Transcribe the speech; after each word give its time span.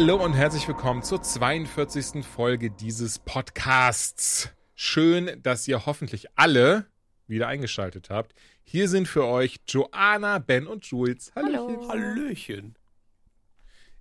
Hallo 0.00 0.24
und 0.24 0.34
herzlich 0.34 0.68
willkommen 0.68 1.02
zur 1.02 1.22
42. 1.22 2.24
Folge 2.24 2.70
dieses 2.70 3.18
Podcasts. 3.18 4.48
Schön, 4.76 5.42
dass 5.42 5.66
ihr 5.66 5.86
hoffentlich 5.86 6.28
alle 6.36 6.86
wieder 7.26 7.48
eingeschaltet 7.48 8.08
habt. 8.08 8.32
Hier 8.62 8.88
sind 8.88 9.08
für 9.08 9.26
euch 9.26 9.56
Joanna, 9.66 10.38
Ben 10.38 10.68
und 10.68 10.84
Jules. 10.84 11.32
Hallo. 11.34 11.88
Hallöchen. 11.88 12.76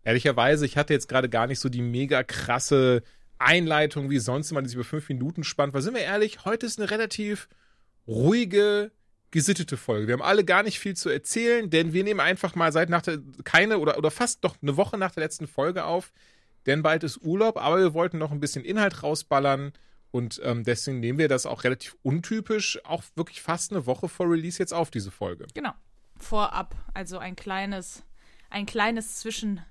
Ehrlicherweise, 0.03 0.67
ich 0.67 0.77
hatte 0.77 0.93
jetzt 0.93 1.09
gerade 1.09 1.29
gar 1.29 1.47
nicht 1.47 1.59
so 1.59 1.67
die 1.67 1.81
mega 1.81 2.21
krasse 2.21 3.01
Einleitung 3.39 4.11
wie 4.11 4.19
sonst 4.19 4.51
immer, 4.51 4.61
die 4.61 4.67
sich 4.67 4.75
über 4.75 4.85
fünf 4.85 5.09
Minuten 5.09 5.43
spannt. 5.43 5.73
Weil 5.73 5.81
sind 5.81 5.95
wir 5.95 6.03
ehrlich, 6.03 6.45
heute 6.45 6.67
ist 6.67 6.79
eine 6.79 6.91
relativ 6.91 7.49
ruhige, 8.07 8.91
gesittete 9.31 9.77
Folge. 9.77 10.07
Wir 10.07 10.13
haben 10.13 10.21
alle 10.21 10.45
gar 10.45 10.63
nicht 10.63 10.79
viel 10.79 10.95
zu 10.95 11.09
erzählen, 11.09 11.69
denn 11.69 11.93
wir 11.93 12.03
nehmen 12.03 12.19
einfach 12.19 12.55
mal 12.55 12.71
seit 12.71 12.89
nach 12.89 13.01
der, 13.01 13.19
keine 13.43 13.79
oder, 13.79 13.97
oder 13.97 14.11
fast 14.11 14.43
noch 14.43 14.55
eine 14.61 14.77
Woche 14.77 14.97
nach 14.97 15.11
der 15.11 15.23
letzten 15.23 15.47
Folge 15.47 15.85
auf, 15.85 16.13
denn 16.65 16.81
bald 16.81 17.03
ist 17.03 17.21
Urlaub, 17.21 17.57
aber 17.57 17.77
wir 17.77 17.93
wollten 17.93 18.17
noch 18.17 18.31
ein 18.31 18.39
bisschen 18.39 18.63
Inhalt 18.63 19.03
rausballern 19.03 19.73
und 20.11 20.41
ähm, 20.43 20.63
deswegen 20.63 20.99
nehmen 20.99 21.19
wir 21.19 21.27
das 21.27 21.45
auch 21.45 21.63
relativ 21.63 21.97
untypisch, 22.03 22.79
auch 22.85 23.03
wirklich 23.15 23.41
fast 23.41 23.71
eine 23.71 23.85
Woche 23.85 24.07
vor 24.07 24.29
Release 24.29 24.59
jetzt 24.59 24.73
auf, 24.73 24.89
diese 24.89 25.11
Folge. 25.11 25.45
Genau. 25.53 25.73
Vorab, 26.17 26.75
also 26.93 27.17
ein 27.17 27.35
kleines, 27.35 28.03
ein 28.49 28.65
kleines 28.65 29.17
Zwischen, 29.17 29.61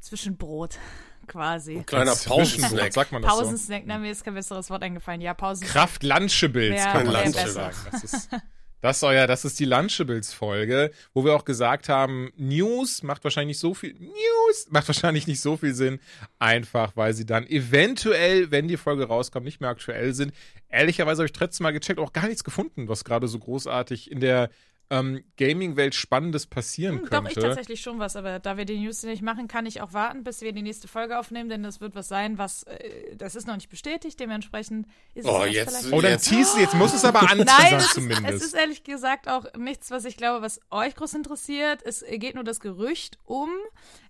Zwischenbrot 0.00 0.78
quasi. 1.26 1.82
Kleiner 1.84 2.12
Als 2.12 2.22
Zwischenwort, 2.22 2.60
Pausensnack. 2.60 2.92
sagt 2.92 3.12
man 3.12 3.22
das 3.22 3.32
so. 3.32 3.40
Pausensnack, 3.40 3.82
na, 3.86 3.98
mir 3.98 4.12
ist 4.12 4.24
kein 4.24 4.34
besseres 4.34 4.70
Wort 4.70 4.82
eingefallen. 4.82 5.20
Ja, 5.20 5.34
Pausen. 5.34 5.66
Kraft 5.66 6.02
Lunchables, 6.04 6.82
kann 6.84 7.06
man 7.06 7.32
so 7.32 7.46
sagen. 7.48 7.76
Das 7.90 8.04
ist, 8.04 8.30
das 8.84 9.00
soll 9.00 9.14
ja, 9.14 9.26
das 9.26 9.46
ist 9.46 9.58
die 9.58 9.64
Lunchables-Folge, 9.64 10.90
wo 11.14 11.24
wir 11.24 11.34
auch 11.34 11.46
gesagt 11.46 11.88
haben, 11.88 12.30
News 12.36 13.02
macht 13.02 13.24
wahrscheinlich 13.24 13.56
nicht 13.56 13.60
so 13.60 13.72
viel, 13.72 13.94
News 13.94 14.66
macht 14.68 14.86
wahrscheinlich 14.88 15.26
nicht 15.26 15.40
so 15.40 15.56
viel 15.56 15.72
Sinn, 15.72 16.00
einfach 16.38 16.94
weil 16.94 17.14
sie 17.14 17.24
dann 17.24 17.46
eventuell, 17.46 18.50
wenn 18.50 18.68
die 18.68 18.76
Folge 18.76 19.04
rauskommt, 19.04 19.46
nicht 19.46 19.62
mehr 19.62 19.70
aktuell 19.70 20.12
sind. 20.12 20.34
Ehrlicherweise 20.68 21.22
habe 21.22 21.26
ich 21.26 21.32
trotzdem 21.32 21.62
mal 21.62 21.72
gecheckt, 21.72 21.98
auch 21.98 22.12
gar 22.12 22.26
nichts 22.26 22.44
gefunden, 22.44 22.86
was 22.86 23.04
gerade 23.04 23.26
so 23.26 23.38
großartig 23.38 24.10
in 24.10 24.20
der 24.20 24.50
ähm, 24.94 25.24
Gaming-Welt 25.36 25.94
Spannendes 25.94 26.46
passieren 26.46 26.96
Hm, 27.00 27.04
könnte. 27.06 27.22
Doch, 27.22 27.28
ich 27.28 27.34
tatsächlich 27.42 27.80
schon 27.80 27.98
was, 27.98 28.16
aber 28.16 28.38
da 28.38 28.56
wir 28.56 28.64
die 28.64 28.78
News 28.78 29.02
nicht 29.02 29.22
machen, 29.22 29.48
kann 29.48 29.66
ich 29.66 29.80
auch 29.80 29.92
warten, 29.92 30.24
bis 30.24 30.40
wir 30.42 30.52
die 30.52 30.62
nächste 30.62 30.88
Folge 30.88 31.18
aufnehmen, 31.18 31.48
denn 31.48 31.62
das 31.62 31.80
wird 31.80 31.94
was 31.94 32.08
sein, 32.08 32.38
was, 32.38 32.62
äh, 32.64 33.16
das 33.16 33.34
ist 33.34 33.46
noch 33.46 33.54
nicht 33.56 33.68
bestätigt, 33.68 34.18
dementsprechend 34.20 34.86
ist 35.14 35.26
Oh, 35.26 35.42
es 35.44 35.52
jetzt- 35.54 35.70
vielleicht 35.70 35.92
Oh, 35.92 36.00
dann 36.00 36.12
Jetzt- 36.12 36.28
teasen, 36.28 36.60
jetzt 36.60 36.74
muss 36.74 36.94
es 36.94 37.04
aber 37.04 37.22
Nein, 37.22 37.40
anteasern 37.40 37.78
es 37.78 37.84
ist, 37.86 37.94
zumindest. 37.94 38.28
es 38.34 38.42
ist 38.44 38.54
ehrlich 38.54 38.84
gesagt 38.84 39.28
auch 39.28 39.46
nichts, 39.56 39.90
was 39.90 40.04
ich 40.04 40.16
glaube, 40.16 40.42
was 40.44 40.60
euch 40.70 40.94
groß 40.94 41.14
interessiert. 41.14 41.80
Es 41.84 42.04
geht 42.08 42.34
nur 42.34 42.44
das 42.44 42.60
Gerücht 42.60 43.18
um 43.24 43.50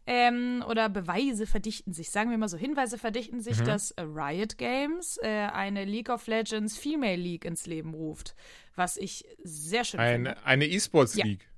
ähm, 0.07 0.63
oder 0.69 0.91
Beweise 0.91 1.47
verdichten 1.47 1.95
sich, 1.95 2.11
sagen 2.11 2.31
wir 2.31 2.37
mal 2.37 2.49
so, 2.49 2.59
Hinweise 2.59 2.99
verdichten 2.99 3.41
sich, 3.41 3.61
Mhm. 3.61 3.65
dass 3.65 3.95
Riot 3.99 4.59
Games 4.59 5.19
äh, 5.23 5.29
eine 5.51 5.85
League 5.87 6.11
of 6.11 6.27
Legends 6.27 6.77
Female 6.77 7.17
League 7.17 7.47
ins 7.47 7.65
Leben 7.67 7.95
ruft, 7.95 8.35
was 8.77 8.97
ich 8.97 9.25
sehr 9.43 9.85
schön 9.85 10.01
Ein, 10.01 10.15
finde. 10.27 10.37
eine 10.45 10.67
E-Sports 10.67 11.15
Ja. 11.17 11.25
League. 11.25 11.49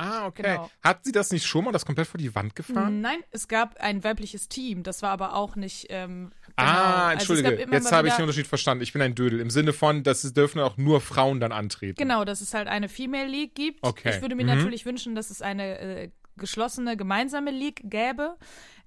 Ah, 0.00 0.26
okay. 0.26 0.42
Genau. 0.42 0.70
Hat 0.80 1.04
sie 1.04 1.10
das 1.10 1.32
nicht 1.32 1.44
schon 1.44 1.64
mal 1.64 1.72
das 1.72 1.84
komplett 1.84 2.06
vor 2.06 2.18
die 2.18 2.32
Wand 2.32 2.54
gefahren? 2.54 3.00
Nein, 3.00 3.18
es 3.32 3.48
gab 3.48 3.78
ein 3.78 4.04
weibliches 4.04 4.48
Team, 4.48 4.84
das 4.84 5.02
war 5.02 5.10
aber 5.10 5.34
auch 5.34 5.56
nicht. 5.56 5.86
Ähm, 5.90 6.30
genau. 6.46 6.54
Ah, 6.56 7.08
Also 7.08 7.32
es 7.34 7.40
entschuldige. 7.40 7.62
immer 7.64 7.72
Jetzt 7.74 7.90
habe 7.90 8.06
ich 8.06 8.14
den 8.14 8.22
Unterschied 8.22 8.46
verstanden. 8.46 8.84
Ich 8.84 8.92
bin 8.92 9.02
ein 9.02 9.16
Dödel. 9.16 9.40
Im 9.40 9.50
Sinne 9.50 9.72
von, 9.72 10.04
dass 10.04 10.22
es 10.22 10.32
dürfen 10.32 10.60
auch 10.60 10.76
nur 10.76 11.00
Frauen 11.00 11.40
dann 11.40 11.50
antreten. 11.50 11.96
Genau, 11.98 12.24
dass 12.24 12.40
es 12.42 12.54
halt 12.54 12.68
eine 12.68 12.88
Female 12.88 13.26
League 13.26 13.56
gibt. 13.56 13.80
Okay. 13.82 14.14
Ich 14.14 14.22
würde 14.22 14.36
mir 14.36 14.44
Mhm. 14.44 14.50
natürlich 14.56 14.86
wünschen, 14.86 15.16
dass 15.16 15.30
es 15.30 15.42
eine 15.42 15.78
äh, 15.80 16.10
geschlossene 16.36 16.96
gemeinsame 16.96 17.50
League 17.50 17.80
gäbe. 17.82 18.36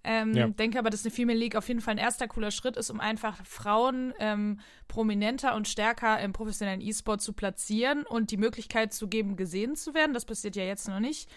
Ähm, 0.04 0.34
Ja. 0.34 0.48
Denke 0.48 0.80
aber, 0.80 0.90
dass 0.90 1.04
eine 1.04 1.12
Female 1.12 1.38
League 1.38 1.56
auf 1.56 1.68
jeden 1.68 1.82
Fall 1.82 1.94
ein 1.94 1.98
erster 1.98 2.28
cooler 2.28 2.52
Schritt 2.52 2.78
ist, 2.78 2.90
um 2.90 3.00
einfach 3.00 3.46
Frauen 3.46 4.14
ähm, 4.20 4.60
prominenter 4.88 5.56
und 5.56 5.68
stärker 5.68 6.20
im 6.20 6.34
professionellen 6.34 6.82
E-Sport 6.82 7.22
zu 7.22 7.34
platzieren 7.34 8.04
und 8.04 8.32
die 8.32 8.38
Möglichkeit 8.38 8.94
zu 8.94 9.08
geben, 9.08 9.36
gesehen 9.36 9.76
zu 9.76 9.94
werden. 9.94 10.14
Das 10.14 10.26
passiert 10.26 10.56
ja 10.56 10.64
jetzt 10.64 10.88
noch 10.88 11.00
nicht. 11.00 11.30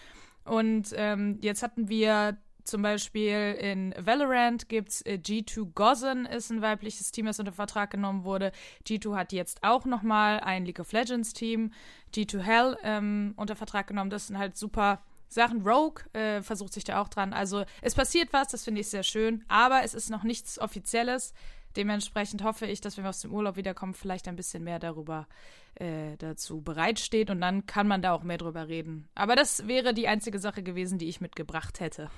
Und 0.43 0.89
ähm, 0.95 1.39
jetzt 1.41 1.63
hatten 1.63 1.89
wir 1.89 2.37
zum 2.63 2.81
Beispiel 2.81 3.55
in 3.59 3.93
Valorant 3.97 4.69
gibt's 4.69 5.01
äh, 5.03 5.19
G2 5.21 5.73
Gozen 5.75 6.25
ist 6.25 6.49
ein 6.49 6.63
weibliches 6.63 7.11
Team, 7.11 7.27
das 7.27 7.39
unter 7.39 7.51
Vertrag 7.51 7.91
genommen 7.91 8.23
wurde. 8.23 8.51
G2 8.87 9.15
hat 9.15 9.33
jetzt 9.33 9.59
auch 9.63 9.85
nochmal 9.85 10.39
ein 10.39 10.65
League 10.65 10.79
of 10.79 10.91
Legends 10.91 11.33
Team, 11.33 11.71
G2 12.15 12.39
Hell 12.39 12.77
ähm, 12.83 13.33
unter 13.35 13.55
Vertrag 13.55 13.85
genommen. 13.85 14.09
Das 14.09 14.27
sind 14.27 14.39
halt 14.39 14.57
super 14.57 15.03
Sachen. 15.27 15.67
Rogue 15.67 16.03
äh, 16.13 16.41
versucht 16.41 16.73
sich 16.73 16.83
da 16.83 17.01
auch 17.01 17.09
dran. 17.09 17.33
Also 17.33 17.65
es 17.81 17.95
passiert 17.95 18.31
was, 18.31 18.49
das 18.49 18.63
finde 18.63 18.81
ich 18.81 18.87
sehr 18.87 19.03
schön, 19.03 19.43
aber 19.47 19.83
es 19.83 19.93
ist 19.93 20.09
noch 20.09 20.23
nichts 20.23 20.59
Offizielles. 20.59 21.33
Dementsprechend 21.75 22.43
hoffe 22.43 22.65
ich, 22.67 22.79
dass 22.79 22.95
wenn 22.97 23.03
wir 23.03 23.09
aus 23.09 23.19
dem 23.19 23.33
Urlaub 23.33 23.57
wiederkommen, 23.57 23.93
vielleicht 23.93 24.27
ein 24.27 24.37
bisschen 24.37 24.63
mehr 24.63 24.79
darüber 24.79 25.27
äh, 25.75 26.15
dazu 26.17 26.61
bereitsteht 26.61 27.29
und 27.29 27.41
dann 27.41 27.65
kann 27.65 27.87
man 27.87 28.01
da 28.01 28.13
auch 28.13 28.23
mehr 28.23 28.37
drüber 28.37 28.69
reden. 28.69 29.09
Aber 29.13 29.35
das 29.35 29.67
wäre 29.67 29.93
die 29.93 30.07
einzige 30.07 30.39
Sache 30.39 30.63
gewesen, 30.63 30.97
die 30.97 31.09
ich 31.09 31.19
mitgebracht 31.19 31.81
hätte. 31.81 32.09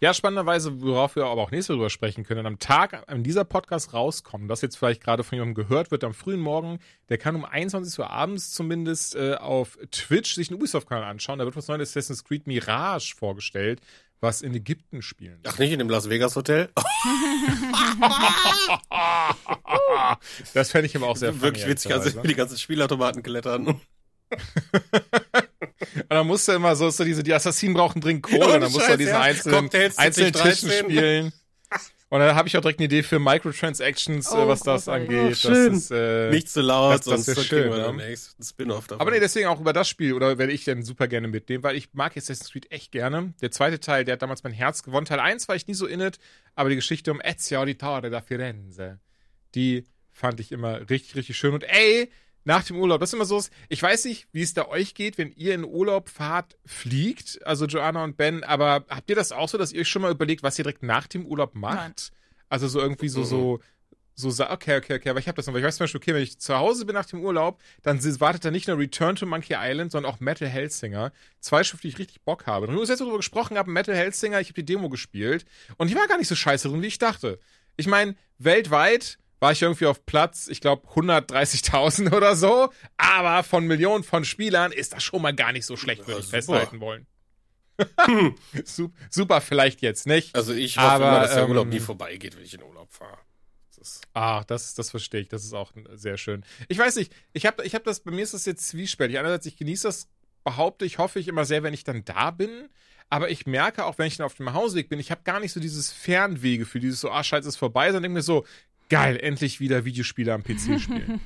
Ja, 0.00 0.14
spannenderweise, 0.14 0.80
worauf 0.80 1.16
wir 1.16 1.26
aber 1.26 1.42
auch 1.42 1.50
nächstes 1.50 1.70
Mal 1.70 1.76
drüber 1.76 1.90
sprechen 1.90 2.24
können, 2.24 2.46
am 2.46 2.58
Tag, 2.58 3.04
an 3.08 3.22
dieser 3.22 3.44
Podcast 3.44 3.92
rauskommt, 3.94 4.50
das 4.50 4.60
jetzt 4.62 4.76
vielleicht 4.76 5.02
gerade 5.02 5.24
von 5.24 5.36
jemandem 5.36 5.54
gehört 5.54 5.90
wird, 5.90 6.04
am 6.04 6.14
frühen 6.14 6.40
Morgen, 6.40 6.78
der 7.08 7.18
kann 7.18 7.36
um 7.36 7.44
21 7.44 7.98
Uhr 7.98 8.10
abends 8.10 8.50
zumindest 8.52 9.14
äh, 9.16 9.34
auf 9.34 9.78
Twitch 9.90 10.34
sich 10.34 10.50
einen 10.50 10.58
Ubisoft-Kanal 10.58 11.04
anschauen. 11.04 11.38
Da 11.38 11.44
wird 11.44 11.56
was 11.56 11.68
Neues 11.68 11.90
Assassin's 11.90 12.24
Creed 12.24 12.46
Mirage 12.46 13.14
vorgestellt, 13.16 13.80
was 14.20 14.42
in 14.42 14.54
Ägypten 14.54 15.02
spielen. 15.02 15.40
Ach, 15.46 15.58
nicht 15.58 15.72
in 15.72 15.78
dem 15.78 15.90
Las 15.90 16.08
Vegas 16.08 16.36
Hotel? 16.36 16.68
Das 20.54 20.70
fände 20.70 20.86
ich 20.86 20.96
aber 20.96 21.08
auch 21.08 21.16
sehr 21.16 21.40
Wirklich 21.40 21.66
witzig, 21.66 21.92
also 21.92 22.22
wie 22.22 22.28
die 22.28 22.34
ganzen 22.34 22.58
Spielautomaten 22.58 23.22
klettern. 23.22 23.80
Und 25.94 26.10
dann 26.10 26.26
musst 26.26 26.48
du 26.48 26.52
immer 26.52 26.74
so, 26.76 26.90
so 26.90 27.04
diese, 27.04 27.22
die 27.22 27.32
Assassinen 27.34 27.74
brauchen 27.74 28.00
dringend 28.00 28.22
Kohle, 28.24 28.38
Ja, 28.40 28.54
und 28.54 28.60
dann 28.62 28.72
musst 28.72 28.76
du 28.76 28.80
Scheiß, 28.80 28.92
an 28.92 28.98
diesen 28.98 29.12
ja. 29.14 29.20
einzelnen, 29.20 29.60
Cocktails 29.60 29.98
einzelnen 29.98 30.34
2013. 30.34 30.68
Tischen 30.70 30.90
spielen. 30.90 31.32
Und 32.10 32.20
dann 32.20 32.34
habe 32.34 32.48
ich 32.48 32.56
auch 32.56 32.62
direkt 32.62 32.80
eine 32.80 32.86
Idee 32.86 33.02
für 33.02 33.18
Microtransactions, 33.18 34.32
äh, 34.32 34.34
Oh, 34.34 34.48
was 34.48 34.60
das 34.60 34.88
angeht. 34.88 35.32
Oh, 35.32 35.34
schön. 35.34 35.74
Das 35.74 35.82
ist, 35.82 35.90
äh, 35.90 36.30
Nicht 36.30 36.48
zu 36.48 36.62
laut, 36.62 36.94
das- 36.94 37.04
das 37.04 37.26
sonst 37.26 37.46
schön, 37.46 37.70
wir 37.70 37.92
ne? 37.92 38.14
Spin-off 38.42 38.86
davon. 38.86 39.02
Aber 39.02 39.10
nee, 39.10 39.20
deswegen 39.20 39.46
auch 39.48 39.60
über 39.60 39.74
das 39.74 39.90
Spiel, 39.90 40.14
oder 40.14 40.38
werde 40.38 40.52
ich 40.54 40.64
dann 40.64 40.82
super 40.82 41.06
gerne 41.06 41.28
mitnehmen, 41.28 41.62
weil 41.62 41.76
ich 41.76 41.90
mag 41.92 42.16
Assassin's 42.16 42.50
Creed 42.50 42.72
echt 42.72 42.92
gerne. 42.92 43.34
Der 43.42 43.50
zweite 43.50 43.78
Teil, 43.78 44.06
der 44.06 44.14
hat 44.14 44.22
damals 44.22 44.42
mein 44.42 44.54
Herz 44.54 44.82
gewonnen. 44.82 45.04
Teil 45.04 45.20
1 45.20 45.48
war 45.48 45.54
ich 45.56 45.66
nie 45.66 45.74
so 45.74 45.86
in 45.86 46.00
it, 46.00 46.18
aber 46.54 46.70
die 46.70 46.76
Geschichte 46.76 47.12
um 47.12 47.20
Ezio 47.22 47.60
Auditore 47.60 48.08
da 48.08 48.22
Firenze, 48.22 49.00
die 49.54 49.84
fand 50.10 50.40
ich 50.40 50.50
immer 50.50 50.88
richtig, 50.88 51.14
richtig 51.14 51.36
schön. 51.36 51.52
Und 51.52 51.64
ey, 51.64 52.10
nach 52.48 52.64
dem 52.64 52.76
Urlaub, 52.78 52.98
das 53.00 53.10
ist 53.10 53.14
immer 53.14 53.26
so, 53.26 53.42
ich 53.68 53.82
weiß 53.82 54.06
nicht, 54.06 54.26
wie 54.32 54.40
es 54.42 54.54
da 54.54 54.66
euch 54.66 54.94
geht, 54.94 55.18
wenn 55.18 55.30
ihr 55.32 55.54
in 55.54 55.64
Urlaub 55.64 56.08
fahrt, 56.08 56.56
fliegt, 56.64 57.38
also 57.46 57.66
Joanna 57.66 58.02
und 58.02 58.16
Ben, 58.16 58.42
aber 58.42 58.86
habt 58.88 59.08
ihr 59.10 59.16
das 59.16 59.32
auch 59.32 59.48
so, 59.50 59.58
dass 59.58 59.70
ihr 59.72 59.82
euch 59.82 59.88
schon 59.88 60.02
mal 60.02 60.10
überlegt, 60.10 60.42
was 60.42 60.58
ihr 60.58 60.64
direkt 60.64 60.82
nach 60.82 61.06
dem 61.06 61.26
Urlaub 61.26 61.54
macht? 61.54 61.76
Nein. 61.76 61.92
Also 62.48 62.66
so 62.66 62.80
irgendwie 62.80 63.08
so, 63.10 63.20
Mhm. 63.20 63.24
so, 63.26 63.60
so, 64.14 64.30
sa- 64.30 64.50
okay, 64.50 64.78
okay, 64.78 64.94
okay, 64.96 65.10
aber 65.10 65.20
ich 65.20 65.28
habe 65.28 65.36
das 65.36 65.46
noch, 65.46 65.52
weil 65.52 65.60
ich 65.60 65.66
weiß 65.66 65.76
zum 65.76 65.84
Beispiel, 65.84 65.98
okay, 66.00 66.14
wenn 66.14 66.22
ich 66.22 66.38
zu 66.40 66.56
Hause 66.56 66.86
bin 66.86 66.94
nach 66.94 67.04
dem 67.06 67.20
Urlaub, 67.20 67.60
dann 67.82 68.02
wartet 68.18 68.44
da 68.46 68.50
nicht 68.50 68.66
nur 68.66 68.78
Return 68.78 69.14
to 69.14 69.26
Monkey 69.26 69.54
Island, 69.56 69.92
sondern 69.92 70.10
auch 70.12 70.18
Metal 70.18 70.48
Hellsinger. 70.48 71.12
Zwei 71.40 71.62
Stück, 71.62 71.82
die 71.82 71.88
ich 71.88 71.98
richtig 71.98 72.22
Bock 72.22 72.46
habe. 72.46 72.66
Und 72.66 72.82
ich 72.82 72.88
jetzt 72.88 73.00
darüber 73.00 73.18
gesprochen 73.18 73.58
habe, 73.58 73.70
Metal 73.70 73.94
Hellsinger, 73.94 74.40
ich 74.40 74.48
habe 74.48 74.54
die 74.62 74.64
Demo 74.64 74.88
gespielt 74.88 75.44
und 75.76 75.88
ich 75.88 75.94
war 75.94 76.08
gar 76.08 76.16
nicht 76.18 76.28
so 76.28 76.34
scheiße 76.34 76.68
drin, 76.68 76.80
wie 76.82 76.86
ich 76.86 76.98
dachte. 76.98 77.38
Ich 77.76 77.86
meine, 77.86 78.16
weltweit 78.38 79.18
war 79.40 79.52
ich 79.52 79.62
irgendwie 79.62 79.86
auf 79.86 80.04
Platz, 80.06 80.48
ich 80.48 80.60
glaube, 80.60 80.86
130.000 80.88 82.12
oder 82.16 82.36
so, 82.36 82.72
aber 82.96 83.42
von 83.42 83.66
Millionen 83.66 84.04
von 84.04 84.24
Spielern 84.24 84.72
ist 84.72 84.92
das 84.92 85.02
schon 85.02 85.22
mal 85.22 85.34
gar 85.34 85.52
nicht 85.52 85.66
so 85.66 85.76
schlecht, 85.76 86.06
würde 86.06 86.20
ich 86.20 86.26
festhalten 86.26 86.80
wollen. 86.80 87.06
Sup- 88.64 88.92
Super, 89.10 89.40
vielleicht 89.40 89.82
jetzt 89.82 90.06
nicht. 90.06 90.34
also 90.34 90.52
ich 90.52 90.76
hoffe 90.78 90.86
Aber, 90.88 91.08
immer, 91.08 91.20
dass 91.20 91.34
der 91.34 91.44
ähm, 91.44 91.50
Urlaub 91.50 91.68
nie 91.68 91.80
vorbeigeht, 91.80 92.36
wenn 92.36 92.44
ich 92.44 92.54
in 92.54 92.62
Urlaub 92.62 92.92
fahre. 92.92 93.18
Ah, 94.12 94.42
das, 94.48 94.74
das 94.74 94.90
verstehe 94.90 95.20
ich. 95.20 95.28
Das 95.28 95.44
ist 95.44 95.52
auch 95.52 95.72
sehr 95.94 96.18
schön. 96.18 96.44
Ich 96.66 96.78
weiß 96.78 96.96
nicht, 96.96 97.12
ich 97.32 97.46
habe 97.46 97.64
ich 97.64 97.76
hab 97.76 97.84
das, 97.84 98.00
bei 98.00 98.10
mir 98.10 98.22
ist 98.24 98.34
das 98.34 98.44
jetzt 98.44 98.66
zwiespältig. 98.66 99.18
Einerseits, 99.18 99.46
ich 99.46 99.56
genieße 99.56 99.86
das 99.86 100.08
behaupte 100.42 100.84
ich, 100.84 100.98
hoffe 100.98 101.20
ich 101.20 101.28
immer 101.28 101.44
sehr, 101.44 101.62
wenn 101.62 101.74
ich 101.74 101.84
dann 101.84 102.04
da 102.04 102.32
bin. 102.32 102.68
Aber 103.08 103.30
ich 103.30 103.46
merke 103.46 103.84
auch, 103.84 103.96
wenn 103.98 104.06
ich 104.08 104.16
dann 104.16 104.26
auf 104.26 104.34
dem 104.34 104.52
Hausweg 104.52 104.88
bin, 104.88 104.98
ich 104.98 105.10
habe 105.12 105.22
gar 105.22 105.38
nicht 105.40 105.52
so 105.52 105.60
dieses 105.60 105.92
Fernwege 105.92 106.66
für 106.66 106.80
dieses 106.80 107.00
so, 107.00 107.10
ah, 107.10 107.22
scheiße, 107.22 107.48
ist 107.48 107.56
vorbei, 107.56 107.86
sondern 107.86 108.02
denke 108.02 108.14
mir 108.14 108.22
so, 108.22 108.44
geil, 108.88 109.18
endlich 109.20 109.60
wieder 109.60 109.84
Videospiele 109.84 110.32
am 110.32 110.42
PC 110.42 110.80
spielen. 110.80 111.20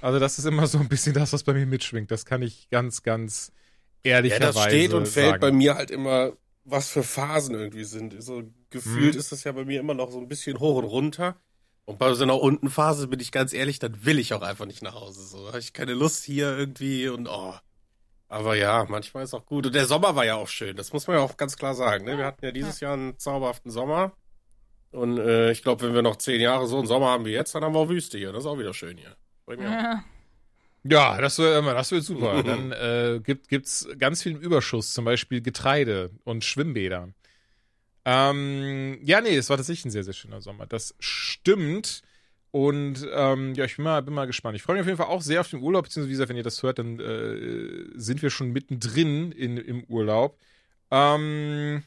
also 0.00 0.18
das 0.18 0.38
ist 0.38 0.44
immer 0.44 0.66
so 0.66 0.78
ein 0.78 0.88
bisschen 0.88 1.14
das, 1.14 1.32
was 1.32 1.42
bei 1.44 1.52
mir 1.52 1.66
mitschwingt. 1.66 2.10
Das 2.10 2.24
kann 2.24 2.42
ich 2.42 2.68
ganz, 2.70 3.02
ganz 3.02 3.52
ehrlicherweise 4.02 4.44
Ja, 4.46 4.52
das 4.52 4.64
steht 4.64 4.92
und 4.94 5.08
fällt 5.08 5.28
sagen. 5.32 5.40
bei 5.40 5.52
mir 5.52 5.74
halt 5.74 5.90
immer, 5.90 6.32
was 6.64 6.88
für 6.88 7.02
Phasen 7.02 7.54
irgendwie 7.54 7.84
sind. 7.84 8.22
So 8.22 8.42
gefühlt 8.70 9.14
Mhm. 9.14 9.20
ist 9.20 9.32
das 9.32 9.44
ja 9.44 9.52
bei 9.52 9.64
mir 9.64 9.80
immer 9.80 9.94
noch 9.94 10.10
so 10.10 10.18
ein 10.18 10.28
bisschen 10.28 10.58
hoch 10.58 10.76
und 10.76 10.84
runter. 10.84 11.36
Und 11.86 11.98
bei 11.98 12.12
so 12.14 12.22
einer 12.22 12.40
unten 12.40 12.70
Phase 12.70 13.08
bin 13.08 13.18
ich 13.18 13.32
ganz 13.32 13.52
ehrlich, 13.52 13.80
dann 13.80 14.04
will 14.04 14.18
ich 14.20 14.32
auch 14.32 14.42
einfach 14.42 14.66
nicht 14.66 14.80
nach 14.82 14.94
Hause. 14.94 15.24
So 15.24 15.48
habe 15.48 15.58
ich 15.58 15.72
keine 15.72 15.92
Lust 15.94 16.24
hier 16.24 16.56
irgendwie 16.56 17.08
und 17.08 17.26
oh. 17.28 17.54
Aber 18.28 18.54
ja, 18.54 18.86
manchmal 18.88 19.24
ist 19.24 19.34
auch 19.34 19.44
gut. 19.44 19.66
Und 19.66 19.74
der 19.74 19.86
Sommer 19.86 20.14
war 20.14 20.24
ja 20.24 20.36
auch 20.36 20.46
schön. 20.46 20.76
Das 20.76 20.92
muss 20.92 21.08
man 21.08 21.16
ja 21.16 21.22
auch 21.22 21.36
ganz 21.36 21.56
klar 21.56 21.74
sagen. 21.74 22.04
Ne? 22.04 22.16
Wir 22.16 22.26
hatten 22.26 22.44
ja 22.44 22.52
dieses 22.52 22.78
Jahr 22.78 22.92
einen 22.92 23.18
zauberhaften 23.18 23.72
Sommer. 23.72 24.12
Und 24.92 25.18
äh, 25.18 25.52
ich 25.52 25.62
glaube, 25.62 25.86
wenn 25.86 25.94
wir 25.94 26.02
noch 26.02 26.16
zehn 26.16 26.40
Jahre 26.40 26.66
so 26.66 26.78
einen 26.78 26.86
Sommer 26.86 27.08
haben 27.08 27.24
wie 27.24 27.30
jetzt, 27.30 27.54
dann 27.54 27.62
haben 27.62 27.74
wir 27.74 27.78
auch 27.78 27.88
Wüste 27.88 28.18
hier. 28.18 28.32
Das 28.32 28.44
ist 28.44 28.46
auch 28.46 28.58
wieder 28.58 28.74
schön 28.74 28.96
hier. 28.96 29.16
Ja. 29.58 30.04
Ja, 30.82 31.20
das 31.20 31.38
wird 31.38 31.58
immer, 31.58 31.74
das 31.74 31.90
wird 31.90 32.04
super. 32.04 32.42
Dann 32.44 32.72
äh, 32.72 33.20
gibt 33.22 33.48
gibt's 33.48 33.86
ganz 33.98 34.22
viel 34.22 34.32
im 34.32 34.40
Überschuss, 34.40 34.92
zum 34.92 35.04
Beispiel 35.04 35.42
Getreide 35.42 36.10
und 36.24 36.44
Schwimmbäder. 36.44 37.10
Ähm, 38.04 38.98
ja, 39.02 39.20
nee, 39.20 39.36
es 39.36 39.50
war 39.50 39.58
tatsächlich 39.58 39.86
ein 39.86 39.90
sehr, 39.90 40.04
sehr 40.04 40.14
schöner 40.14 40.40
Sommer. 40.40 40.66
Das 40.66 40.94
stimmt. 40.98 42.02
Und 42.50 43.06
ähm, 43.12 43.54
ja, 43.54 43.64
ich 43.64 43.76
bin 43.76 43.84
mal, 43.84 44.02
bin 44.02 44.14
mal 44.14 44.26
gespannt. 44.26 44.56
Ich 44.56 44.62
freue 44.62 44.76
mich 44.76 44.80
auf 44.80 44.86
jeden 44.86 44.96
Fall 44.96 45.06
auch 45.06 45.22
sehr 45.22 45.40
auf 45.40 45.50
den 45.50 45.62
Urlaub, 45.62 45.84
beziehungsweise 45.84 46.08
wie 46.08 46.14
gesagt, 46.14 46.30
wenn 46.30 46.36
ihr 46.36 46.42
das 46.42 46.62
hört, 46.62 46.78
dann 46.78 46.98
äh, 46.98 47.90
sind 47.94 48.22
wir 48.22 48.30
schon 48.30 48.50
mittendrin 48.50 49.32
in, 49.32 49.56
im 49.58 49.84
Urlaub. 49.84 50.38
Ähm, 50.90 51.84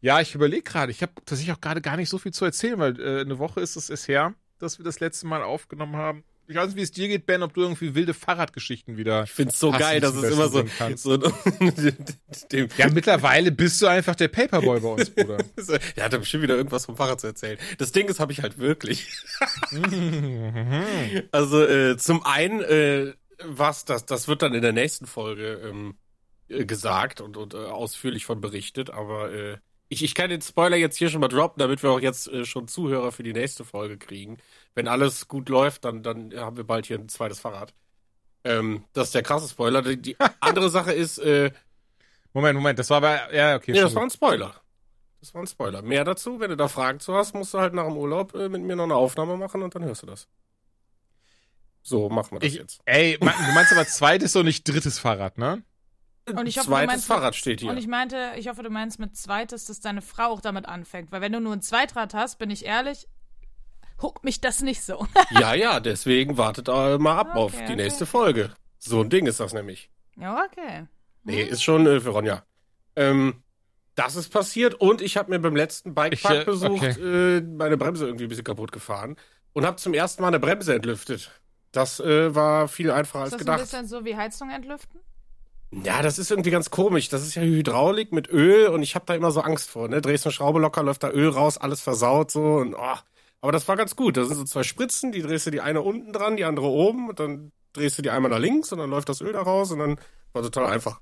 ja, 0.00 0.20
ich 0.20 0.34
überlege 0.34 0.62
gerade, 0.62 0.92
ich 0.92 1.02
habe 1.02 1.12
tatsächlich 1.24 1.54
auch 1.54 1.60
gerade 1.60 1.80
gar 1.80 1.96
nicht 1.96 2.08
so 2.08 2.18
viel 2.18 2.32
zu 2.32 2.44
erzählen, 2.44 2.78
weil 2.78 3.00
äh, 3.00 3.20
eine 3.20 3.38
Woche 3.38 3.60
ist 3.60 3.76
es 3.76 3.90
erst 3.90 4.08
her, 4.08 4.34
dass 4.58 4.78
wir 4.78 4.84
das 4.84 5.00
letzte 5.00 5.26
Mal 5.26 5.42
aufgenommen 5.42 5.96
haben. 5.96 6.24
Ich 6.50 6.56
weiß 6.56 6.68
nicht, 6.68 6.76
wie 6.76 6.82
es 6.82 6.92
dir 6.92 7.08
geht, 7.08 7.26
Ben, 7.26 7.42
ob 7.42 7.52
du 7.52 7.60
irgendwie 7.60 7.94
wilde 7.94 8.14
Fahrradgeschichten 8.14 8.96
wieder. 8.96 9.24
Ich 9.24 9.30
find's 9.30 9.58
so 9.60 9.70
geil, 9.70 10.00
dass 10.00 10.14
es 10.14 10.32
immer 10.32 10.48
so, 10.48 10.64
so 10.96 11.16
dem, 12.52 12.68
Ja, 12.78 12.88
mittlerweile 12.88 13.52
bist 13.52 13.82
du 13.82 13.86
einfach 13.86 14.14
der 14.14 14.28
Paperboy 14.28 14.80
bei 14.80 14.88
uns, 14.88 15.10
Bruder. 15.10 15.44
Der 15.96 16.04
hat 16.04 16.18
bestimmt 16.18 16.44
wieder 16.44 16.56
irgendwas 16.56 16.86
vom 16.86 16.96
Fahrrad 16.96 17.20
zu 17.20 17.26
erzählen. 17.26 17.58
Das 17.76 17.92
Ding 17.92 18.08
ist, 18.08 18.18
habe 18.18 18.32
ich 18.32 18.40
halt 18.40 18.56
wirklich. 18.56 19.08
also 21.32 21.62
äh, 21.66 21.98
zum 21.98 22.24
einen, 22.24 22.62
äh, 22.62 23.12
was 23.44 23.84
das, 23.84 24.06
das 24.06 24.26
wird 24.26 24.40
dann 24.40 24.54
in 24.54 24.62
der 24.62 24.72
nächsten 24.72 25.04
Folge 25.04 25.60
ähm, 25.62 25.98
äh, 26.48 26.64
gesagt 26.64 27.20
und, 27.20 27.36
und 27.36 27.52
äh, 27.52 27.58
ausführlich 27.58 28.24
von 28.24 28.40
berichtet, 28.40 28.88
aber 28.88 29.30
äh, 29.32 29.58
ich, 29.88 30.02
ich 30.02 30.14
kann 30.14 30.30
den 30.30 30.42
Spoiler 30.42 30.76
jetzt 30.76 30.96
hier 30.96 31.08
schon 31.08 31.20
mal 31.20 31.28
droppen, 31.28 31.60
damit 31.60 31.82
wir 31.82 31.90
auch 31.90 32.00
jetzt 32.00 32.28
äh, 32.28 32.44
schon 32.44 32.68
Zuhörer 32.68 33.12
für 33.12 33.22
die 33.22 33.32
nächste 33.32 33.64
Folge 33.64 33.96
kriegen. 33.98 34.38
Wenn 34.74 34.88
alles 34.88 35.28
gut 35.28 35.48
läuft, 35.48 35.84
dann, 35.84 36.02
dann 36.02 36.34
haben 36.36 36.56
wir 36.56 36.64
bald 36.64 36.86
hier 36.86 36.98
ein 36.98 37.08
zweites 37.08 37.40
Fahrrad. 37.40 37.74
Ähm, 38.44 38.84
das 38.92 39.08
ist 39.08 39.14
der 39.14 39.22
krasse 39.22 39.48
Spoiler. 39.48 39.82
Die, 39.82 40.00
die 40.00 40.16
andere 40.40 40.70
Sache 40.70 40.92
ist, 40.92 41.18
äh, 41.18 41.50
Moment, 42.32 42.56
Moment, 42.56 42.78
das 42.78 42.90
war 42.90 42.98
aber, 42.98 43.34
ja, 43.34 43.56
okay. 43.56 43.72
Nee, 43.72 43.80
das 43.80 43.94
war 43.94 44.02
ein 44.02 44.10
Spoiler. 44.10 44.54
Das 45.20 45.34
war 45.34 45.42
ein 45.42 45.46
Spoiler. 45.46 45.82
Mehr 45.82 46.04
dazu, 46.04 46.38
wenn 46.38 46.50
du 46.50 46.56
da 46.56 46.68
Fragen 46.68 47.00
zu 47.00 47.14
hast, 47.14 47.34
musst 47.34 47.54
du 47.54 47.58
halt 47.58 47.74
nach 47.74 47.86
dem 47.86 47.96
Urlaub 47.96 48.34
äh, 48.34 48.48
mit 48.48 48.62
mir 48.62 48.76
noch 48.76 48.84
eine 48.84 48.94
Aufnahme 48.94 49.36
machen 49.36 49.62
und 49.62 49.74
dann 49.74 49.84
hörst 49.84 50.02
du 50.02 50.06
das. 50.06 50.28
So 51.82 52.08
machen 52.10 52.32
wir 52.32 52.40
das 52.40 52.48
ich, 52.50 52.56
jetzt. 52.56 52.80
ey, 52.84 53.16
du 53.18 53.24
meinst 53.24 53.72
aber 53.72 53.86
zweites 53.86 54.36
und 54.36 54.44
nicht 54.44 54.64
drittes 54.64 54.98
Fahrrad, 54.98 55.38
ne? 55.38 55.62
Und 56.36 56.46
ich 56.46 56.56
hoffe, 56.58 56.66
du 56.66 56.72
Zweites 56.72 56.86
meinst- 56.88 57.06
Fahrrad 57.06 57.34
steht 57.36 57.60
hier. 57.60 57.70
Und 57.70 57.76
ich 57.78 57.86
meinte, 57.86 58.32
ich 58.36 58.48
hoffe, 58.48 58.62
du 58.62 58.70
meinst 58.70 58.98
mit 58.98 59.16
zweites, 59.16 59.66
dass 59.66 59.80
deine 59.80 60.02
Frau 60.02 60.26
auch 60.30 60.40
damit 60.40 60.66
anfängt. 60.66 61.10
Weil 61.12 61.20
wenn 61.20 61.32
du 61.32 61.40
nur 61.40 61.52
ein 61.52 61.62
Zweitrad 61.62 62.14
hast, 62.14 62.38
bin 62.38 62.50
ich 62.50 62.64
ehrlich, 62.64 63.06
huckt 64.02 64.24
mich 64.24 64.40
das 64.40 64.60
nicht 64.62 64.82
so. 64.82 65.06
ja, 65.30 65.54
ja, 65.54 65.80
deswegen 65.80 66.36
wartet 66.38 66.68
äh, 66.68 66.98
mal 66.98 67.18
ab 67.18 67.28
Okay, 67.30 67.38
auf 67.38 67.52
die 67.56 67.62
okay. 67.64 67.76
nächste 67.76 68.06
Folge. 68.06 68.52
So 68.78 69.00
ein 69.00 69.10
Ding 69.10 69.26
ist 69.26 69.40
das 69.40 69.52
nämlich. 69.52 69.90
ja, 70.16 70.44
okay. 70.44 70.86
Nee, 71.24 71.42
ist 71.42 71.62
schon 71.62 71.86
äh, 71.86 72.00
für 72.00 72.10
Ronja. 72.10 72.42
Ähm, 72.96 73.42
das 73.96 74.14
ist 74.16 74.28
passiert 74.30 74.74
und 74.74 75.02
ich 75.02 75.16
habe 75.16 75.30
mir 75.30 75.40
beim 75.40 75.56
letzten 75.56 75.94
Bikepark 75.94 76.32
Ich, 76.34 76.40
äh, 76.42 76.44
besucht 76.44 76.70
okay. 76.82 77.36
äh, 77.38 77.40
meine 77.42 77.76
Bremse 77.76 78.06
irgendwie 78.06 78.24
ein 78.24 78.28
bisschen 78.28 78.44
kaputt 78.44 78.70
gefahren 78.72 79.16
und 79.52 79.66
habe 79.66 79.76
zum 79.76 79.92
ersten 79.94 80.22
Mal 80.22 80.28
eine 80.28 80.38
Bremse 80.40 80.74
entlüftet. 80.74 81.30
Das 81.72 81.98
äh, 82.00 82.34
war 82.34 82.68
viel 82.68 82.90
einfacher 82.92 83.26
Ist 83.26 83.32
als 83.32 83.32
das 83.32 83.40
ein 83.40 83.44
gedacht. 83.56 83.60
bisschen 83.70 83.88
so 83.88 84.04
wie 84.04 84.16
Heizung 84.16 84.50
entlüften? 84.50 85.00
Ja, 85.70 86.00
das 86.00 86.18
ist 86.18 86.30
irgendwie 86.30 86.50
ganz 86.50 86.70
komisch. 86.70 87.08
Das 87.08 87.22
ist 87.22 87.34
ja 87.34 87.42
Hydraulik 87.42 88.12
mit 88.12 88.28
Öl 88.28 88.68
und 88.68 88.82
ich 88.82 88.94
habe 88.94 89.04
da 89.06 89.14
immer 89.14 89.30
so 89.30 89.40
Angst 89.40 89.68
vor. 89.68 89.88
Ne? 89.88 90.00
Drehst 90.00 90.24
eine 90.24 90.32
Schraube 90.32 90.60
locker, 90.60 90.82
läuft 90.82 91.02
da 91.02 91.10
Öl 91.10 91.28
raus, 91.28 91.58
alles 91.58 91.80
versaut 91.80 92.30
so 92.30 92.56
und 92.56 92.74
oh. 92.74 92.96
Aber 93.40 93.52
das 93.52 93.68
war 93.68 93.76
ganz 93.76 93.94
gut. 93.94 94.16
Da 94.16 94.24
sind 94.24 94.36
so 94.36 94.44
zwei 94.44 94.62
Spritzen, 94.62 95.12
die 95.12 95.22
drehst 95.22 95.46
du 95.46 95.50
die 95.50 95.60
eine 95.60 95.82
unten 95.82 96.12
dran, 96.12 96.36
die 96.36 96.44
andere 96.44 96.66
oben 96.66 97.08
und 97.08 97.20
dann 97.20 97.52
drehst 97.72 97.98
du 97.98 98.02
die 98.02 98.10
einmal 98.10 98.30
nach 98.30 98.38
links 98.38 98.72
und 98.72 98.78
dann 98.78 98.90
läuft 98.90 99.08
das 99.08 99.20
Öl 99.20 99.32
da 99.32 99.42
raus 99.42 99.70
und 99.70 99.78
dann 99.78 100.00
war 100.32 100.42
total 100.42 100.66
einfach. 100.66 101.00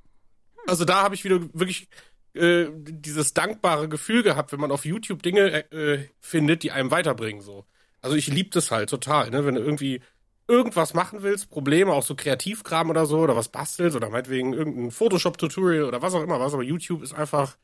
Also 0.66 0.84
da 0.84 1.02
habe 1.02 1.14
ich 1.14 1.24
wieder 1.24 1.40
wirklich 1.54 1.88
äh, 2.34 2.66
dieses 2.74 3.32
dankbare 3.32 3.88
Gefühl 3.88 4.22
gehabt, 4.22 4.52
wenn 4.52 4.60
man 4.60 4.72
auf 4.72 4.84
YouTube 4.84 5.22
Dinge 5.22 5.70
äh, 5.72 6.08
findet, 6.20 6.62
die 6.64 6.72
einem 6.72 6.90
weiterbringen 6.90 7.40
so. 7.40 7.64
Also 8.02 8.16
ich 8.16 8.26
lieb 8.26 8.50
das 8.50 8.70
halt 8.70 8.90
total, 8.90 9.30
ne? 9.30 9.46
wenn 9.46 9.54
du 9.54 9.62
irgendwie 9.62 10.02
irgendwas 10.48 10.94
machen 10.94 11.22
willst, 11.22 11.50
Probleme, 11.50 11.92
auch 11.92 12.02
so 12.02 12.14
Kreativkram 12.14 12.90
oder 12.90 13.06
so, 13.06 13.18
oder 13.18 13.36
was 13.36 13.48
bastelst, 13.48 13.96
oder 13.96 14.10
meinetwegen 14.10 14.52
irgendein 14.52 14.90
Photoshop-Tutorial 14.90 15.84
oder 15.84 16.02
was 16.02 16.14
auch 16.14 16.22
immer 16.22 16.40
was, 16.40 16.54
aber 16.54 16.62
YouTube 16.62 17.02
ist 17.02 17.14
einfach 17.14 17.56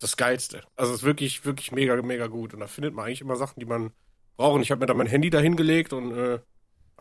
das 0.00 0.16
Geilste. 0.16 0.62
Also 0.76 0.92
es 0.92 1.00
ist 1.00 1.04
wirklich, 1.04 1.44
wirklich 1.44 1.72
mega, 1.72 2.00
mega 2.02 2.26
gut. 2.26 2.54
Und 2.54 2.60
da 2.60 2.66
findet 2.66 2.94
man 2.94 3.06
eigentlich 3.06 3.20
immer 3.20 3.36
Sachen, 3.36 3.60
die 3.60 3.66
man 3.66 3.92
braucht. 4.36 4.56
Und 4.56 4.62
ich 4.62 4.70
habe 4.70 4.80
mir 4.80 4.86
dann 4.86 4.96
mein 4.96 5.06
Handy 5.06 5.30
da 5.30 5.38
hingelegt 5.38 5.92
und 5.92 6.16
äh, 6.16 6.40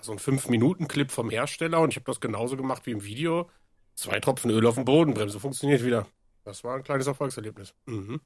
so 0.02 0.12
ein 0.12 0.20
5-Minuten-Clip 0.20 1.12
vom 1.12 1.30
Hersteller 1.30 1.80
und 1.80 1.90
ich 1.90 1.96
habe 1.96 2.06
das 2.06 2.20
genauso 2.20 2.58
gemacht 2.58 2.86
wie 2.86 2.92
im 2.92 3.04
Video. 3.04 3.50
Zwei 3.96 4.20
Tropfen 4.20 4.52
Öl 4.52 4.66
auf 4.66 4.76
dem 4.76 4.86
Boden, 4.86 5.14
Bremse 5.14 5.40
funktioniert 5.40 5.84
wieder. 5.84 6.08
Das 6.44 6.64
war 6.64 6.76
ein 6.76 6.84
kleines 6.84 7.08
Erfolgserlebnis. 7.08 7.74
Mhm. 7.86 8.20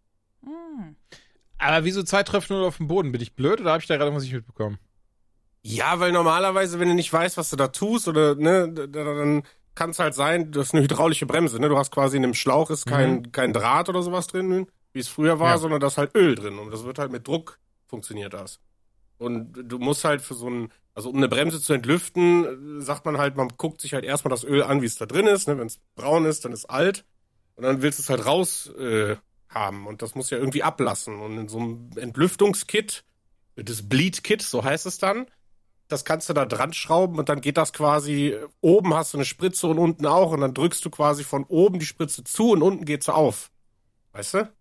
Hm. 0.44 0.96
Aber 1.58 1.84
wieso 1.84 2.04
zwei 2.04 2.24
Tröpfchen 2.24 2.58
nur 2.58 2.68
auf 2.68 2.78
dem 2.78 2.88
Boden? 2.88 3.12
Bin 3.12 3.22
ich 3.22 3.36
blöd 3.36 3.60
oder 3.62 3.72
habe 3.72 3.82
ich 3.82 3.88
da 3.88 3.98
gerade 3.98 4.14
was 4.14 4.24
nicht 4.24 4.34
mitbekommen? 4.34 4.80
Ja, 5.70 6.00
weil 6.00 6.12
normalerweise, 6.12 6.80
wenn 6.80 6.88
du 6.88 6.94
nicht 6.96 7.12
weißt, 7.12 7.38
was 7.38 7.50
du 7.50 7.56
da 7.58 7.68
tust, 7.68 8.08
oder 8.08 8.36
ne, 8.36 8.72
da- 8.72 8.88
da- 8.88 9.04
dann 9.04 9.44
kann 9.76 9.90
es 9.90 10.00
halt 10.00 10.16
sein, 10.16 10.52
das 10.52 10.68
ist 10.68 10.74
eine 10.74 10.84
hydraulische 10.84 11.26
Bremse, 11.26 11.60
ne? 11.60 11.68
Du 11.70 11.78
hast 11.78 11.92
quasi 11.92 12.16
in 12.18 12.24
dem 12.24 12.34
Schlauch 12.34 12.70
ist 12.70 12.86
kein, 12.86 13.32
kein 13.32 13.54
Draht 13.54 13.90
oder 13.90 14.02
sowas 14.02 14.28
drin, 14.28 14.68
wie 14.94 15.00
es 15.00 15.08
früher 15.08 15.40
war, 15.40 15.52
Ja. 15.52 15.58
sondern 15.58 15.80
da 15.80 15.88
ist 15.88 15.98
halt 15.98 16.16
Öl 16.16 16.36
drin 16.36 16.58
und 16.58 16.72
das 16.72 16.84
wird 16.86 17.00
halt 17.00 17.12
mit 17.12 17.28
Druck 17.28 17.60
funktioniert 17.88 18.34
das. 18.34 18.60
Und 19.18 19.54
du 19.54 19.78
musst 19.78 20.04
halt 20.04 20.22
für 20.22 20.36
so 20.36 20.50
ein, 20.50 20.72
also 20.96 21.10
um 21.10 21.18
eine 21.18 21.28
Bremse 21.28 21.62
zu 21.62 21.74
entlüften, 21.74 22.82
sagt 22.82 23.06
man 23.06 23.18
halt, 23.18 23.36
man 23.36 23.50
guckt 23.58 23.82
sich 23.82 23.94
halt 23.94 24.06
erstmal 24.06 24.30
das 24.32 24.44
Öl 24.44 24.64
an, 24.64 24.82
wie 24.82 24.86
es 24.86 24.96
da 24.98 25.06
drin 25.06 25.28
ist, 25.28 25.48
ne? 25.48 25.58
Wenn 25.58 25.68
es 25.68 25.80
braun 25.96 26.26
ist, 26.26 26.46
dann 26.46 26.54
ist 26.54 26.66
alt 26.66 27.04
und 27.56 27.64
dann 27.64 27.82
willst 27.82 28.00
du 28.00 28.04
es 28.04 28.10
halt 28.10 28.26
raus 28.26 28.72
äh, 28.80 29.16
haben 29.50 29.86
und 29.86 30.02
das 30.02 30.16
muss 30.16 30.30
ja 30.30 30.38
irgendwie 30.38 30.64
ablassen 30.64 31.20
und 31.20 31.38
in 31.38 31.50
so 31.50 31.60
einem 31.60 31.90
Entlüftungskit, 31.98 33.04
das 33.56 33.88
Bleed-Kit, 33.88 34.42
so 34.42 34.64
heißt 34.64 34.86
es 34.86 34.98
dann, 34.98 35.28
das 35.88 36.04
kannst 36.06 36.28
du 36.30 36.34
da 36.34 36.46
dran 36.46 36.74
schrauben 36.74 37.18
und 37.18 37.30
dann 37.30 37.42
geht 37.42 37.58
das 37.58 37.72
quasi, 37.74 38.36
oben 38.62 38.94
hast 38.94 39.14
du 39.14 39.18
eine 39.18 39.26
Spritze 39.26 39.68
und 39.68 39.78
unten 39.80 40.06
auch 40.06 40.32
und 40.32 40.42
dann 40.42 40.54
drückst 40.54 40.84
du 40.84 40.90
quasi 40.90 41.24
von 41.24 41.44
oben 41.46 41.80
die 41.80 41.86
Spritze 41.86 42.24
zu 42.24 42.52
und 42.52 42.62
unten 42.62 42.86
geht 42.86 43.04
sie 43.04 43.14
auf. 43.14 43.52
Weißt 44.12 44.34
du? 44.36 44.52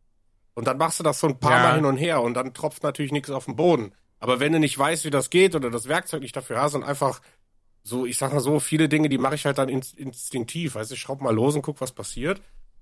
Und 0.54 0.66
dann 0.66 0.78
machst 0.78 0.98
du 1.00 1.02
das 1.04 1.20
so 1.20 1.26
ein 1.26 1.38
paar 1.38 1.52
Ja. 1.52 1.62
Mal 1.62 1.74
hin 1.76 1.84
und 1.84 1.96
her 1.96 2.22
und 2.22 2.34
dann 2.34 2.54
tropft 2.54 2.82
natürlich 2.82 3.12
nichts 3.12 3.30
auf 3.30 3.44
den 3.46 3.56
Boden. 3.56 3.92
Aber 4.18 4.40
wenn 4.40 4.52
du 4.52 4.58
nicht 4.58 4.78
weißt, 4.78 5.04
wie 5.04 5.10
das 5.10 5.28
geht 5.30 5.54
oder 5.54 5.70
das 5.70 5.88
Werkzeug 5.88 6.22
nicht 6.22 6.34
dafür 6.36 6.60
hast 6.60 6.74
und 6.74 6.82
einfach 6.84 7.20
so, 7.82 8.06
ich 8.06 8.16
sag 8.16 8.32
mal 8.32 8.40
so, 8.40 8.58
viele 8.58 8.88
Dinge, 8.88 9.08
die 9.08 9.18
mache 9.18 9.34
ich 9.34 9.44
halt 9.44 9.58
dann 9.58 9.68
ins- 9.68 9.92
instinktiv. 9.92 10.74
Weißt 10.74 10.90
du, 10.90 10.94
ich 10.94 11.00
schraub 11.00 11.20
mal 11.20 11.34
los 11.34 11.54
und 11.54 11.62
guck, 11.62 11.80
was 11.80 11.92
passiert. 11.92 12.40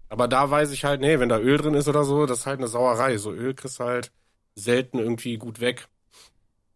Aber 0.08 0.28
da 0.28 0.50
weiß 0.50 0.70
ich 0.70 0.84
halt, 0.84 1.00
nee, 1.00 1.18
wenn 1.18 1.28
da 1.28 1.38
Öl 1.38 1.56
drin 1.58 1.74
ist 1.74 1.88
oder 1.88 2.04
so, 2.04 2.26
das 2.26 2.40
ist 2.40 2.46
halt 2.46 2.58
eine 2.58 2.68
Sauerei. 2.68 3.16
So 3.18 3.32
Öl 3.32 3.54
kriegst 3.54 3.80
du 3.80 3.84
halt 3.84 4.12
selten 4.54 4.98
irgendwie 4.98 5.36
gut 5.36 5.60
weg. 5.60 5.88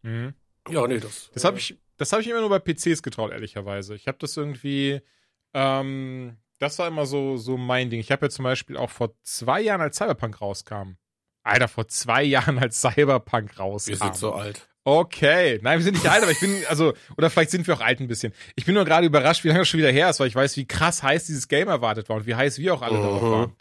Mhm. 0.02 0.34
Ja, 0.70 0.86
nee, 0.86 0.98
das. 1.00 1.30
Das 1.34 1.44
habe 1.44 1.58
ich, 1.58 1.76
das 1.96 2.12
habe 2.12 2.22
ich 2.22 2.28
immer 2.28 2.40
nur 2.40 2.50
bei 2.50 2.58
PCs 2.58 3.02
getraut, 3.02 3.32
ehrlicherweise. 3.32 3.94
Ich 3.94 4.06
habe 4.08 4.18
das 4.18 4.36
irgendwie, 4.36 5.00
ähm, 5.54 6.36
das 6.58 6.78
war 6.78 6.88
immer 6.88 7.06
so, 7.06 7.36
so 7.36 7.56
mein 7.56 7.90
Ding. 7.90 8.00
Ich 8.00 8.10
habe 8.10 8.26
ja 8.26 8.30
zum 8.30 8.44
Beispiel 8.44 8.76
auch 8.76 8.90
vor 8.90 9.14
zwei 9.22 9.60
Jahren, 9.60 9.80
als 9.80 9.96
Cyberpunk 9.96 10.40
rauskam. 10.40 10.96
Alter, 11.42 11.68
vor 11.68 11.88
zwei 11.88 12.22
Jahren, 12.24 12.58
als 12.58 12.80
Cyberpunk 12.80 13.58
rauskam. 13.58 13.90
Wir 13.90 13.96
sind 13.96 14.16
so 14.16 14.32
alt. 14.32 14.68
Okay. 14.84 15.58
Nein, 15.62 15.78
wir 15.78 15.84
sind 15.84 15.94
nicht 15.94 16.08
alt, 16.08 16.22
aber 16.22 16.32
ich 16.32 16.40
bin, 16.40 16.62
also, 16.68 16.94
oder 17.16 17.28
vielleicht 17.30 17.50
sind 17.50 17.66
wir 17.66 17.74
auch 17.74 17.80
alt 17.80 18.00
ein 18.00 18.08
bisschen. 18.08 18.32
Ich 18.56 18.64
bin 18.64 18.74
nur 18.74 18.84
gerade 18.84 19.06
überrascht, 19.06 19.44
wie 19.44 19.48
lange 19.48 19.60
das 19.60 19.68
schon 19.68 19.78
wieder 19.78 19.90
her 19.92 20.08
ist, 20.08 20.18
weil 20.20 20.28
ich 20.28 20.34
weiß, 20.34 20.56
wie 20.56 20.66
krass 20.66 21.02
heiß 21.02 21.26
dieses 21.26 21.46
Game 21.48 21.68
erwartet 21.68 22.08
war 22.08 22.16
und 22.16 22.26
wie 22.26 22.34
heiß 22.34 22.58
wir 22.58 22.72
auch 22.74 22.82
alle 22.82 22.96
darauf 22.98 23.22
Mhm. 23.22 23.30
waren. 23.30 23.56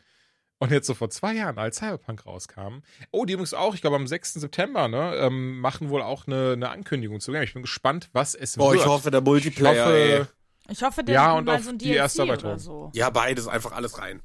Und 0.60 0.72
jetzt 0.72 0.88
so 0.88 0.96
vor 0.96 1.10
zwei 1.12 1.34
Jahren, 1.34 1.58
als 1.60 1.78
Cyberpunk 1.78 2.26
rauskam. 2.26 2.80
Oh, 3.12 3.26
die 3.26 3.34
übrigens 3.34 3.54
auch, 3.54 3.76
ich 3.76 3.82
glaube 3.82 3.96
am 3.96 4.08
6. 4.08 4.34
September, 4.36 4.88
ne, 4.88 5.16
ähm, 5.18 5.60
machen 5.60 5.90
wohl 5.90 6.02
auch 6.02 6.26
eine, 6.26 6.54
eine 6.54 6.70
Ankündigung 6.70 7.20
zu 7.20 7.32
Game. 7.32 7.44
Ich 7.44 7.54
bin 7.54 7.62
gespannt, 7.62 8.10
was 8.14 8.34
es 8.34 8.56
Boah, 8.56 8.72
wird. 8.72 8.82
ich 8.82 8.88
hoffe, 8.88 9.12
der 9.12 9.22
Multiplayer. 9.22 9.74
Ich 9.74 10.20
hoffe. 10.20 10.28
Ich 10.70 10.84
hoffe, 10.84 11.04
der 11.04 11.16
Ja, 11.16 11.34
und 11.34 11.46
mal 11.46 11.58
auf 11.58 11.64
so 11.64 11.70
ein 11.70 11.78
die 11.78 11.86
DLC 11.86 11.98
erste 11.98 12.24
oder 12.24 12.32
Erweiterung. 12.34 12.60
so. 12.60 12.92
Ja, 12.94 13.10
beides, 13.12 13.48
einfach 13.48 13.72
alles 13.72 14.00
rein. 14.00 14.22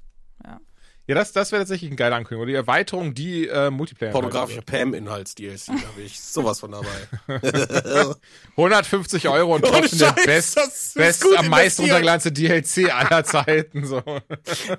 Ja, 1.09 1.17
das, 1.17 1.33
das 1.33 1.51
wäre 1.51 1.63
tatsächlich 1.63 1.91
ein 1.91 1.97
geiler 1.97 2.17
Ankündigung. 2.17 2.43
Oder 2.43 2.51
die 2.53 2.57
Erweiterung, 2.57 3.13
die 3.13 3.49
äh, 3.49 3.71
Multiplayer. 3.71 4.13
Pornografischer 4.13 4.63
Pam-Inhalts-DLC, 4.63 5.67
da 5.67 5.89
bin 5.97 6.07
ich 6.07 6.21
sowas 6.21 6.61
von 6.61 6.71
dabei. 6.71 6.87
150 8.57 9.29
Euro 9.29 9.57
und 9.57 9.65
trotzdem 9.65 9.99
der 9.99 10.09
Scheiß, 10.09 10.25
best, 10.25 10.59
ist 10.59 10.95
best 10.95 11.23
gut 11.23 11.37
am 11.37 11.49
meisten 11.49 11.83
runtergeladene 11.83 12.33
DLC 12.33 12.95
aller 12.95 13.25
Zeiten. 13.25 13.85
So. 13.85 14.03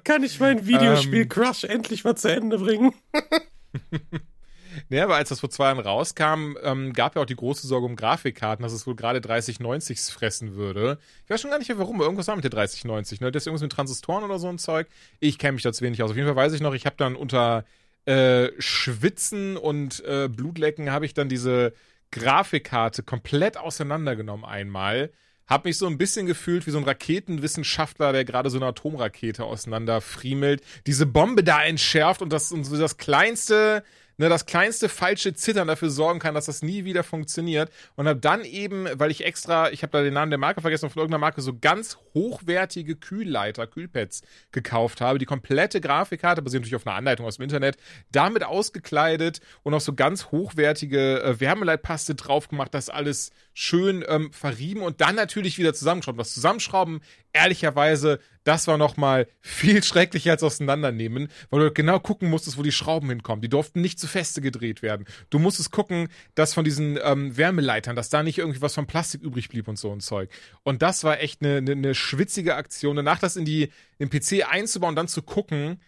Kann 0.03 0.23
ich 0.23 0.39
mein 0.39 0.65
Videospiel 0.65 1.27
Crush 1.27 1.65
endlich 1.65 2.05
mal 2.05 2.15
zu 2.15 2.29
Ende 2.29 2.57
bringen? 2.57 2.93
Ja, 4.89 5.03
aber 5.03 5.15
als 5.15 5.29
das 5.29 5.39
vor 5.39 5.49
zwei 5.49 5.65
Jahren 5.65 5.79
rauskam, 5.79 6.55
ähm, 6.63 6.93
gab 6.93 7.15
ja 7.15 7.21
auch 7.21 7.25
die 7.25 7.35
große 7.35 7.67
Sorge 7.67 7.85
um 7.85 7.95
Grafikkarten, 7.95 8.63
dass 8.63 8.73
es 8.73 8.87
wohl 8.87 8.95
gerade 8.95 9.19
3090s 9.19 10.11
fressen 10.11 10.55
würde. 10.55 10.99
Ich 11.23 11.29
weiß 11.29 11.41
schon 11.41 11.51
gar 11.51 11.59
nicht 11.59 11.69
mehr 11.69 11.79
warum, 11.79 12.01
irgendwas 12.01 12.27
war 12.27 12.35
mit 12.35 12.43
der 12.43 12.51
3090, 12.51 13.21
ne? 13.21 13.31
Das 13.31 13.43
ist 13.43 13.47
irgendwas 13.47 13.63
mit 13.63 13.71
Transistoren 13.71 14.23
oder 14.23 14.39
so 14.39 14.47
ein 14.47 14.57
Zeug. 14.57 14.87
Ich 15.19 15.37
kenne 15.37 15.53
mich 15.53 15.63
da 15.63 15.73
zu 15.73 15.83
wenig 15.83 16.01
aus. 16.03 16.11
Auf 16.11 16.17
jeden 16.17 16.27
Fall 16.27 16.35
weiß 16.35 16.53
ich 16.53 16.61
noch, 16.61 16.73
ich 16.73 16.85
habe 16.85 16.95
dann 16.97 17.15
unter 17.15 17.65
äh, 18.05 18.49
Schwitzen 18.59 19.57
und 19.57 20.03
äh, 20.05 20.27
Blutlecken 20.27 20.91
habe 20.91 21.05
ich 21.05 21.13
dann 21.13 21.29
diese 21.29 21.73
Grafikkarte 22.11 23.03
komplett 23.03 23.57
auseinandergenommen 23.57 24.45
einmal. 24.45 25.11
Hab 25.47 25.65
mich 25.65 25.77
so 25.77 25.87
ein 25.87 25.97
bisschen 25.97 26.25
gefühlt 26.25 26.65
wie 26.67 26.71
so 26.71 26.77
ein 26.77 26.83
Raketenwissenschaftler, 26.83 28.13
der 28.13 28.23
gerade 28.23 28.49
so 28.49 28.57
eine 28.57 28.67
Atomrakete 28.67 29.43
auseinanderfriemelt, 29.43 30.61
diese 30.87 31.05
Bombe 31.05 31.43
da 31.43 31.63
entschärft 31.63 32.21
und 32.21 32.31
das, 32.31 32.51
und 32.51 32.63
so 32.63 32.77
das 32.77 32.97
kleinste, 32.97 33.83
ne, 34.17 34.29
das 34.29 34.45
kleinste 34.45 34.89
falsche 34.89 35.33
Zittern 35.33 35.67
dafür 35.67 35.89
sorgen 35.89 36.19
kann, 36.19 36.35
dass 36.35 36.45
das 36.45 36.61
nie 36.61 36.85
wieder 36.85 37.03
funktioniert. 37.03 37.71
Und 37.95 38.07
habe 38.07 38.19
dann 38.19 38.45
eben, 38.45 38.87
weil 38.93 39.11
ich 39.11 39.25
extra, 39.25 39.71
ich 39.71 39.83
habe 39.83 39.91
da 39.91 40.03
den 40.03 40.13
Namen 40.13 40.31
der 40.31 40.39
Marke 40.39 40.61
vergessen, 40.61 40.89
von 40.89 41.01
irgendeiner 41.01 41.19
Marke 41.19 41.41
so 41.41 41.57
ganz 41.59 41.97
hochwertige 42.13 42.95
Kühlleiter, 42.95 43.67
Kühlpads 43.67 44.21
gekauft 44.51 45.01
habe. 45.01 45.19
Die 45.19 45.25
komplette 45.25 45.81
Grafikkarte, 45.81 46.41
basiert 46.41 46.61
natürlich 46.61 46.75
auf 46.75 46.87
einer 46.87 46.95
Anleitung 46.95 47.25
aus 47.25 47.37
dem 47.37 47.43
Internet, 47.43 47.77
damit 48.11 48.43
ausgekleidet 48.43 49.39
und 49.63 49.73
auch 49.73 49.81
so 49.81 49.93
ganz 49.93 50.31
hochwertige 50.31 51.21
äh, 51.23 51.39
Wärmeleitpaste 51.39 52.15
drauf 52.15 52.47
gemacht, 52.47 52.73
das 52.73 52.89
alles 52.89 53.31
schön 53.53 54.03
ähm, 54.07 54.31
verrieben 54.31 54.81
und 54.81 55.01
dann 55.01 55.15
natürlich 55.15 55.57
wieder 55.57 55.73
zusammenschrauben. 55.73 56.17
Das 56.17 56.33
Zusammenschrauben, 56.33 57.01
ehrlicherweise, 57.33 58.19
das 58.43 58.67
war 58.67 58.77
noch 58.77 58.97
mal 58.97 59.27
viel 59.41 59.83
schrecklicher 59.83 60.31
als 60.31 60.43
auseinandernehmen, 60.43 61.29
weil 61.49 61.59
du 61.61 61.71
genau 61.71 61.99
gucken 61.99 62.29
musstest, 62.29 62.57
wo 62.57 62.63
die 62.63 62.71
Schrauben 62.71 63.09
hinkommen. 63.09 63.41
Die 63.41 63.49
durften 63.49 63.81
nicht 63.81 63.99
zu 63.99 64.07
feste 64.07 64.41
gedreht 64.41 64.81
werden. 64.81 65.05
Du 65.29 65.39
musstest 65.39 65.71
gucken, 65.71 66.09
dass 66.35 66.53
von 66.53 66.63
diesen 66.63 66.99
ähm, 67.03 67.35
Wärmeleitern, 67.35 67.95
dass 67.95 68.09
da 68.09 68.23
nicht 68.23 68.37
irgendwie 68.37 68.61
was 68.61 68.75
von 68.75 68.87
Plastik 68.87 69.21
übrig 69.21 69.49
blieb 69.49 69.67
und 69.67 69.77
so 69.77 69.91
ein 69.91 69.99
Zeug. 69.99 70.29
Und 70.63 70.81
das 70.81 71.03
war 71.03 71.19
echt 71.19 71.41
eine, 71.41 71.57
eine, 71.57 71.71
eine 71.71 71.95
schwitzige 71.95 72.55
Aktion. 72.55 72.95
Danach 72.95 73.19
das 73.19 73.35
in 73.35 73.45
die 73.45 73.69
den 73.99 74.09
PC 74.09 74.47
einzubauen 74.49 74.91
und 74.91 74.95
dann 74.95 75.07
zu 75.07 75.21
gucken, 75.21 75.79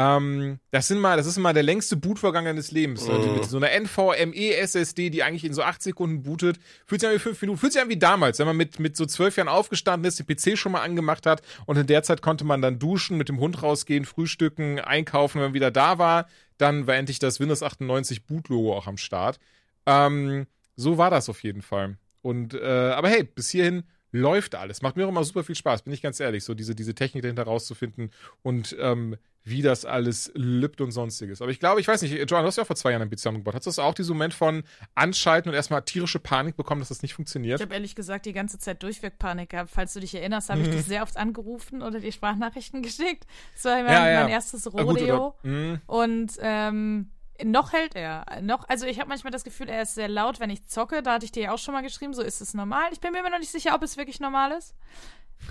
ähm, 0.00 0.60
das 0.70 0.88
sind 0.88 0.98
mal, 0.98 1.18
das 1.18 1.26
ist 1.26 1.36
mal 1.36 1.52
der 1.52 1.62
längste 1.62 1.94
Bootvorgang 1.94 2.46
deines 2.46 2.70
Lebens. 2.70 3.06
Also 3.06 3.32
mit 3.32 3.44
so 3.44 3.58
einer 3.58 3.70
NVMe 3.78 4.54
SSD, 4.54 5.10
die 5.10 5.22
eigentlich 5.22 5.44
in 5.44 5.52
so 5.52 5.62
acht 5.62 5.82
Sekunden 5.82 6.22
bootet, 6.22 6.58
fühlt 6.86 7.02
sich 7.02 7.10
an 7.10 7.16
wie 7.16 7.18
fünf 7.18 7.40
Minuten, 7.42 7.58
fühlt 7.58 7.74
sich 7.74 7.82
an 7.82 7.90
wie 7.90 7.98
damals, 7.98 8.38
wenn 8.38 8.46
man 8.46 8.56
mit, 8.56 8.80
mit 8.80 8.96
so 8.96 9.04
zwölf 9.04 9.36
Jahren 9.36 9.48
aufgestanden 9.48 10.08
ist, 10.08 10.18
den 10.18 10.26
PC 10.26 10.56
schon 10.56 10.72
mal 10.72 10.80
angemacht 10.80 11.26
hat 11.26 11.42
und 11.66 11.76
in 11.76 11.86
der 11.86 12.02
Zeit 12.02 12.22
konnte 12.22 12.44
man 12.44 12.62
dann 12.62 12.78
duschen, 12.78 13.18
mit 13.18 13.28
dem 13.28 13.40
Hund 13.40 13.62
rausgehen, 13.62 14.06
frühstücken, 14.06 14.80
einkaufen, 14.80 15.40
wenn 15.40 15.48
man 15.48 15.54
wieder 15.54 15.70
da 15.70 15.98
war, 15.98 16.28
dann 16.56 16.86
war 16.86 16.94
endlich 16.94 17.18
das 17.18 17.38
Windows 17.38 17.62
98 17.62 18.24
Boot-Logo 18.24 18.74
auch 18.74 18.86
am 18.86 18.96
Start. 18.96 19.38
Ähm, 19.84 20.46
so 20.76 20.96
war 20.96 21.10
das 21.10 21.28
auf 21.28 21.42
jeden 21.42 21.62
Fall. 21.62 21.98
Und, 22.22 22.54
äh, 22.54 22.64
aber 22.64 23.08
hey, 23.10 23.24
bis 23.24 23.50
hierhin 23.50 23.84
läuft 24.12 24.54
alles. 24.54 24.82
Macht 24.82 24.96
mir 24.96 25.04
auch 25.06 25.10
immer 25.10 25.24
super 25.24 25.44
viel 25.44 25.54
Spaß, 25.54 25.82
bin 25.82 25.92
ich 25.92 26.02
ganz 26.02 26.18
ehrlich, 26.20 26.44
so 26.44 26.54
diese, 26.54 26.74
diese 26.74 26.94
Technik 26.94 27.22
dahinter 27.22 27.44
rauszufinden 27.44 28.10
und 28.42 28.76
ähm, 28.80 29.16
wie 29.42 29.62
das 29.62 29.86
alles 29.86 30.30
lübt 30.34 30.80
und 30.82 30.90
sonstiges. 30.90 31.40
Aber 31.40 31.50
ich 31.50 31.58
glaube, 31.60 31.80
ich 31.80 31.88
weiß 31.88 32.02
nicht, 32.02 32.12
Joan, 32.12 32.42
du 32.42 32.46
hast 32.48 32.56
ja 32.56 32.62
auch 32.62 32.66
vor 32.66 32.76
zwei 32.76 32.90
Jahren 32.90 33.00
ein 33.02 33.08
PC 33.08 33.18
zusammengebaut. 33.18 33.54
Hast 33.54 33.78
du 33.78 33.82
auch 33.82 33.94
diesen 33.94 34.12
Moment 34.14 34.34
von 34.34 34.64
Anschalten 34.94 35.48
und 35.48 35.54
erstmal 35.54 35.80
tierische 35.82 36.18
Panik 36.18 36.56
bekommen, 36.56 36.80
dass 36.82 36.88
das 36.90 37.00
nicht 37.02 37.14
funktioniert? 37.14 37.58
Ich 37.58 37.64
habe 37.64 37.72
ehrlich 37.74 37.94
gesagt 37.94 38.26
die 38.26 38.34
ganze 38.34 38.58
Zeit 38.58 38.82
durchweg 38.82 39.18
Panik 39.18 39.50
gehabt. 39.50 39.70
Falls 39.72 39.94
du 39.94 40.00
dich 40.00 40.14
erinnerst, 40.14 40.50
habe 40.50 40.60
ich 40.60 40.68
dich 40.68 40.84
sehr 40.84 41.02
oft 41.02 41.16
angerufen 41.16 41.82
oder 41.82 42.00
die 42.00 42.12
Sprachnachrichten 42.12 42.82
geschickt. 42.82 43.26
Das 43.54 43.64
war 43.64 43.76
mein, 43.76 43.84
Mhm. 43.84 43.90
Ja, 43.92 44.10
ja. 44.10 44.20
mein 44.24 44.32
erstes 44.32 44.64
gut, 44.64 44.74
Rodeo. 44.74 45.16
oder- 45.28 45.34
Mhm. 45.42 45.80
Und 45.86 46.32
ähm, 46.40 47.10
noch 47.44 47.72
hält 47.72 47.94
er. 47.94 48.40
Noch, 48.42 48.68
also 48.68 48.86
ich 48.86 48.98
habe 48.98 49.08
manchmal 49.08 49.30
das 49.30 49.44
Gefühl, 49.44 49.68
er 49.68 49.82
ist 49.82 49.94
sehr 49.94 50.08
laut, 50.08 50.40
wenn 50.40 50.50
ich 50.50 50.66
zocke. 50.66 51.02
Da 51.02 51.14
hatte 51.14 51.24
ich 51.24 51.32
dir 51.32 51.44
ja 51.44 51.52
auch 51.52 51.58
schon 51.58 51.74
mal 51.74 51.82
geschrieben, 51.82 52.14
so 52.14 52.22
ist 52.22 52.40
es 52.40 52.54
normal. 52.54 52.88
Ich 52.92 53.00
bin 53.00 53.12
mir 53.12 53.20
immer 53.20 53.30
noch 53.30 53.38
nicht 53.38 53.52
sicher, 53.52 53.74
ob 53.74 53.82
es 53.82 53.96
wirklich 53.96 54.20
normal 54.20 54.52
ist. 54.52 54.74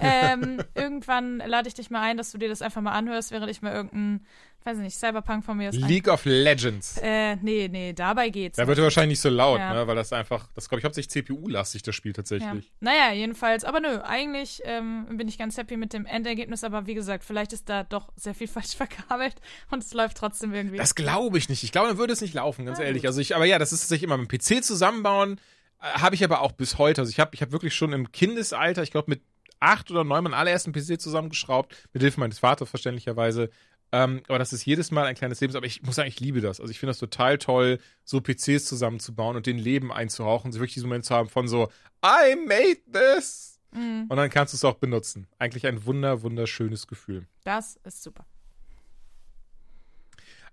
Ähm, 0.02 0.62
irgendwann 0.76 1.38
lade 1.38 1.68
ich 1.68 1.74
dich 1.74 1.90
mal 1.90 2.02
ein, 2.02 2.18
dass 2.18 2.32
du 2.32 2.38
dir 2.38 2.50
das 2.50 2.62
einfach 2.62 2.82
mal 2.82 2.92
anhörst, 2.94 3.32
während 3.32 3.50
ich 3.52 3.62
mal 3.62 3.74
irgendein, 3.74 4.26
weiß 4.64 4.78
ich 4.78 4.84
nicht, 4.84 4.98
Cyberpunk 4.98 5.44
von 5.44 5.58
mir 5.58 5.70
aus. 5.70 5.76
League 5.76 6.08
of 6.08 6.26
Legends. 6.26 6.98
Äh, 7.02 7.38
nee, 7.38 7.68
nee, 7.72 7.94
dabei 7.94 8.30
geht's. 8.30 8.58
Da 8.58 8.68
wird 8.68 8.78
er 8.78 8.84
wahrscheinlich 8.84 9.12
nicht 9.18 9.22
so 9.22 9.30
laut, 9.30 9.60
Ja. 9.60 9.74
ne? 9.74 9.88
Weil 9.88 9.96
das 9.96 10.14
einfach, 10.14 10.48
das 10.54 10.70
glaube 10.70 10.80
ich 10.80 10.86
hauptsächlich 10.86 11.10
CPU-lastig, 11.12 11.82
das 11.84 11.96
Spiel 11.96 12.12
Ja. 12.12 12.16
tatsächlich. 12.18 12.72
Naja, 12.80 13.12
jedenfalls, 13.14 13.64
aber 13.64 13.80
nö, 13.80 14.00
eigentlich 14.04 14.62
ähm, 14.66 15.06
bin 15.18 15.28
ich 15.28 15.38
ganz 15.38 15.58
happy 15.58 15.78
mit 15.78 15.94
dem 15.94 16.06
Endergebnis, 16.06 16.64
aber 16.64 16.86
wie 16.88 16.94
gesagt, 16.94 17.24
vielleicht 17.24 17.54
ist 17.54 17.68
da 17.70 17.84
doch 17.84 18.12
sehr 18.16 18.36
viel 18.36 18.48
falsch 18.48 18.76
verkabelt 18.76 19.36
und 19.72 19.84
es 19.84 19.94
läuft 19.94 20.18
trotzdem 20.18 20.54
irgendwie. 20.54 20.78
Das 20.78 20.96
glaube 20.96 21.38
ich 21.38 21.50
nicht. 21.50 21.64
Ich 21.64 21.72
glaube, 21.72 21.88
dann 21.90 21.98
würde 21.98 22.14
es 22.14 22.22
nicht 22.22 22.34
laufen, 22.34 22.66
ganz 22.66 22.80
ehrlich. 22.80 23.06
Also 23.08 23.22
ich, 23.22 23.36
aber 23.36 23.46
ja, 23.46 23.60
das 23.60 23.74
ist 23.74 23.82
tatsächlich 23.82 24.04
immer 24.04 24.18
mit 24.18 24.30
dem 24.32 24.38
PC 24.40 24.64
zusammenbauen, 24.64 25.40
äh, 25.82 25.86
habe 26.00 26.16
ich 26.16 26.24
aber 26.24 26.42
auch 26.42 26.52
bis 26.52 26.78
heute. 26.78 27.02
Also 27.02 27.10
ich 27.12 27.20
habe 27.20 27.32
ich 27.34 27.42
hab 27.42 27.52
wirklich 27.54 27.74
schon 27.74 27.94
im 27.94 28.12
Kindesalter, 28.12 28.84
ich 28.84 28.92
glaube 28.92 29.10
mit 29.10 29.22
acht 29.60 29.92
oder 29.92 30.04
neun 30.04 30.24
meinen 30.24 30.34
allerersten 30.34 30.72
PC 30.72 31.00
zusammengeschraubt, 31.00 31.76
mit 31.94 32.02
Hilfe 32.02 32.20
meines 32.20 32.40
Vaters 32.40 32.70
verständlicherweise. 32.70 33.50
Ähm, 33.92 34.22
aber 34.28 34.38
das 34.38 34.54
ist 34.54 34.66
jedes 34.66 34.92
Mal 34.92 35.06
ein 35.06 35.16
kleines 35.16 35.42
Leben. 35.42 35.56
Aber 35.56 35.66
ich 35.66 35.82
muss 35.82 35.96
sagen, 35.96 36.08
ich 36.08 36.20
liebe 36.20 36.42
das. 36.42 36.60
Also 36.60 36.72
ich 36.72 36.80
finde 36.80 36.92
das 36.92 37.00
total 37.00 37.38
toll, 37.38 37.80
so 38.04 38.22
PCs 38.22 38.66
zusammenzubauen 38.66 39.36
und 39.36 39.46
den 39.46 39.58
Leben 39.58 39.92
einzuhauchen, 39.92 40.52
so 40.52 40.60
wirklich 40.60 40.76
diesen 40.76 40.90
Moment 40.90 41.06
zu 41.06 41.16
haben 41.16 41.30
von 41.30 41.48
so, 41.48 41.70
I 42.06 42.36
made 42.36 42.80
this. 42.92 43.60
Mhm. 43.72 44.06
Und 44.08 44.18
dann 44.18 44.30
kannst 44.30 44.54
du 44.54 44.58
es 44.58 44.64
auch 44.64 44.76
benutzen. 44.76 45.28
Eigentlich 45.40 45.66
ein 45.66 45.86
wunder, 45.86 46.22
wunderschönes 46.22 46.88
Gefühl. 46.88 47.28
Das 47.44 47.80
ist 47.84 48.04
super. 48.04 48.26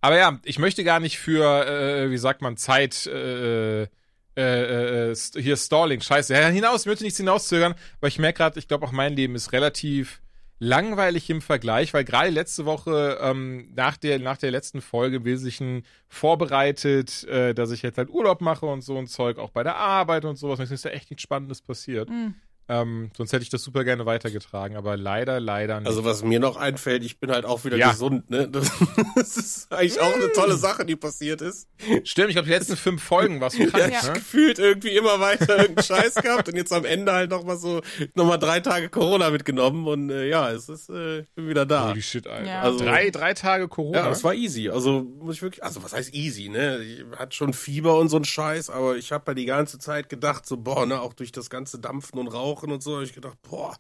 Aber 0.00 0.16
ja, 0.18 0.38
ich 0.44 0.58
möchte 0.58 0.84
gar 0.84 1.00
nicht 1.00 1.18
für, 1.18 1.66
äh, 1.66 2.10
wie 2.10 2.18
sagt 2.18 2.42
man, 2.42 2.56
Zeit, 2.56 3.06
äh, 3.06 3.88
äh, 4.37 5.11
äh, 5.11 5.12
st- 5.12 5.40
hier 5.40 5.57
Stalling, 5.57 6.00
scheiße, 6.00 6.35
ja, 6.35 6.47
hinaus, 6.49 6.81
ich 6.83 6.87
möchte 6.87 7.05
nichts 7.05 7.16
hinauszögern, 7.19 7.75
weil 8.00 8.09
ich 8.09 8.19
merke 8.19 8.38
gerade, 8.38 8.59
ich 8.59 8.69
glaube 8.69 8.87
auch 8.87 8.93
mein 8.93 9.14
Leben 9.14 9.35
ist 9.35 9.52
relativ 9.52 10.21
langweilig 10.59 11.28
im 11.28 11.43
Vergleich, 11.43 11.93
weil 11.93 12.05
gerade 12.05 12.31
letzte 12.31 12.64
Woche 12.64 13.19
ähm, 13.21 13.71
nach 13.75 13.97
der 13.99 14.19
nach 14.19 14.38
der 14.38 14.50
letzten 14.50 14.81
Folge 14.81 15.16
im 15.16 15.25
Wesentlichen 15.26 15.85
vorbereitet, 16.09 17.25
äh, 17.25 17.55
dass 17.55 17.71
ich 17.71 17.83
jetzt 17.83 17.99
halt 17.99 18.11
Urlaub 18.11 18.40
mache 18.40 18.66
und 18.66 18.83
so 18.83 18.97
ein 18.99 19.07
Zeug, 19.07 19.38
auch 19.38 19.50
bei 19.50 19.62
der 19.62 19.76
Arbeit 19.76 20.25
und 20.25 20.37
sowas. 20.37 20.59
Mir 20.59 20.64
ist 20.71 20.85
ja 20.85 20.90
echt 20.93 21.11
nichts 21.11 21.23
Spannendes 21.23 21.61
passiert. 21.62 22.09
Mhm. 22.09 22.35
Ähm, 22.68 23.11
sonst 23.16 23.32
hätte 23.32 23.44
ich 23.44 23.49
das 23.50 23.62
super 23.62 23.85
gerne 23.85 24.06
weitergetragen, 24.06 24.76
aber 24.76 24.96
leider, 24.96 25.38
leider 25.38 25.78
nicht. 25.78 25.87
Also 25.88 26.04
was 26.04 26.25
mir 26.25 26.40
noch 26.40 26.56
einfällt, 26.56 27.04
ich 27.04 27.20
bin 27.20 27.30
halt 27.30 27.44
auch 27.44 27.64
wieder 27.64 27.76
Ja. 27.76 27.90
gesund, 27.92 28.28
ne? 28.28 28.49
Das, 28.49 28.70
das 29.14 29.37
ist 29.37 29.73
eigentlich 29.73 30.00
auch 30.00 30.12
eine 30.14 30.32
tolle 30.32 30.56
Sache, 30.56 30.85
die 30.85 30.96
passiert 30.96 31.42
ist. 31.42 31.68
Stimmt, 32.02 32.30
ich 32.30 32.35
glaube, 32.35 32.46
die 32.46 32.52
letzten 32.54 32.76
fünf 32.76 33.02
Folgen 33.02 33.40
warst 33.40 33.56
du 33.58 33.66
krank, 33.66 33.92
Ja, 33.92 34.02
ne? 34.04 34.14
gefühlt 34.14 34.58
irgendwie 34.58 34.96
immer 34.96 35.20
weiter 35.20 35.58
irgendeinen 35.58 35.85
Scheiß 35.85 36.16
gehabt 36.16 36.49
und 36.49 36.56
jetzt 36.56 36.73
am 36.73 36.85
Ende 36.85 37.12
halt 37.12 37.30
noch 37.30 37.44
mal 37.44 37.56
so 37.56 37.82
noch 38.14 38.26
mal 38.26 38.37
drei 38.37 38.58
Tage 38.58 38.88
Corona 38.88 39.30
mitgenommen 39.30 39.87
und 39.87 40.11
äh, 40.11 40.28
ja, 40.28 40.50
es 40.50 40.68
ist, 40.68 40.90
äh, 40.90 41.20
ich 41.20 41.30
bin 41.37 41.49
wieder 41.49 41.66
da. 41.66 41.90
Holy 41.90 42.02
shit, 42.02 42.26
Alter. 42.26 42.49
Ja. 42.49 42.62
Also, 42.62 42.78
drei, 42.85 43.11
drei 43.11 43.32
Tage 43.35 43.68
Corona. 43.68 43.99
Ja, 43.99 44.08
das 44.08 44.25
war 44.25 44.35
easy. 44.35 44.70
Also 44.70 45.02
muss 45.20 45.37
ich 45.37 45.42
wirklich, 45.42 45.62
also 45.62 45.85
was 45.85 45.92
heißt 45.92 46.12
easy, 46.14 46.49
ne? 46.49 46.78
Ich 46.82 47.04
hatte 47.16 47.37
schon 47.37 47.52
Fieber 47.52 47.96
und 47.99 48.08
so 48.08 48.16
ein 48.16 48.25
Scheiß, 48.25 48.70
aber 48.70 48.96
ich 48.96 49.12
habe 49.12 49.25
halt 49.28 49.38
die 49.38 49.46
ganze 49.46 49.78
Zeit 49.78 50.08
gedacht, 50.08 50.46
so 50.46 50.56
boah, 50.56 50.85
ne, 50.85 51.00
auch 51.00 51.12
durch 51.12 51.30
das 51.30 51.49
ganze 51.49 51.78
Dampfen 51.78 52.18
und 52.18 52.26
Rauchen 52.26 52.55
und 52.64 52.82
so, 52.82 52.96
hab 52.96 53.02
ich 53.02 53.12
gedacht, 53.14 53.38
boah, 53.42 53.76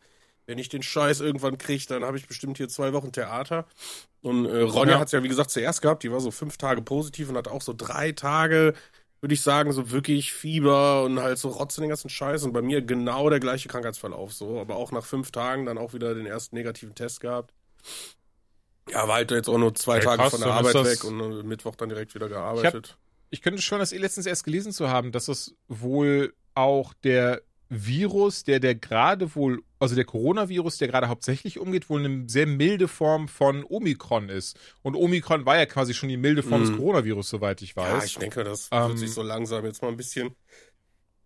wenn 0.46 0.58
ich 0.58 0.68
den 0.68 0.82
Scheiß 0.82 1.20
irgendwann 1.20 1.58
kriege, 1.58 1.84
dann 1.88 2.04
habe 2.04 2.16
ich 2.16 2.26
bestimmt 2.28 2.56
hier 2.58 2.68
zwei 2.68 2.92
Wochen 2.92 3.10
Theater. 3.12 3.66
Und 4.22 4.46
äh, 4.46 4.60
Ronja 4.60 4.94
Ja. 4.94 5.00
hat's 5.00 5.12
ja 5.12 5.22
wie 5.22 5.28
gesagt 5.28 5.50
zuerst 5.50 5.82
gehabt, 5.82 6.02
die 6.02 6.12
war 6.12 6.20
so 6.20 6.30
fünf 6.30 6.56
Tage 6.56 6.82
positiv 6.82 7.28
und 7.28 7.36
hat 7.36 7.48
auch 7.48 7.62
so 7.62 7.72
drei 7.76 8.12
Tage, 8.12 8.74
würde 9.20 9.34
ich 9.34 9.42
sagen, 9.42 9.72
so 9.72 9.90
wirklich 9.90 10.32
Fieber 10.32 11.02
und 11.04 11.18
halt 11.20 11.38
so 11.38 11.48
Rotz 11.48 11.76
und 11.78 11.82
den 11.82 11.88
ganzen 11.88 12.10
Scheiß. 12.10 12.44
Und 12.44 12.52
bei 12.52 12.62
mir 12.62 12.82
genau 12.82 13.28
der 13.30 13.40
gleiche 13.40 13.68
Krankheitsverlauf 13.68 14.32
so, 14.32 14.60
aber 14.60 14.76
auch 14.76 14.92
nach 14.92 15.04
fünf 15.04 15.32
Tagen 15.32 15.66
dann 15.66 15.78
auch 15.78 15.94
wieder 15.94 16.14
den 16.14 16.26
ersten 16.26 16.54
negativen 16.54 16.94
Test 16.94 17.20
gehabt. 17.20 17.52
Ja, 18.88 19.08
war 19.08 19.16
halt 19.16 19.32
jetzt 19.32 19.48
auch 19.48 19.58
nur 19.58 19.74
zwei 19.74 19.96
Ja, 19.96 20.04
Tage 20.04 20.22
krass, 20.22 20.30
von 20.32 20.40
der 20.42 20.52
Arbeit 20.52 20.74
weg 20.84 21.02
und 21.04 21.20
äh, 21.20 21.42
Mittwoch 21.42 21.74
dann 21.74 21.88
direkt 21.88 22.14
wieder 22.14 22.28
gearbeitet. 22.28 22.96
ich 23.30 23.42
könnte 23.42 23.60
schon 23.62 23.80
das 23.80 23.92
eh 23.92 23.98
letztens 23.98 24.26
erst 24.26 24.44
gelesen 24.44 24.70
zu 24.72 24.88
haben, 24.88 25.10
dass 25.10 25.26
es 25.28 25.54
wohl 25.66 26.34
auch 26.54 26.94
der 27.02 27.42
Virus, 27.68 28.44
der 28.44 28.60
der 28.60 28.74
gerade 28.76 29.34
wohl, 29.34 29.62
also 29.78 29.94
der 29.94 30.04
Coronavirus, 30.04 30.78
der 30.78 30.88
gerade 30.88 31.08
hauptsächlich 31.08 31.58
umgeht, 31.58 31.90
wohl 31.90 32.04
eine 32.04 32.28
sehr 32.28 32.46
milde 32.46 32.86
Form 32.88 33.26
von 33.28 33.64
Omikron 33.64 34.28
ist. 34.28 34.56
Und 34.82 34.94
Omikron 34.94 35.46
war 35.46 35.56
ja 35.58 35.66
quasi 35.66 35.92
schon 35.94 36.08
die 36.08 36.16
milde 36.16 36.42
Form 36.42 36.60
des 36.62 36.70
Mhm. 36.70 36.76
Coronavirus, 36.76 37.28
soweit 37.28 37.62
ich 37.62 37.74
weiß. 37.76 37.98
Ja, 37.98 38.04
ich 38.04 38.16
denke, 38.18 38.44
das 38.44 38.68
Ähm, 38.72 38.88
wird 38.88 38.98
sich 38.98 39.12
so 39.12 39.22
langsam 39.22 39.64
jetzt 39.64 39.82
mal 39.82 39.88
ein 39.88 39.96
bisschen 39.96 40.34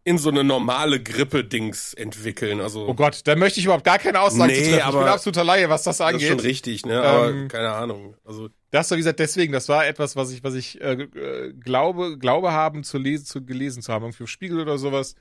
in 0.02 0.16
so 0.16 0.30
eine 0.30 0.42
normale 0.42 1.02
Grippe-Dings 1.02 1.92
entwickeln. 1.92 2.60
Also 2.62 2.86
Oh 2.88 2.94
Gott, 2.94 3.20
da 3.24 3.36
möchte 3.36 3.60
ich 3.60 3.66
überhaupt 3.66 3.84
gar 3.84 3.98
keine 3.98 4.20
Aussage 4.20 4.50
Nee, 4.52 4.58
treffen. 4.58 4.70
ich 4.70 4.76
bin 4.76 4.80
aber 4.80 5.12
absoluter 5.12 5.44
Laie, 5.44 5.68
was 5.68 5.82
das 5.82 5.98
das 5.98 6.06
ist 6.08 6.14
angeht. 6.14 6.28
schon 6.28 6.40
richtig, 6.40 6.86
ne? 6.86 7.02
Aber 7.02 7.28
Ähm, 7.30 7.48
keine 7.48 7.70
Ahnung. 7.72 8.16
Also 8.24 8.48
Das 8.70 8.90
war, 8.90 8.96
wie 8.96 9.00
gesagt, 9.00 9.18
deswegen, 9.18 9.52
das 9.52 9.68
war 9.68 9.86
etwas, 9.86 10.16
was 10.16 10.30
ich, 10.32 10.42
was 10.42 10.54
ich 10.54 10.80
äh, 10.80 11.02
äh, 11.02 11.52
glaube, 11.52 12.16
glaube 12.18 12.50
haben 12.52 12.82
zu 12.82 12.96
lesen, 12.96 13.26
zu 13.26 13.44
gelesen 13.44 13.82
zu 13.82 13.92
haben, 13.92 14.04
irgendwie 14.04 14.22
im 14.22 14.26
Spiegel 14.26 14.60
oder 14.60 14.78
sowas, 14.78 15.16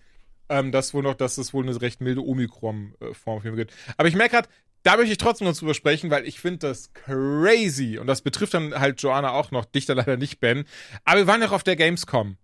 ähm, 0.50 0.72
dass 0.72 0.94
wohl 0.94 1.04
noch, 1.04 1.16
dass 1.16 1.38
es 1.38 1.54
wohl 1.54 1.68
eine 1.68 1.80
recht 1.82 2.02
milde 2.02 2.22
Omikron-Form 2.22 3.44
mich 3.44 3.56
gibt. 3.56 3.74
Aber 3.98 4.08
ich 4.08 4.16
merke 4.16 4.36
gerade, 4.36 4.50
da 4.84 4.98
möchte 4.98 5.12
ich 5.12 5.18
trotzdem 5.18 5.48
noch 5.48 5.58
drüber 5.58 5.74
sprechen, 5.74 6.10
weil 6.10 6.26
ich 6.26 6.40
finde 6.40 6.60
das 6.68 6.94
crazy. 6.94 7.98
Und 7.98 8.08
das 8.08 8.22
betrifft 8.22 8.54
dann 8.54 8.74
halt 8.74 9.02
Joanna 9.02 9.32
auch 9.32 9.52
noch, 9.52 9.66
dich 9.66 9.86
dann 9.86 9.98
leider 9.98 10.18
nicht, 10.18 10.40
Ben. 10.40 10.66
Aber 11.06 11.20
wir 11.20 11.28
waren 11.28 11.42
ja 11.42 11.48
auch 11.48 11.54
auf 11.54 11.64
der 11.64 11.76
Gamescom. 11.76 12.38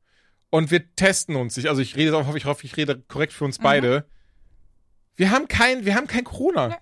Und 0.50 0.72
wir 0.72 0.96
testen 0.96 1.36
uns. 1.36 1.58
Ich, 1.58 1.70
also 1.70 1.82
ich 1.82 1.96
rede, 1.96 2.12
ich 2.12 2.28
hoffe, 2.28 2.38
ich 2.38 2.46
hoffe, 2.46 2.66
ich 2.66 2.78
rede 2.78 3.02
korrekt 3.08 3.34
für 3.34 3.46
uns 3.46 3.58
beide. 3.60 4.06
Wir 5.16 5.32
haben 5.32 5.48
kein, 5.48 5.86
wir 5.86 5.96
haben 5.96 6.08
kein 6.08 6.24
Corona. 6.24 6.70
Ja. 6.70 6.78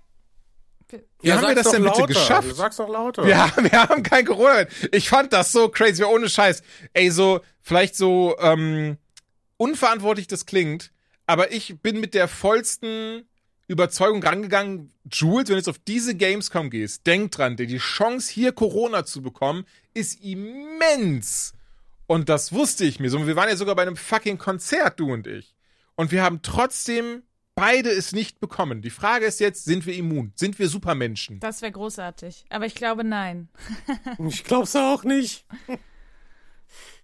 Wie 1.22 1.34
haben 1.34 1.48
wir 1.48 1.56
das 1.56 1.72
denn 1.72 1.84
bitte 1.84 2.06
geschafft? 2.06 2.56
Sag's 2.56 2.78
doch 2.78 2.90
lauter. 2.90 3.26
Wir 3.26 3.38
haben, 3.38 3.64
wir 3.72 3.84
haben 3.84 4.04
kein 4.04 4.26
Corona. 4.26 4.66
Ich 4.92 5.10
fand 5.10 5.34
das 5.34 5.52
so 5.52 5.70
crazy, 5.70 6.04
ohne 6.04 6.30
Scheiß. 6.30 6.62
Ey, 6.94 7.10
so, 7.10 7.42
vielleicht 7.62 7.96
so 7.96 8.36
ähm, 8.40 8.98
unverantwortlich 9.58 10.28
das 10.28 10.46
klingt, 10.46 10.93
aber 11.26 11.52
ich 11.52 11.80
bin 11.82 12.00
mit 12.00 12.14
der 12.14 12.28
vollsten 12.28 13.28
Überzeugung 13.68 14.22
rangegangen, 14.22 14.92
Jules, 15.12 15.48
wenn 15.48 15.54
du 15.54 15.60
jetzt 15.60 15.70
auf 15.70 15.80
diese 15.80 16.16
Gamescom 16.16 16.70
gehst, 16.70 17.08
denk 17.08 17.32
dran, 17.32 17.56
die 17.56 17.78
Chance 17.78 18.32
hier 18.32 18.52
Corona 18.52 19.06
zu 19.06 19.22
bekommen, 19.22 19.66
ist 19.94 20.22
immens. 20.24 21.54
Und 22.08 22.30
das 22.30 22.52
wusste 22.52 22.86
ich 22.86 23.00
mir 23.00 23.10
so. 23.10 23.26
Wir 23.26 23.36
waren 23.36 23.50
ja 23.50 23.56
sogar 23.56 23.76
bei 23.76 23.84
einem 23.84 23.96
fucking 23.96 24.38
Konzert, 24.38 25.00
du 25.00 25.12
und 25.12 25.26
ich. 25.26 25.56
Und 25.96 26.12
wir 26.12 26.24
haben 26.24 26.42
trotzdem 26.42 27.24
beide 27.56 27.90
es 27.90 28.12
nicht 28.12 28.40
bekommen. 28.40 28.82
Die 28.82 28.90
Frage 28.90 29.26
ist 29.26 29.40
jetzt, 29.40 29.66
sind 29.66 29.86
wir 29.86 29.96
immun? 29.96 30.34
Sind 30.36 30.60
wir 30.60 30.68
Supermenschen? 30.68 31.40
Das 31.40 31.62
wäre 31.62 31.72
großartig. 31.72 32.46
Aber 32.50 32.66
ich 32.66 32.76
glaube, 32.76 33.04
nein. 33.04 33.50
Ich 34.28 34.44
glaub's 34.44 34.76
auch 34.76 35.04
nicht. 35.04 35.46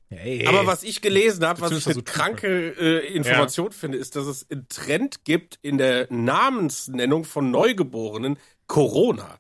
Hey. 0.10 0.48
Aber 0.48 0.66
was 0.66 0.84
ich 0.84 1.02
gelesen 1.02 1.46
habe, 1.46 1.62
was 1.62 1.72
ich 1.72 1.88
eine 1.88 2.02
kranke 2.02 2.76
äh, 2.80 3.14
Information 3.14 3.72
finde, 3.72 4.00
ist, 4.00 4.16
dass 4.16 4.26
es 4.26 4.50
einen 4.50 4.68
Trend 4.68 5.24
gibt 5.24 5.60
in 5.62 5.78
der 5.78 6.08
Namensnennung 6.12 7.26
von 7.26 7.52
Neugeborenen 7.52 8.38
Corona. 8.66 9.38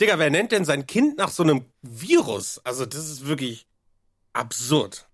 Digga, 0.00 0.18
wer 0.18 0.30
nennt 0.30 0.52
denn 0.52 0.64
sein 0.64 0.86
Kind 0.86 1.16
nach 1.18 1.30
so 1.30 1.42
einem 1.42 1.64
Virus? 1.82 2.60
Also, 2.64 2.86
das 2.86 3.08
ist 3.08 3.26
wirklich 3.26 3.66
absurd. 4.32 5.08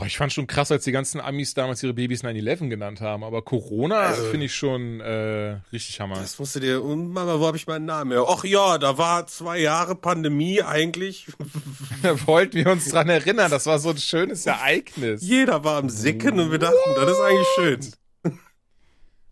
Oh, 0.00 0.04
ich 0.04 0.16
fand 0.16 0.32
schon 0.32 0.46
krass, 0.46 0.70
als 0.70 0.84
die 0.84 0.92
ganzen 0.92 1.20
Amis 1.20 1.54
damals 1.54 1.82
ihre 1.82 1.94
Babys 1.94 2.22
9-11 2.22 2.68
genannt 2.68 3.00
haben. 3.00 3.24
Aber 3.24 3.42
Corona 3.42 3.98
Also- 4.00 4.24
finde 4.30 4.46
ich 4.46 4.54
schon 4.54 5.00
äh, 5.00 5.56
richtig 5.72 5.98
Hammer. 6.00 6.14
Das 6.16 6.38
musst 6.38 6.54
du 6.54 6.60
dir, 6.60 6.82
und 6.84 7.08
Mama, 7.12 7.40
wo 7.40 7.46
habe 7.46 7.56
ich 7.56 7.66
meinen 7.66 7.86
Namen 7.86 8.12
her? 8.12 8.24
Ach 8.28 8.44
ja, 8.44 8.78
da 8.78 8.98
war 8.98 9.26
zwei 9.26 9.58
Jahre 9.58 9.94
Pandemie 9.96 10.62
eigentlich. 10.62 11.26
Da 12.02 12.26
wollten 12.26 12.54
wir 12.56 12.70
uns 12.70 12.88
dran 12.88 13.08
erinnern. 13.10 13.50
Das 13.50 13.66
war 13.66 13.78
so 13.78 13.90
ein 13.90 13.98
schönes 13.98 14.46
Ereignis. 14.46 15.20
Jeder 15.22 15.64
war 15.64 15.76
am 15.78 15.90
Sicken 15.90 16.40
und 16.40 16.50
wir 16.50 16.58
dachten, 16.58 16.76
das 16.96 17.10
ist 17.10 17.20
eigentlich 17.20 17.48
schön. 17.56 17.80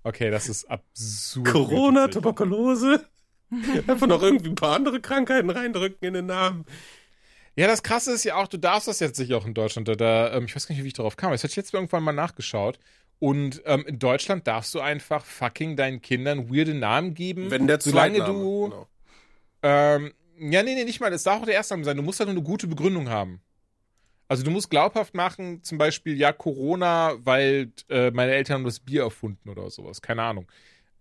Okay, 0.03 0.31
das 0.31 0.49
ist 0.49 0.65
absurd. 0.71 1.47
Corona. 1.49 2.09
Tuberkulose. 2.09 3.05
Einfach 3.87 4.07
noch 4.07 4.23
irgendwie 4.23 4.51
ein 4.51 4.55
paar 4.55 4.77
andere 4.77 5.01
Krankheiten 5.01 5.49
reindrücken 5.51 6.07
in 6.07 6.13
den 6.15 6.27
Namen. 6.27 6.67
Ja, 7.59 7.67
das 7.67 7.83
Krasse 7.83 8.13
ist 8.13 8.23
ja 8.23 8.37
auch, 8.37 8.47
du 8.47 8.57
darfst 8.57 8.87
das 8.87 9.01
jetzt 9.01 9.17
sicher 9.17 9.37
auch 9.37 9.45
in 9.45 9.53
Deutschland. 9.53 9.89
Da, 9.89 9.97
da 9.97 10.33
ähm, 10.33 10.45
ich 10.45 10.55
weiß 10.55 10.69
gar 10.69 10.77
nicht, 10.77 10.85
wie 10.85 10.89
ich 10.89 10.95
darauf 10.95 11.17
kam. 11.17 11.33
Das 11.33 11.43
hatte 11.43 11.51
ich 11.51 11.57
jetzt 11.57 11.75
irgendwann 11.75 12.05
mal 12.05 12.13
nachgeschaut. 12.13 12.79
Und 13.19 13.61
ähm, 13.65 13.85
in 13.85 13.99
Deutschland 13.99 14.47
darfst 14.47 14.73
du 14.77 14.81
einfach 14.81 15.25
fucking 15.25 15.75
deinen 15.75 16.01
Kindern 16.01 16.55
weirde 16.55 16.73
Namen 16.73 17.15
geben. 17.15 17.51
Wenn 17.51 17.67
der 17.67 17.81
solange 17.81 18.19
Zweitname, 18.19 18.39
du 18.39 18.65
genau. 18.65 18.89
Ähm, 19.65 20.13
ja, 20.39 20.63
nee, 20.63 20.77
nee, 20.77 20.85
nicht 20.85 21.01
mal. 21.01 21.11
Das 21.11 21.25
darf 21.25 21.41
auch 21.41 21.47
der 21.47 21.55
Erstname 21.55 21.83
sein. 21.83 21.97
Du 21.97 22.05
musst 22.05 22.21
halt 22.21 22.29
nur 22.29 22.37
eine 22.37 22.45
gute 22.45 22.69
Begründung 22.69 23.09
haben. 23.09 23.41
Also 24.29 24.45
du 24.45 24.53
musst 24.53 24.71
glaubhaft 24.71 25.15
machen, 25.15 25.65
zum 25.65 25.79
Beispiel, 25.79 26.17
ja, 26.17 26.33
Corona, 26.33 27.17
weil 27.25 27.73
äh, 27.89 28.13
meine 28.13 28.35
Eltern 28.37 28.59
haben 28.59 28.65
das 28.67 28.79
Bier 28.79 29.03
erfunden 29.03 29.49
oder 29.49 29.69
sowas. 29.71 30.01
Keine 30.01 30.23
Ahnung. 30.23 30.47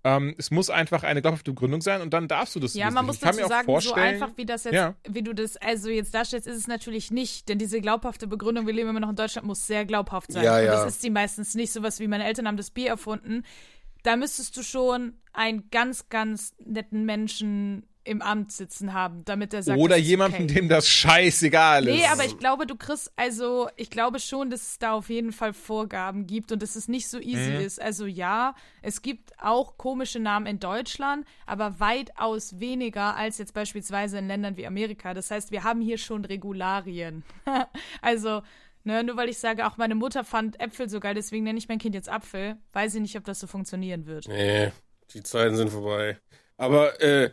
Ähm, 0.03 0.35
es 0.37 0.51
muss 0.51 0.69
einfach 0.69 1.03
eine 1.03 1.21
glaubhafte 1.21 1.51
Begründung 1.51 1.81
sein 1.81 2.01
und 2.01 2.13
dann 2.13 2.27
darfst 2.27 2.55
du 2.55 2.59
das 2.59 2.75
Ja, 2.75 2.91
man 2.91 3.05
muss 3.05 3.19
dazu 3.19 3.45
sagen, 3.47 3.79
so 3.81 3.93
einfach 3.93 4.29
wie 4.35 4.45
das 4.45 4.63
jetzt, 4.63 4.73
Ja. 4.73 4.95
wie 5.09 5.21
du 5.23 5.33
das 5.33 5.57
also 5.57 5.89
jetzt 5.89 6.13
darstellst, 6.13 6.47
ist 6.47 6.55
es 6.55 6.67
natürlich 6.67 7.11
nicht, 7.11 7.49
denn 7.49 7.57
diese 7.57 7.81
glaubhafte 7.81 8.27
Begründung, 8.27 8.67
wir 8.67 8.73
leben 8.73 8.89
immer 8.89 8.99
noch 8.99 9.09
in 9.09 9.15
Deutschland, 9.15 9.47
muss 9.47 9.65
sehr 9.67 9.85
glaubhaft 9.85 10.31
sein. 10.31 10.43
Ja, 10.43 10.59
Und 10.59 10.65
ja. 10.65 10.71
das 10.71 10.93
ist 10.93 11.01
sie 11.01 11.09
meistens 11.09 11.55
nicht, 11.55 11.71
sowas 11.73 11.99
wie 11.99 12.07
meine 12.07 12.25
Eltern 12.25 12.47
haben 12.47 12.57
das 12.57 12.69
Bier 12.71 12.89
erfunden. 12.89 13.43
Da 14.03 14.15
müsstest 14.15 14.55
du 14.55 14.63
schon 14.63 15.13
einen 15.33 15.69
ganz, 15.71 16.07
ganz 16.09 16.53
netten 16.63 17.05
Menschen 17.05 17.85
im 18.07 18.21
Amt 18.21 18.51
sitzen 18.51 18.93
haben, 18.93 19.23
damit 19.25 19.53
er 19.53 19.61
sagt, 19.63 19.79
Oder 19.79 19.97
jemanden, 19.97 20.43
okay. 20.43 20.53
dem 20.53 20.69
das 20.69 20.87
scheißegal 20.87 21.87
ist. 21.87 21.95
Nee, 21.95 22.05
aber 22.07 22.25
ich 22.25 22.37
glaube, 22.37 22.65
du 22.65 22.75
kriegst, 22.75 23.11
also 23.15 23.69
ich 23.75 23.89
glaube 23.89 24.19
schon, 24.19 24.49
dass 24.49 24.61
es 24.61 24.79
da 24.79 24.93
auf 24.93 25.09
jeden 25.09 25.31
Fall 25.31 25.53
Vorgaben 25.53 26.25
gibt 26.25 26.51
und 26.51 26.61
dass 26.61 26.75
es 26.75 26.87
nicht 26.87 27.07
so 27.09 27.19
easy 27.19 27.51
Mhm. 27.51 27.61
ist. 27.61 27.81
Also 27.81 28.05
ja, 28.05 28.55
es 28.81 29.01
gibt 29.01 29.31
auch 29.41 29.77
komische 29.77 30.19
Namen 30.19 30.45
in 30.45 30.59
Deutschland, 30.59 31.25
aber 31.45 31.79
weitaus 31.79 32.59
weniger 32.59 33.15
als 33.15 33.37
jetzt 33.37 33.53
beispielsweise 33.53 34.17
in 34.17 34.27
Ländern 34.27 34.57
wie 34.57 34.65
Amerika. 34.65 35.13
Das 35.13 35.29
heißt, 35.31 35.51
wir 35.51 35.63
haben 35.63 35.81
hier 35.81 35.97
schon 35.97 36.25
Regularien. 36.25 37.23
also, 38.01 38.41
ne, 38.83 39.03
nur 39.03 39.17
weil 39.17 39.29
ich 39.29 39.37
sage, 39.37 39.67
auch 39.67 39.77
meine 39.77 39.95
Mutter 39.95 40.23
fand 40.23 40.59
Äpfel 40.59 40.89
so 40.89 40.99
geil, 40.99 41.13
deswegen 41.15 41.43
nenne 41.43 41.59
ich 41.59 41.67
mein 41.67 41.79
Kind 41.79 41.93
jetzt 41.95 42.09
Apfel, 42.09 42.57
weiß 42.73 42.95
ich 42.95 43.01
nicht, 43.01 43.17
ob 43.17 43.25
das 43.25 43.39
so 43.39 43.47
funktionieren 43.47 44.05
wird. 44.05 44.27
Nee, 44.27 44.71
die 45.13 45.23
Zeiten 45.23 45.55
sind 45.55 45.69
vorbei. 45.69 46.17
Aber, 46.57 46.99
äh, 47.01 47.29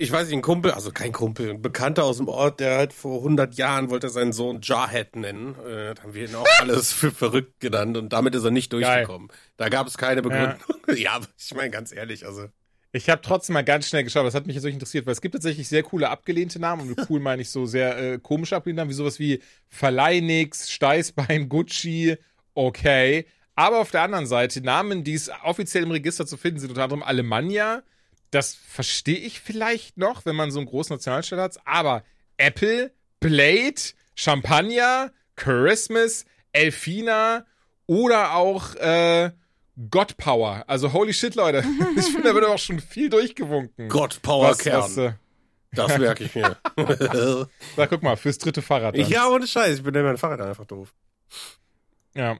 ich 0.00 0.10
weiß 0.10 0.28
nicht, 0.28 0.36
ein 0.36 0.42
Kumpel, 0.42 0.70
also 0.70 0.92
kein 0.92 1.12
Kumpel, 1.12 1.50
ein 1.50 1.60
Bekannter 1.60 2.04
aus 2.04 2.16
dem 2.16 2.28
Ort, 2.28 2.58
der 2.58 2.78
halt 2.78 2.94
vor 2.94 3.18
100 3.18 3.54
Jahren 3.56 3.90
wollte 3.90 4.08
seinen 4.08 4.32
Sohn 4.32 4.60
Jarhead 4.62 5.14
nennen. 5.14 5.54
Äh, 5.56 5.94
da 5.94 6.02
haben 6.02 6.14
wir 6.14 6.26
ihn 6.26 6.34
auch 6.34 6.46
alles 6.60 6.90
für 6.90 7.10
verrückt 7.10 7.60
genannt 7.60 7.98
und 7.98 8.10
damit 8.10 8.34
ist 8.34 8.42
er 8.44 8.50
nicht 8.50 8.72
durchgekommen. 8.72 9.28
Da 9.58 9.68
gab 9.68 9.86
es 9.86 9.98
keine 9.98 10.22
Begründung. 10.22 10.58
Ja, 10.96 11.12
aber 11.12 11.26
ich 11.38 11.54
meine 11.54 11.70
ganz 11.70 11.92
ehrlich, 11.92 12.26
also. 12.26 12.48
Ich 12.92 13.10
habe 13.10 13.20
trotzdem 13.22 13.52
mal 13.54 13.62
ganz 13.62 13.88
schnell 13.88 14.02
geschaut, 14.02 14.26
das 14.26 14.34
hat 14.34 14.46
mich 14.46 14.56
jetzt 14.56 14.64
wirklich 14.64 14.76
interessiert, 14.76 15.06
weil 15.06 15.12
es 15.12 15.20
gibt 15.20 15.34
tatsächlich 15.34 15.68
sehr 15.68 15.82
coole 15.82 16.08
abgelehnte 16.08 16.58
Namen 16.58 16.88
und 16.88 17.10
cool 17.10 17.20
meine 17.20 17.42
ich 17.42 17.50
so 17.50 17.66
sehr 17.66 17.96
äh, 17.98 18.18
komische 18.18 18.56
abgelehnte 18.56 18.80
Namen, 18.80 18.90
wie 18.90 18.94
sowas 18.94 19.18
wie 19.18 19.40
Verleihnix, 19.68 20.70
Steißbein, 20.70 21.48
Gucci, 21.48 22.16
okay. 22.54 23.26
Aber 23.54 23.80
auf 23.80 23.90
der 23.90 24.02
anderen 24.02 24.26
Seite 24.26 24.62
Namen, 24.62 25.04
die 25.04 25.14
es 25.14 25.30
offiziell 25.44 25.84
im 25.84 25.90
Register 25.90 26.26
zu 26.26 26.38
finden 26.38 26.58
sind, 26.58 26.70
unter 26.70 26.84
anderem 26.84 27.02
Alemannia, 27.02 27.82
das 28.30 28.54
verstehe 28.54 29.18
ich 29.18 29.40
vielleicht 29.40 29.96
noch, 29.96 30.24
wenn 30.24 30.36
man 30.36 30.50
so 30.50 30.60
einen 30.60 30.68
großen 30.68 30.94
Nationalstaat 30.94 31.38
hat, 31.38 31.58
aber 31.64 32.04
Apple, 32.36 32.92
Blade, 33.18 33.80
Champagner, 34.14 35.12
Christmas, 35.36 36.24
Elfina 36.52 37.44
oder 37.86 38.34
auch 38.34 38.74
äh, 38.76 39.30
God 39.90 40.16
Power. 40.16 40.64
Also 40.66 40.92
holy 40.92 41.12
shit, 41.12 41.34
Leute. 41.34 41.64
Ich 41.96 42.06
finde, 42.06 42.28
da 42.28 42.34
wird 42.34 42.44
auch 42.44 42.58
schon 42.58 42.80
viel 42.80 43.08
durchgewunken. 43.08 43.88
Was, 44.72 44.96
was, 44.96 44.96
äh, 44.96 45.12
Das 45.72 45.98
merke 45.98 46.24
ich 46.24 46.34
mir. 46.34 46.56
na, 47.76 47.86
guck 47.86 48.02
mal, 48.02 48.16
fürs 48.16 48.38
dritte 48.38 48.62
Fahrrad. 48.62 48.96
Dann. 48.96 49.08
ja, 49.08 49.28
ohne 49.28 49.46
Scheiß, 49.46 49.78
ich 49.78 49.82
bin 49.82 49.94
mit 49.94 50.04
meinem 50.04 50.18
Fahrrad 50.18 50.40
einfach 50.40 50.66
doof. 50.66 50.92
Ja. 52.14 52.38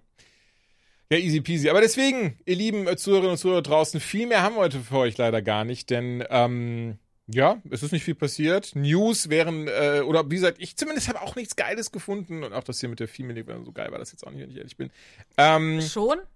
Ja, 1.13 1.19
easy 1.19 1.41
peasy. 1.41 1.69
Aber 1.69 1.81
deswegen, 1.81 2.39
ihr 2.47 2.55
lieben 2.55 2.97
Zuhörerinnen 2.97 3.33
und 3.33 3.39
Zuhörer 3.39 3.63
draußen, 3.63 3.99
viel 3.99 4.29
mehr 4.29 4.43
haben 4.43 4.55
wir 4.55 4.61
heute 4.61 4.79
für 4.79 4.99
euch 4.99 5.19
leider 5.19 5.43
gar 5.43 5.65
nicht, 5.65 5.91
denn 5.91 6.25
ähm, 6.31 6.99
ja, 7.27 7.61
es 7.69 7.83
ist 7.83 7.91
nicht 7.91 8.05
viel 8.05 8.15
passiert. 8.15 8.77
News 8.77 9.29
wären, 9.29 9.67
äh, 9.67 10.03
oder 10.07 10.31
wie 10.31 10.37
gesagt, 10.37 10.59
ich 10.61 10.77
zumindest 10.77 11.09
habe 11.09 11.21
auch 11.23 11.35
nichts 11.35 11.57
Geiles 11.57 11.91
gefunden 11.91 12.45
und 12.45 12.53
auch 12.53 12.63
das 12.63 12.79
hier 12.79 12.89
mit 12.89 13.01
der 13.01 13.09
Female 13.09 13.35
League, 13.35 13.49
so 13.65 13.73
geil 13.73 13.91
war 13.91 13.99
das 13.99 14.13
jetzt 14.13 14.25
auch 14.25 14.31
nicht, 14.31 14.41
wenn 14.41 14.51
ich 14.51 14.57
ehrlich 14.57 14.77
bin. 14.77 14.91
Ähm, 15.37 15.81
Schon? 15.83 16.19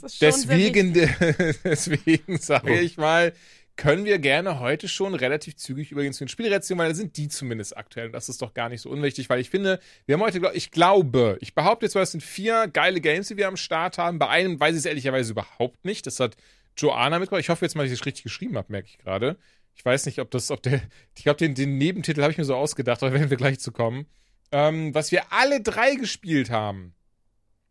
Das 0.00 0.12
ist 0.12 0.18
schon 0.18 0.28
deswegen, 0.28 0.92
deswegen 1.64 2.38
sage 2.38 2.78
ich 2.80 2.98
mal, 2.98 3.32
können 3.76 4.04
wir 4.06 4.18
gerne 4.18 4.58
heute 4.58 4.88
schon 4.88 5.14
relativ 5.14 5.56
zügig 5.56 5.92
übrigens 5.92 6.16
zu 6.16 6.24
den 6.24 6.28
Spielreaktionen, 6.28 6.82
weil 6.82 6.88
da 6.88 6.94
sind 6.94 7.16
die 7.16 7.28
zumindest 7.28 7.76
aktuell. 7.76 8.06
Und 8.06 8.12
das 8.12 8.28
ist 8.28 8.40
doch 8.40 8.54
gar 8.54 8.68
nicht 8.68 8.80
so 8.80 8.90
unwichtig, 8.90 9.28
weil 9.28 9.40
ich 9.40 9.50
finde, 9.50 9.80
wir 10.06 10.14
haben 10.14 10.22
heute, 10.22 10.40
ich 10.54 10.70
glaube, 10.70 11.36
ich 11.40 11.54
behaupte 11.54 11.84
jetzt 11.84 11.94
mal, 11.94 12.02
es 12.02 12.12
sind 12.12 12.22
vier 12.22 12.68
geile 12.68 13.00
Games, 13.00 13.28
die 13.28 13.36
wir 13.36 13.48
am 13.48 13.56
Start 13.56 13.98
haben. 13.98 14.18
Bei 14.18 14.28
einem 14.28 14.58
weiß 14.58 14.72
ich 14.72 14.80
es 14.80 14.86
ehrlicherweise 14.86 15.32
überhaupt 15.32 15.84
nicht. 15.84 16.06
Das 16.06 16.20
hat 16.20 16.36
Joanna 16.76 17.18
mitgebracht. 17.18 17.42
Ich 17.42 17.50
hoffe 17.50 17.64
jetzt 17.64 17.74
mal, 17.74 17.82
dass 17.82 17.92
ich 17.92 18.00
es 18.00 18.06
richtig 18.06 18.24
geschrieben 18.24 18.56
habe, 18.56 18.72
merke 18.72 18.88
ich 18.88 18.98
gerade. 18.98 19.36
Ich 19.74 19.84
weiß 19.84 20.06
nicht, 20.06 20.20
ob 20.20 20.30
das, 20.30 20.50
ob 20.50 20.62
der, 20.62 20.80
ich 21.14 21.24
glaube, 21.24 21.36
den, 21.36 21.54
den 21.54 21.76
Nebentitel 21.76 22.22
habe 22.22 22.32
ich 22.32 22.38
mir 22.38 22.44
so 22.44 22.56
ausgedacht, 22.56 23.02
aber 23.02 23.12
werden 23.14 23.30
wir 23.30 23.36
gleich 23.36 23.60
zu 23.60 23.72
kommen. 23.72 24.06
Ähm, 24.52 24.94
was 24.94 25.12
wir 25.12 25.32
alle 25.32 25.60
drei 25.60 25.96
gespielt 25.96 26.50
haben, 26.50 26.94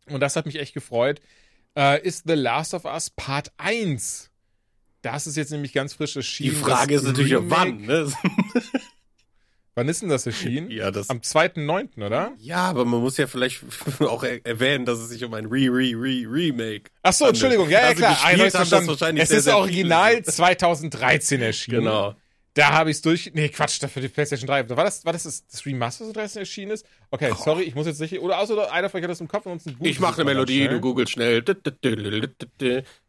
und 0.08 0.20
das 0.20 0.36
hat 0.36 0.46
mich 0.46 0.56
echt 0.56 0.74
gefreut, 0.74 1.20
äh, 1.76 2.00
ist 2.02 2.24
The 2.28 2.34
Last 2.34 2.74
of 2.74 2.84
Us 2.84 3.10
Part 3.10 3.50
1. 3.56 4.30
Das 5.12 5.26
ist 5.28 5.36
jetzt 5.36 5.52
nämlich 5.52 5.72
ganz 5.72 5.92
frisch 5.94 6.14
Die 6.14 6.18
erschienen. 6.18 6.56
Frage 6.56 6.94
das 6.94 7.02
ist 7.04 7.08
natürlich, 7.08 7.32
Remake. 7.34 7.50
wann, 7.56 7.76
ne? 7.82 8.12
Wann 9.78 9.88
ist 9.90 10.00
denn 10.00 10.08
das 10.08 10.24
erschienen? 10.24 10.70
Ja, 10.70 10.90
das- 10.90 11.10
Am 11.10 11.18
2.9., 11.20 12.02
oder? 12.04 12.32
Ja, 12.38 12.64
aber 12.70 12.84
man 12.86 13.00
muss 13.02 13.18
ja 13.18 13.26
vielleicht 13.26 13.60
auch 14.00 14.24
er 14.24 14.44
erwähnen, 14.46 14.86
dass 14.86 14.98
es 14.98 15.10
sich 15.10 15.22
um 15.22 15.34
ein 15.34 15.44
Re-Re-Re-Remake 15.46 16.90
Ach 17.02 17.12
so, 17.12 17.26
Entschuldigung, 17.28 17.68
ja, 17.68 17.80
ja, 17.80 17.86
Also 17.88 17.98
klar. 17.98 18.14
gespielt 18.14 18.38
jetzt 18.38 18.58
haben 18.58 18.70
das 18.70 18.86
wahrscheinlich 18.88 19.22
Es 19.22 19.28
sehr, 19.28 19.38
ist 19.38 19.44
sehr 19.44 19.58
original 19.58 20.10
viele. 20.12 20.22
2013 20.24 21.42
erschienen. 21.42 21.80
Genau. 21.80 22.14
Da 22.56 22.72
habe 22.72 22.90
ich 22.90 22.96
es 22.96 23.02
durch. 23.02 23.30
Nee, 23.34 23.50
Quatsch, 23.50 23.82
das 23.82 23.92
für 23.92 24.00
die 24.00 24.08
PlayStation 24.08 24.46
3. 24.46 24.70
War 24.70 24.84
das, 24.84 25.04
war 25.04 25.12
das 25.12 25.24
das, 25.24 25.46
das 25.46 25.66
Remaster, 25.66 26.06
das 26.06 26.14
13 26.14 26.40
erschienen 26.40 26.70
ist? 26.70 26.86
Okay, 27.10 27.30
sorry, 27.36 27.64
ich 27.64 27.74
muss 27.74 27.86
jetzt 27.86 27.98
sicher. 27.98 28.22
Oder 28.22 28.38
außer 28.38 28.72
einer 28.72 28.88
von 28.88 28.98
euch 28.98 29.04
hat 29.04 29.10
das 29.10 29.20
im 29.20 29.28
Kopf 29.28 29.44
und 29.44 29.52
uns 29.52 29.66
ein 29.66 29.76
Ich 29.80 30.00
mache 30.00 30.22
eine 30.22 30.24
Melodie, 30.24 30.66
du 30.66 30.80
googelst 30.80 31.12
schnell. 31.12 31.44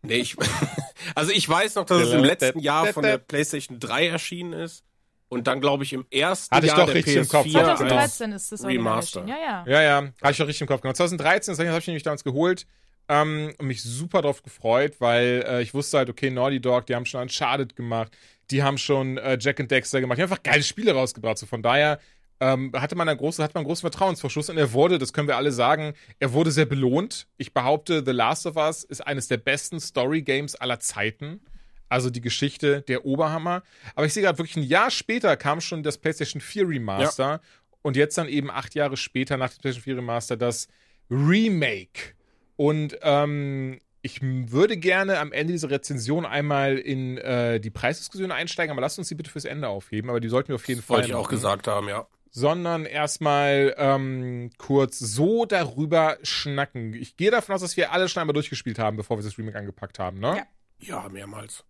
Nee, 0.02 0.16
ich, 0.16 0.36
also 1.16 1.32
ich 1.32 1.48
weiß 1.48 1.76
noch, 1.76 1.86
dass 1.86 2.08
es 2.08 2.14
im 2.14 2.26
letzten 2.26 2.60
Jahr 2.60 2.88
von 2.88 3.04
der 3.04 3.20
PlayStation 3.20 3.80
3 3.80 4.08
erschienen 4.08 4.52
ist. 4.52 4.84
Und 5.30 5.48
dann, 5.48 5.62
glaube 5.62 5.84
ich, 5.84 5.94
im 5.94 6.06
ersten 6.10 6.54
Hatte 6.56 6.68
ich 6.68 6.72
Jahr 6.72 6.80
doch 6.80 6.86
der 6.88 6.96
richtig 6.96 7.16
im 7.16 7.24
PS4 7.24 7.32
Kopf. 7.32 7.46
Ja, 7.48 7.68
als 7.68 7.80
2013 7.80 8.32
ist 8.34 8.52
das 8.52 8.66
Remaster. 8.66 9.26
Ja, 9.28 9.36
ja. 9.36 9.66
Ja, 9.68 9.82
ja, 9.82 9.96
habe 10.22 10.32
ich 10.32 10.38
doch 10.38 10.48
richtig 10.48 10.62
im 10.62 10.68
Kopf. 10.68 10.82
Genau, 10.82 10.94
2013, 10.94 11.54
das 11.54 11.66
habe 11.66 11.80
ich 11.80 11.88
nämlich 11.88 12.04
damals 12.04 12.24
geholt 12.24 12.66
ähm, 13.10 13.54
und 13.58 13.68
mich 13.68 13.84
super 13.84 14.22
drauf 14.22 14.44
gefreut, 14.44 14.96
weil 15.00 15.46
äh, 15.48 15.62
ich 15.62 15.74
wusste 15.74 15.98
halt, 15.98 16.10
okay, 16.10 16.30
Naughty 16.30 16.60
Dog, 16.60 16.86
die 16.88 16.96
haben 16.96 17.06
schon 17.06 17.22
Uncharted 17.22 17.76
gemacht, 17.76 18.12
die 18.52 18.64
haben 18.64 18.78
schon 18.78 19.18
äh, 19.18 19.38
Jack 19.40 19.60
and 19.60 19.72
Dexter 19.72 20.02
gemacht, 20.02 20.18
die 20.18 20.24
haben 20.24 20.32
einfach 20.32 20.44
geile 20.44 20.64
Spiele 20.64 20.94
rausgebracht. 20.94 21.38
So 21.38 21.46
von 21.46 21.62
daher 21.62 22.00
ähm, 22.40 22.72
hatte 22.76 22.96
man 22.96 23.10
einen 23.10 23.18
großen, 23.18 23.44
hat 23.44 23.54
man 23.54 23.62
einen 23.62 23.68
großen 23.68 23.82
Vertrauensvorschuss 23.82 24.50
und 24.50 24.58
er 24.58 24.74
wurde, 24.74 24.98
das 24.98 25.14
können 25.14 25.28
wir 25.28 25.38
alle 25.38 25.52
sagen, 25.52 25.94
er 26.20 26.34
wurde 26.34 26.52
sehr 26.52 26.66
belohnt. 26.66 27.28
Ich 27.38 27.54
behaupte, 27.54 28.04
The 28.06 28.12
Last 28.12 28.46
of 28.46 28.56
Us 28.56 28.84
ist 28.84 29.06
eines 29.06 29.28
der 29.28 29.38
besten 29.38 29.80
Story 29.80 30.22
Games 30.22 30.56
aller 30.56 30.80
Zeiten. 30.80 31.42
Also 31.90 32.10
die 32.10 32.22
Geschichte 32.22 32.82
der 32.82 33.06
Oberhammer. 33.06 33.64
Aber 33.96 34.06
ich 34.06 34.14
sehe 34.14 34.24
gerade 34.24 34.38
wirklich 34.38 34.58
ein 34.58 34.64
Jahr 34.64 34.92
später 34.92 35.38
kam 35.38 35.62
schon 35.62 35.84
das 35.84 35.98
PlayStation 35.98 36.42
4 36.42 36.68
Remaster 36.68 37.40
und 37.82 37.96
jetzt 37.96 38.18
dann 38.18 38.28
eben 38.28 38.52
acht 38.52 38.76
Jahre 38.76 38.98
später 38.98 39.38
nach 39.38 39.52
dem 39.52 39.62
PlayStation 39.62 39.96
4 39.96 39.98
Remaster 39.98 40.36
das 40.36 40.68
Remake. 41.10 42.14
Und 42.58 42.98
ähm, 43.04 43.80
ich 44.02 44.22
würde 44.22 44.78
gerne 44.78 45.20
am 45.20 45.32
Ende 45.32 45.54
dieser 45.54 45.70
Rezension 45.70 46.26
einmal 46.26 46.78
in 46.78 47.18
äh, 47.18 47.60
die 47.60 47.70
Preisdiskussion 47.70 48.32
einsteigen, 48.32 48.72
aber 48.72 48.82
lasst 48.82 49.00
uns 49.00 49.08
die 49.10 49.16
bitte 49.16 49.32
fürs 49.32 49.46
Ende 49.46 49.68
aufheben. 49.68 50.10
Aber 50.10 50.20
die 50.20 50.30
sollten 50.30 50.50
wir 50.50 50.56
auf 50.56 50.68
jeden 50.68 50.82
Fall 50.82 50.98
Wollte 50.98 51.10
ich 51.10 51.16
auch 51.16 51.30
gesagt 51.30 51.68
haben, 51.68 51.88
ja. 51.90 52.08
Sondern 52.32 52.86
erstmal 52.86 53.74
ähm, 53.78 54.52
kurz 54.58 55.00
so 55.00 55.46
darüber 55.46 56.18
schnacken. 56.22 56.94
Ich 56.94 57.18
gehe 57.18 57.32
davon 57.32 57.56
aus, 57.56 57.62
dass 57.62 57.78
wir 57.78 57.92
alle 57.92 58.08
schon 58.10 58.22
einmal 58.22 58.34
durchgespielt 58.34 58.80
haben, 58.80 58.98
bevor 58.98 59.18
wir 59.18 59.24
das 59.24 59.38
Remake 59.38 59.58
angepackt 59.58 59.98
haben, 60.00 60.20
ne? 60.20 60.38
Ja. 60.38 60.44
Ja, 60.80 61.10
mehrmals. 61.10 61.66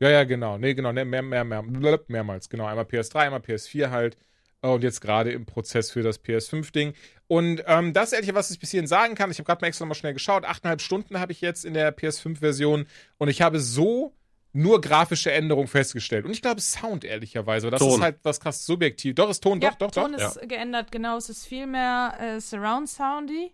Ja, 0.00 0.10
ja, 0.10 0.24
genau. 0.24 0.58
Nee, 0.58 0.74
genau, 0.74 0.92
nee, 0.92 1.04
mehr, 1.04 1.22
mehr, 1.22 1.44
mehr, 1.44 1.62
mehrmals. 2.06 2.48
Genau, 2.48 2.66
einmal 2.66 2.84
PS3, 2.84 3.16
einmal 3.16 3.40
PS4 3.40 3.90
halt. 3.90 4.16
Äh, 4.62 4.68
Und 4.68 4.82
jetzt 4.82 5.00
gerade 5.00 5.30
im 5.32 5.46
Prozess 5.46 5.90
für 5.90 6.02
das 6.02 6.22
PS5-Ding. 6.22 6.94
Und 7.26 7.62
ähm, 7.66 7.92
das 7.92 8.06
ist 8.08 8.12
ehrlich, 8.14 8.34
was 8.34 8.50
ich 8.50 8.58
bis 8.58 8.70
hierhin 8.70 8.86
sagen 8.86 9.14
kann. 9.14 9.30
Ich 9.30 9.38
habe 9.38 9.46
gerade 9.46 9.60
mal 9.62 9.68
extra 9.68 9.84
nochmal 9.84 9.94
schnell 9.96 10.14
geschaut. 10.14 10.44
Achteinhalb 10.44 10.80
Stunden 10.80 11.20
habe 11.20 11.32
ich 11.32 11.40
jetzt 11.40 11.64
in 11.64 11.74
der 11.74 11.96
PS5-Version. 11.96 12.86
Und 13.18 13.28
ich 13.28 13.42
habe 13.42 13.60
so 13.60 14.14
nur 14.54 14.80
grafische 14.80 15.30
Änderungen 15.30 15.68
festgestellt. 15.68 16.24
Und 16.24 16.30
ich 16.32 16.40
glaube 16.42 16.60
Sound, 16.62 17.04
ehrlicherweise. 17.04 17.70
Das 17.70 17.80
Ton. 17.80 17.94
ist 17.96 18.00
halt 18.00 18.16
was 18.22 18.40
krass 18.40 18.64
subjektiv. 18.64 19.14
Doch, 19.14 19.28
ist 19.30 19.42
Ton, 19.42 19.60
ja, 19.60 19.70
doch, 19.78 19.90
doch, 19.90 20.02
Ton 20.04 20.12
doch. 20.16 20.36
ist 20.36 20.48
geändert, 20.48 20.90
genau. 20.90 21.18
Es 21.18 21.28
ist 21.28 21.46
viel 21.46 21.66
mehr 21.66 22.14
äh, 22.18 22.40
Surround 22.40 22.88
Soundy. 22.88 23.52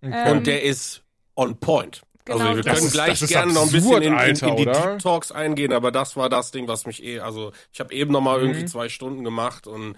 Ähm, 0.00 0.38
Und 0.38 0.46
der 0.46 0.62
ist 0.62 1.02
on 1.36 1.60
point. 1.60 2.00
Genau, 2.24 2.38
also 2.38 2.56
wir 2.56 2.62
das 2.62 2.74
können 2.74 2.86
ist- 2.86 2.92
gleich 2.92 3.20
gerne 3.26 3.52
noch 3.52 3.62
ein 3.66 3.72
bisschen 3.72 3.96
in, 3.96 4.02
in, 4.04 4.14
Alter, 4.14 4.48
in 4.48 4.56
die 4.56 4.62
oder? 4.62 4.92
Deep 4.92 4.98
Talks 5.00 5.32
eingehen, 5.32 5.72
aber 5.72 5.92
das 5.92 6.16
war 6.16 6.28
das 6.28 6.50
Ding, 6.50 6.66
was 6.66 6.86
mich 6.86 7.02
eh, 7.04 7.18
also 7.20 7.52
ich 7.72 7.80
habe 7.80 7.92
eben 7.92 8.10
noch 8.12 8.20
mal 8.20 8.38
Mhm. 8.38 8.44
irgendwie 8.46 8.64
zwei 8.66 8.88
Stunden 8.88 9.22
gemacht 9.24 9.66
und 9.66 9.96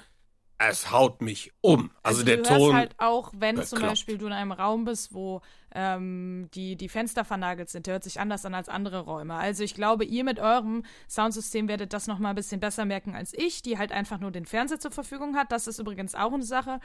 es 0.59 0.91
haut 0.91 1.21
mich 1.21 1.53
um. 1.61 1.91
Also, 2.03 2.23
der 2.23 2.39
du 2.39 2.43
Ton. 2.45 2.75
halt 2.75 2.95
auch, 2.99 3.33
wenn 3.37 3.57
zum 3.57 3.77
bekloppt. 3.77 3.93
Beispiel 3.93 4.19
du 4.19 4.27
in 4.27 4.33
einem 4.33 4.53
Raum 4.53 4.85
bist, 4.85 5.13
wo 5.13 5.43
ähm, 5.75 6.49
die, 6.55 6.77
die 6.77 6.89
Fenster 6.89 7.25
vernagelt 7.25 7.69
sind, 7.69 7.87
der 7.87 7.95
hört 7.95 8.05
sich 8.05 8.21
anders 8.21 8.47
an 8.47 8.55
als 8.55 8.69
andere 8.69 9.01
Räume. 9.01 9.35
Also 9.35 9.65
ich 9.65 9.75
glaube, 9.75 10.05
ihr 10.05 10.25
mit 10.25 10.39
eurem 10.39 10.85
Soundsystem 11.09 11.69
werdet 11.69 11.93
das 11.93 12.07
noch 12.07 12.21
mal 12.21 12.31
ein 12.31 12.37
bisschen 12.37 12.61
besser 12.61 12.85
merken 12.85 13.15
als 13.17 13.35
ich, 13.35 13.63
die 13.63 13.77
halt 13.77 13.91
einfach 13.91 14.21
nur 14.21 14.31
den 14.31 14.47
Fernseher 14.47 14.79
zur 14.79 14.93
Verfügung 14.93 15.37
hat. 15.37 15.51
Das 15.51 15.67
ist 15.67 15.81
übrigens 15.81 16.15
auch 16.15 16.33
eine 16.33 16.45
Sache. 16.45 16.79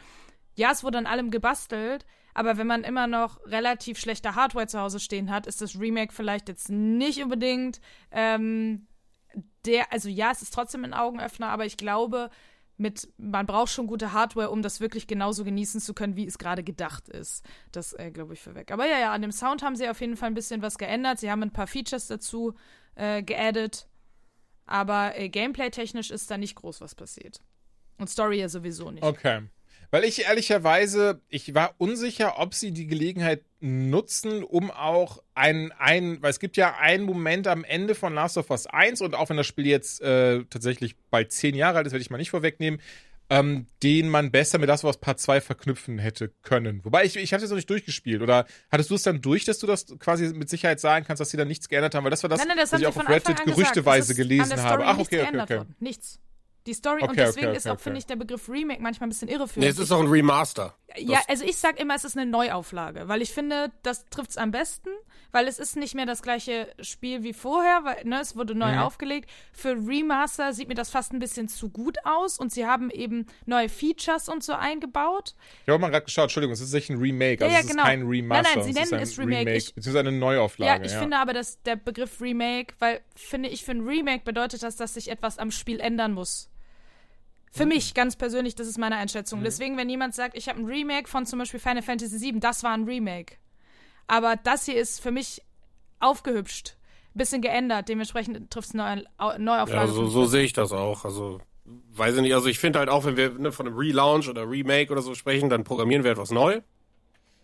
Ja, 0.55 0.71
es 0.71 0.83
wurde 0.83 0.97
an 0.97 1.05
allem 1.05 1.29
gebastelt, 1.29 2.05
aber 2.33 2.57
wenn 2.57 2.67
man 2.67 2.83
immer 2.83 3.05
noch 3.05 3.39
relativ 3.45 3.99
schlechte 3.99 4.35
Hardware 4.35 4.67
zu 4.67 4.79
Hause 4.79 4.99
stehen 4.99 5.29
hat, 5.29 5.45
ist 5.45 5.61
das 5.61 5.79
Remake 5.79 6.13
vielleicht 6.13 6.49
jetzt 6.49 6.69
nicht 6.69 7.21
unbedingt 7.21 7.79
ähm, 8.11 8.87
der, 9.65 9.91
also 9.93 10.09
ja, 10.09 10.31
es 10.31 10.41
ist 10.41 10.53
trotzdem 10.53 10.83
ein 10.83 10.93
Augenöffner, 10.93 11.49
aber 11.49 11.65
ich 11.65 11.77
glaube, 11.77 12.31
mit, 12.79 13.11
man 13.17 13.45
braucht 13.45 13.71
schon 13.71 13.87
gute 13.87 14.13
Hardware, 14.13 14.49
um 14.49 14.61
das 14.61 14.79
wirklich 14.79 15.05
genauso 15.05 15.43
genießen 15.43 15.81
zu 15.81 15.93
können, 15.93 16.15
wie 16.15 16.25
es 16.25 16.37
gerade 16.37 16.63
gedacht 16.63 17.09
ist. 17.09 17.45
Das 17.71 17.93
äh, 17.93 18.09
glaube 18.11 18.33
ich 18.33 18.41
vorweg. 18.41 18.71
Aber 18.71 18.85
ja, 18.85 18.99
ja, 18.99 19.13
an 19.13 19.21
dem 19.21 19.31
Sound 19.31 19.61
haben 19.63 19.75
sie 19.75 19.89
auf 19.89 19.99
jeden 20.01 20.17
Fall 20.17 20.29
ein 20.29 20.35
bisschen 20.35 20.61
was 20.61 20.77
geändert. 20.77 21.19
Sie 21.19 21.29
haben 21.29 21.43
ein 21.43 21.51
paar 21.51 21.67
Features 21.67 22.07
dazu 22.07 22.55
äh, 22.95 23.21
geaddet. 23.21 23.87
Aber 24.65 25.17
äh, 25.17 25.29
gameplay-technisch 25.29 26.09
ist 26.11 26.31
da 26.31 26.37
nicht 26.37 26.55
groß 26.55 26.79
was 26.79 26.95
passiert. 26.95 27.41
Und 27.97 28.09
Story 28.09 28.39
ja 28.39 28.47
sowieso 28.47 28.91
nicht. 28.91 29.03
Okay. 29.03 29.43
Weil 29.91 30.03
ich 30.03 30.25
ehrlicherweise, 30.25 31.21
ich 31.29 31.55
war 31.55 31.73
unsicher, 31.77 32.39
ob 32.39 32.53
sie 32.53 32.71
die 32.71 32.85
Gelegenheit 32.85 33.43
nutzen, 33.59 34.43
um 34.43 34.69
auch 34.71 35.23
ein, 35.33 35.71
ein, 35.77 36.21
weil 36.21 36.29
es 36.29 36.39
gibt 36.39 36.57
ja 36.57 36.77
einen 36.77 37.05
Moment 37.05 37.47
am 37.47 37.63
Ende 37.63 37.95
von 37.95 38.13
Last 38.13 38.37
of 38.37 38.51
Us 38.51 38.67
1 38.67 39.01
und 39.01 39.15
auch 39.15 39.29
wenn 39.29 39.37
das 39.37 39.47
Spiel 39.47 39.65
jetzt 39.65 40.01
äh, 40.01 40.43
tatsächlich 40.49 40.95
bald 41.09 41.31
zehn 41.31 41.55
Jahre 41.55 41.79
alt 41.79 41.87
ist, 41.87 41.93
werde 41.93 42.01
ich 42.01 42.09
mal 42.11 42.17
nicht 42.17 42.29
vorwegnehmen, 42.29 42.79
ähm, 43.31 43.67
den 43.83 44.09
man 44.09 44.31
besser 44.31 44.57
mit 44.59 44.69
das 44.69 44.83
aus 44.85 44.97
Part 44.97 45.19
2 45.19 45.41
verknüpfen 45.41 45.99
hätte 45.99 46.31
können. 46.41 46.83
Wobei 46.83 47.05
ich, 47.05 47.15
ich 47.15 47.33
habe 47.33 47.43
es 47.43 47.49
noch 47.49 47.57
nicht 47.57 47.69
durchgespielt. 47.69 48.21
Oder 48.21 48.45
hattest 48.71 48.89
du 48.89 48.95
es 48.95 49.03
dann 49.03 49.21
durch, 49.21 49.45
dass 49.45 49.59
du 49.59 49.67
das 49.67 49.85
quasi 49.99 50.33
mit 50.33 50.49
Sicherheit 50.49 50.79
sagen 50.79 51.05
kannst, 51.05 51.21
dass 51.21 51.29
sie 51.29 51.37
da 51.37 51.45
nichts 51.45 51.69
geändert 51.69 51.95
haben? 51.95 52.03
Weil 52.03 52.11
das 52.11 52.23
war 52.23 52.29
das, 52.29 52.39
nein, 52.39 52.49
nein, 52.49 52.57
das 52.57 52.71
was 52.71 52.81
ich 52.81 52.87
auch 52.87 52.95
auf 52.95 53.09
Reddit 53.09 53.43
gerüchteweise 53.45 54.15
gelesen 54.15 54.61
habe. 54.61 54.85
Ach, 54.85 54.97
okay, 54.97 55.21
okay, 55.27 55.39
okay. 55.41 55.61
Nichts. 55.79 56.19
Die 56.69 56.75
Story, 56.75 57.01
und 57.01 57.09
Okay, 57.09 57.15
deswegen 57.25 57.47
okay, 57.47 57.57
ist 57.57 57.65
okay, 57.65 57.75
auch, 57.75 57.79
finde 57.79 57.97
ich, 57.97 58.05
der 58.05 58.15
Begriff 58.15 58.47
Remake 58.47 58.79
manchmal 58.81 59.07
ein 59.07 59.09
bisschen 59.09 59.27
irreführend. 59.27 59.57
nee, 59.57 59.67
es 59.67 59.79
ist 59.79 59.91
auch 59.91 59.99
ein 60.01 60.07
Remaster. 60.07 60.75
Ja, 60.97 61.19
also 61.27 61.43
ich 61.45 61.57
sag 61.57 61.79
immer, 61.79 61.95
es 61.95 62.03
ist 62.03 62.15
eine 62.17 62.29
Neuauflage, 62.29 63.07
weil 63.07 63.21
ich 63.23 63.31
finde, 63.31 63.71
das 63.83 64.05
trifft's 64.09 64.37
am 64.37 64.51
besten, 64.51 64.89
weil 65.31 65.47
es 65.47 65.57
ist 65.59 65.75
nicht 65.77 65.93
mehr 65.95 66.05
das 66.07 66.21
gleiche 66.23 66.67
Spiel 66.81 67.23
wie 67.23 67.33
vorher, 67.33 67.81
weil 67.83 68.03
ne, 68.05 68.19
es 68.21 68.35
wurde 68.35 68.53
neu 68.55 68.71
Mhm. 68.73 68.79
aufgelegt. 68.79 69.29
Für 69.51 69.71
Remaster 69.71 70.53
sieht 70.53 70.67
mir 70.67 70.73
das 70.75 70.89
fast 70.89 71.11
ein 71.13 71.19
bisschen 71.19 71.47
zu 71.47 71.69
gut 71.69 71.97
aus 72.05 72.37
und 72.39 72.51
sie 72.51 72.65
haben 72.65 72.89
eben 72.91 73.25
neue 73.45 73.69
Features 73.69 74.29
und 74.29 74.43
so 74.43 74.53
eingebaut. 74.53 75.35
Ich 75.65 75.69
habe 75.69 75.79
mal 75.79 75.89
gerade 75.89 76.05
geschaut, 76.05 76.23
Entschuldigung, 76.25 76.53
es 76.53 76.59
ist 76.59 76.67
tatsächlich 76.67 76.97
ein 76.97 77.01
Remake, 77.01 77.43
also 77.43 77.45
Ja, 77.45 77.51
ja, 77.51 77.59
es 77.59 77.65
ist 77.65 77.71
genau. 77.71 77.83
kein 77.83 78.01
Remaster. 78.07 78.43
Nein, 78.43 78.51
nein, 78.55 78.63
sie 78.73 78.79
es 78.79 78.85
ist 78.85 78.91
nennen 78.91 79.03
es 79.03 79.19
Remake. 79.19 79.55
Ich- 79.55 79.73
beziehungsweise 79.75 80.07
eine 80.07 80.17
Neuauflage. 80.17 80.79
ja, 80.81 80.85
ich 80.85 80.91
ja. 80.93 80.99
finde 80.99 81.17
aber, 81.17 81.33
dass 81.33 81.61
der 81.63 81.75
Begriff 81.75 82.19
Remake, 82.21 82.73
weil 82.79 83.01
finde 83.15 83.49
ich 83.49 83.63
für 83.63 83.71
ein 83.71 83.81
Remake 83.87 84.23
bedeutet 84.23 84.63
das, 84.63 84.75
dass 84.75 84.95
sich 84.95 85.09
etwas 85.11 85.37
am 85.37 85.51
Spiel 85.51 85.79
ändern 85.79 86.13
muss. 86.13 86.49
Für 87.51 87.63
Mhm. 87.63 87.69
mich 87.69 87.93
ganz 87.93 88.15
persönlich, 88.15 88.55
das 88.55 88.67
ist 88.67 88.77
meine 88.77 88.95
Einschätzung. 88.97 89.43
Deswegen, 89.43 89.75
wenn 89.77 89.89
jemand 89.89 90.13
sagt, 90.13 90.37
ich 90.37 90.47
habe 90.49 90.59
ein 90.59 90.65
Remake 90.65 91.07
von 91.07 91.25
zum 91.25 91.39
Beispiel 91.39 91.59
Final 91.59 91.81
Fantasy 91.81 92.19
VII, 92.21 92.39
das 92.39 92.63
war 92.63 92.71
ein 92.73 92.83
Remake. 92.83 93.35
Aber 94.07 94.35
das 94.35 94.65
hier 94.65 94.75
ist 94.75 95.01
für 95.01 95.11
mich 95.11 95.41
aufgehübscht, 95.99 96.75
bisschen 97.13 97.41
geändert. 97.41 97.89
Dementsprechend 97.89 98.51
trifft 98.51 98.69
es 98.69 98.75
eine 98.79 99.03
Neu 99.19 99.37
Neuauflage. 99.37 99.87
Ja, 99.87 99.93
so, 99.93 100.05
so 100.07 100.25
sehe 100.25 100.43
ich 100.43 100.53
das 100.53 100.71
auch. 100.71 101.05
Also, 101.05 101.41
weiß 101.93 102.15
ich 102.17 102.21
nicht. 102.21 102.33
Also, 102.33 102.47
ich 102.47 102.59
finde 102.59 102.79
halt 102.79 102.89
auch, 102.89 103.05
wenn 103.05 103.17
wir 103.17 103.31
ne, 103.31 103.51
von 103.51 103.67
einem 103.67 103.77
Relaunch 103.77 104.29
oder 104.29 104.47
Remake 104.49 104.91
oder 104.91 105.01
so 105.01 105.15
sprechen, 105.15 105.49
dann 105.49 105.63
programmieren 105.63 106.03
wir 106.03 106.11
etwas 106.11 106.31
neu. 106.31 106.61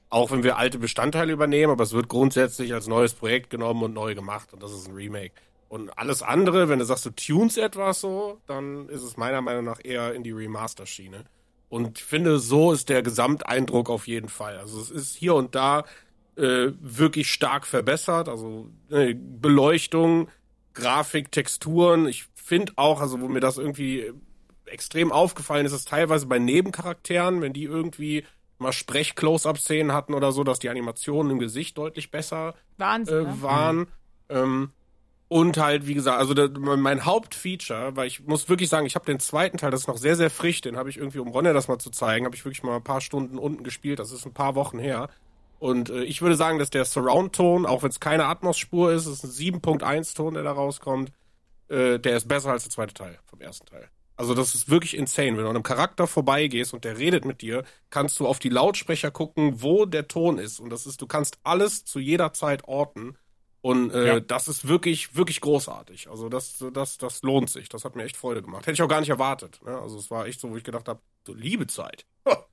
Auch 0.10 0.30
wenn 0.32 0.44
wir 0.44 0.58
alte 0.58 0.78
Bestandteile 0.78 1.34
übernehmen, 1.34 1.72
aber 1.72 1.84
es 1.84 1.92
wird 1.94 2.08
grundsätzlich 2.08 2.74
als 2.74 2.88
neues 2.88 3.14
Projekt 3.16 3.50
genommen 3.50 3.82
und 3.84 3.94
neu 3.94 4.14
gemacht 4.16 4.54
und 4.54 4.62
das 4.62 4.72
ist 4.72 4.88
ein 4.88 4.94
Remake. 4.94 5.34
Und 5.68 5.98
alles 5.98 6.22
andere, 6.22 6.70
wenn 6.70 6.80
du 6.80 6.86
sagst, 6.86 7.06
du 7.06 7.10
tunes 7.10 7.58
etwas 7.58 8.02
so, 8.02 8.40
dann 8.46 8.88
ist 8.90 9.04
es 9.04 9.18
meiner 9.18 9.42
Meinung 9.42 9.66
nach 9.66 9.80
eher 9.84 10.14
in 10.14 10.24
die 10.24 10.32
Remaster-Schiene. 10.32 11.26
Und 11.70 11.98
ich 11.98 12.04
finde, 12.04 12.40
so 12.40 12.72
ist 12.72 12.90
der 12.90 13.02
Gesamteindruck 13.02 13.90
auf 13.90 14.08
jeden 14.08 14.30
Fall. 14.30 14.58
Also 14.58 14.80
es 14.80 14.92
ist 14.92 15.16
hier 15.16 15.36
und 15.36 15.56
da 15.56 15.84
äh, 16.36 16.72
wirklich 16.80 17.32
stark 17.32 17.66
verbessert. 17.66 18.30
Also 18.30 18.70
äh, 18.90 19.16
Beleuchtung, 19.16 20.30
Grafik, 20.74 21.32
Texturen. 21.32 22.08
Ich 22.08 22.26
finde 22.36 22.74
auch, 22.76 23.02
also 23.02 23.20
wo 23.20 23.28
mir 23.28 23.40
das 23.40 23.58
irgendwie 23.58 24.14
extrem 24.66 25.12
aufgefallen 25.12 25.66
ist, 25.66 25.74
ist 25.74 25.88
teilweise 25.88 26.28
bei 26.28 26.40
Nebencharakteren, 26.40 27.42
wenn 27.42 27.54
die 27.54 27.64
irgendwie 27.64 28.24
mal 28.58 28.72
Sprech-Close-Up-Szenen 28.72 29.92
hatten 29.92 30.14
oder 30.14 30.32
so, 30.32 30.44
dass 30.44 30.60
die 30.60 30.70
Animationen 30.70 31.34
im 31.34 31.40
Gesicht 31.40 31.78
deutlich 31.78 32.12
besser 32.12 32.56
Wahnsinn. 32.78 33.16
äh, 33.16 33.24
ne? 33.24 33.42
waren. 33.42 33.88
Ähm, 34.30 34.72
und 35.28 35.58
halt, 35.58 35.88
wie 35.88 35.96
gesagt, 35.96 36.20
also 36.20 36.34
der, 36.34 36.50
mein 36.60 37.06
Hauptfeature, 37.06 37.96
weil 37.96 38.08
ich 38.08 38.26
muss 38.26 38.48
wirklich 38.48 38.70
sagen, 38.70 38.86
ich 38.86 38.96
habe 38.96 39.06
den 39.06 39.20
zweiten 39.20 39.58
Teil, 39.58 39.72
das 39.72 39.82
ist 39.82 39.88
noch 39.88 39.98
sehr, 39.98 40.16
sehr 40.16 40.30
frisch, 40.30 40.62
den 40.62 40.78
habe 40.78 40.90
ich 40.90 40.98
irgendwie, 40.98 41.20
um 41.20 41.30
Ronne 41.30 41.54
das 41.54 41.68
mal 41.68 41.80
zu 41.80 41.90
zeigen, 41.90 42.26
habe 42.26 42.36
ich 42.36 42.46
wirklich 42.46 42.64
mal 42.64 42.76
ein 42.76 42.84
paar 42.84 43.02
Stunden 43.02 43.38
unten 43.38 43.64
gespielt, 43.64 44.00
das 44.00 44.12
ist 44.12 44.26
ein 44.26 44.34
paar 44.34 44.56
Wochen 44.56 44.78
her. 44.78 45.10
Und 45.58 45.90
äh, 45.90 46.04
ich 46.04 46.22
würde 46.22 46.36
sagen, 46.36 46.60
dass 46.60 46.70
der 46.70 46.86
Surround-Ton, 46.86 47.66
auch 47.66 47.82
wenn 47.82 47.90
es 47.90 48.00
keine 48.00 48.26
Atmos-Spur 48.26 48.92
ist, 48.92 49.08
ist 49.08 49.24
ein 49.24 49.32
7.1-Ton, 49.32 50.36
der 50.36 50.44
da 50.44 50.52
rauskommt, 50.52 51.12
äh, 51.70 51.98
der 51.98 52.18
ist 52.18 52.28
besser 52.28 52.52
als 52.52 52.64
der 52.64 52.72
zweite 52.72 52.94
Teil 52.94 53.18
vom 53.26 53.42
ersten 53.42 53.66
Teil. 53.66 53.90
Also 54.18 54.34
das 54.34 54.56
ist 54.56 54.70
wirklich 54.70 54.96
insane. 54.96 55.32
Wenn 55.32 55.44
du 55.44 55.50
an 55.50 55.56
einem 55.56 55.64
Charakter 55.64 56.08
vorbeigehst 56.08 56.74
und 56.74 56.86
der 56.86 56.98
redet 56.98 57.26
mit 57.26 57.42
dir, 57.42 57.64
kannst 57.90 58.20
du 58.20 58.28
auf 58.28 58.40
die 58.40 58.50
Lautsprecher 58.50 59.12
gucken, 59.12 59.62
wo 59.62 59.86
der 59.86 60.08
Ton 60.08 60.38
ist. 60.38 60.60
Und 60.60 60.70
das 60.70 60.86
ist, 60.86 61.02
du 61.02 61.08
kannst 61.08 61.38
alles 61.44 61.84
zu 61.84 62.00
jeder 62.00 62.32
Zeit 62.34 62.66
orten. 62.66 63.18
Und 63.66 63.90
äh, 63.96 64.06
Ja. 64.06 64.20
das 64.20 64.48
ist 64.48 64.68
wirklich, 64.68 65.16
wirklich 65.16 65.42
großartig. 65.42 66.08
Also 66.08 66.30
das, 66.30 66.64
das, 66.72 67.00
das 67.00 67.24
lohnt 67.24 67.50
sich. 67.50 67.68
Das 67.68 67.84
hat 67.84 67.96
mir 67.96 68.04
echt 68.04 68.16
Freude 68.16 68.44
gemacht. 68.44 68.68
Hätte 68.68 68.74
ich 68.74 68.82
auch 68.84 68.88
gar 68.88 69.00
nicht 69.00 69.10
erwartet. 69.10 69.60
Ne? 69.66 69.76
Also 69.76 69.98
es 69.98 70.12
war 70.12 70.28
echt 70.28 70.40
so, 70.40 70.52
wo 70.52 70.56
ich 70.56 70.64
gedacht 70.64 70.88
habe, 70.88 71.00
so 71.26 71.34
Liebezeit. 71.34 72.06
Ha. 72.28 72.46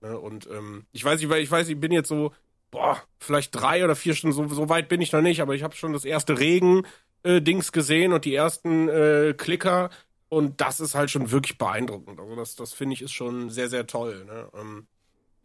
Ne? 0.00 0.18
Und 0.18 0.48
ähm, 0.50 0.86
ich 0.92 1.04
weiß 1.04 1.20
nicht, 1.20 1.28
weil 1.28 1.42
ich 1.42 1.50
weiß, 1.50 1.68
ich 1.68 1.78
bin 1.78 1.92
jetzt 1.92 2.08
so, 2.08 2.32
boah, 2.70 3.02
vielleicht 3.18 3.54
drei 3.54 3.84
oder 3.84 3.94
vier 3.94 4.14
Stunden, 4.14 4.34
so, 4.34 4.48
so 4.48 4.70
weit 4.70 4.88
bin 4.88 5.02
ich 5.02 5.12
noch 5.12 5.20
nicht, 5.20 5.42
aber 5.42 5.54
ich 5.54 5.62
habe 5.62 5.76
schon 5.76 5.92
das 5.92 6.06
erste 6.06 6.38
Regen-Dings 6.38 7.70
gesehen 7.72 8.14
und 8.14 8.24
die 8.24 8.34
ersten 8.34 8.88
äh, 8.88 9.34
Klicker. 9.36 9.90
Und 10.30 10.62
das 10.62 10.80
ist 10.80 10.94
halt 10.94 11.10
schon 11.10 11.30
wirklich 11.32 11.58
beeindruckend. 11.58 12.18
Also 12.18 12.34
das, 12.34 12.56
das 12.56 12.72
finde 12.72 12.94
ich 12.94 13.02
ist 13.02 13.12
schon 13.12 13.50
sehr, 13.50 13.68
sehr 13.68 13.86
toll. 13.86 14.24
Ne? 14.24 14.48
Ähm, 14.58 14.86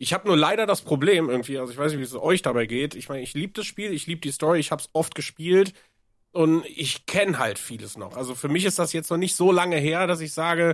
ich 0.02 0.14
habe 0.14 0.28
nur 0.28 0.36
leider 0.36 0.66
das 0.66 0.82
Problem 0.82 1.30
irgendwie, 1.30 1.60
also 1.60 1.72
ich 1.72 1.78
weiß 1.78 1.92
nicht, 1.92 2.00
wie 2.00 2.04
es 2.04 2.16
euch 2.16 2.42
dabei 2.42 2.66
geht. 2.66 2.96
Ich 2.96 3.08
meine, 3.08 3.22
ich 3.22 3.36
liebe 3.36 3.54
das 3.54 3.68
Spiel, 3.68 3.94
ich 3.94 4.08
liebe 4.08 4.20
die 4.20 4.32
Story, 4.32 4.60
ich 4.60 4.72
habe 4.72 4.82
es 4.82 4.90
oft 4.94 5.14
gespielt 5.14 5.74
und 6.32 6.66
ich 6.66 7.06
kenne 7.06 7.38
halt 7.38 7.60
vieles 7.60 8.00
noch. 8.00 8.18
Also 8.18 8.34
für 8.34 8.50
mich 8.50 8.66
ist 8.66 8.80
das 8.80 8.94
jetzt 8.94 9.12
noch 9.12 9.18
nicht 9.18 9.36
so 9.36 9.52
lange 9.52 9.78
her, 9.78 10.08
dass 10.08 10.20
ich 10.20 10.34
sage, 10.34 10.74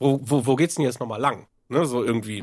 wo, 0.00 0.18
wo, 0.20 0.46
wo 0.46 0.56
geht's 0.56 0.74
denn 0.74 0.84
jetzt 0.84 0.98
nochmal 0.98 1.20
lang? 1.20 1.46
Ne, 1.68 1.86
so 1.86 2.02
irgendwie. 2.02 2.42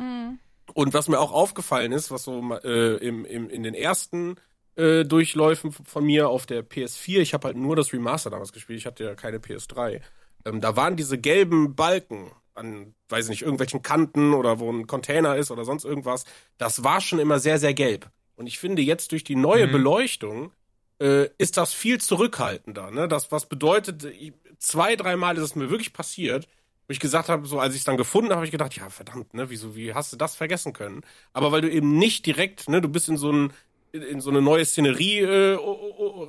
Und 0.74 0.94
was 0.94 1.10
mir 1.10 1.20
auch 1.20 1.34
aufgefallen 1.34 1.92
ist, 1.92 2.10
was 2.10 2.24
so 2.24 2.40
äh, 2.64 2.96
im, 3.06 3.26
im, 3.26 3.50
in 3.50 3.64
den 3.64 3.74
ersten 3.74 4.36
äh, 4.78 5.04
Durchläufen 5.04 5.74
von 5.74 6.06
mir 6.06 6.30
auf 6.30 6.46
der 6.46 6.64
PS4, 6.64 7.20
ich 7.20 7.34
habe 7.34 7.48
halt 7.48 7.58
nur 7.58 7.76
das 7.76 7.92
Remaster 7.92 8.30
damals 8.30 8.54
gespielt, 8.54 8.80
ich 8.80 8.86
hatte 8.86 9.04
ja 9.04 9.16
keine 9.16 9.40
PS3. 9.40 10.00
Ähm, 10.46 10.62
da 10.62 10.78
waren 10.78 10.96
diese 10.96 11.18
gelben 11.18 11.76
Balken 11.76 12.32
an, 12.56 12.96
weiß 13.10 13.30
nicht, 13.30 13.42
irgendwelchen 13.42 13.82
Kanten 13.82 14.34
oder 14.34 14.60
wo 14.60 14.72
ein 14.72 14.88
Container 14.88 15.36
ist 15.36 15.52
oder 15.52 15.66
sonst 15.66 15.86
irgendwas. 15.86 16.26
Das 16.58 16.84
war 16.84 17.02
schon 17.02 17.20
immer 17.20 17.39
sehr, 17.39 17.60
sehr 17.60 17.74
gelb. 17.74 18.10
Und 18.36 18.48
ich 18.48 18.60
finde 18.60 18.82
jetzt 18.82 19.12
durch 19.12 19.24
die 19.24 19.36
neue 19.36 19.68
Mhm. 19.68 19.72
Beleuchtung 19.72 20.52
äh, 21.00 21.30
ist 21.38 21.58
das 21.58 21.74
viel 21.74 22.00
zurückhaltender. 22.00 22.92
Ne? 22.92 23.08
Das, 23.08 23.32
was 23.32 23.48
bedeutet, 23.48 24.04
ich, 24.06 24.34
zwei, 24.60 24.96
dreimal 24.96 25.38
ist 25.38 25.44
es 25.44 25.56
mir 25.56 25.70
wirklich 25.70 25.94
passiert, 25.94 26.48
wo 26.88 26.92
ich 26.92 27.00
gesagt 27.00 27.30
habe, 27.30 27.48
so 27.48 27.60
als 27.60 27.74
ich 27.74 27.80
es 27.82 27.86
dann 27.86 27.98
gefunden 27.98 28.30
habe, 28.30 28.38
habe 28.38 28.46
ich 28.46 28.52
gedacht, 28.52 28.76
ja 28.76 28.89
verdammt, 28.89 29.34
ne, 29.34 29.50
wieso, 29.50 29.76
wie 29.76 29.94
hast 29.94 30.12
du 30.13 30.18
das 30.18 30.36
vergessen 30.36 30.74
können? 30.74 31.02
Aber 31.32 31.52
weil 31.52 31.62
du 31.62 31.70
eben 31.72 31.98
nicht 31.98 32.26
direkt, 32.26 32.70
ne, 32.70 32.82
du 32.82 32.89
bist 32.89 33.10
in 33.10 33.18
so 33.18 33.32
ein 33.32 33.54
in, 33.92 34.22
so 34.22 34.32
eine 34.32 34.42
neue 34.42 34.66
Szenerie 34.66 35.20
äh, 35.20 35.56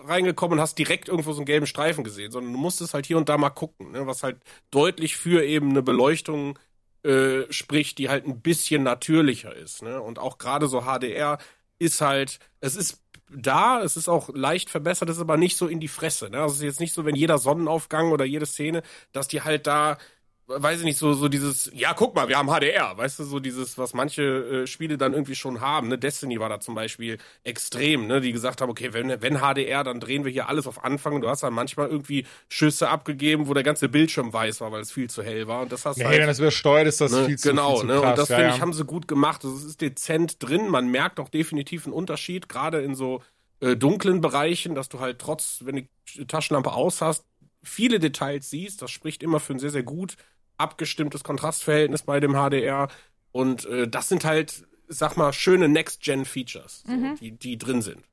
reingekommen 0.06 0.58
und 0.58 0.62
hast 0.62 0.78
direkt 0.78 1.08
irgendwo 1.08 1.32
so 1.32 1.38
einen 1.38 1.46
gelben 1.46 1.66
Streifen 1.66 2.04
gesehen, 2.04 2.30
sondern 2.30 2.52
du 2.52 2.58
musstest 2.58 2.94
halt 2.94 3.06
hier 3.06 3.16
und 3.16 3.28
da 3.28 3.38
mal 3.38 3.50
gucken, 3.50 3.92
ne, 3.92 4.06
was 4.06 4.22
halt 4.22 4.38
deutlich 4.70 5.16
für 5.16 5.44
eben 5.44 5.70
eine 5.70 5.82
Beleuchtung 5.82 6.58
äh, 7.04 7.52
spricht, 7.52 7.98
die 7.98 8.08
halt 8.08 8.26
ein 8.26 8.40
bisschen 8.40 8.82
natürlicher 8.82 9.54
ist. 9.54 9.82
Ne? 9.82 10.00
Und 10.00 10.18
auch 10.18 10.38
gerade 10.38 10.68
so 10.68 10.82
HDR 10.82 11.38
ist 11.78 12.00
halt, 12.00 12.38
es 12.60 12.76
ist 12.76 13.02
da, 13.30 13.82
es 13.82 13.96
ist 13.96 14.08
auch 14.08 14.30
leicht 14.32 14.70
verbessert, 14.70 15.08
es 15.10 15.16
ist 15.16 15.22
aber 15.22 15.36
nicht 15.36 15.56
so 15.56 15.66
in 15.66 15.80
die 15.80 15.88
Fresse. 15.88 16.30
Ne? 16.30 16.40
Also 16.40 16.54
es 16.54 16.58
ist 16.60 16.64
jetzt 16.64 16.80
nicht 16.80 16.94
so, 16.94 17.04
wenn 17.04 17.16
jeder 17.16 17.38
Sonnenaufgang 17.38 18.12
oder 18.12 18.24
jede 18.24 18.46
Szene, 18.46 18.82
dass 19.12 19.28
die 19.28 19.42
halt 19.42 19.66
da, 19.66 19.98
weiß 20.46 20.80
ich 20.80 20.84
nicht, 20.84 20.98
so, 20.98 21.14
so 21.14 21.28
dieses, 21.28 21.70
ja, 21.74 21.94
guck 21.94 22.14
mal, 22.14 22.28
wir 22.28 22.36
haben 22.36 22.48
HDR, 22.48 22.96
weißt 22.96 23.18
du, 23.18 23.24
so 23.24 23.40
dieses, 23.40 23.78
was 23.78 23.94
manche 23.94 24.22
äh, 24.22 24.66
Spiele 24.66 24.98
dann 24.98 25.14
irgendwie 25.14 25.34
schon 25.34 25.60
haben. 25.60 25.88
Ne? 25.88 25.98
Destiny 25.98 26.38
war 26.38 26.48
da 26.48 26.60
zum 26.60 26.74
Beispiel 26.74 27.18
extrem, 27.44 28.06
ne? 28.06 28.20
die 28.20 28.32
gesagt 28.32 28.60
haben, 28.60 28.70
okay, 28.70 28.92
wenn, 28.92 29.22
wenn 29.22 29.38
HDR, 29.38 29.84
dann 29.84 30.00
drehen 30.00 30.24
wir 30.24 30.30
hier 30.30 30.48
alles 30.48 30.66
auf 30.66 30.84
Anfang 30.84 31.14
und 31.14 31.22
du 31.22 31.28
hast 31.28 31.42
dann 31.42 31.54
manchmal 31.54 31.88
irgendwie 31.88 32.26
Schüsse 32.48 32.90
abgegeben, 32.90 33.48
wo 33.48 33.54
der 33.54 33.62
ganze 33.62 33.88
Bildschirm 33.88 34.32
weiß 34.32 34.60
war, 34.60 34.70
weil 34.70 34.82
es 34.82 34.92
viel 34.92 35.08
zu 35.08 35.22
hell 35.22 35.48
war. 35.48 35.62
Und 35.62 35.72
das 35.72 35.86
hast 35.86 35.96
Nee, 35.96 36.04
halt, 36.04 36.20
wenn 36.20 36.26
das 36.26 36.38
übersteuert 36.38 36.86
ist, 36.86 37.00
das 37.00 37.12
Ne, 37.12 37.24
viel 37.24 37.38
zu 37.38 37.48
genau, 37.48 37.78
viel 37.78 37.80
zu 37.80 37.86
ne? 37.86 38.00
krass. 38.00 38.10
Und 38.10 38.18
das 38.18 38.28
ja, 38.28 38.36
finde 38.36 38.50
ja. 38.50 38.56
ich, 38.56 38.60
haben 38.60 38.72
sie 38.74 38.84
gut 38.84 39.08
gemacht. 39.08 39.44
Also, 39.44 39.56
es 39.56 39.64
ist 39.64 39.80
dezent 39.80 40.42
drin. 40.42 40.68
Man 40.68 40.88
merkt 40.88 41.20
auch 41.20 41.28
definitiv 41.30 41.86
einen 41.86 41.94
Unterschied, 41.94 42.48
gerade 42.48 42.82
in 42.82 42.94
so 42.94 43.22
äh, 43.60 43.76
dunklen 43.76 44.20
Bereichen, 44.20 44.74
dass 44.74 44.90
du 44.90 45.00
halt 45.00 45.18
trotz, 45.20 45.60
wenn 45.64 45.76
die 45.76 46.26
Taschenlampe 46.26 46.72
aus 46.72 47.00
hast, 47.00 47.24
viele 47.62 47.98
Details 47.98 48.50
siehst. 48.50 48.82
Das 48.82 48.90
spricht 48.90 49.22
immer 49.22 49.40
für 49.40 49.54
ein 49.54 49.58
sehr, 49.58 49.70
sehr 49.70 49.82
gut 49.82 50.16
abgestimmtes 50.56 51.24
Kontrastverhältnis 51.24 52.02
bei 52.02 52.20
dem 52.20 52.32
HDR. 52.32 52.88
Und 53.32 53.66
äh, 53.66 53.88
das 53.88 54.08
sind 54.08 54.24
halt, 54.24 54.66
sag 54.88 55.16
mal, 55.16 55.32
schöne 55.32 55.68
Next-Gen-Features, 55.68 56.84
so, 56.86 57.14
die, 57.20 57.32
die 57.32 57.58
drin 57.58 57.82
sind. 57.82 58.04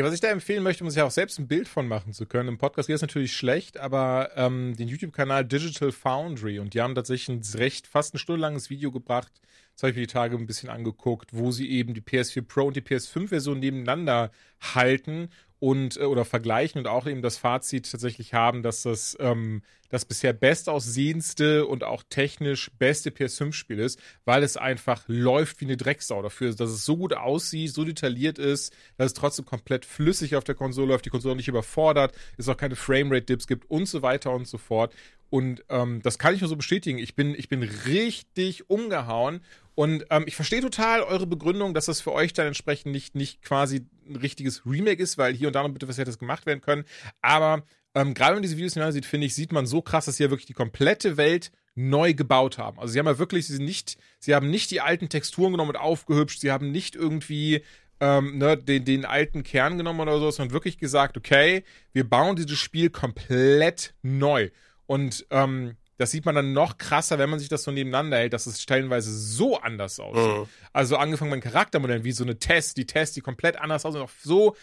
Ja, 0.00 0.06
was 0.06 0.14
ich 0.14 0.20
da 0.20 0.28
empfehlen 0.28 0.62
möchte, 0.62 0.82
um 0.82 0.88
sich 0.88 0.96
ja 0.96 1.04
auch 1.04 1.10
selbst 1.10 1.38
ein 1.38 1.46
Bild 1.46 1.68
von 1.68 1.86
machen 1.86 2.14
zu 2.14 2.24
können. 2.24 2.48
Im 2.48 2.56
Podcast 2.56 2.86
geht 2.86 2.96
es 2.96 3.02
natürlich 3.02 3.36
schlecht, 3.36 3.78
aber 3.78 4.30
ähm, 4.34 4.74
den 4.74 4.88
YouTube-Kanal 4.88 5.44
Digital 5.44 5.92
Foundry 5.92 6.58
und 6.58 6.72
die 6.72 6.80
haben 6.80 6.94
tatsächlich 6.94 7.28
ein 7.28 7.58
recht 7.58 7.86
fast 7.86 8.14
eine 8.14 8.18
Stunde 8.18 8.40
langes 8.40 8.70
Video 8.70 8.92
gebracht. 8.92 9.42
Das 9.74 9.82
habe 9.82 9.90
ich 9.90 9.96
mir 9.96 10.06
die 10.06 10.12
Tage 10.12 10.36
ein 10.36 10.46
bisschen 10.46 10.70
angeguckt, 10.70 11.34
wo 11.34 11.50
sie 11.50 11.68
eben 11.68 11.92
die 11.92 12.00
PS4 12.00 12.42
Pro 12.42 12.68
und 12.68 12.76
die 12.76 12.80
PS5-Version 12.80 13.58
nebeneinander 13.58 14.30
halten 14.74 15.28
und 15.60 15.96
äh, 15.98 16.04
oder 16.04 16.24
vergleichen 16.24 16.80
und 16.80 16.88
auch 16.88 17.06
eben 17.06 17.22
das 17.22 17.38
Fazit 17.38 17.90
tatsächlich 17.90 18.34
haben, 18.34 18.62
dass 18.62 18.82
das 18.82 19.16
ähm, 19.20 19.62
das 19.90 20.04
bisher 20.04 20.32
bestaussehendste 20.32 21.66
und 21.66 21.84
auch 21.84 22.02
technisch 22.08 22.70
beste 22.78 23.10
PS5-Spiel 23.10 23.78
ist, 23.80 24.00
weil 24.24 24.42
es 24.42 24.56
einfach 24.56 25.04
läuft 25.08 25.60
wie 25.60 25.66
eine 25.66 25.76
Drecksau 25.76 26.22
dafür, 26.22 26.54
dass 26.54 26.70
es 26.70 26.84
so 26.84 26.96
gut 26.96 27.12
aussieht, 27.12 27.74
so 27.74 27.84
detailliert 27.84 28.38
ist, 28.38 28.72
dass 28.96 29.08
es 29.08 29.14
trotzdem 29.14 29.44
komplett 29.44 29.84
flüssig 29.84 30.36
auf 30.36 30.44
der 30.44 30.54
Konsole 30.54 30.88
läuft, 30.88 31.04
die 31.04 31.10
Konsole 31.10 31.36
nicht 31.36 31.48
überfordert, 31.48 32.14
es 32.38 32.48
auch 32.48 32.56
keine 32.56 32.76
Framerate-Dips 32.76 33.46
gibt 33.46 33.68
und 33.68 33.86
so 33.86 34.00
weiter 34.00 34.30
und 34.30 34.46
so 34.46 34.58
fort. 34.58 34.94
Und 35.28 35.64
ähm, 35.68 36.00
das 36.02 36.18
kann 36.18 36.34
ich 36.34 36.40
nur 36.40 36.48
so 36.48 36.56
bestätigen. 36.56 36.98
Ich 36.98 37.14
bin, 37.14 37.34
ich 37.36 37.48
bin 37.48 37.62
richtig 37.62 38.68
umgehauen. 38.68 39.40
Und 39.80 40.04
ähm, 40.10 40.24
ich 40.26 40.36
verstehe 40.36 40.60
total 40.60 41.00
eure 41.02 41.26
Begründung, 41.26 41.72
dass 41.72 41.86
das 41.86 42.02
für 42.02 42.12
euch 42.12 42.34
dann 42.34 42.46
entsprechend 42.46 42.92
nicht, 42.92 43.14
nicht 43.14 43.40
quasi 43.40 43.86
ein 44.06 44.16
richtiges 44.16 44.66
Remake 44.66 45.02
ist, 45.02 45.16
weil 45.16 45.32
hier 45.32 45.46
und 45.46 45.54
da 45.54 45.62
noch 45.62 45.70
bitte 45.70 45.88
was 45.88 45.96
hätte 45.96 46.14
gemacht 46.18 46.44
werden 46.44 46.60
können. 46.60 46.84
Aber 47.22 47.64
ähm, 47.94 48.12
gerade 48.12 48.32
wenn 48.32 48.36
man 48.36 48.42
diese 48.42 48.58
Videos 48.58 48.74
nebeneinander 48.74 48.92
sieht, 48.92 49.06
finde 49.06 49.26
ich, 49.26 49.34
sieht 49.34 49.52
man 49.52 49.64
so 49.64 49.80
krass, 49.80 50.04
dass 50.04 50.18
sie 50.18 50.24
ja 50.24 50.28
wirklich 50.28 50.44
die 50.44 50.52
komplette 50.52 51.16
Welt 51.16 51.50
neu 51.74 52.12
gebaut 52.12 52.58
haben. 52.58 52.78
Also 52.78 52.92
sie 52.92 52.98
haben 52.98 53.06
ja 53.06 53.18
wirklich, 53.18 53.46
sie 53.46 53.58
nicht, 53.58 53.96
sie 54.18 54.34
haben 54.34 54.50
nicht 54.50 54.70
die 54.70 54.82
alten 54.82 55.08
Texturen 55.08 55.52
genommen 55.52 55.70
und 55.70 55.76
aufgehübscht, 55.76 56.40
sie 56.40 56.52
haben 56.52 56.70
nicht 56.70 56.94
irgendwie 56.94 57.64
ähm, 58.00 58.36
ne, 58.36 58.58
den, 58.58 58.84
den 58.84 59.06
alten 59.06 59.44
Kern 59.44 59.78
genommen 59.78 60.00
oder 60.00 60.18
so, 60.18 60.30
sondern 60.30 60.52
wirklich 60.52 60.76
gesagt, 60.76 61.16
okay, 61.16 61.64
wir 61.94 62.06
bauen 62.06 62.36
dieses 62.36 62.58
Spiel 62.58 62.90
komplett 62.90 63.94
neu. 64.02 64.50
Und 64.84 65.24
ähm, 65.30 65.76
das 66.00 66.12
sieht 66.12 66.24
man 66.24 66.34
dann 66.34 66.54
noch 66.54 66.78
krasser, 66.78 67.18
wenn 67.18 67.28
man 67.28 67.38
sich 67.38 67.50
das 67.50 67.62
so 67.62 67.70
nebeneinander 67.70 68.16
hält, 68.16 68.32
dass 68.32 68.46
es 68.46 68.62
stellenweise 68.62 69.12
so 69.12 69.58
anders 69.60 70.00
aussieht. 70.00 70.38
Mhm. 70.38 70.46
Also 70.72 70.96
angefangen 70.96 71.30
mit 71.30 71.42
Charaktermodellen, 71.42 72.04
wie 72.04 72.12
so 72.12 72.24
eine 72.24 72.38
Test, 72.38 72.78
die 72.78 72.86
Test, 72.86 73.16
die 73.16 73.20
komplett 73.20 73.56
anders 73.56 73.84
aussehen, 73.84 74.00
auch 74.00 74.10
so 74.22 74.56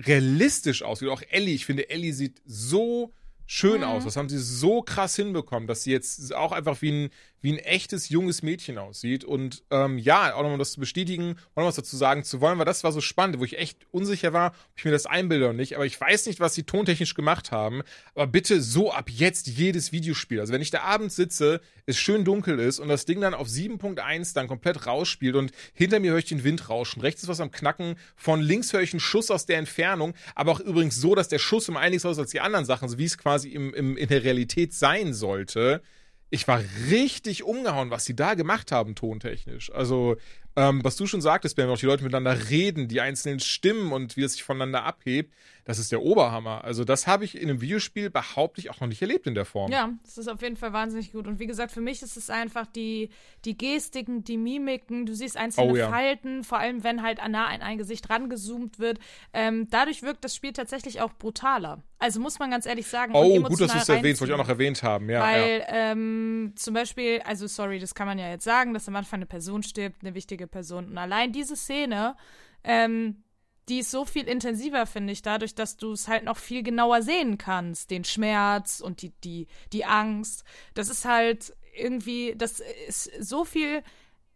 realistisch 0.00 0.82
aussieht. 0.82 1.08
Auch 1.08 1.22
Ellie, 1.30 1.54
ich 1.54 1.66
finde, 1.66 1.88
Ellie 1.88 2.12
sieht 2.12 2.42
so 2.44 3.12
schön 3.46 3.84
aus. 3.84 4.02
Das 4.02 4.16
haben 4.16 4.28
sie 4.28 4.40
so 4.40 4.82
krass 4.82 5.14
hinbekommen, 5.14 5.68
dass 5.68 5.84
sie 5.84 5.92
jetzt 5.92 6.34
auch 6.34 6.50
einfach 6.50 6.82
wie 6.82 6.90
ein, 6.90 7.10
wie 7.40 7.52
ein 7.52 7.58
echtes 7.58 8.08
junges 8.08 8.42
Mädchen 8.42 8.78
aussieht. 8.78 9.24
Und 9.24 9.62
ähm, 9.70 9.98
ja, 9.98 10.34
auch 10.34 10.42
nochmal 10.42 10.58
das 10.58 10.72
zu 10.72 10.80
bestätigen 10.80 11.30
und 11.30 11.56
noch 11.56 11.66
was 11.66 11.76
dazu 11.76 11.96
sagen 11.96 12.24
zu 12.24 12.40
wollen, 12.40 12.58
weil 12.58 12.64
das 12.64 12.84
war 12.84 12.92
so 12.92 13.00
spannend, 13.00 13.38
wo 13.38 13.44
ich 13.44 13.58
echt 13.58 13.86
unsicher 13.90 14.32
war, 14.32 14.50
ob 14.50 14.78
ich 14.78 14.84
mir 14.84 14.90
das 14.90 15.06
einbilde 15.06 15.46
oder 15.46 15.54
nicht. 15.54 15.76
Aber 15.76 15.86
ich 15.86 16.00
weiß 16.00 16.26
nicht, 16.26 16.40
was 16.40 16.54
sie 16.54 16.64
tontechnisch 16.64 17.14
gemacht 17.14 17.52
haben. 17.52 17.82
Aber 18.14 18.26
bitte 18.26 18.60
so 18.60 18.92
ab 18.92 19.10
jetzt 19.10 19.46
jedes 19.46 19.92
Videospiel. 19.92 20.40
Also 20.40 20.52
wenn 20.52 20.62
ich 20.62 20.70
da 20.70 20.82
abends 20.82 21.16
sitze, 21.16 21.60
es 21.86 21.96
schön 21.96 22.24
dunkel 22.24 22.58
ist 22.58 22.80
und 22.80 22.88
das 22.88 23.04
Ding 23.04 23.20
dann 23.20 23.34
auf 23.34 23.48
7.1 23.48 24.34
dann 24.34 24.48
komplett 24.48 24.86
rausspielt 24.86 25.36
und 25.36 25.52
hinter 25.72 26.00
mir 26.00 26.10
höre 26.10 26.18
ich 26.18 26.24
den 26.26 26.44
Wind 26.44 26.68
rauschen, 26.68 27.00
rechts 27.00 27.22
ist 27.22 27.28
was 27.28 27.40
am 27.40 27.52
Knacken, 27.52 27.94
von 28.16 28.40
links 28.40 28.72
höre 28.72 28.82
ich 28.82 28.92
einen 28.92 29.00
Schuss 29.00 29.30
aus 29.30 29.46
der 29.46 29.58
Entfernung, 29.58 30.14
aber 30.34 30.52
auch 30.52 30.60
übrigens 30.60 30.96
so, 30.96 31.14
dass 31.14 31.28
der 31.28 31.38
Schuss 31.38 31.68
um 31.68 31.76
einiges 31.76 32.04
aus 32.04 32.18
als 32.18 32.32
die 32.32 32.40
anderen 32.40 32.64
Sachen, 32.64 32.88
so 32.88 32.98
wie 32.98 33.04
es 33.04 33.18
quasi 33.18 33.50
im, 33.50 33.72
im, 33.72 33.96
in 33.96 34.08
der 34.08 34.24
Realität 34.24 34.74
sein 34.74 35.14
sollte. 35.14 35.80
Ich 36.30 36.48
war 36.48 36.60
richtig 36.90 37.44
umgehauen, 37.44 37.90
was 37.90 38.04
sie 38.04 38.16
da 38.16 38.34
gemacht 38.34 38.72
haben, 38.72 38.94
tontechnisch. 38.94 39.72
Also, 39.72 40.16
ähm, 40.56 40.82
was 40.82 40.96
du 40.96 41.06
schon 41.06 41.20
sagtest, 41.20 41.56
wenn 41.56 41.68
auch 41.68 41.78
die 41.78 41.86
Leute 41.86 42.02
miteinander 42.02 42.50
reden, 42.50 42.88
die 42.88 43.00
einzelnen 43.00 43.40
Stimmen 43.40 43.92
und 43.92 44.16
wie 44.16 44.22
es 44.24 44.32
sich 44.32 44.42
voneinander 44.42 44.84
abhebt, 44.84 45.32
das 45.66 45.80
ist 45.80 45.90
der 45.90 46.00
Oberhammer. 46.00 46.62
Also, 46.62 46.84
das 46.84 47.08
habe 47.08 47.24
ich 47.24 47.36
in 47.36 47.50
einem 47.50 47.60
Videospiel 47.60 48.08
behauptlich 48.08 48.70
auch 48.70 48.80
noch 48.80 48.86
nicht 48.86 49.02
erlebt 49.02 49.26
in 49.26 49.34
der 49.34 49.44
Form. 49.44 49.70
Ja, 49.70 49.90
das 50.04 50.16
ist 50.16 50.28
auf 50.28 50.40
jeden 50.40 50.56
Fall 50.56 50.72
wahnsinnig 50.72 51.10
gut. 51.10 51.26
Und 51.26 51.40
wie 51.40 51.46
gesagt, 51.46 51.72
für 51.72 51.80
mich 51.80 52.02
ist 52.02 52.16
es 52.16 52.30
einfach 52.30 52.66
die, 52.66 53.10
die 53.44 53.58
Gestiken, 53.58 54.22
die 54.22 54.36
Mimiken. 54.36 55.06
Du 55.06 55.14
siehst 55.14 55.36
einzelne 55.36 55.72
Oh 55.72 55.76
ja. 55.76 55.90
Falten, 55.90 56.44
vor 56.44 56.58
allem 56.58 56.84
wenn 56.84 57.02
halt 57.02 57.18
nah 57.28 57.46
an 57.46 57.62
ein 57.62 57.78
Gesicht 57.78 58.08
rangezoomt 58.08 58.78
wird. 58.78 59.00
Ähm, 59.32 59.66
dadurch 59.68 60.02
wirkt 60.02 60.24
das 60.24 60.36
Spiel 60.36 60.52
tatsächlich 60.52 61.00
auch 61.00 61.12
brutaler. 61.14 61.82
Also 61.98 62.20
muss 62.20 62.38
man 62.38 62.50
ganz 62.50 62.64
ehrlich 62.64 62.86
sagen. 62.86 63.12
Oh, 63.16 63.40
gut, 63.42 63.60
dass 63.60 63.72
du 63.72 63.78
es 63.78 63.88
erwähnst, 63.88 64.20
wollte 64.20 64.32
ich 64.32 64.34
auch 64.34 64.42
noch 64.42 64.48
erwähnt 64.48 64.84
haben. 64.84 65.10
Ja, 65.10 65.20
Weil 65.20 65.60
ja. 65.60 65.66
ähm, 65.92 66.52
zum 66.54 66.74
Beispiel, 66.74 67.20
also 67.24 67.48
sorry, 67.48 67.80
das 67.80 67.94
kann 67.94 68.06
man 68.06 68.18
ja 68.18 68.28
jetzt 68.28 68.44
sagen, 68.44 68.72
dass 68.72 68.86
am 68.86 68.94
Anfang 68.94 69.18
eine 69.18 69.26
Person 69.26 69.64
stirbt, 69.64 70.02
eine 70.02 70.14
wichtige 70.14 70.46
Person. 70.46 70.90
Und 70.90 70.98
allein 70.98 71.32
diese 71.32 71.56
Szene, 71.56 72.16
ähm, 72.62 73.24
die 73.68 73.80
ist 73.80 73.90
so 73.90 74.04
viel 74.04 74.28
intensiver, 74.28 74.86
finde 74.86 75.12
ich, 75.12 75.22
dadurch, 75.22 75.54
dass 75.54 75.76
du 75.76 75.92
es 75.92 76.06
halt 76.06 76.24
noch 76.24 76.36
viel 76.36 76.62
genauer 76.62 77.02
sehen 77.02 77.36
kannst. 77.36 77.90
Den 77.90 78.04
Schmerz 78.04 78.80
und 78.80 79.02
die, 79.02 79.10
die, 79.24 79.48
die 79.72 79.84
Angst. 79.84 80.44
Das 80.74 80.88
ist 80.88 81.04
halt 81.04 81.56
irgendwie, 81.76 82.34
das 82.36 82.60
ist 82.88 83.10
so 83.20 83.44
viel 83.44 83.82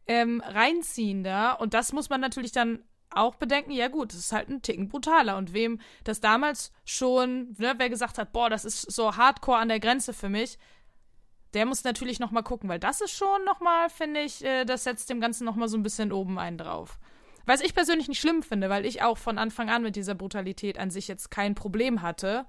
ähm, 0.06 0.42
reinziehender. 0.44 1.60
Und 1.60 1.74
das 1.74 1.92
muss 1.92 2.10
man 2.10 2.20
natürlich 2.20 2.52
dann 2.52 2.82
auch 3.12 3.36
bedenken, 3.36 3.72
ja 3.72 3.88
gut, 3.88 4.12
das 4.12 4.20
ist 4.20 4.32
halt 4.32 4.48
ein 4.48 4.62
Ticken 4.62 4.88
brutaler. 4.88 5.36
Und 5.36 5.52
wem 5.52 5.80
das 6.02 6.20
damals 6.20 6.72
schon, 6.84 7.54
ne, 7.58 7.74
wer 7.76 7.88
gesagt 7.88 8.18
hat, 8.18 8.32
boah, 8.32 8.50
das 8.50 8.64
ist 8.64 8.90
so 8.90 9.16
hardcore 9.16 9.58
an 9.58 9.68
der 9.68 9.80
Grenze 9.80 10.12
für 10.12 10.28
mich, 10.28 10.58
der 11.54 11.66
muss 11.66 11.84
natürlich 11.84 12.20
noch 12.20 12.30
mal 12.30 12.42
gucken, 12.42 12.68
weil 12.68 12.78
das 12.78 13.00
ist 13.00 13.12
schon 13.12 13.44
noch 13.44 13.60
mal, 13.60 13.90
finde 13.90 14.20
ich, 14.22 14.44
äh, 14.44 14.64
das 14.64 14.84
setzt 14.84 15.10
dem 15.10 15.20
Ganzen 15.20 15.44
noch 15.44 15.56
mal 15.56 15.68
so 15.68 15.76
ein 15.76 15.82
bisschen 15.82 16.12
oben 16.12 16.38
einen 16.38 16.58
drauf. 16.58 16.98
Was 17.50 17.60
ich 17.62 17.74
persönlich 17.74 18.06
nicht 18.06 18.20
schlimm 18.20 18.44
finde, 18.44 18.70
weil 18.70 18.86
ich 18.86 19.02
auch 19.02 19.18
von 19.18 19.36
Anfang 19.36 19.70
an 19.70 19.82
mit 19.82 19.96
dieser 19.96 20.14
Brutalität 20.14 20.78
an 20.78 20.92
sich 20.92 21.08
jetzt 21.08 21.32
kein 21.32 21.56
Problem 21.56 22.00
hatte. 22.00 22.46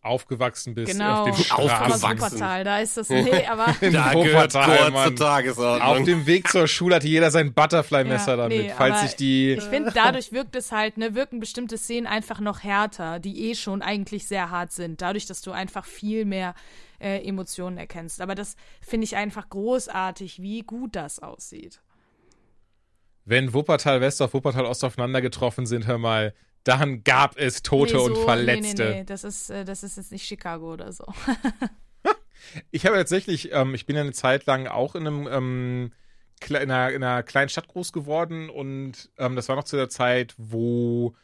Aufgewachsen 0.00 0.74
bist 0.74 0.92
Genau. 0.92 1.24
auf 1.26 1.38
Straßen. 1.38 2.02
Wuppertal, 2.02 2.64
da 2.64 2.78
ist 2.78 2.96
das, 2.96 3.10
nee, 3.10 3.44
aber 3.50 3.66
Da 3.82 4.14
gehört 4.14 4.54
Mann. 4.54 5.14
Tagesordnung. 5.14 5.86
Auf 5.86 6.04
dem 6.04 6.24
Weg 6.24 6.48
zur 6.48 6.66
Schule 6.68 6.94
hatte 6.96 7.06
jeder 7.06 7.30
sein 7.30 7.52
Butterfly-Messer 7.52 8.30
Ja, 8.30 8.36
damit, 8.38 8.58
nee, 8.62 8.72
falls 8.74 9.02
sich 9.02 9.14
die. 9.14 9.52
ich 9.58 9.64
finde, 9.64 9.92
dadurch 9.94 10.32
wirkt 10.32 10.56
es 10.56 10.72
halt, 10.72 10.96
ne, 10.96 11.14
wirken 11.14 11.38
bestimmte 11.38 11.76
Szenen 11.76 12.06
einfach 12.06 12.40
noch 12.40 12.62
härter, 12.62 13.18
die 13.18 13.50
eh 13.50 13.54
schon 13.54 13.82
eigentlich 13.82 14.26
sehr 14.26 14.48
hart 14.48 14.72
sind. 14.72 15.02
Dadurch, 15.02 15.26
dass 15.26 15.42
du 15.42 15.52
einfach 15.52 15.84
viel 15.84 16.24
mehr 16.24 16.54
äh, 16.98 17.22
Emotionen 17.28 17.76
erkennst. 17.76 18.22
Aber 18.22 18.34
das 18.34 18.56
finde 18.80 19.04
ich 19.04 19.16
einfach 19.16 19.50
großartig, 19.50 20.40
wie 20.40 20.62
gut 20.62 20.96
das 20.96 21.18
aussieht. 21.18 21.82
Wenn 23.24 23.54
Wuppertal 23.54 24.00
West 24.00 24.20
auf 24.22 24.34
Wuppertal 24.34 24.66
Ost 24.66 24.84
aufeinander 24.84 25.22
getroffen 25.22 25.66
sind, 25.66 25.86
hör 25.86 25.98
mal, 25.98 26.34
dann 26.64 27.04
gab 27.04 27.36
es 27.38 27.62
Tote 27.62 27.94
nee, 27.94 28.00
und 28.00 28.14
so, 28.16 28.24
Verletzte. 28.24 28.82
Nee, 28.82 28.90
nee, 28.90 28.98
nee, 28.98 29.04
das 29.04 29.24
ist, 29.24 29.50
äh, 29.50 29.64
das 29.64 29.82
ist 29.82 29.96
jetzt 29.96 30.12
nicht 30.12 30.26
Chicago 30.26 30.72
oder 30.72 30.92
so. 30.92 31.04
Ich 32.70 32.86
habe 32.86 32.96
tatsächlich, 32.96 33.52
ähm, 33.52 33.74
ich 33.74 33.86
bin 33.86 33.96
ja 33.96 34.02
eine 34.02 34.12
Zeit 34.12 34.46
lang 34.46 34.66
auch 34.66 34.94
in 34.94 35.06
einem 35.06 35.28
ähm, 35.30 35.92
in, 36.46 36.56
einer, 36.56 36.90
in 36.90 37.02
einer 37.02 37.22
kleinen 37.22 37.48
Stadt 37.48 37.68
groß 37.68 37.92
geworden 37.92 38.50
und 38.50 39.10
ähm, 39.18 39.34
das 39.34 39.48
war 39.48 39.56
noch 39.56 39.64
zu 39.64 39.76
der 39.76 39.88
Zeit, 39.88 40.34
wo 40.36 41.14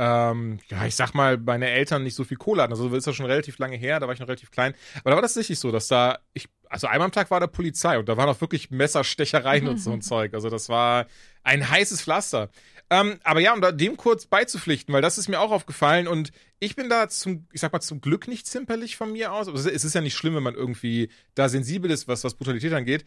ähm, 0.00 0.60
ja, 0.68 0.86
ich 0.86 0.94
sag 0.94 1.12
mal, 1.14 1.36
meine 1.38 1.68
Eltern 1.68 2.04
nicht 2.04 2.14
so 2.14 2.22
viel 2.22 2.36
Kohle 2.36 2.62
hatten. 2.62 2.72
Also 2.72 2.88
das 2.88 2.98
ist 2.98 3.06
ja 3.06 3.12
schon 3.12 3.26
relativ 3.26 3.58
lange 3.58 3.76
her, 3.76 3.98
da 3.98 4.06
war 4.06 4.14
ich 4.14 4.20
noch 4.20 4.28
relativ 4.28 4.52
klein. 4.52 4.74
Aber 5.00 5.10
da 5.10 5.16
war 5.16 5.22
das 5.22 5.34
tatsächlich 5.34 5.58
so, 5.58 5.72
dass 5.72 5.88
da, 5.88 6.18
ich, 6.32 6.48
also 6.68 6.86
einmal 6.86 7.06
am 7.06 7.12
Tag 7.12 7.32
war 7.32 7.40
da 7.40 7.48
Polizei 7.48 7.98
und 7.98 8.08
da 8.08 8.16
waren 8.16 8.28
auch 8.28 8.40
wirklich 8.40 8.70
Messerstechereien 8.70 9.66
und 9.68 9.78
so 9.78 9.90
ein 9.90 10.00
Zeug. 10.00 10.34
Also 10.34 10.50
das 10.50 10.68
war 10.68 11.06
ein 11.42 11.68
heißes 11.68 12.02
Pflaster. 12.02 12.50
Ähm, 12.90 13.18
aber 13.22 13.40
ja, 13.40 13.52
um 13.52 13.76
dem 13.76 13.96
kurz 13.96 14.26
beizupflichten, 14.26 14.94
weil 14.94 15.02
das 15.02 15.18
ist 15.18 15.28
mir 15.28 15.40
auch 15.40 15.50
aufgefallen 15.50 16.08
und 16.08 16.32
ich 16.58 16.74
bin 16.74 16.88
da 16.88 17.08
zum, 17.08 17.46
ich 17.52 17.60
sag 17.60 17.72
mal, 17.72 17.80
zum 17.80 18.00
Glück 18.00 18.28
nicht 18.28 18.46
zimperlich 18.46 18.96
von 18.96 19.12
mir 19.12 19.32
aus. 19.32 19.48
Also 19.48 19.68
es 19.68 19.84
ist 19.84 19.94
ja 19.94 20.00
nicht 20.00 20.16
schlimm, 20.16 20.34
wenn 20.34 20.42
man 20.42 20.54
irgendwie 20.54 21.10
da 21.34 21.48
sensibel 21.48 21.90
ist, 21.90 22.08
was, 22.08 22.24
was 22.24 22.34
Brutalität 22.34 22.72
angeht. 22.72 23.04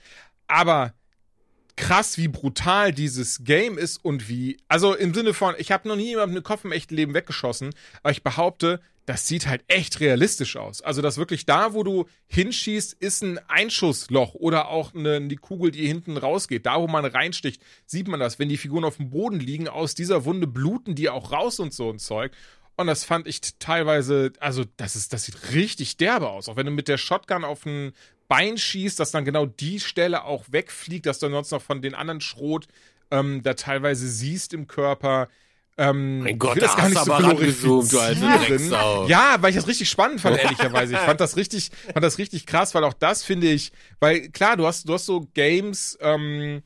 Aber 0.47 0.93
krass, 1.75 2.17
wie 2.17 2.27
brutal 2.27 2.93
dieses 2.93 3.43
Game 3.43 3.77
ist 3.77 4.03
und 4.05 4.29
wie, 4.29 4.57
also 4.67 4.93
im 4.93 5.13
Sinne 5.13 5.33
von, 5.33 5.55
ich 5.57 5.71
habe 5.71 5.87
noch 5.87 5.95
nie 5.95 6.09
jemanden 6.09 6.35
einen 6.35 6.43
Kopf 6.43 6.63
im 6.63 6.71
echten 6.71 6.95
Leben 6.95 7.13
weggeschossen, 7.13 7.73
aber 8.03 8.11
ich 8.11 8.23
behaupte, 8.23 8.81
das 9.05 9.27
sieht 9.27 9.47
halt 9.47 9.63
echt 9.67 9.99
realistisch 9.99 10.57
aus. 10.57 10.81
Also, 10.81 11.01
dass 11.01 11.17
wirklich 11.17 11.45
da, 11.45 11.73
wo 11.73 11.83
du 11.83 12.05
hinschießt, 12.27 12.93
ist 12.93 13.23
ein 13.23 13.39
Einschussloch 13.47 14.35
oder 14.35 14.69
auch 14.69 14.93
eine, 14.93 15.27
die 15.27 15.35
Kugel, 15.35 15.71
die 15.71 15.87
hinten 15.87 16.17
rausgeht. 16.17 16.65
Da, 16.65 16.79
wo 16.79 16.87
man 16.87 17.05
reinsticht, 17.05 17.61
sieht 17.85 18.07
man 18.07 18.19
das. 18.19 18.39
Wenn 18.39 18.49
die 18.49 18.57
Figuren 18.57 18.83
auf 18.83 18.97
dem 18.97 19.09
Boden 19.09 19.39
liegen, 19.39 19.67
aus 19.67 19.95
dieser 19.95 20.25
Wunde 20.25 20.47
bluten 20.47 20.95
die 20.95 21.09
auch 21.09 21.31
raus 21.31 21.59
und 21.59 21.73
so 21.73 21.89
ein 21.89 21.99
Zeug. 21.99 22.31
Und 22.77 22.87
das 22.87 23.03
fand 23.03 23.27
ich 23.27 23.41
teilweise, 23.59 24.33
also 24.39 24.63
das 24.77 24.95
ist, 24.95 25.13
das 25.13 25.25
sieht 25.25 25.53
richtig 25.53 25.97
derbe 25.97 26.29
aus. 26.29 26.47
Auch 26.49 26.55
wenn 26.55 26.65
du 26.65 26.71
mit 26.71 26.87
der 26.87 26.97
Shotgun 26.97 27.43
auf 27.43 27.65
ein 27.65 27.93
Bein 28.27 28.57
schießt, 28.57 28.99
dass 28.99 29.11
dann 29.11 29.25
genau 29.25 29.45
die 29.45 29.79
Stelle 29.79 30.23
auch 30.23 30.45
wegfliegt, 30.49 31.05
dass 31.05 31.19
du 31.19 31.29
sonst 31.29 31.51
noch 31.51 31.61
von 31.61 31.81
den 31.81 31.93
anderen 31.93 32.21
Schrot 32.21 32.67
ähm, 33.11 33.43
da 33.43 33.55
teilweise 33.55 34.07
siehst 34.07 34.53
im 34.53 34.67
Körper. 34.67 35.27
Ähm, 35.77 36.19
Mein 36.19 36.37
Gott, 36.37 36.51
ich 36.51 36.55
will 36.55 36.61
das 36.61 36.75
da 36.75 36.81
gar 36.81 36.89
nicht 36.89 37.03
so 37.03 37.13
aber 37.13 37.27
rangezoomt, 37.27 37.91
du 37.93 37.99
alte. 37.99 38.19
Drecksau. 38.19 39.07
Ja, 39.07 39.37
weil 39.39 39.51
ich 39.51 39.55
das 39.55 39.67
richtig 39.67 39.89
spannend 39.89 40.21
fand, 40.21 40.37
ehrlicherweise. 40.37 40.93
Ich 40.93 40.99
fand 40.99 41.19
das 41.19 41.37
richtig, 41.37 41.71
fand 41.93 42.03
das 42.03 42.17
richtig 42.17 42.45
krass, 42.45 42.75
weil 42.75 42.83
auch 42.83 42.93
das 42.93 43.23
finde 43.23 43.47
ich, 43.47 43.71
weil 43.99 44.29
klar, 44.29 44.57
du 44.57 44.67
hast, 44.67 44.87
du 44.87 44.93
hast 44.93 45.05
so 45.05 45.27
Games, 45.33 45.97
ähm, 46.01 46.61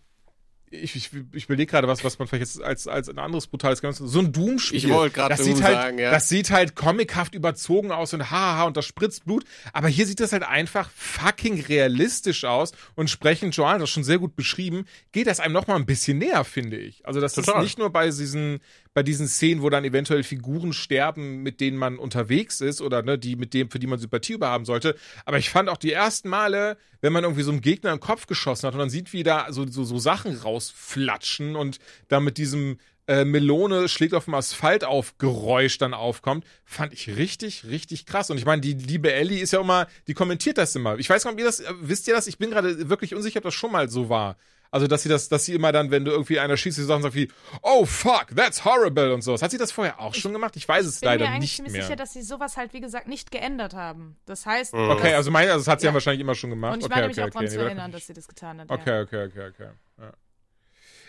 ich, 0.81 0.95
ich, 0.95 1.09
ich 1.33 1.45
überlege 1.45 1.69
gerade 1.71 1.87
was, 1.87 2.03
was 2.03 2.19
man 2.19 2.27
vielleicht 2.27 2.53
jetzt 2.53 2.61
als, 2.61 2.87
als 2.87 3.09
ein 3.09 3.19
anderes 3.19 3.47
brutales 3.47 3.81
Game, 3.81 3.91
so 3.93 4.19
ein 4.19 4.31
Doom-Spiel. 4.31 4.77
Ich 4.77 4.89
wollte 4.89 5.15
gerade 5.15 5.29
das 5.29 5.45
Doom 5.45 5.55
sieht 5.55 5.63
halt, 5.63 5.75
sagen, 5.75 5.99
ja. 5.99 6.11
Das 6.11 6.29
sieht 6.29 6.51
halt 6.51 6.75
comichaft 6.75 7.35
überzogen 7.35 7.91
aus 7.91 8.13
und 8.13 8.31
haha 8.31 8.63
und 8.63 8.77
das 8.77 8.85
spritzt 8.85 9.25
Blut. 9.25 9.45
Aber 9.73 9.87
hier 9.87 10.05
sieht 10.05 10.19
das 10.19 10.31
halt 10.31 10.43
einfach 10.43 10.89
fucking 10.95 11.61
realistisch 11.61 12.43
aus 12.45 12.71
und 12.95 13.09
sprechend, 13.09 13.55
Joanne 13.55 13.75
hat 13.75 13.81
das 13.81 13.89
schon 13.89 14.03
sehr 14.03 14.19
gut 14.19 14.35
beschrieben, 14.35 14.85
geht 15.11 15.27
das 15.27 15.39
einem 15.39 15.53
noch 15.53 15.67
mal 15.67 15.75
ein 15.75 15.85
bisschen 15.85 16.17
näher, 16.17 16.43
finde 16.43 16.77
ich. 16.77 17.05
Also, 17.05 17.21
dass 17.21 17.33
das 17.33 17.45
Total. 17.45 17.63
nicht 17.63 17.77
nur 17.77 17.91
bei 17.91 18.07
diesen, 18.07 18.59
bei 18.95 19.03
diesen 19.03 19.27
Szenen, 19.27 19.61
wo 19.61 19.69
dann 19.69 19.83
eventuell 19.83 20.23
Figuren 20.23 20.71
sterben, 20.71 21.43
mit 21.43 21.59
denen 21.59 21.77
man 21.77 21.99
unterwegs 21.99 22.61
ist 22.61 22.81
oder 22.81 23.03
ne, 23.03 23.19
die, 23.19 23.35
mit 23.35 23.53
dem, 23.53 23.69
für 23.69 23.77
die 23.77 23.87
man 23.87 23.99
Sympathie 23.99 24.33
überhaben 24.33 24.63
sollte. 24.63 24.95
Aber 25.25 25.37
ich 25.37 25.49
fand 25.49 25.67
auch 25.67 25.77
die 25.77 25.91
ersten 25.91 26.29
Male, 26.29 26.77
wenn 27.01 27.11
man 27.11 27.25
irgendwie 27.25 27.43
so 27.43 27.51
einem 27.51 27.59
Gegner 27.59 27.91
im 27.91 27.99
Kopf 27.99 28.25
geschossen 28.25 28.65
hat 28.65 28.73
und 28.73 28.79
dann 28.79 28.89
sieht, 28.89 29.11
wie 29.11 29.23
da 29.23 29.51
so, 29.51 29.67
so, 29.67 29.83
so 29.83 29.99
Sachen 29.99 30.33
rausflatschen 30.37 31.57
und 31.57 31.79
da 32.07 32.21
mit 32.21 32.37
diesem 32.37 32.77
äh, 33.07 33.25
Melone 33.25 33.89
schlägt 33.89 34.13
auf 34.13 34.25
dem 34.25 34.33
Asphalt 34.33 34.85
auf 34.85 35.17
Geräusch 35.17 35.77
dann 35.77 35.93
aufkommt, 35.93 36.45
fand 36.63 36.93
ich 36.93 37.17
richtig, 37.17 37.65
richtig 37.65 38.05
krass. 38.05 38.29
Und 38.31 38.37
ich 38.37 38.45
meine, 38.45 38.61
die 38.61 38.73
liebe 38.75 39.11
Ellie 39.11 39.41
ist 39.41 39.51
ja 39.51 39.59
immer, 39.59 39.87
die 40.07 40.13
kommentiert 40.13 40.57
das 40.57 40.73
immer. 40.73 40.97
Ich 40.99 41.09
weiß 41.09 41.25
nicht, 41.25 41.33
ob 41.33 41.37
ihr 41.37 41.45
das, 41.45 41.61
wisst 41.81 42.07
ihr 42.07 42.13
das? 42.13 42.27
Ich 42.27 42.37
bin 42.37 42.49
gerade 42.49 42.89
wirklich 42.89 43.13
unsicher, 43.13 43.39
ob 43.39 43.43
das 43.43 43.53
schon 43.53 43.73
mal 43.73 43.89
so 43.89 44.07
war. 44.07 44.37
Also, 44.75 44.87
dass 44.87 45.03
sie 45.03 45.07
das, 45.07 45.29
dass 45.29 45.45
sie 45.45 45.53
immer 45.53 45.71
dann, 45.71 45.89
wenn 45.89 46.03
du 46.03 46.11
irgendwie 46.11 46.37
einer 46.37 46.57
schießt, 46.57 46.77
die 46.77 46.83
Sachen 46.83 47.01
sagt 47.01 47.15
wie, 47.15 47.31
oh 47.61 47.85
fuck, 47.85 48.27
that's 48.35 48.65
horrible 48.65 49.13
und 49.13 49.21
sowas. 49.21 49.41
Hat 49.41 49.51
sie 49.51 49.57
das 49.57 49.71
vorher 49.71 50.01
auch 50.01 50.13
schon 50.13 50.33
gemacht? 50.33 50.57
Ich 50.57 50.67
weiß 50.67 50.85
es 50.85 50.95
Ich 50.95 50.99
bin 50.99 51.11
leider 51.11 51.23
mir 51.23 51.31
eigentlich 51.31 51.43
nicht 51.43 51.55
ziemlich 51.55 51.83
sicher, 51.83 51.95
dass 51.95 52.11
sie 52.11 52.21
sowas 52.21 52.57
halt, 52.57 52.73
wie 52.73 52.81
gesagt, 52.81 53.07
nicht 53.07 53.31
geändert 53.31 53.73
haben. 53.73 54.17
Das 54.25 54.45
heißt, 54.45 54.73
okay, 54.73 55.13
also 55.13 55.31
mein, 55.31 55.47
also 55.47 55.59
das 55.59 55.69
hat 55.69 55.79
sie 55.79 55.85
ja. 55.85 55.91
Ja. 55.91 55.93
wahrscheinlich 55.93 56.19
immer 56.19 56.35
schon 56.35 56.49
gemacht. 56.49 56.73
und 56.73 56.79
ich 56.81 56.85
okay, 56.87 57.07
mich 57.07 57.17
okay, 57.17 57.21
auch 57.21 57.29
daran 57.29 57.45
okay. 57.45 57.55
zu 57.55 57.61
erinnern, 57.61 57.91
dass 57.93 58.05
sie 58.05 58.11
das 58.11 58.27
getan 58.27 58.59
hat. 58.59 58.69
Ja. 58.69 58.75
Okay, 58.75 59.01
okay, 59.03 59.25
okay, 59.27 59.47
okay. 59.47 59.69
Ja. 59.97 60.11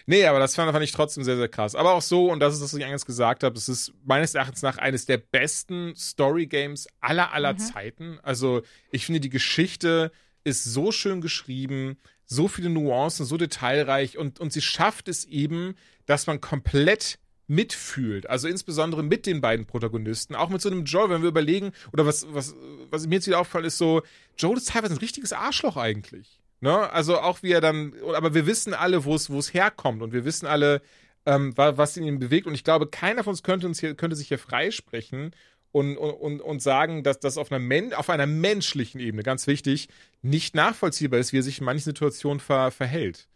Nee, 0.07 0.25
aber 0.27 0.39
das 0.39 0.55
fand, 0.55 0.71
fand 0.71 0.85
ich 0.85 0.93
trotzdem 0.93 1.25
sehr, 1.25 1.37
sehr 1.37 1.49
krass. 1.49 1.75
Aber 1.75 1.95
auch 1.95 2.03
so, 2.03 2.31
und 2.31 2.39
das 2.39 2.55
ist 2.55 2.63
das, 2.63 2.73
was 2.73 2.79
ich 2.79 2.85
eingangs 2.85 3.05
gesagt 3.05 3.43
habe, 3.43 3.57
es 3.59 3.69
ist 3.69 3.93
meines 4.05 4.37
Erachtens 4.37 4.63
nach 4.63 4.79
eines 4.79 5.07
der 5.07 5.19
besten 5.19 5.93
Story-Games 5.97 6.87
aller, 7.01 7.33
aller 7.33 7.55
Mhm. 7.55 7.59
Zeiten. 7.59 8.21
Also, 8.23 8.63
ich 8.93 9.05
finde, 9.07 9.19
die 9.19 9.31
Geschichte 9.31 10.13
ist 10.47 10.65
so 10.65 10.93
schön 10.93 11.21
geschrieben, 11.21 11.97
so 12.25 12.49
viele 12.49 12.71
Nuancen, 12.71 13.27
so 13.27 13.37
detailreich 13.37 14.17
und, 14.17 14.41
und 14.41 14.53
sie 14.53 14.63
schafft 14.63 15.09
es 15.09 15.25
eben, 15.25 15.75
dass 16.07 16.27
man 16.27 16.41
komplett 16.41 17.19
mitfühlt. 17.49 18.29
Also 18.29 18.49
insbesondere 18.49 19.03
mit 19.03 19.27
den 19.27 19.41
beiden 19.41 19.67
Protagonisten, 19.67 20.35
auch 20.35 20.49
mit 20.49 20.61
so 20.61 20.69
einem 20.69 20.85
Joel, 20.85 21.11
wenn 21.11 21.23
wir 21.23 21.29
überlegen, 21.29 21.73
oder 21.93 22.07
was, 22.07 22.27
was, 22.33 22.55
was 22.91 23.07
mir 23.07 23.17
jetzt 23.17 23.27
wieder 23.27 23.39
auffällt, 23.39 23.67
ist 23.67 23.79
so, 23.79 24.03
Joel 24.39 24.57
ist 24.57 24.69
teilweise 24.71 24.95
ein 24.95 24.99
richtiges 24.99 25.33
Arschloch 25.33 25.77
eigentlich. 25.77 26.41
Ne? 26.61 26.91
Also 26.91 27.19
auch 27.21 27.43
wie 27.43 27.53
er 27.53 27.61
dann, 27.61 27.93
aber 28.15 28.35
wir 28.35 28.47
wissen 28.47 28.75
alle, 28.75 29.05
wo 29.05 29.15
es, 29.15 29.31
wo 29.31 29.39
es 29.39 29.53
herkommt 29.55 30.03
und 30.03 30.13
wir 30.13 30.25
wissen 30.25 30.47
alle, 30.47 30.83
ähm, 31.27 31.57
wa- 31.57 31.77
was 31.77 31.97
ihm 31.97 32.19
bewegt. 32.19 32.47
Und 32.47 32.55
ich 32.55 32.65
glaube, 32.65 32.89
keiner 32.89 33.23
von 33.23 33.33
uns 33.33 33.43
könnte 33.43 33.67
uns 33.67 33.79
hier, 33.79 33.95
könnte 33.95 34.17
sich 34.17 34.29
hier 34.29 34.39
freisprechen 34.39 35.33
und, 35.77 35.99
und, 35.99 36.41
und, 36.41 36.63
sagen, 36.63 37.03
dass 37.03 37.21
das 37.21 37.37
auf 37.37 37.53
einer, 37.53 37.59
Men 37.59 37.93
auf 37.93 38.09
einer 38.09 38.27
menschlichen 38.27 38.99
Ebene, 38.99 39.23
ganz 39.23 39.47
wichtig, 39.47 39.89
nicht 40.23 40.55
nachvollziehbar 40.55 41.21
ist, 41.21 41.33
wie 41.33 41.39
er 41.39 41.43
sich 41.43 41.59
in 41.59 41.67
manchen 41.67 41.85
Situationen 41.85 42.41
ver 42.41 42.71
verhält. 42.71 43.29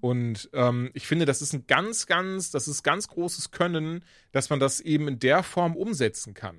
Und 0.00 0.48
ähm, 0.54 0.90
ich 0.94 1.06
finde, 1.06 1.26
das 1.26 1.42
ist 1.42 1.52
ein 1.52 1.66
ganz, 1.66 2.06
ganz, 2.06 2.50
das 2.50 2.68
ist 2.68 2.82
ganz 2.82 3.08
großes 3.08 3.50
Können, 3.50 4.02
dass 4.32 4.48
man 4.48 4.60
das 4.60 4.80
eben 4.80 5.08
in 5.08 5.18
der 5.18 5.42
Form 5.42 5.76
umsetzen 5.76 6.32
kann. 6.32 6.58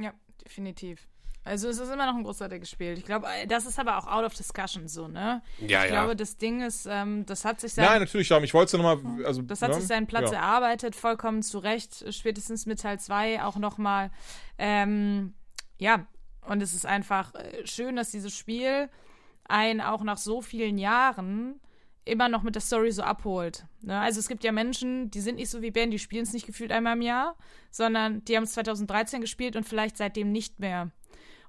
Ja, 0.00 0.14
definitiv. 0.42 1.06
Also 1.48 1.68
es 1.68 1.78
ist 1.78 1.90
immer 1.90 2.04
noch 2.04 2.14
ein 2.14 2.24
großartiges 2.24 2.68
Spiel. 2.68 2.92
Ich 2.98 3.06
glaube, 3.06 3.26
das 3.48 3.64
ist 3.64 3.78
aber 3.78 3.96
auch 3.96 4.06
out 4.06 4.24
of 4.24 4.34
discussion 4.34 4.86
so, 4.86 5.08
ne? 5.08 5.40
Ja, 5.60 5.84
ich 5.84 5.90
ja. 5.90 6.00
glaube, 6.00 6.14
das 6.14 6.36
Ding 6.36 6.60
ist, 6.60 6.86
ähm, 6.86 7.24
das 7.24 7.46
hat 7.46 7.58
sich 7.60 7.72
sein, 7.72 7.86
Nein, 7.86 8.00
natürlich. 8.00 8.30
Ich 8.30 8.54
wollte 8.54 8.76
es 8.76 8.82
nochmal, 8.82 9.24
also. 9.24 9.40
das 9.40 9.62
hat 9.62 9.70
ne? 9.70 9.76
sich 9.76 9.86
seinen 9.86 10.06
Platz 10.06 10.30
ja. 10.30 10.38
erarbeitet, 10.38 10.94
vollkommen 10.94 11.42
zu 11.42 11.58
Recht, 11.58 12.04
spätestens 12.12 12.66
mit 12.66 12.80
Teil 12.80 13.00
2 13.00 13.42
auch 13.42 13.56
nochmal. 13.56 14.10
Ähm, 14.58 15.32
ja, 15.78 16.06
und 16.42 16.62
es 16.62 16.74
ist 16.74 16.84
einfach 16.84 17.34
äh, 17.34 17.66
schön, 17.66 17.96
dass 17.96 18.10
dieses 18.10 18.36
Spiel 18.36 18.90
einen 19.44 19.80
auch 19.80 20.02
nach 20.02 20.18
so 20.18 20.42
vielen 20.42 20.76
Jahren 20.76 21.60
immer 22.04 22.28
noch 22.28 22.42
mit 22.42 22.56
der 22.56 22.62
Story 22.62 22.90
so 22.92 23.02
abholt. 23.02 23.64
Ne? 23.80 23.98
Also 23.98 24.20
es 24.20 24.28
gibt 24.28 24.44
ja 24.44 24.52
Menschen, 24.52 25.10
die 25.10 25.20
sind 25.20 25.36
nicht 25.36 25.50
so 25.50 25.62
wie 25.62 25.70
Ben, 25.70 25.90
die 25.90 25.98
spielen 25.98 26.24
es 26.24 26.34
nicht 26.34 26.46
gefühlt 26.46 26.72
einmal 26.72 26.94
im 26.94 27.02
Jahr, 27.02 27.36
sondern 27.70 28.22
die 28.24 28.36
haben 28.36 28.44
es 28.44 28.52
2013 28.52 29.22
gespielt 29.22 29.56
und 29.56 29.64
vielleicht 29.64 29.96
seitdem 29.96 30.30
nicht 30.30 30.58
mehr. 30.58 30.90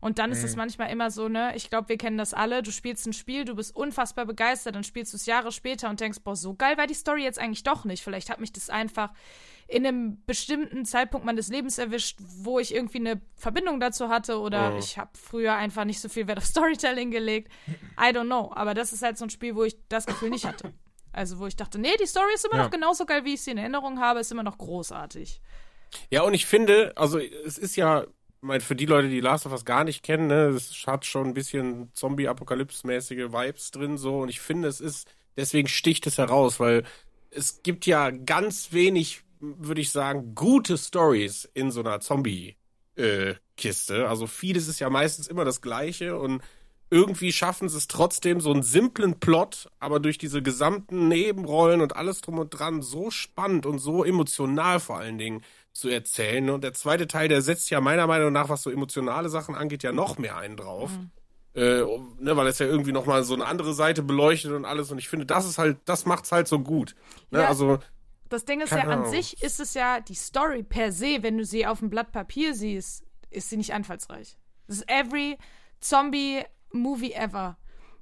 Und 0.01 0.17
dann 0.17 0.31
ist 0.31 0.43
es 0.43 0.51
Mhm. 0.53 0.59
manchmal 0.59 0.91
immer 0.91 1.11
so, 1.11 1.27
ne, 1.27 1.53
ich 1.55 1.69
glaube, 1.69 1.89
wir 1.89 1.97
kennen 1.97 2.17
das 2.17 2.33
alle, 2.33 2.63
du 2.63 2.71
spielst 2.71 3.05
ein 3.05 3.13
Spiel, 3.13 3.43
du 3.43 3.55
bist 3.55 3.75
unfassbar 3.75 4.25
begeistert, 4.25 4.75
dann 4.75 4.83
spielst 4.85 5.11
du 5.13 5.17
es 5.17 5.25
Jahre 5.25 5.51
später 5.51 5.89
und 5.89 5.99
denkst, 5.99 6.19
boah, 6.23 6.35
so 6.37 6.53
geil 6.53 6.77
war 6.77 6.87
die 6.87 6.93
Story 6.93 7.23
jetzt 7.23 7.37
eigentlich 7.37 7.63
doch 7.63 7.83
nicht. 7.83 8.01
Vielleicht 8.03 8.29
hat 8.29 8.39
mich 8.39 8.53
das 8.53 8.69
einfach 8.69 9.11
in 9.67 9.85
einem 9.85 10.23
bestimmten 10.25 10.85
Zeitpunkt 10.85 11.25
meines 11.25 11.49
Lebens 11.49 11.77
erwischt, 11.77 12.17
wo 12.19 12.59
ich 12.59 12.73
irgendwie 12.73 12.99
eine 12.99 13.21
Verbindung 13.35 13.79
dazu 13.79 14.09
hatte 14.09 14.39
oder 14.39 14.77
ich 14.77 14.97
habe 14.97 15.11
früher 15.15 15.53
einfach 15.55 15.83
nicht 15.85 15.99
so 15.99 16.09
viel 16.09 16.27
Wert 16.27 16.37
auf 16.39 16.45
Storytelling 16.45 17.11
gelegt. 17.11 17.51
I 17.99 18.05
don't 18.15 18.25
know. 18.25 18.51
Aber 18.55 18.73
das 18.73 18.93
ist 18.93 19.03
halt 19.03 19.17
so 19.17 19.25
ein 19.25 19.29
Spiel, 19.29 19.55
wo 19.55 19.63
ich 19.65 19.75
das 19.89 20.05
Gefühl 20.05 20.29
nicht 20.31 20.45
hatte. 20.45 20.73
Also 21.11 21.39
wo 21.39 21.45
ich 21.47 21.55
dachte, 21.55 21.77
nee, 21.77 21.91
die 22.01 22.05
Story 22.07 22.33
ist 22.33 22.45
immer 22.45 22.57
Ja. 22.57 22.63
noch 22.63 22.71
genauso 22.71 23.05
geil, 23.05 23.25
wie 23.25 23.33
ich 23.33 23.41
sie 23.41 23.51
in 23.51 23.57
Erinnerung 23.57 23.99
habe, 23.99 24.19
ist 24.21 24.31
immer 24.31 24.43
noch 24.43 24.57
großartig. 24.57 25.41
Ja, 26.09 26.21
und 26.21 26.33
ich 26.35 26.45
finde, 26.45 26.93
also 26.95 27.19
es 27.19 27.57
ist 27.57 27.75
ja, 27.75 28.05
mein, 28.41 28.61
für 28.61 28.75
die 28.75 28.85
Leute, 28.85 29.09
die 29.09 29.19
Last 29.19 29.45
of 29.45 29.51
Us 29.51 29.65
gar 29.65 29.83
nicht 29.83 30.03
kennen, 30.03 30.27
ne, 30.27 30.47
es 30.47 30.85
hat 30.87 31.05
schon 31.05 31.27
ein 31.27 31.33
bisschen 31.33 31.91
Zombie-Apokalypse-mäßige 31.93 33.31
Vibes 33.31 33.71
drin, 33.71 33.97
so, 33.97 34.19
und 34.19 34.29
ich 34.29 34.39
finde, 34.39 34.67
es 34.67 34.79
ist, 34.79 35.07
deswegen 35.37 35.67
sticht 35.67 36.07
es 36.07 36.17
heraus, 36.17 36.59
weil 36.59 36.83
es 37.31 37.61
gibt 37.63 37.85
ja 37.85 38.09
ganz 38.09 38.71
wenig, 38.71 39.23
würde 39.39 39.81
ich 39.81 39.91
sagen, 39.91 40.35
gute 40.35 40.77
Stories 40.77 41.49
in 41.53 41.71
so 41.71 41.81
einer 41.81 41.99
Zombie-Kiste. 41.99 44.07
also 44.07 44.27
vieles 44.27 44.67
ist 44.67 44.79
ja 44.79 44.89
meistens 44.89 45.27
immer 45.27 45.45
das 45.45 45.61
Gleiche 45.61 46.17
und 46.17 46.41
irgendwie 46.91 47.31
schaffen 47.31 47.69
sie 47.69 47.77
es 47.77 47.87
trotzdem, 47.87 48.41
so 48.41 48.51
einen 48.51 48.63
simplen 48.63 49.19
Plot, 49.19 49.69
aber 49.79 49.99
durch 49.99 50.17
diese 50.17 50.41
gesamten 50.41 51.07
Nebenrollen 51.07 51.81
und 51.81 51.95
alles 51.95 52.21
drum 52.21 52.39
und 52.39 52.49
dran 52.49 52.81
so 52.81 53.11
spannend 53.11 53.65
und 53.65 53.79
so 53.79 54.03
emotional 54.03 54.79
vor 54.79 54.97
allen 54.97 55.19
Dingen 55.19 55.43
zu 55.73 55.89
erzählen. 55.89 56.49
Und 56.49 56.63
der 56.63 56.73
zweite 56.73 57.07
Teil, 57.07 57.27
der 57.27 57.41
setzt 57.41 57.69
ja 57.69 57.79
meiner 57.81 58.07
Meinung 58.07 58.31
nach, 58.33 58.49
was 58.49 58.61
so 58.63 58.69
emotionale 58.69 59.29
Sachen 59.29 59.55
angeht, 59.55 59.83
ja 59.83 59.91
noch 59.91 60.17
mehr 60.17 60.37
einen 60.37 60.57
drauf. 60.57 60.91
Äh, 61.55 61.81
um- 61.81 62.15
ne, 62.19 62.35
weil 62.37 62.47
es 62.47 62.59
ja 62.59 62.65
irgendwie 62.67 62.91
nochmal 62.91 63.23
so 63.23 63.33
eine 63.33 63.45
andere 63.45 63.73
Seite 63.73 64.03
beleuchtet 64.03 64.51
und 64.51 64.65
alles. 64.65 64.91
Und 64.91 64.97
ich 64.99 65.09
finde, 65.09 65.25
das 65.25 65.45
ist 65.45 65.57
halt, 65.57 65.77
das 65.85 66.05
macht's 66.05 66.31
halt 66.31 66.47
so 66.47 66.59
gut. 66.59 66.95
Ne? 67.31 67.39
Ja. 67.41 67.47
Also, 67.47 67.79
Das 68.29 68.45
Ding 68.45 68.61
ist 68.61 68.71
ja, 68.71 68.79
an 68.81 68.89
Ahnung. 68.91 69.09
sich 69.09 69.41
ist 69.41 69.59
es 69.59 69.73
ja, 69.73 69.99
die 69.99 70.13
Story 70.13 70.61
per 70.63 70.91
se, 70.91 71.17
wenn 71.21 71.37
du 71.37 71.45
sie 71.45 71.65
auf 71.65 71.79
dem 71.79 71.89
Blatt 71.89 72.11
Papier 72.11 72.53
siehst, 72.53 73.03
ist 73.31 73.49
sie 73.49 73.57
nicht 73.57 73.73
einfallsreich. 73.73 74.37
Das 74.67 74.77
ist 74.77 74.89
every 74.89 75.37
Zombie-Movie 75.79 77.13
ever. 77.13 77.57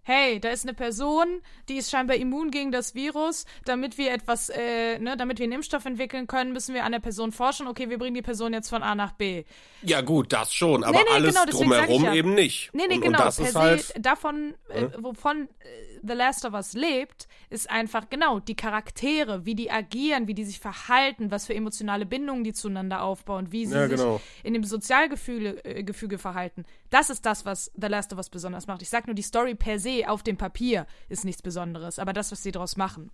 Hey, 0.07 0.39
da 0.39 0.51
ist 0.51 0.63
eine 0.63 0.73
Person, 0.73 1.41
die 1.67 1.75
ist 1.75 1.91
scheinbar 1.91 2.15
immun 2.15 2.49
gegen 2.49 2.71
das 2.71 2.95
Virus. 2.95 3.45
Damit 3.65 3.97
wir 3.97 4.13
etwas, 4.13 4.47
äh, 4.47 4.99
ne, 4.99 5.17
damit 5.17 5.39
wir 5.39 5.43
einen 5.43 5.51
Impfstoff 5.51 5.85
entwickeln 5.85 6.27
können, 6.27 6.53
müssen 6.53 6.73
wir 6.73 6.85
an 6.85 6.93
der 6.93 7.01
Person 7.01 7.33
forschen. 7.33 7.67
Okay, 7.67 7.89
wir 7.89 7.97
bringen 7.97 8.15
die 8.15 8.21
Person 8.21 8.53
jetzt 8.53 8.69
von 8.69 8.83
A 8.83 8.95
nach 8.95 9.11
B. 9.11 9.43
ja 9.81 9.99
gut, 9.99 10.31
das 10.31 10.53
schon, 10.53 10.85
aber 10.85 10.97
Nee, 10.97 11.03
nee, 11.09 11.13
alles 11.13 11.35
genau, 11.35 11.45
drumherum 11.51 12.05
ja. 12.05 12.13
eben 12.13 12.35
nicht. 12.35 12.69
Nee, 12.71 12.83
nee, 12.87 12.95
und, 12.95 13.01
genau. 13.01 13.19
Und 13.19 13.25
das 13.25 13.35
per 13.35 13.45
ist 13.47 13.51
se 13.53 13.59
halt, 13.59 13.93
davon, 14.05 14.53
äh, 14.69 14.87
wovon 14.97 15.49
äh, 15.59 15.97
The 16.07 16.13
Last 16.13 16.45
of 16.45 16.53
Us 16.53 16.71
lebt, 16.71 17.27
ist 17.49 17.69
einfach 17.69 18.09
genau 18.09 18.39
die 18.39 18.55
Charaktere, 18.55 19.45
wie 19.45 19.55
die 19.55 19.71
agieren, 19.71 20.29
wie 20.29 20.33
die 20.33 20.45
sich 20.45 20.61
verhalten, 20.61 21.31
was 21.31 21.47
für 21.47 21.53
emotionale 21.53 22.05
Bindungen 22.05 22.45
die 22.45 22.53
zueinander 22.53 23.01
aufbauen, 23.03 23.51
wie 23.51 23.65
sie 23.65 23.75
Ja, 23.75 23.89
sich 23.89 23.97
genau. 23.97 24.21
in 24.43 24.53
dem 24.53 24.63
Sozialgefüge 24.63 25.65
äh, 25.65 25.83
Gefüge 25.83 26.17
verhalten. 26.17 26.63
Das 26.89 27.09
ist 27.09 27.25
das, 27.25 27.45
was 27.45 27.71
The 27.75 27.87
Last 27.87 28.13
of 28.13 28.17
Us 28.17 28.29
besonders 28.29 28.67
macht. 28.67 28.81
Ich 28.81 28.89
sag 28.89 29.07
nur, 29.07 29.13
die 29.13 29.21
Story 29.21 29.55
per 29.55 29.79
se 29.79 30.05
auf 30.07 30.23
dem 30.23 30.37
Papier 30.37 30.87
ist 31.09 31.25
nichts 31.25 31.41
Besonderes, 31.41 31.99
aber 31.99 32.13
das, 32.13 32.31
was 32.31 32.43
sie 32.43 32.51
daraus 32.51 32.77
machen. 32.77 33.11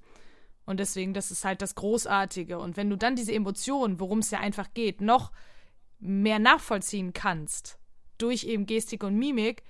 Und 0.66 0.80
deswegen, 0.80 1.14
das 1.14 1.32
ist 1.32 1.44
halt 1.44 1.62
das 1.62 1.76
Großartige. 1.76 2.58
Und 2.60 2.78
wenn 2.78 2.90
du 2.90 2.96
dann 2.96 3.16
diese 3.16 3.34
Emotionen, 3.34 4.00
worum 4.00 4.20
es 4.20 4.32
ja 4.32 4.40
einfach 4.40 4.74
geht, 4.74 5.02
noch 5.02 5.32
mehr 6.00 6.40
nachvollziehen 6.40 7.14
kannst, 7.14 7.78
durch 8.18 8.44
eben 8.46 8.66
Gestik 8.66 9.04
und 9.04 9.18
Mimik, 9.18 9.64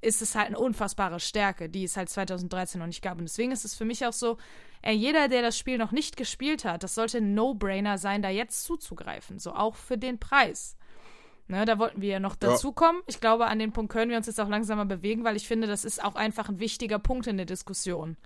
ist 0.00 0.22
es 0.22 0.34
halt 0.34 0.48
eine 0.48 0.58
unfassbare 0.58 1.18
Stärke, 1.18 1.68
die 1.68 1.84
es 1.84 1.96
halt 1.96 2.10
2013 2.10 2.78
noch 2.78 2.86
nicht 2.86 3.02
gab. 3.02 3.18
Und 3.18 3.24
deswegen 3.24 3.52
ist 3.52 3.64
es 3.64 3.74
für 3.74 3.84
mich 3.84 4.04
auch 4.04 4.12
so, 4.12 4.36
ey, 4.82 4.94
jeder, 4.94 5.28
der 5.28 5.42
das 5.42 5.58
Spiel 5.58 5.78
noch 5.78 5.92
nicht 5.92 6.16
gespielt 6.16 6.64
hat, 6.64 6.82
das 6.82 6.94
sollte 6.94 7.18
ein 7.18 7.34
No-Brainer 7.34 7.98
sein, 7.98 8.20
da 8.20 8.28
jetzt 8.28 8.64
zuzugreifen. 8.64 9.38
So 9.38 9.54
auch 9.54 9.76
für 9.76 9.96
den 9.96 10.18
Preis. 10.18 10.76
Ne, 11.46 11.64
da 11.66 11.78
wollten 11.78 12.00
wir 12.00 12.08
ja 12.08 12.20
noch 12.20 12.36
dazukommen. 12.36 13.02
Ich 13.06 13.20
glaube, 13.20 13.46
an 13.46 13.58
den 13.58 13.72
Punkt 13.72 13.92
können 13.92 14.10
wir 14.10 14.16
uns 14.16 14.26
jetzt 14.26 14.40
auch 14.40 14.48
langsam 14.48 14.78
mal 14.78 14.86
bewegen, 14.86 15.24
weil 15.24 15.36
ich 15.36 15.46
finde, 15.46 15.66
das 15.66 15.84
ist 15.84 16.02
auch 16.02 16.14
einfach 16.14 16.48
ein 16.48 16.58
wichtiger 16.58 16.98
Punkt 16.98 17.26
in 17.26 17.36
der 17.36 17.46
Diskussion. 17.46 18.16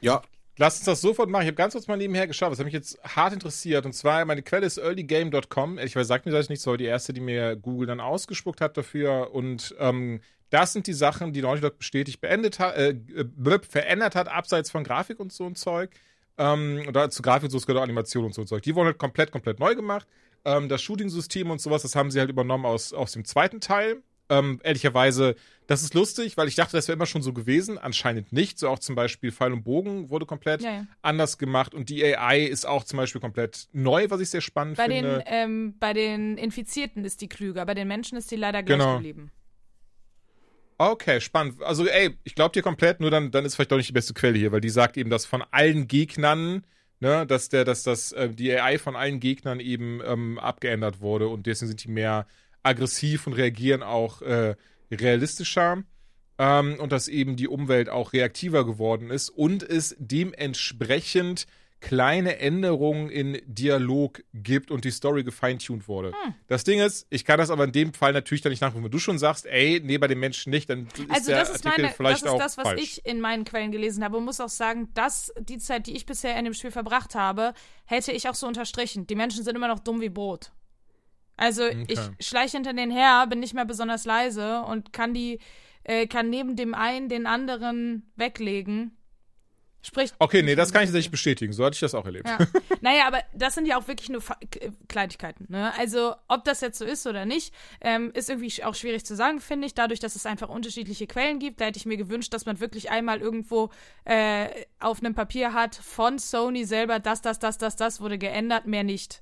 ja, 0.00 0.22
Lass 0.58 0.76
uns 0.76 0.84
das 0.84 1.00
sofort 1.00 1.30
machen. 1.30 1.42
Ich 1.42 1.48
habe 1.48 1.56
ganz 1.56 1.72
kurz 1.72 1.86
mal 1.86 1.96
nebenher 1.96 2.26
geschaut. 2.26 2.52
Das 2.52 2.58
hat 2.58 2.66
mich 2.66 2.74
jetzt 2.74 3.02
hart 3.02 3.32
interessiert. 3.32 3.86
Und 3.86 3.94
zwar, 3.94 4.24
meine 4.26 4.42
Quelle 4.42 4.66
ist 4.66 4.76
earlygame.com. 4.76 5.78
Ich 5.78 5.96
weiß, 5.96 6.06
sagt 6.06 6.26
mir 6.26 6.32
das 6.32 6.50
nicht 6.50 6.60
so, 6.60 6.76
die 6.76 6.84
erste, 6.84 7.14
die 7.14 7.22
mir 7.22 7.56
Google 7.56 7.86
dann 7.86 8.00
ausgespuckt 8.00 8.60
hat 8.60 8.76
dafür. 8.76 9.32
Und 9.32 9.74
ähm, 9.78 10.20
das 10.50 10.74
sind 10.74 10.86
die 10.86 10.92
Sachen, 10.92 11.32
die 11.32 11.40
Naughty 11.40 11.62
Dog 11.62 11.78
bestätigt 11.78 12.20
beendet 12.20 12.58
hat, 12.58 12.76
äh, 12.76 12.90
äh, 12.90 13.58
verändert 13.66 14.14
hat, 14.14 14.28
abseits 14.28 14.70
von 14.70 14.84
Grafik 14.84 15.20
und 15.20 15.32
so 15.32 15.46
ein 15.46 15.54
Zeug. 15.54 15.90
Ähm, 16.36 16.82
und 16.86 16.94
da 16.94 17.08
zu 17.08 17.22
Grafik 17.22 17.44
und 17.44 17.50
so, 17.50 17.56
es 17.56 17.66
gehört 17.66 17.82
Animation 17.82 18.26
und 18.26 18.34
so 18.34 18.42
ein 18.42 18.46
Zeug. 18.46 18.62
Die 18.62 18.74
wurden 18.74 18.88
halt 18.88 18.98
komplett, 18.98 19.32
komplett 19.32 19.58
neu 19.58 19.74
gemacht. 19.74 20.06
Ähm, 20.44 20.68
das 20.68 20.82
Shooting-System 20.82 21.50
und 21.50 21.60
sowas, 21.60 21.82
das 21.82 21.94
haben 21.94 22.10
sie 22.10 22.18
halt 22.20 22.30
übernommen 22.30 22.66
aus, 22.66 22.92
aus 22.92 23.12
dem 23.12 23.24
zweiten 23.24 23.60
Teil. 23.60 24.02
Ähm, 24.28 24.60
ehrlicherweise, 24.62 25.34
das 25.66 25.82
ist 25.82 25.92
lustig, 25.94 26.36
weil 26.38 26.48
ich 26.48 26.54
dachte, 26.54 26.72
das 26.76 26.88
wäre 26.88 26.96
immer 26.96 27.06
schon 27.06 27.22
so 27.22 27.32
gewesen. 27.34 27.76
Anscheinend 27.76 28.32
nicht. 28.32 28.58
So 28.58 28.68
auch 28.68 28.78
zum 28.78 28.94
Beispiel 28.94 29.30
Pfeil 29.30 29.52
und 29.52 29.62
Bogen 29.62 30.08
wurde 30.10 30.24
komplett 30.26 30.62
Ja, 30.62 30.70
ja. 30.70 30.86
anders 31.02 31.36
gemacht 31.38 31.74
und 31.74 31.90
die 31.90 32.02
AI 32.04 32.40
ist 32.40 32.64
auch 32.66 32.84
zum 32.84 32.96
Beispiel 32.96 33.20
komplett 33.20 33.68
neu, 33.72 34.06
was 34.08 34.20
ich 34.20 34.30
sehr 34.30 34.40
spannend 34.40 34.78
Bei 34.78 34.86
finde. 34.86 35.18
den, 35.18 35.22
ähm, 35.26 35.74
bei 35.78 35.92
den 35.92 36.38
Infizierten 36.38 37.04
ist 37.04 37.20
die 37.20 37.28
klüger, 37.28 37.66
bei 37.66 37.74
den 37.74 37.88
Menschen 37.88 38.16
ist 38.16 38.30
die 38.30 38.36
leider 38.36 38.62
gleich 38.62 38.78
Genau. 38.78 38.94
geblieben. 38.94 39.30
Okay, 40.78 41.20
spannend. 41.20 41.62
Also, 41.62 41.86
ey, 41.86 42.16
ich 42.24 42.34
glaube 42.34 42.52
dir 42.52 42.62
komplett, 42.62 42.98
nur 43.00 43.10
dann, 43.10 43.30
dann 43.30 43.44
ist 43.44 43.54
vielleicht 43.54 43.70
doch 43.70 43.76
nicht 43.76 43.88
die 43.90 43.92
beste 43.92 44.14
Quelle 44.14 44.38
hier, 44.38 44.50
weil 44.50 44.60
die 44.60 44.70
sagt 44.70 44.96
eben, 44.96 45.10
dass 45.10 45.26
von 45.26 45.44
allen 45.52 45.86
Gegnern, 45.86 46.64
ne, 47.02 47.26
dass 47.26 47.48
der, 47.48 47.64
dass 47.64 47.82
das, 47.82 48.12
äh, 48.12 48.30
die 48.30 48.52
AI 48.52 48.78
von 48.78 48.94
allen 48.94 49.18
Gegnern 49.18 49.58
eben 49.58 50.00
ähm, 50.06 50.38
abgeändert 50.38 51.00
wurde 51.00 51.26
und 51.26 51.46
deswegen 51.46 51.68
sind 51.68 51.84
die 51.84 51.90
mehr 51.90 52.26
aggressiv 52.62 53.26
und 53.26 53.32
reagieren 53.32 53.82
auch 53.82 54.22
äh, 54.22 54.54
realistischer. 54.90 55.82
Ähm, 56.38 56.76
und 56.78 56.92
dass 56.92 57.08
eben 57.08 57.36
die 57.36 57.48
Umwelt 57.48 57.90
auch 57.90 58.12
reaktiver 58.12 58.64
geworden 58.64 59.10
ist 59.10 59.28
und 59.28 59.62
es 59.62 59.96
dementsprechend 59.98 61.46
kleine 61.82 62.38
Änderungen 62.38 63.10
in 63.10 63.42
Dialog 63.44 64.22
gibt 64.32 64.70
und 64.70 64.84
die 64.84 64.90
Story 64.92 65.24
gefeintuned 65.24 65.88
wurde. 65.88 66.14
Das 66.46 66.62
Ding 66.64 66.80
ist, 66.80 67.06
ich 67.10 67.24
kann 67.24 67.38
das 67.38 67.50
aber 67.50 67.64
in 67.64 67.72
dem 67.72 67.92
Fall 67.92 68.12
natürlich 68.12 68.40
dann 68.40 68.50
nicht 68.50 68.60
nachvollziehen. 68.62 68.84
Wenn 68.84 68.90
du 68.92 68.98
schon 69.00 69.18
sagst, 69.18 69.46
ey, 69.46 69.82
nee, 69.84 69.98
bei 69.98 70.06
den 70.06 70.20
Menschen 70.20 70.50
nicht, 70.50 70.70
dann 70.70 70.86
ist 70.86 71.10
Also 71.10 71.26
der 71.32 71.40
das 71.40 71.50
ist 71.50 71.66
Artikel 71.66 71.82
meine, 71.82 71.94
vielleicht 71.94 72.22
das 72.22 72.22
ist 72.22 72.28
auch 72.28 72.38
das, 72.38 72.56
was 72.56 72.68
falsch. 72.68 72.82
ich 72.82 73.04
in 73.04 73.20
meinen 73.20 73.44
Quellen 73.44 73.72
gelesen 73.72 74.04
habe 74.04 74.16
und 74.16 74.24
muss 74.24 74.40
auch 74.40 74.48
sagen, 74.48 74.90
dass 74.94 75.34
die 75.40 75.58
Zeit, 75.58 75.88
die 75.88 75.96
ich 75.96 76.06
bisher 76.06 76.38
in 76.38 76.44
dem 76.44 76.54
Spiel 76.54 76.70
verbracht 76.70 77.16
habe, 77.16 77.52
hätte 77.84 78.12
ich 78.12 78.28
auch 78.28 78.36
so 78.36 78.46
unterstrichen. 78.46 79.08
Die 79.08 79.16
Menschen 79.16 79.44
sind 79.44 79.56
immer 79.56 79.68
noch 79.68 79.80
dumm 79.80 80.00
wie 80.00 80.08
Brot. 80.08 80.52
Also 81.36 81.64
ich 81.88 81.98
schleiche 82.20 82.58
hinter 82.58 82.74
denen 82.74 82.92
her, 82.92 83.26
bin 83.28 83.40
nicht 83.40 83.54
mehr 83.54 83.64
besonders 83.64 84.04
leise 84.04 84.62
und 84.62 84.92
kann 84.92 85.14
die, 85.14 85.40
äh, 85.82 86.06
kann 86.06 86.30
neben 86.30 86.54
dem 86.54 86.74
einen 86.74 87.08
den 87.08 87.26
anderen 87.26 88.12
weglegen. 88.14 88.96
Sprich. 89.84 90.12
Okay, 90.20 90.42
nee, 90.42 90.54
das 90.54 90.72
kann 90.72 90.82
ich 90.82 90.88
tatsächlich 90.88 91.10
bestätigen. 91.10 91.52
So 91.52 91.64
hatte 91.64 91.74
ich 91.74 91.80
das 91.80 91.94
auch 91.94 92.06
erlebt. 92.06 92.28
Ja. 92.28 92.38
naja, 92.80 93.06
aber 93.08 93.20
das 93.34 93.54
sind 93.54 93.66
ja 93.66 93.76
auch 93.76 93.88
wirklich 93.88 94.08
nur 94.10 94.20
Fa 94.20 94.36
Kleinigkeiten. 94.88 95.46
Ne? 95.48 95.72
Also, 95.76 96.14
ob 96.28 96.44
das 96.44 96.60
jetzt 96.60 96.78
so 96.78 96.84
ist 96.84 97.04
oder 97.06 97.24
nicht, 97.24 97.52
ähm, 97.80 98.12
ist 98.14 98.30
irgendwie 98.30 98.62
auch 98.62 98.76
schwierig 98.76 99.04
zu 99.04 99.16
sagen, 99.16 99.40
finde 99.40 99.66
ich. 99.66 99.74
Dadurch, 99.74 99.98
dass 99.98 100.14
es 100.14 100.24
einfach 100.24 100.48
unterschiedliche 100.48 101.08
Quellen 101.08 101.40
gibt, 101.40 101.60
da 101.60 101.64
hätte 101.64 101.78
ich 101.78 101.86
mir 101.86 101.96
gewünscht, 101.96 102.32
dass 102.32 102.46
man 102.46 102.60
wirklich 102.60 102.90
einmal 102.90 103.20
irgendwo 103.20 103.70
äh, 104.04 104.48
auf 104.78 105.00
einem 105.00 105.16
Papier 105.16 105.52
hat 105.52 105.74
von 105.74 106.20
Sony 106.20 106.64
selber, 106.64 107.00
das, 107.00 107.20
das, 107.20 107.40
das, 107.40 107.58
das, 107.58 107.74
das 107.74 108.00
wurde 108.00 108.18
geändert, 108.18 108.66
mehr 108.66 108.84
nicht. 108.84 109.20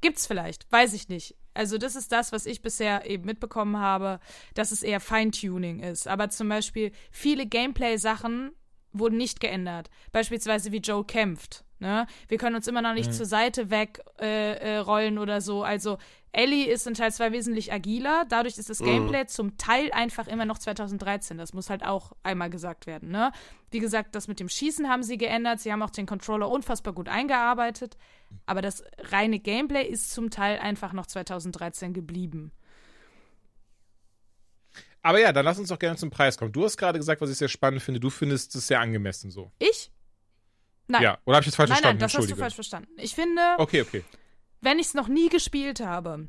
Gibt's 0.00 0.28
vielleicht, 0.28 0.70
weiß 0.70 0.92
ich 0.94 1.08
nicht. 1.08 1.34
Also 1.54 1.76
das 1.76 1.96
ist 1.96 2.12
das, 2.12 2.32
was 2.32 2.46
ich 2.46 2.62
bisher 2.62 3.08
eben 3.08 3.24
mitbekommen 3.24 3.78
habe, 3.78 4.20
dass 4.54 4.70
es 4.70 4.82
eher 4.82 5.00
Feintuning 5.00 5.80
ist. 5.80 6.08
Aber 6.08 6.30
zum 6.30 6.48
Beispiel 6.48 6.92
viele 7.10 7.46
Gameplay-Sachen 7.46 8.52
wurden 8.92 9.16
nicht 9.16 9.40
geändert. 9.40 9.90
Beispielsweise 10.12 10.72
wie 10.72 10.78
Joe 10.78 11.04
kämpft. 11.04 11.64
Ne? 11.82 12.06
Wir 12.28 12.38
können 12.38 12.54
uns 12.54 12.68
immer 12.68 12.80
noch 12.80 12.94
nicht 12.94 13.12
zur 13.12 13.26
Seite 13.26 13.68
wegrollen 13.68 14.20
äh, 14.20 14.76
äh, 14.76 14.76
rollen 14.78 15.18
oder 15.18 15.40
so. 15.40 15.64
Also 15.64 15.98
Ellie 16.30 16.66
ist 16.66 16.86
in 16.86 16.94
Teil 16.94 17.12
2 17.12 17.32
wesentlich 17.32 17.72
agiler. 17.72 18.24
Dadurch 18.28 18.56
ist 18.56 18.70
das 18.70 18.78
Gameplay 18.78 19.26
zum 19.26 19.58
Teil 19.58 19.90
einfach 19.92 20.28
immer 20.28 20.44
noch 20.44 20.58
2013. 20.58 21.36
Das 21.36 21.52
muss 21.52 21.68
halt 21.68 21.84
auch 21.84 22.12
einmal 22.22 22.50
gesagt 22.50 22.86
werden. 22.86 23.10
Ne? 23.10 23.32
Wie 23.70 23.80
gesagt, 23.80 24.14
das 24.14 24.28
mit 24.28 24.38
dem 24.38 24.48
Schießen 24.48 24.88
haben 24.88 25.02
sie 25.02 25.18
geändert. 25.18 25.60
Sie 25.60 25.72
haben 25.72 25.82
auch 25.82 25.90
den 25.90 26.06
Controller 26.06 26.48
unfassbar 26.48 26.94
gut 26.94 27.08
eingearbeitet. 27.08 27.98
Aber 28.46 28.62
das 28.62 28.84
reine 29.10 29.40
Gameplay 29.40 29.84
ist 29.84 30.12
zum 30.12 30.30
Teil 30.30 30.58
einfach 30.60 30.92
noch 30.92 31.06
2013 31.06 31.92
geblieben. 31.92 32.52
Aber 35.02 35.20
ja, 35.20 35.32
dann 35.32 35.44
lass 35.44 35.58
uns 35.58 35.68
doch 35.68 35.78
gerne 35.78 35.96
zum 35.96 36.10
Preis 36.10 36.38
kommen. 36.38 36.52
Du 36.52 36.64
hast 36.64 36.76
gerade 36.76 36.98
gesagt, 36.98 37.20
was 37.20 37.30
ich 37.30 37.36
sehr 37.36 37.48
spannend 37.48 37.82
finde. 37.82 37.98
Du 37.98 38.08
findest 38.08 38.54
es 38.54 38.68
sehr 38.68 38.80
angemessen 38.80 39.30
so. 39.30 39.50
Ich? 39.58 39.90
Nein. 40.86 41.02
Ja, 41.02 41.18
oder 41.24 41.36
habe 41.36 41.42
ich 41.42 41.48
das 41.48 41.56
falsch 41.56 41.70
nein, 41.70 41.80
nein, 41.82 41.98
verstanden? 41.98 42.00
das 42.00 42.14
hast 42.14 42.30
du 42.30 42.36
falsch 42.36 42.54
verstanden. 42.54 42.92
Ich 42.98 43.14
finde, 43.14 43.42
Okay, 43.58 43.82
okay. 43.82 44.04
wenn 44.60 44.78
ich 44.78 44.86
es 44.86 44.94
noch 44.94 45.08
nie 45.08 45.28
gespielt 45.28 45.80
habe 45.80 46.28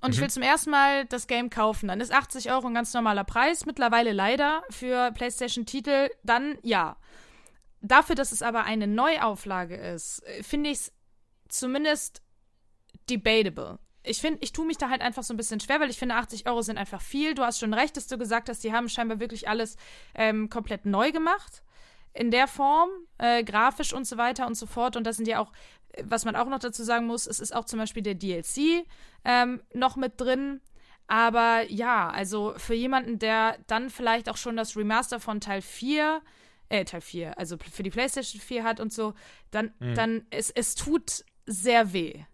und 0.00 0.14
ich 0.14 0.20
will 0.20 0.30
zum 0.30 0.42
ersten 0.42 0.70
Mal 0.70 1.04
das 1.06 1.26
Game 1.26 1.50
kaufen, 1.50 1.88
dann 1.88 2.00
ist 2.00 2.12
80 2.12 2.50
Euro 2.50 2.66
ein 2.66 2.74
ganz 2.74 2.92
normaler 2.94 3.24
Preis. 3.24 3.66
Mittlerweile 3.66 4.12
leider 4.12 4.62
für 4.70 5.12
PlayStation-Titel, 5.12 6.08
dann 6.22 6.58
ja. 6.62 6.96
Dafür, 7.80 8.14
dass 8.14 8.32
es 8.32 8.42
aber 8.42 8.64
eine 8.64 8.86
Neuauflage 8.86 9.76
ist, 9.76 10.22
äh, 10.26 10.42
finde 10.42 10.70
ich 10.70 10.78
es 10.78 10.92
zumindest 11.48 12.22
debatable. 13.10 13.78
Ich 14.04 14.20
finde, 14.20 14.38
ich 14.42 14.52
tue 14.52 14.66
mich 14.66 14.78
da 14.78 14.90
halt 14.90 15.00
einfach 15.00 15.22
so 15.22 15.32
ein 15.32 15.36
bisschen 15.36 15.60
schwer, 15.60 15.80
weil 15.80 15.90
ich 15.90 15.98
finde, 15.98 16.16
80 16.16 16.48
Euro 16.48 16.62
sind 16.62 16.78
einfach 16.78 17.00
viel. 17.00 17.34
Du 17.34 17.42
hast 17.42 17.60
schon 17.60 17.74
recht, 17.74 17.96
dass 17.96 18.06
du 18.06 18.18
gesagt 18.18 18.48
hast, 18.48 18.64
die 18.64 18.72
haben 18.72 18.88
scheinbar 18.88 19.20
wirklich 19.20 19.48
alles 19.48 19.76
ähm, 20.14 20.48
komplett 20.48 20.86
neu 20.86 21.12
gemacht. 21.12 21.62
In 22.12 22.30
der 22.30 22.48
Form, 22.48 22.90
äh, 23.18 23.42
grafisch 23.44 23.92
und 23.92 24.06
so 24.06 24.16
weiter 24.16 24.46
und 24.46 24.54
so 24.56 24.66
fort. 24.66 24.96
Und 24.96 25.06
das 25.06 25.16
sind 25.16 25.28
ja 25.28 25.38
auch, 25.38 25.52
was 26.02 26.24
man 26.24 26.36
auch 26.36 26.48
noch 26.48 26.58
dazu 26.58 26.82
sagen 26.82 27.06
muss, 27.06 27.26
es 27.26 27.40
ist 27.40 27.54
auch 27.54 27.64
zum 27.64 27.78
Beispiel 27.78 28.02
der 28.02 28.14
DLC 28.14 28.84
ähm, 29.24 29.62
noch 29.72 29.96
mit 29.96 30.20
drin. 30.20 30.60
Aber 31.06 31.62
ja, 31.68 32.10
also 32.10 32.54
für 32.56 32.74
jemanden, 32.74 33.18
der 33.18 33.58
dann 33.66 33.90
vielleicht 33.90 34.28
auch 34.28 34.36
schon 34.36 34.56
das 34.56 34.76
Remaster 34.76 35.20
von 35.20 35.40
Teil 35.40 35.62
4 35.62 36.22
äh, 36.72 36.84
Teil 36.84 37.02
4, 37.02 37.38
also 37.38 37.56
für 37.58 37.82
die 37.82 37.90
PlayStation 37.90 38.40
4 38.40 38.64
hat 38.64 38.80
und 38.80 38.92
so, 38.92 39.14
dann, 39.50 39.72
mhm. 39.78 39.94
dann 39.94 40.26
es, 40.30 40.50
es 40.50 40.74
tut 40.74 41.24
sehr 41.46 41.92
weh. 41.92 42.24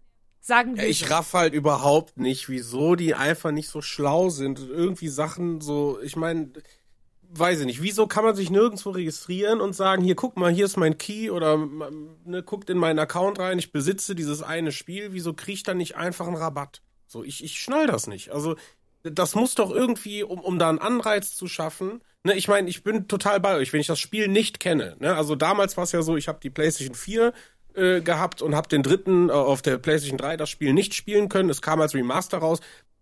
Sagen 0.49 0.77
wir. 0.77 0.87
Ich 0.87 1.11
raff 1.11 1.33
halt 1.33 1.53
überhaupt 1.53 2.17
nicht, 2.17 2.49
wieso 2.49 2.95
die 2.95 3.13
einfach 3.13 3.51
nicht 3.51 3.69
so 3.69 3.83
schlau 3.83 4.31
sind 4.31 4.59
und 4.59 4.71
irgendwie 4.71 5.07
Sachen 5.07 5.61
so, 5.61 5.99
ich 6.01 6.15
meine, 6.15 6.49
weiß 7.21 7.59
ich 7.59 7.65
nicht, 7.67 7.83
wieso 7.83 8.07
kann 8.07 8.23
man 8.23 8.35
sich 8.35 8.49
nirgendwo 8.49 8.89
registrieren 8.89 9.61
und 9.61 9.75
sagen, 9.75 10.03
hier 10.03 10.15
guck 10.15 10.37
mal, 10.37 10.51
hier 10.51 10.65
ist 10.65 10.75
mein 10.75 10.97
Key 10.97 11.29
oder 11.29 11.55
ne, 12.25 12.41
guckt 12.41 12.71
in 12.71 12.79
meinen 12.79 12.97
Account 12.97 13.37
rein, 13.37 13.59
ich 13.59 13.71
besitze 13.71 14.15
dieses 14.15 14.41
eine 14.41 14.71
Spiel, 14.71 15.13
wieso 15.13 15.35
kriege 15.35 15.53
ich 15.53 15.61
dann 15.61 15.77
nicht 15.77 15.97
einfach 15.97 16.25
einen 16.25 16.35
Rabatt? 16.35 16.81
So, 17.05 17.23
ich, 17.23 17.43
ich 17.43 17.59
schnall 17.59 17.85
das 17.85 18.07
nicht. 18.07 18.31
Also, 18.31 18.55
das 19.03 19.35
muss 19.35 19.53
doch 19.53 19.69
irgendwie, 19.69 20.23
um, 20.23 20.39
um 20.39 20.57
da 20.57 20.69
einen 20.69 20.79
Anreiz 20.79 21.35
zu 21.35 21.47
schaffen. 21.47 22.01
Ne, 22.23 22.33
ich 22.33 22.47
meine, 22.47 22.67
ich 22.69 22.83
bin 22.83 23.07
total 23.07 23.39
bei 23.39 23.55
euch, 23.55 23.71
wenn 23.71 23.81
ich 23.81 23.87
das 23.87 23.99
Spiel 23.99 24.27
nicht 24.27 24.59
kenne. 24.59 24.97
Ne? 24.99 25.15
Also 25.15 25.35
damals 25.35 25.77
war 25.77 25.83
es 25.83 25.91
ja 25.91 26.01
so, 26.01 26.17
ich 26.17 26.27
habe 26.27 26.39
die 26.41 26.49
PlayStation 26.49 26.95
4 26.95 27.33
äh, 27.79 28.01
gehabt 28.01 28.41
und 28.41 28.55
habe 28.55 28.67
den 28.67 28.83
dritten 28.83 29.29
äh, 29.29 29.31
auf 29.31 29.61
der 29.61 29.77
PlayStation 29.77 30.17
3 30.17 30.37
das 30.37 30.49
Spiel 30.49 30.73
nicht 30.73 30.93
spielen 30.93 31.29
können. 31.29 31.49
Es 31.49 31.61
kam 31.61 31.81
als 31.81 31.93
Remaster 31.93 32.39
raus. 32.39 32.59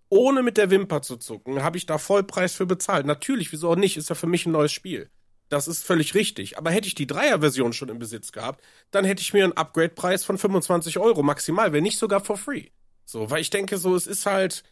Ohne 0.10 0.42
mit 0.42 0.58
der 0.58 0.70
Wimper 0.70 1.02
zu 1.02 1.18
zucken, 1.18 1.64
habe 1.64 1.78
ich 1.78 1.86
da 1.86 1.98
Vollpreis 1.98 2.54
für 2.54 2.66
bezahlt. 2.66 3.06
Natürlich, 3.06 3.52
wieso 3.52 3.72
auch 3.72 3.76
nicht, 3.76 3.98
ist 3.98 4.10
ja 4.10 4.16
für 4.16 4.28
mich 4.28 4.46
ein 4.46 4.54
neues 4.54 4.72
Spiel. 4.72 5.10
Das 5.50 5.68
ist 5.68 5.84
völlig 5.84 6.14
richtig. 6.16 6.58
Aber 6.58 6.72
hätte 6.72 6.88
ich 6.88 6.96
die 6.96 7.08
Dreier-Version 7.08 7.74
schon 7.74 7.90
im 7.90 8.00
Besitz 8.00 8.32
gehabt, 8.32 8.64
dann 8.92 9.06
hätte 9.06 9.22
ich 9.22 9.34
mir 9.34 9.44
einen 9.44 9.54
Upgrade-Preis 9.54 10.24
von 10.24 10.38
25 10.38 10.98
Euro 11.00 11.24
maximal, 11.24 11.74
wenn 11.74 11.84
nicht 11.84 11.98
sogar 11.98 12.22
for 12.24 12.38
free. 12.38 12.68
So, 13.06 13.30
weil 13.30 13.42
ich 13.42 13.50
denke 13.50 13.78
so, 13.78 13.96
es 13.96 14.08
ist 14.08 14.26
halt, 14.26 14.64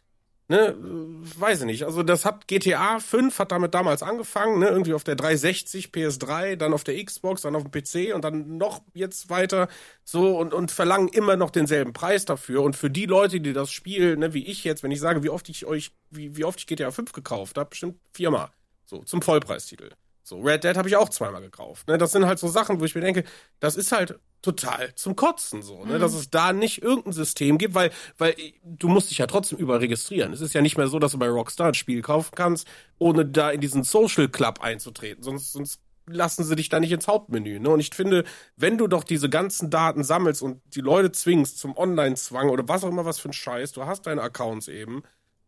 ne, 0.47 0.75
weiß 0.77 1.61
ich 1.61 1.65
nicht. 1.65 1.83
Also 1.83 2.03
das 2.03 2.25
hat 2.25 2.47
GTA 2.47 2.99
5 2.99 3.39
hat 3.39 3.51
damit 3.51 3.73
damals 3.73 4.03
angefangen, 4.03 4.59
ne, 4.59 4.67
irgendwie 4.67 4.93
auf 4.93 5.03
der 5.03 5.15
360 5.15 5.87
PS3, 5.87 6.55
dann 6.55 6.73
auf 6.73 6.83
der 6.83 7.03
Xbox, 7.03 7.41
dann 7.41 7.55
auf 7.55 7.63
dem 7.63 7.71
PC 7.71 8.13
und 8.13 8.23
dann 8.23 8.57
noch 8.57 8.81
jetzt 8.93 9.29
weiter 9.29 9.67
so 10.03 10.37
und 10.37 10.53
und 10.53 10.71
verlangen 10.71 11.07
immer 11.09 11.35
noch 11.35 11.49
denselben 11.51 11.93
Preis 11.93 12.25
dafür 12.25 12.61
und 12.63 12.75
für 12.75 12.89
die 12.89 13.05
Leute, 13.05 13.41
die 13.41 13.53
das 13.53 13.71
spielen, 13.71 14.19
ne, 14.19 14.33
wie 14.33 14.45
ich 14.45 14.63
jetzt, 14.63 14.83
wenn 14.83 14.91
ich 14.91 14.99
sage, 14.99 15.23
wie 15.23 15.29
oft 15.29 15.49
ich 15.49 15.65
euch 15.65 15.91
wie 16.11 16.35
wie 16.37 16.45
oft 16.45 16.59
ich 16.59 16.67
GTA 16.67 16.91
5 16.91 17.11
gekauft 17.11 17.57
habe, 17.57 17.69
bestimmt 17.69 17.99
viermal. 18.13 18.49
So 18.85 18.99
zum 18.99 19.21
Vollpreistitel. 19.21 19.91
So, 20.27 20.39
Red 20.39 20.63
Dead 20.63 20.75
habe 20.75 20.89
ich 20.89 20.95
auch 20.95 21.09
zweimal 21.09 21.41
gekauft. 21.41 21.87
Ne? 21.87 21.99
Das 21.99 22.11
sind 22.11 22.25
halt 22.25 22.39
so 22.39 22.47
Sachen, 22.47 22.79
wo 22.79 22.85
ich 22.85 22.95
mir 22.95 23.01
denke, 23.01 23.23
das 23.59 23.75
ist 23.75 23.91
halt 23.91 24.19
total 24.45 24.93
zum 24.95 25.15
Kotzen 25.15 25.61
so, 25.61 25.83
ne? 25.85 25.95
Mhm. 25.95 25.99
dass 25.99 26.13
es 26.13 26.29
da 26.29 26.53
nicht 26.53 26.81
irgendein 26.81 27.13
System 27.13 27.57
gibt, 27.57 27.75
weil, 27.75 27.91
weil 28.17 28.35
du 28.63 28.87
musst 28.87 29.09
dich 29.11 29.17
ja 29.17 29.27
trotzdem 29.27 29.57
überall 29.57 29.79
registrieren. 29.79 30.31
Es 30.31 30.41
ist 30.41 30.53
ja 30.53 30.61
nicht 30.61 30.77
mehr 30.77 30.87
so, 30.87 30.99
dass 30.99 31.11
du 31.11 31.19
bei 31.19 31.27
Rockstar 31.27 31.69
ein 31.69 31.73
Spiel 31.73 32.01
kaufen 32.01 32.33
kannst, 32.35 32.67
ohne 32.97 33.25
da 33.25 33.49
in 33.49 33.61
diesen 33.61 33.83
Social 33.83 34.29
Club 34.29 34.61
einzutreten. 34.61 35.23
Sonst, 35.23 35.51
sonst 35.51 35.81
lassen 36.07 36.43
sie 36.43 36.55
dich 36.55 36.69
da 36.69 36.79
nicht 36.79 36.91
ins 36.91 37.07
Hauptmenü. 37.07 37.59
Ne? 37.59 37.69
Und 37.69 37.79
ich 37.79 37.89
finde, 37.93 38.23
wenn 38.55 38.77
du 38.77 38.87
doch 38.87 39.03
diese 39.03 39.29
ganzen 39.29 39.69
Daten 39.69 40.03
sammelst 40.03 40.41
und 40.41 40.61
die 40.75 40.81
Leute 40.81 41.11
zwingst 41.11 41.57
zum 41.57 41.75
Online-Zwang 41.75 42.49
oder 42.49 42.67
was 42.67 42.83
auch 42.83 42.89
immer 42.89 43.05
was 43.05 43.19
für 43.19 43.29
ein 43.29 43.33
Scheiß, 43.33 43.71
du 43.71 43.85
hast 43.85 44.03
deine 44.03 44.21
Accounts 44.21 44.67
eben, 44.67 45.03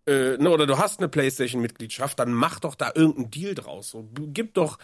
äh, 0.07 0.37
ne, 0.37 0.49
oder 0.49 0.65
du 0.65 0.77
hast 0.77 0.99
eine 0.99 1.09
PlayStation-Mitgliedschaft, 1.09 2.17
dann 2.17 2.33
mach 2.33 2.59
doch 2.59 2.75
da 2.75 2.91
irgendeinen 2.95 3.29
Deal 3.29 3.53
draus. 3.53 3.91
So, 3.91 4.09
gib 4.13 4.55
doch, 4.55 4.79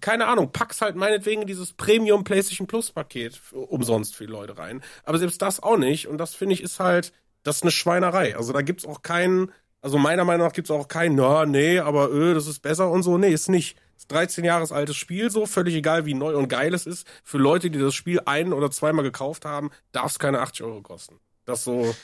keine 0.00 0.26
Ahnung, 0.26 0.50
pack's 0.52 0.80
halt 0.80 0.96
meinetwegen 0.96 1.46
dieses 1.46 1.72
Premium 1.72 2.24
PlayStation 2.24 2.66
Plus-Paket 2.66 3.40
umsonst 3.52 4.14
für 4.14 4.26
die 4.26 4.32
Leute 4.32 4.58
rein. 4.58 4.82
Aber 5.04 5.18
selbst 5.18 5.40
das 5.42 5.62
auch 5.62 5.76
nicht. 5.76 6.08
Und 6.08 6.18
das 6.18 6.34
finde 6.34 6.54
ich 6.54 6.62
ist 6.62 6.80
halt, 6.80 7.12
das 7.42 7.56
ist 7.56 7.62
eine 7.62 7.70
Schweinerei. 7.70 8.36
Also 8.36 8.52
da 8.52 8.62
gibt's 8.62 8.84
auch 8.84 9.02
keinen, 9.02 9.52
also 9.80 9.98
meiner 9.98 10.24
Meinung 10.24 10.46
nach 10.46 10.52
gibt's 10.52 10.70
auch 10.70 10.88
keinen, 10.88 11.14
na, 11.16 11.46
nee, 11.46 11.78
aber 11.78 12.10
öh, 12.10 12.34
das 12.34 12.46
ist 12.46 12.60
besser 12.60 12.90
und 12.90 13.02
so. 13.02 13.18
Nee, 13.18 13.32
ist 13.32 13.48
nicht. 13.48 13.76
Ist 13.96 14.10
13 14.10 14.44
Jahres 14.44 14.72
altes 14.72 14.96
Spiel, 14.96 15.30
so 15.30 15.46
völlig 15.46 15.74
egal, 15.74 16.06
wie 16.06 16.14
neu 16.14 16.36
und 16.36 16.48
geil 16.48 16.74
es 16.74 16.86
ist. 16.86 17.06
Für 17.22 17.38
Leute, 17.38 17.70
die 17.70 17.78
das 17.78 17.94
Spiel 17.94 18.20
ein- 18.24 18.52
oder 18.52 18.70
zweimal 18.70 19.04
gekauft 19.04 19.44
haben, 19.44 19.70
darf 19.92 20.10
es 20.12 20.18
keine 20.18 20.40
80 20.40 20.64
Euro 20.64 20.82
kosten. 20.82 21.20
Das 21.44 21.64
so. 21.64 21.94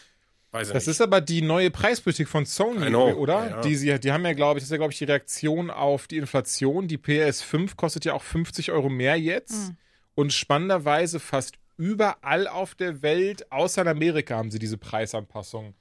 Weiß 0.51 0.69
das 0.69 0.87
nicht. 0.87 0.93
ist 0.93 1.01
aber 1.03 1.21
die 1.21 1.43
neue 1.43 1.71
Preispolitik 1.71 2.27
von 2.27 2.47
Sony, 2.47 2.95
oder? 2.95 3.51
Ja. 3.51 3.61
Die, 3.61 3.77
sie, 3.77 3.99
die 4.01 4.13
haben 4.13 4.25
ja, 4.25 4.33
glaube 4.33 4.59
ich, 4.59 4.63
das 4.63 4.69
ist 4.69 4.73
ja, 4.73 4.79
glaube 4.79 4.93
ich, 4.93 4.99
die 4.99 5.05
Reaktion 5.05 5.71
auf 5.71 6.07
die 6.07 6.17
Inflation. 6.17 6.89
Die 6.89 6.97
PS5 6.97 7.77
kostet 7.77 8.07
ja 8.07 8.15
auch 8.15 8.23
50 8.23 8.73
Euro 8.73 8.89
mehr 8.89 9.21
jetzt. 9.21 9.69
Mhm. 9.69 9.77
Und 10.15 10.33
spannenderweise 10.33 11.21
fast 11.21 11.57
überall 11.77 12.49
auf 12.49 12.75
der 12.75 13.03
Welt, 13.03 13.53
außer 13.53 13.83
in 13.83 13.89
Amerika, 13.89 14.37
haben 14.37 14.51
sie 14.51 14.59
diese 14.59 14.79
Preisanpassung 14.79 15.75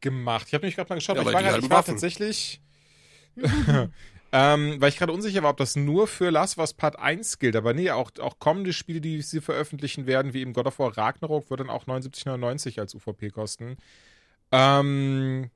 gemacht. 0.00 0.46
Ich 0.48 0.54
habe 0.54 0.66
mich 0.66 0.74
gerade 0.74 0.88
mal 0.88 0.96
geschaut, 0.96 1.16
ja, 1.16 1.22
ich, 1.22 1.32
war, 1.32 1.42
grad, 1.42 1.62
ich 1.62 1.70
war 1.70 1.84
tatsächlich. 1.84 2.60
ähm, 4.32 4.80
weil 4.80 4.88
ich 4.88 4.96
gerade 4.96 5.12
unsicher 5.12 5.42
war, 5.42 5.50
ob 5.50 5.58
das 5.58 5.76
nur 5.76 6.06
für 6.06 6.30
Last 6.30 6.56
of 6.56 6.62
Us 6.62 6.72
Part 6.72 6.98
1 6.98 7.38
gilt. 7.38 7.56
Aber 7.56 7.74
nee, 7.74 7.90
auch, 7.90 8.10
auch 8.20 8.38
kommende 8.38 8.72
Spiele, 8.72 9.00
die 9.00 9.20
sie 9.22 9.40
veröffentlichen 9.40 10.06
werden, 10.06 10.32
wie 10.32 10.40
eben 10.40 10.54
God 10.54 10.66
of 10.66 10.78
War 10.78 10.96
Ragnarok, 10.96 11.50
wird 11.50 11.60
dann 11.60 11.70
auch 11.70 11.86
79,99 11.86 12.80
als 12.80 12.94
UVP 12.94 13.30
kosten. 13.30 13.76
Ähm, 14.52 15.50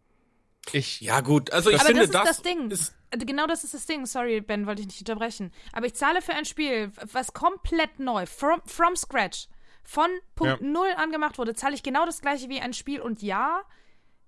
ich. 0.73 1.01
Ja, 1.01 1.21
gut, 1.21 1.53
also 1.53 1.71
ich 1.71 1.77
aber 1.81 1.87
finde, 1.87 2.09
das 2.09 2.09
ist 2.09 2.15
das, 2.15 2.25
das 2.25 2.43
Ding. 2.43 2.71
Ist 2.71 2.95
also 3.11 3.25
genau 3.25 3.47
das 3.47 3.65
ist 3.65 3.75
das 3.75 3.87
Ding. 3.87 4.07
Sorry, 4.07 4.41
Ben, 4.41 4.67
wollte 4.67 4.83
ich 4.83 4.89
nicht 4.89 5.01
unterbrechen. 5.01 5.53
Aber 5.73 5.87
ich 5.87 5.95
zahle 5.95 6.23
für 6.23 6.35
ein 6.35 6.45
Spiel, 6.45 6.93
was 7.13 7.33
komplett 7.33 7.99
neu, 7.99 8.27
from, 8.27 8.61
from 8.67 8.97
scratch, 8.97 9.49
von 9.83 10.09
Punkt 10.35 10.61
ja. 10.61 10.67
Null 10.67 10.91
angemacht 10.97 11.39
wurde, 11.39 11.55
zahle 11.55 11.75
ich 11.75 11.83
genau 11.83 12.05
das 12.05 12.21
gleiche 12.21 12.49
wie 12.49 12.61
ein 12.61 12.75
Spiel. 12.75 13.01
Und 13.01 13.23
ja, 13.23 13.63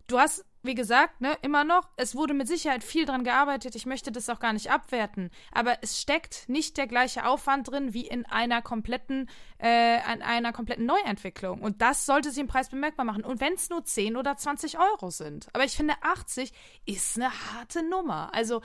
du 0.06 0.18
hast 0.18 0.44
wie 0.62 0.74
gesagt, 0.74 1.20
ne, 1.20 1.36
immer 1.42 1.64
noch, 1.64 1.88
es 1.96 2.14
wurde 2.14 2.34
mit 2.34 2.46
Sicherheit 2.46 2.84
viel 2.84 3.06
dran 3.06 3.24
gearbeitet. 3.24 3.74
Ich 3.74 3.86
möchte 3.86 4.12
das 4.12 4.28
auch 4.28 4.40
gar 4.40 4.52
nicht 4.52 4.70
abwerten. 4.70 5.30
Aber 5.52 5.78
es 5.80 6.00
steckt 6.00 6.48
nicht 6.48 6.76
der 6.76 6.86
gleiche 6.86 7.24
Aufwand 7.24 7.70
drin 7.70 7.94
wie 7.94 8.06
in 8.06 8.26
einer 8.26 8.60
kompletten, 8.60 9.30
äh, 9.58 9.96
in 10.12 10.22
einer 10.22 10.52
kompletten 10.52 10.84
Neuentwicklung. 10.84 11.60
Und 11.60 11.80
das 11.80 12.04
sollte 12.04 12.30
sich 12.30 12.40
im 12.40 12.46
Preis 12.46 12.68
bemerkbar 12.68 13.06
machen. 13.06 13.24
Und 13.24 13.40
wenn 13.40 13.54
es 13.54 13.70
nur 13.70 13.84
10 13.84 14.16
oder 14.16 14.36
20 14.36 14.78
Euro 14.78 15.10
sind. 15.10 15.48
Aber 15.54 15.64
ich 15.64 15.72
finde, 15.72 15.94
80 16.02 16.52
ist 16.84 17.16
eine 17.16 17.30
harte 17.30 17.82
Nummer. 17.82 18.34
Also, 18.34 18.60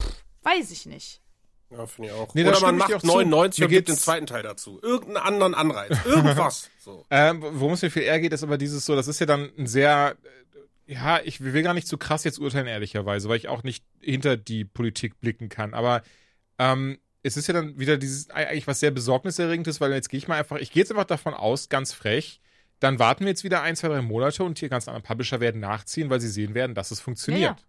pff, 0.00 0.24
weiß 0.42 0.70
ich 0.70 0.84
nicht. 0.84 1.22
Ja, 1.70 1.86
finde 1.86 2.10
ich 2.10 2.14
auch. 2.14 2.34
Nee, 2.34 2.46
Oder 2.46 2.60
man 2.60 2.76
macht 2.78 3.04
99 3.04 3.64
und 3.64 3.70
gibt 3.70 3.88
den 3.88 3.96
zweiten 3.96 4.26
Teil 4.26 4.42
dazu. 4.42 4.80
Irgendeinen 4.82 5.18
anderen 5.18 5.54
Anreiz. 5.54 5.98
Irgendwas. 6.06 6.70
so. 6.78 7.04
ähm, 7.10 7.42
worum 7.42 7.74
es 7.74 7.82
mir 7.82 7.90
viel 7.90 8.02
eher 8.02 8.20
geht, 8.20 8.32
ist 8.32 8.42
aber 8.42 8.56
dieses 8.56 8.86
so, 8.86 8.96
das 8.96 9.06
ist 9.06 9.20
ja 9.20 9.26
dann 9.26 9.50
ein 9.58 9.66
sehr 9.66 10.16
ja, 10.88 11.20
ich 11.22 11.42
will 11.42 11.62
gar 11.62 11.74
nicht 11.74 11.86
zu 11.86 11.98
krass 11.98 12.24
jetzt 12.24 12.38
urteilen, 12.38 12.66
ehrlicherweise, 12.66 13.28
weil 13.28 13.36
ich 13.36 13.48
auch 13.48 13.62
nicht 13.62 13.84
hinter 14.00 14.36
die 14.36 14.64
Politik 14.64 15.20
blicken 15.20 15.50
kann. 15.50 15.74
Aber 15.74 16.02
ähm, 16.58 16.98
es 17.22 17.36
ist 17.36 17.46
ja 17.46 17.54
dann 17.54 17.78
wieder 17.78 17.98
dieses, 17.98 18.30
eigentlich 18.30 18.66
was 18.66 18.80
sehr 18.80 18.90
besorgniserregendes, 18.90 19.80
weil 19.82 19.92
jetzt 19.92 20.08
gehe 20.08 20.18
ich 20.18 20.28
mal 20.28 20.38
einfach, 20.38 20.56
ich 20.56 20.72
gehe 20.72 20.82
jetzt 20.82 20.90
einfach 20.90 21.04
davon 21.04 21.34
aus, 21.34 21.68
ganz 21.68 21.92
frech, 21.92 22.40
dann 22.80 22.98
warten 22.98 23.24
wir 23.24 23.28
jetzt 23.28 23.44
wieder 23.44 23.60
ein, 23.60 23.76
zwei, 23.76 23.88
drei 23.88 24.00
Monate 24.00 24.42
und 24.44 24.60
die 24.60 24.68
ganzen 24.68 24.90
anderen 24.90 25.04
Publisher 25.04 25.40
werden 25.40 25.60
nachziehen, 25.60 26.08
weil 26.08 26.20
sie 26.20 26.28
sehen 26.28 26.54
werden, 26.54 26.74
dass 26.74 26.90
es 26.90 27.00
funktioniert. 27.00 27.58
Ja. 27.58 27.67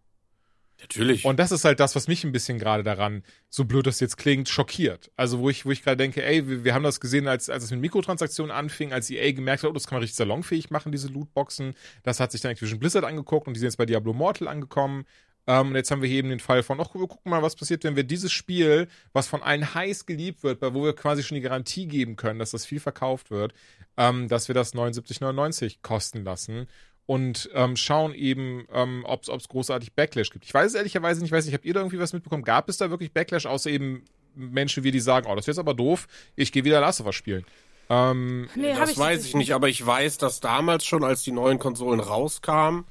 Natürlich. 0.82 1.26
Und 1.26 1.40
das 1.40 1.52
ist 1.52 1.66
halt 1.66 1.80
das, 1.80 1.96
was 1.96 2.08
mich 2.08 2.24
ein 2.24 2.32
bisschen 2.32 2.58
gerade 2.58 2.84
daran, 2.84 3.24
so 3.50 3.66
blöd 3.66 3.86
das 3.86 4.00
jetzt 4.00 4.18
klingt, 4.18 4.48
schockiert. 4.48 5.12
Also 5.18 5.40
wo 5.40 5.50
ich, 5.50 5.66
wo 5.66 5.72
ich 5.72 5.84
gerade 5.84 5.98
denke, 5.98 6.24
ey, 6.24 6.48
wir, 6.48 6.64
wir, 6.64 6.74
haben 6.74 6.84
das 6.84 7.00
gesehen, 7.00 7.28
als, 7.28 7.50
als 7.50 7.66
es 7.66 7.72
mit 7.72 7.82
Mikrotransaktionen 7.82 8.56
anfing, 8.56 8.94
als 8.94 9.10
EA 9.10 9.32
gemerkt 9.34 9.64
hat, 9.64 9.70
oh, 9.70 9.74
das 9.74 9.88
kann 9.88 9.98
man 9.98 10.04
richtig 10.04 10.18
salonfähig 10.18 10.70
machen, 10.70 10.92
diese 10.92 11.10
Lootboxen. 11.10 11.74
Das 12.04 12.20
hat 12.20 12.32
sich 12.32 12.42
dann 12.42 12.52
Activision 12.52 12.80
Blizzard 12.80 13.04
angeguckt 13.04 13.48
und 13.48 13.56
die 13.56 13.60
sind 13.60 13.68
jetzt 13.68 13.78
bei 13.78 13.86
Diablo 13.86 14.14
Mortal 14.14 14.48
angekommen. 14.48 15.06
Ähm, 15.48 15.70
und 15.70 15.76
jetzt 15.76 15.92
haben 15.92 16.02
wir 16.02 16.08
hier 16.08 16.20
eben 16.20 16.30
den 16.30 16.40
Fall 16.40 16.64
von, 16.64 16.80
ach, 16.80 16.94
wir 16.94 17.08
gucken 17.08 17.30
mal, 17.30 17.42
was 17.42 17.56
passiert, 17.56 17.84
wenn 17.84 17.96
wir 17.96 18.04
dieses 18.04 18.32
Spiel, 18.32 18.88
was 19.14 19.28
von 19.28 19.44
allen 19.44 19.74
heiß 19.74 20.06
geliebt 20.06 20.44
wird, 20.44 20.60
bei 20.60 20.74
wo 20.74 20.84
wir 20.84 20.94
quasi 20.94 21.24
schon 21.24 21.36
die 21.36 21.42
Garantie 21.42 21.88
geben 21.88 22.16
können, 22.16 22.40
dass 22.40 22.52
das 22.52 22.66
viel 22.66 22.80
verkauft 22.80 23.32
wird, 23.32 23.54
ähm, 23.98 24.28
dass 24.28 24.48
wir 24.48 24.56
das 24.56 24.74
79,99 24.74 25.78
kosten 25.82 26.24
lassen 26.24 26.68
und 27.10 27.50
ähm, 27.56 27.76
schauen 27.76 28.14
eben, 28.14 28.68
ähm, 28.72 29.04
ob 29.04 29.28
es 29.28 29.50
großartig 29.50 29.94
Backlash 29.94 30.30
gibt. 30.30 30.46
Ich 30.46 30.54
weiß 30.54 30.68
es 30.68 30.76
ehrlicherweise 30.76 31.24
nicht, 31.24 31.32
weiß 31.32 31.44
nicht, 31.44 31.56
habt 31.56 31.66
ihr 31.66 31.74
da 31.74 31.80
irgendwie 31.80 31.98
was 31.98 32.14
mitbekommen? 32.14 32.44
Gab 32.44 32.70
es 32.70 32.78
da 32.78 32.92
wirklich 32.92 33.12
Backlash, 33.12 33.48
außer 33.48 33.72
eben 33.72 34.06
Menschen 34.36 34.84
wie 34.84 34.92
die 34.92 35.00
sagen, 35.00 35.26
oh, 35.28 35.34
das 35.34 35.46
ist 35.46 35.48
jetzt 35.48 35.58
aber 35.58 35.74
doof, 35.74 36.08
ich 36.36 36.52
gehe 36.52 36.64
wieder 36.66 36.80
Last 36.80 37.02
of 37.02 37.08
Us 37.08 37.16
spielen. 37.16 37.48
Ähm, 37.90 38.48
nee, 38.54 38.76
das 38.76 38.92
ich 38.92 38.98
weiß 39.00 39.26
ich 39.26 39.34
nicht, 39.34 39.56
aber 39.56 39.70
ich 39.70 39.84
weiß, 39.84 40.20
dass 40.20 40.40
damals 40.40 40.86
schon, 40.86 41.04
als 41.04 41.24
die 41.24 41.32
neuen 41.32 41.58
Konsolen 41.58 42.00
rauskamen, 42.00 42.86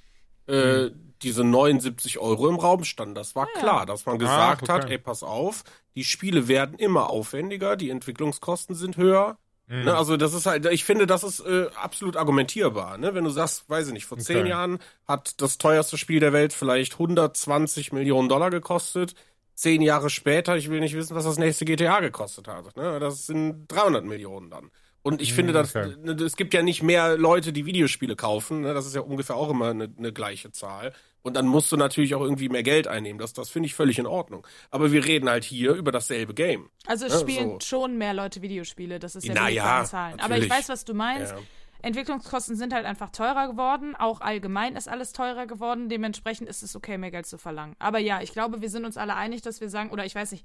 äh, 0.49 0.91
diese 1.23 1.45
79 1.45 2.19
Euro 2.19 2.49
im 2.49 2.57
Raum 2.57 2.83
standen. 2.83 3.14
Das 3.14 3.37
war 3.37 3.47
Ja. 3.55 3.61
klar, 3.61 3.87
dass 3.87 4.05
man 4.05 4.19
gesagt 4.19 4.69
Ah, 4.69 4.75
hat, 4.75 4.85
okay. 4.87 4.95
ey, 4.95 4.99
pass 4.99 5.23
auf, 5.23 5.62
die 5.95 6.03
Spiele 6.03 6.49
werden 6.49 6.77
immer 6.77 7.11
aufwendiger, 7.11 7.77
die 7.77 7.91
Entwicklungskosten 7.91 8.75
sind 8.75 8.97
höher. 8.97 9.39
Mhm. 9.69 9.85
Ne, 9.85 9.97
also 9.97 10.16
das 10.16 10.33
ist 10.35 10.47
halt, 10.47 10.64
ich 10.66 10.85
finde, 10.85 11.07
das 11.07 11.23
ist 11.25 11.41
äh, 11.41 11.66
absolut 11.75 12.16
argumentierbar. 12.16 12.97
Ne? 12.99 13.14
Wenn 13.14 13.25
du 13.25 13.31
sagst, 13.31 13.69
weiß 13.69 13.89
ich 13.89 13.93
nicht, 13.93 14.07
vor 14.07 14.19
zehn 14.19 14.39
Okay. 14.39 14.49
Jahren 14.49 14.79
hat 15.07 15.41
das 15.43 15.59
teuerste 15.59 15.99
Spiel 15.99 16.21
der 16.21 16.33
Welt 16.33 16.53
vielleicht 16.53 16.95
120 16.95 17.93
Millionen 17.93 18.29
Dollar 18.29 18.51
gekostet. 18.51 19.14
Zehn 19.55 19.83
Jahre 19.83 20.09
später, 20.09 20.57
ich 20.57 20.71
will 20.71 20.81
nicht 20.81 20.95
wissen, 20.95 21.14
was 21.16 21.25
das 21.25 21.37
nächste 21.39 21.64
GTA 21.64 22.01
gekostet 22.01 22.49
hat. 22.49 22.77
Ne? 22.77 22.99
Das 23.01 23.27
sind 23.27 23.66
300 23.69 24.05
Millionen 24.05 24.51
dann. 24.51 24.71
Und 25.09 25.22
ich 25.22 25.32
finde, 25.32 25.54
dass, 25.54 25.74
okay. 25.74 25.94
ne, 26.02 26.12
es 26.22 26.36
gibt 26.36 26.52
ja 26.52 26.61
nicht 26.61 26.82
mehr 26.82 27.16
Leute, 27.16 27.50
die 27.50 27.64
Videospiele 27.64 28.14
kaufen. 28.14 28.61
Ne? 28.61 28.74
Das 28.74 28.84
ist 28.84 28.94
ja 28.94 29.00
ungefähr 29.00 29.36
auch 29.36 29.48
immer 29.48 29.70
eine, 29.70 29.88
eine 29.96 30.12
gleiche 30.12 30.52
Zahl. 30.52 30.92
Und 31.22 31.34
dann 31.34 31.46
musst 31.46 31.72
du 31.72 31.78
natürlich 31.78 32.14
auch 32.14 32.20
irgendwie 32.20 32.50
mehr 32.50 32.62
Geld 32.62 32.86
einnehmen. 32.88 33.18
Das, 33.18 33.32
das 33.32 33.48
finde 33.48 33.68
ich 33.68 33.74
völlig 33.74 33.98
in 33.98 34.06
Ordnung. 34.06 34.46
Aber 34.70 34.92
wir 34.92 35.06
reden 35.06 35.30
halt 35.30 35.44
hier 35.44 35.72
über 35.72 35.92
dasselbe 35.92 36.34
Game. 36.34 36.68
Also 36.84 37.06
es 37.06 37.14
Ja, 37.14 37.20
spielen 37.20 37.50
so. 37.52 37.61
schon 37.61 37.96
mehr 37.96 38.12
Leute 38.12 38.42
Videospiele, 38.42 38.98
das 38.98 39.16
ist 39.16 39.24
ja 39.24 39.32
Na 39.34 39.48
ja, 39.48 39.82
Zahlen. 39.84 40.20
Aber 40.20 40.34
ich 40.36 40.42
natürlich. 40.42 40.50
weiß, 40.50 40.68
was 40.68 40.84
du 40.84 40.92
meinst. 40.92 41.32
Ja. 41.32 41.38
Entwicklungskosten 41.80 42.56
sind 42.56 42.74
halt 42.74 42.84
einfach 42.84 43.09
teurer 43.09 43.48
geworden. 43.48 43.96
Auch 43.96 44.20
allgemein 44.20 44.76
ist 44.76 44.90
alles 44.90 45.14
teurer 45.14 45.46
geworden. 45.46 45.88
Dementsprechend 45.88 46.50
ist 46.50 46.62
es 46.62 46.76
okay, 46.76 46.98
mehr 46.98 47.11
Geld 47.11 47.24
zu 47.24 47.38
verlangen. 47.38 47.76
Aber 47.78 47.98
ja, 47.98 48.20
ich 48.20 48.32
glaube, 48.32 48.61
wir 48.61 48.68
sind 48.68 48.84
uns 48.84 48.98
alle 48.98 49.14
einig, 49.14 49.40
dass 49.40 49.62
wir 49.62 49.70
sagen, 49.70 49.88
oder 49.88 50.04
ich 50.04 50.14
weiß 50.14 50.32
nicht, 50.32 50.44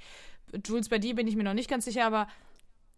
Jules, 0.65 0.87
bei 0.87 0.99
dir 0.99 1.15
bin 1.15 1.27
ich 1.27 1.35
mir 1.35 1.43
noch 1.43 1.53
nicht 1.53 1.69
ganz 1.69 1.83
sicher, 1.83 2.05
aber 2.05 2.27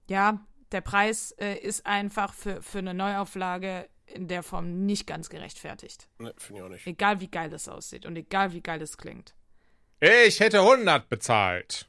ja, 0.07 0.45
der 0.71 0.81
Preis 0.81 1.31
äh, 1.39 1.55
ist 1.57 1.85
einfach 1.85 2.33
für, 2.33 2.61
für 2.61 2.79
eine 2.79 2.93
Neuauflage 2.93 3.87
in 4.07 4.27
der 4.27 4.43
Form 4.43 4.85
nicht 4.85 5.07
ganz 5.07 5.29
gerechtfertigt. 5.29 6.07
Ne, 6.19 6.33
finde 6.37 6.59
ich 6.61 6.65
auch 6.65 6.69
nicht. 6.69 6.87
Egal 6.87 7.19
wie 7.21 7.27
geil 7.29 7.51
es 7.53 7.67
aussieht 7.67 8.05
und 8.05 8.15
egal 8.15 8.53
wie 8.53 8.61
geil 8.61 8.81
es 8.81 8.97
klingt. 8.97 9.33
Ich 9.99 10.39
hätte 10.39 10.59
100 10.59 11.09
bezahlt. 11.09 11.87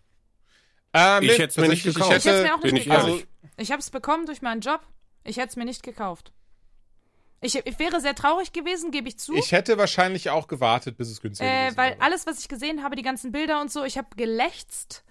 Ähm, 0.95 1.25
Ich 1.25 1.33
hätte 1.39 1.49
es 1.49 1.57
mir 1.57 1.69
nicht 1.69 1.83
gekauft. 1.85 2.11
Ich 2.11 2.25
hätte 2.25 2.29
es 2.31 2.35
hätte- 2.37 2.43
mir 2.45 2.55
auch 2.55 2.63
nicht 2.63 2.73
ich 2.77 2.85
gekauft. 2.85 3.09
ehrlich. 3.09 3.27
Ich 3.59 3.71
habe 3.73 3.81
es 3.81 3.91
bekommen 3.91 4.27
durch 4.27 4.41
meinen 4.43 4.61
Job. 4.61 4.81
Ich 5.25 5.37
hätte 5.37 5.49
es 5.49 5.57
mir 5.57 5.65
nicht 5.65 5.83
gekauft. 5.83 6.33
Ich, 7.43 7.55
ich 7.55 7.79
wäre 7.79 8.01
sehr 8.01 8.15
traurig 8.15 8.53
gewesen, 8.53 8.91
gebe 8.93 9.09
ich 9.09 9.19
zu. 9.19 9.35
Ich 9.35 9.53
hätte 9.53 9.77
wahrscheinlich 9.77 10.31
auch 10.31 10.49
gewartet, 10.49 10.97
bis 10.97 11.11
es 11.11 11.21
günstiger 11.21 11.49
äh, 11.51 11.63
gewesen 11.65 11.77
weil 11.77 11.91
wäre. 11.93 12.01
alles, 12.01 12.27
was 12.27 12.39
ich 12.41 12.49
gesehen 12.49 12.83
habe, 12.83 12.97
die 12.97 13.03
ganzen 13.03 13.31
Bilder 13.31 13.61
und 13.61 13.71
so, 13.71 13.85
ich 13.85 13.99
habe 13.99 14.09
gelächzt. 14.17 15.05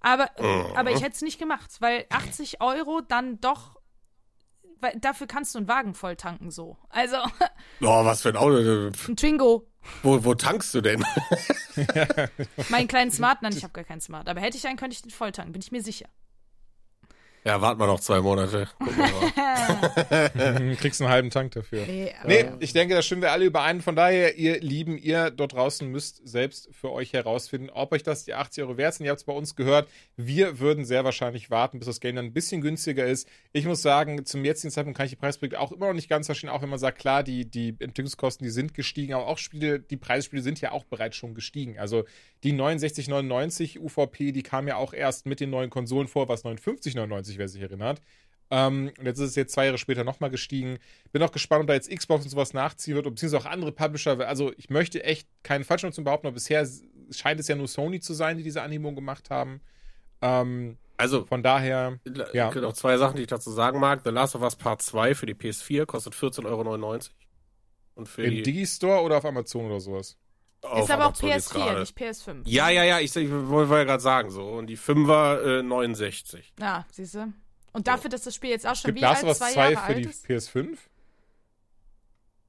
Aber, 0.00 0.30
Mhm. 0.38 0.76
aber 0.76 0.90
ich 0.92 1.02
hätte 1.02 1.16
es 1.16 1.22
nicht 1.22 1.38
gemacht, 1.38 1.76
weil 1.80 2.06
80 2.10 2.60
Euro 2.60 3.00
dann 3.00 3.40
doch. 3.40 3.76
Weil 4.80 4.92
dafür 5.00 5.26
kannst 5.26 5.54
du 5.54 5.58
einen 5.58 5.66
Wagen 5.68 5.92
voll 5.94 6.14
tanken, 6.14 6.52
so. 6.52 6.76
Also, 6.88 7.16
Oh, 7.80 8.04
was 8.04 8.22
für 8.22 8.28
ein 8.28 8.36
Auto. 8.36 8.56
ein 9.08 9.16
Twingo. 9.16 9.66
Wo, 10.04 10.22
wo 10.24 10.34
tankst 10.34 10.72
du 10.74 10.80
denn? 10.80 11.04
Meinen 12.68 12.88
kleinen 12.88 13.10
Smart, 13.10 13.42
nein, 13.42 13.52
ich 13.56 13.62
habe 13.64 13.72
gar 13.72 13.84
keinen 13.84 14.00
Smart. 14.00 14.28
Aber 14.28 14.40
hätte 14.40 14.56
ich 14.56 14.66
einen, 14.66 14.76
könnte 14.76 14.94
ich 14.94 15.02
den 15.02 15.10
voll 15.10 15.32
tanken, 15.32 15.52
bin 15.52 15.62
ich 15.62 15.72
mir 15.72 15.82
sicher. 15.82 16.08
Ja, 17.48 17.62
warten 17.62 17.80
wir 17.80 17.86
noch 17.86 18.00
zwei 18.00 18.20
Monate. 18.20 18.68
Kriegst 20.78 21.00
einen 21.00 21.10
halben 21.10 21.30
Tank 21.30 21.52
dafür. 21.52 21.86
Nee, 21.86 22.12
Nee, 22.26 22.44
ich 22.60 22.74
denke, 22.74 22.94
da 22.94 23.00
stimmen 23.00 23.22
wir 23.22 23.32
alle 23.32 23.46
überein. 23.46 23.80
Von 23.80 23.96
daher, 23.96 24.36
ihr 24.36 24.60
Lieben, 24.60 24.98
ihr 24.98 25.30
dort 25.30 25.54
draußen 25.54 25.88
müsst 25.88 26.20
selbst 26.28 26.68
für 26.72 26.92
euch 26.92 27.14
herausfinden, 27.14 27.70
ob 27.70 27.92
euch 27.92 28.02
das 28.02 28.26
die 28.26 28.34
80 28.34 28.64
Euro 28.64 28.76
wert 28.76 28.92
sind. 28.92 29.06
Ihr 29.06 29.12
habt 29.12 29.20
es 29.20 29.24
bei 29.24 29.32
uns 29.32 29.56
gehört. 29.56 29.88
Wir 30.14 30.60
würden 30.60 30.84
sehr 30.84 31.04
wahrscheinlich 31.04 31.48
warten, 31.48 31.78
bis 31.78 31.86
das 31.86 32.00
Game 32.00 32.16
dann 32.16 32.26
ein 32.26 32.32
bisschen 32.34 32.60
günstiger 32.60 33.06
ist. 33.06 33.26
Ich 33.52 33.64
muss 33.64 33.80
sagen, 33.80 34.26
zum 34.26 34.44
jetzigen 34.44 34.70
Zeitpunkt 34.70 34.98
kann 34.98 35.06
ich 35.06 35.12
die 35.12 35.16
Preisprojekte 35.16 35.58
auch 35.58 35.72
immer 35.72 35.86
noch 35.86 35.94
nicht 35.94 36.10
ganz 36.10 36.26
verstehen, 36.26 36.50
auch 36.50 36.60
wenn 36.60 36.68
man 36.68 36.78
sagt, 36.78 36.98
klar, 36.98 37.22
die, 37.22 37.46
die 37.46 37.70
Entwicklungskosten, 37.70 38.44
die 38.44 38.50
sind 38.50 38.74
gestiegen, 38.74 39.14
aber 39.14 39.26
auch 39.26 39.38
Spiele, 39.38 39.80
die 39.80 39.96
Preisspiele 39.96 40.42
sind 40.42 40.60
ja 40.60 40.72
auch 40.72 40.84
bereits 40.84 41.16
schon 41.16 41.32
gestiegen. 41.32 41.78
Also 41.78 42.04
die 42.44 42.52
69,99 42.52 43.80
UVP, 43.80 44.32
die 44.32 44.42
kam 44.42 44.68
ja 44.68 44.76
auch 44.76 44.92
erst 44.92 45.24
mit 45.24 45.40
den 45.40 45.48
neuen 45.48 45.70
Konsolen 45.70 46.08
vor, 46.08 46.28
was 46.28 46.44
59,99, 46.44 47.37
wer 47.38 47.48
sich 47.48 47.62
erinnert. 47.62 48.02
Ähm, 48.50 48.92
und 48.98 49.04
jetzt 49.06 49.18
ist 49.18 49.30
es 49.30 49.36
jetzt 49.36 49.52
zwei 49.52 49.66
Jahre 49.66 49.78
später 49.78 50.04
nochmal 50.04 50.30
gestiegen. 50.30 50.78
Bin 51.12 51.22
auch 51.22 51.32
gespannt, 51.32 51.62
ob 51.62 51.66
da 51.66 51.74
jetzt 51.74 51.90
Xbox 51.90 52.24
und 52.24 52.30
sowas 52.30 52.54
nachziehen 52.54 52.94
wird, 52.94 53.04
beziehungsweise 53.04 53.44
auch 53.46 53.50
andere 53.50 53.72
Publisher. 53.72 54.18
Also 54.26 54.52
ich 54.56 54.70
möchte 54.70 55.04
echt 55.04 55.28
keine 55.42 55.64
Falschnutzung 55.64 56.04
behaupten, 56.04 56.26
aber 56.26 56.34
bisher 56.34 56.66
scheint 57.10 57.40
es 57.40 57.48
ja 57.48 57.56
nur 57.56 57.68
Sony 57.68 58.00
zu 58.00 58.14
sein, 58.14 58.38
die 58.38 58.42
diese 58.42 58.62
Anhebung 58.62 58.94
gemacht 58.94 59.30
haben. 59.30 59.60
Ähm, 60.22 60.78
Also, 60.96 61.24
von 61.26 61.42
daher, 61.44 62.00
Ja. 62.32 62.50
noch 62.52 62.72
zwei 62.72 62.96
Sachen, 62.96 63.16
die 63.16 63.22
ich 63.22 63.28
dazu 63.28 63.50
sagen 63.52 63.78
mag. 63.78 64.00
The 64.04 64.10
Last 64.10 64.34
of 64.34 64.42
Us 64.42 64.56
Part 64.56 64.82
2 64.82 65.14
für 65.14 65.26
die 65.26 65.34
PS4 65.34 65.86
kostet 65.86 66.14
14,99 66.14 66.44
Euro. 66.46 66.98
Und 67.94 68.08
für 68.08 68.24
im 68.24 68.42
Digistore 68.42 69.02
oder 69.02 69.18
auf 69.18 69.24
Amazon 69.24 69.66
oder 69.66 69.78
sowas. 69.80 70.16
Auf 70.62 70.84
ist 70.84 70.90
aber 70.90 71.04
auch 71.04 71.08
Amazon 71.08 71.28
jetzt 71.28 71.52
PS4, 71.52 71.54
gerade. 71.54 71.80
nicht 71.80 71.98
PS5. 71.98 72.42
Ja, 72.44 72.68
ja, 72.68 72.84
ja, 72.84 72.98
ich, 73.00 73.14
ich 73.14 73.30
wollte 73.30 73.74
ja 73.74 73.84
gerade 73.84 74.02
sagen 74.02 74.30
so. 74.30 74.48
Und 74.48 74.66
die 74.66 74.78
5er 74.78 75.60
äh, 75.60 75.62
69. 75.62 76.52
Ja, 76.58 76.86
siehst 76.90 77.14
du. 77.14 77.32
Und 77.72 77.86
dafür, 77.86 78.10
dass 78.10 78.22
das 78.22 78.34
Spiel 78.34 78.50
jetzt 78.50 78.66
auch 78.66 78.74
schon 78.74 78.88
Gibt 78.88 79.00
wie 79.00 79.04
alt, 79.06 79.18
zwei 79.18 79.32
2 79.34 79.52
Jahre 79.52 79.76
für 79.76 79.82
alt 79.82 79.98
die 79.98 80.08
ist? 80.08 80.26
PS5? 80.26 80.78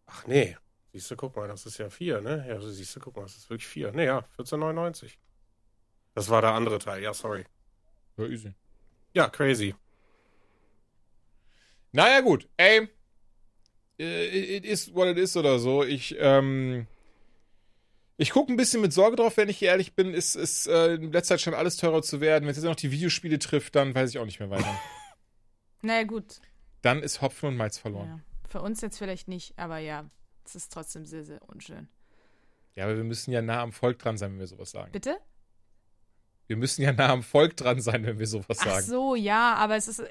Ach 0.07 0.25
nee. 0.27 0.57
Siehst 0.91 1.11
du, 1.11 1.15
guck 1.15 1.35
mal, 1.35 1.47
das 1.47 1.65
ist 1.67 1.77
ja 1.77 1.89
4, 1.89 2.21
ne? 2.21 2.45
Ja, 2.47 2.59
siehst 2.59 2.95
du, 2.95 2.99
guck 2.99 3.15
mal, 3.15 3.23
das 3.23 3.37
ist 3.37 3.49
wirklich 3.49 3.67
4. 3.67 3.91
Nee, 3.91 4.05
ja, 4.05 4.25
14,99. 4.39 5.11
Das 6.15 6.29
war 6.29 6.41
der 6.41 6.53
andere 6.53 6.79
Teil, 6.79 7.03
ja, 7.03 7.13
sorry. 7.13 7.45
Ja, 8.17 8.25
easy. 8.25 8.53
Ja, 9.13 9.29
crazy. 9.29 9.75
Naja, 11.91 12.21
gut. 12.21 12.47
Ey, 12.57 12.89
äh, 13.99 14.57
it 14.57 14.65
is 14.65 14.93
what 14.93 15.07
it 15.07 15.17
is 15.17 15.37
oder 15.37 15.59
so. 15.59 15.83
Ich, 15.83 16.15
ähm, 16.19 16.87
ich 18.19 18.31
gucke 18.31 18.51
ein 18.51 18.57
bisschen 18.57 18.81
mit 18.81 18.91
Sorge 18.91 19.15
drauf, 19.15 19.37
wenn 19.37 19.47
ich 19.47 19.61
ehrlich 19.63 19.95
bin. 19.95 20.13
Ist, 20.13 20.35
ist 20.35 20.67
äh, 20.67 20.95
in 20.95 21.13
letzter 21.13 21.35
Zeit 21.35 21.41
schon 21.41 21.53
alles 21.53 21.77
teurer 21.77 22.01
zu 22.01 22.19
werden. 22.19 22.43
Wenn 22.43 22.51
es 22.51 22.57
jetzt 22.57 22.65
noch 22.65 22.75
die 22.75 22.91
Videospiele 22.91 23.39
trifft, 23.39 23.75
dann 23.75 23.95
weiß 23.95 24.09
ich 24.09 24.19
auch 24.19 24.25
nicht 24.25 24.39
mehr 24.39 24.49
weiter. 24.49 24.79
Naja, 25.81 26.03
gut. 26.03 26.41
dann 26.81 27.01
ist 27.01 27.21
Hopfen 27.21 27.47
und 27.47 27.55
Malz 27.55 27.77
verloren. 27.77 28.07
Ja. 28.07 28.19
Für 28.49 28.61
uns 28.61 28.81
jetzt 28.81 28.97
vielleicht 28.97 29.29
nicht, 29.29 29.57
aber 29.57 29.77
ja, 29.77 30.09
es 30.43 30.53
ist 30.53 30.73
trotzdem 30.73 31.05
sehr, 31.05 31.23
sehr 31.23 31.39
unschön. 31.47 31.87
Ja. 32.75 32.83
aber 32.83 32.97
wir 32.97 33.05
müssen 33.05 33.31
ja 33.31 33.41
nah 33.41 33.61
am 33.61 33.71
Volk 33.71 33.97
dran 33.97 34.17
sein, 34.17 34.33
wenn 34.33 34.39
wir 34.39 34.47
sowas 34.47 34.71
sagen. 34.71 34.91
Bitte? 34.91 35.15
Wir 36.49 36.57
müssen 36.57 36.81
ja 36.81 36.91
nah 36.91 37.09
am 37.09 37.21
Volk 37.21 37.55
dran 37.57 37.79
sein, 37.79 38.03
wenn 38.07 38.17
wir 38.17 38.25
sowas 38.25 38.57
Ach 38.61 38.65
sagen. 38.65 38.83
so, 38.83 39.13
ja, 39.13 39.53
aber 39.53 39.75
es 39.75 39.87
ist, 39.87 39.99
äh, 39.99 40.07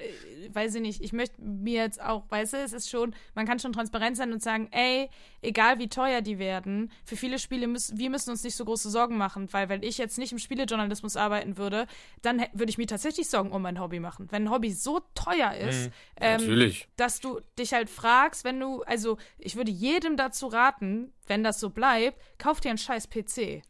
weiß 0.53 0.76
ich 0.76 0.80
nicht, 0.80 1.03
ich 1.03 1.12
möchte 1.12 1.43
mir 1.43 1.82
jetzt 1.82 2.01
auch, 2.01 2.30
weißt 2.30 2.53
du, 2.53 2.59
es 2.59 2.72
ist 2.72 2.89
schon, 2.89 3.12
man 3.34 3.45
kann 3.45 3.59
schon 3.59 3.72
transparent 3.72 4.16
sein 4.16 4.32
und 4.32 4.41
sagen, 4.41 4.68
ey, 4.70 5.11
egal 5.43 5.80
wie 5.80 5.89
teuer 5.89 6.20
die 6.20 6.39
werden, 6.39 6.93
für 7.05 7.16
viele 7.16 7.41
Spiele 7.41 7.66
müssen, 7.66 7.99
wir 7.99 8.09
müssen 8.09 8.30
uns 8.30 8.45
nicht 8.45 8.55
so 8.55 8.64
große 8.64 8.89
Sorgen 8.89 9.16
machen, 9.16 9.53
weil 9.53 9.68
wenn 9.68 9.82
ich 9.82 9.99
jetzt 9.99 10.16
nicht 10.16 10.30
im 10.30 10.39
Spielejournalismus 10.39 11.16
arbeiten 11.16 11.57
würde, 11.57 11.89
dann 12.22 12.45
würde 12.53 12.70
ich 12.70 12.78
mir 12.78 12.86
tatsächlich 12.86 13.28
Sorgen 13.28 13.51
um 13.51 13.61
mein 13.61 13.80
Hobby 13.80 13.99
machen. 13.99 14.28
Wenn 14.30 14.45
ein 14.45 14.51
Hobby 14.53 14.70
so 14.70 15.01
teuer 15.16 15.55
ist, 15.55 15.91
ähm, 16.20 16.41
Natürlich. 16.41 16.86
dass 16.95 17.18
du 17.18 17.41
dich 17.59 17.72
halt 17.72 17.91
fragst, 17.91 18.45
wenn 18.45 18.61
du, 18.61 18.84
also 18.84 19.18
ich 19.39 19.57
würde 19.57 19.72
jedem 19.72 20.16
dazu 20.16 20.47
raten, 20.47 21.12
wenn 21.26 21.43
das 21.43 21.59
so 21.59 21.70
bleibt, 21.70 22.16
kauf 22.39 22.61
dir 22.61 22.68
einen 22.68 22.78
scheiß 22.78 23.11
PC. 23.11 23.62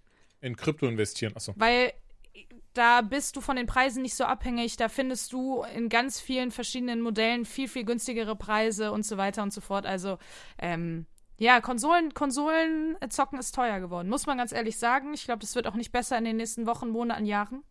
In 0.42 0.54
Krypto 0.54 0.86
investieren. 0.86 1.32
Achso. 1.34 1.54
Weil 1.56 1.94
da 2.74 3.00
bist 3.00 3.36
du 3.36 3.40
von 3.40 3.56
den 3.56 3.66
Preisen 3.66 4.02
nicht 4.02 4.14
so 4.14 4.24
abhängig. 4.24 4.76
Da 4.76 4.88
findest 4.88 5.32
du 5.32 5.64
in 5.74 5.88
ganz 5.88 6.20
vielen 6.20 6.50
verschiedenen 6.50 7.00
Modellen 7.00 7.44
viel, 7.44 7.68
viel 7.68 7.84
günstigere 7.84 8.36
Preise 8.36 8.92
und 8.92 9.04
so 9.04 9.16
weiter 9.16 9.42
und 9.42 9.52
so 9.52 9.60
fort. 9.60 9.86
Also, 9.86 10.18
ähm, 10.58 11.06
ja, 11.38 11.60
Konsolen, 11.60 12.14
Konsolen 12.14 12.96
äh, 13.00 13.08
zocken 13.08 13.38
ist 13.38 13.54
teuer 13.54 13.78
geworden, 13.78 14.08
muss 14.08 14.26
man 14.26 14.38
ganz 14.38 14.52
ehrlich 14.52 14.76
sagen. 14.76 15.14
Ich 15.14 15.24
glaube, 15.24 15.40
das 15.40 15.54
wird 15.54 15.66
auch 15.68 15.74
nicht 15.74 15.92
besser 15.92 16.18
in 16.18 16.24
den 16.24 16.36
nächsten 16.36 16.66
Wochen, 16.66 16.88
Monaten, 16.88 17.24
Jahren. 17.24 17.62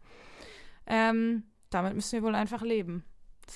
Ähm, 0.86 1.44
damit 1.70 1.94
müssen 1.94 2.14
wir 2.14 2.24
wohl 2.24 2.36
einfach 2.36 2.62
leben. 2.62 3.04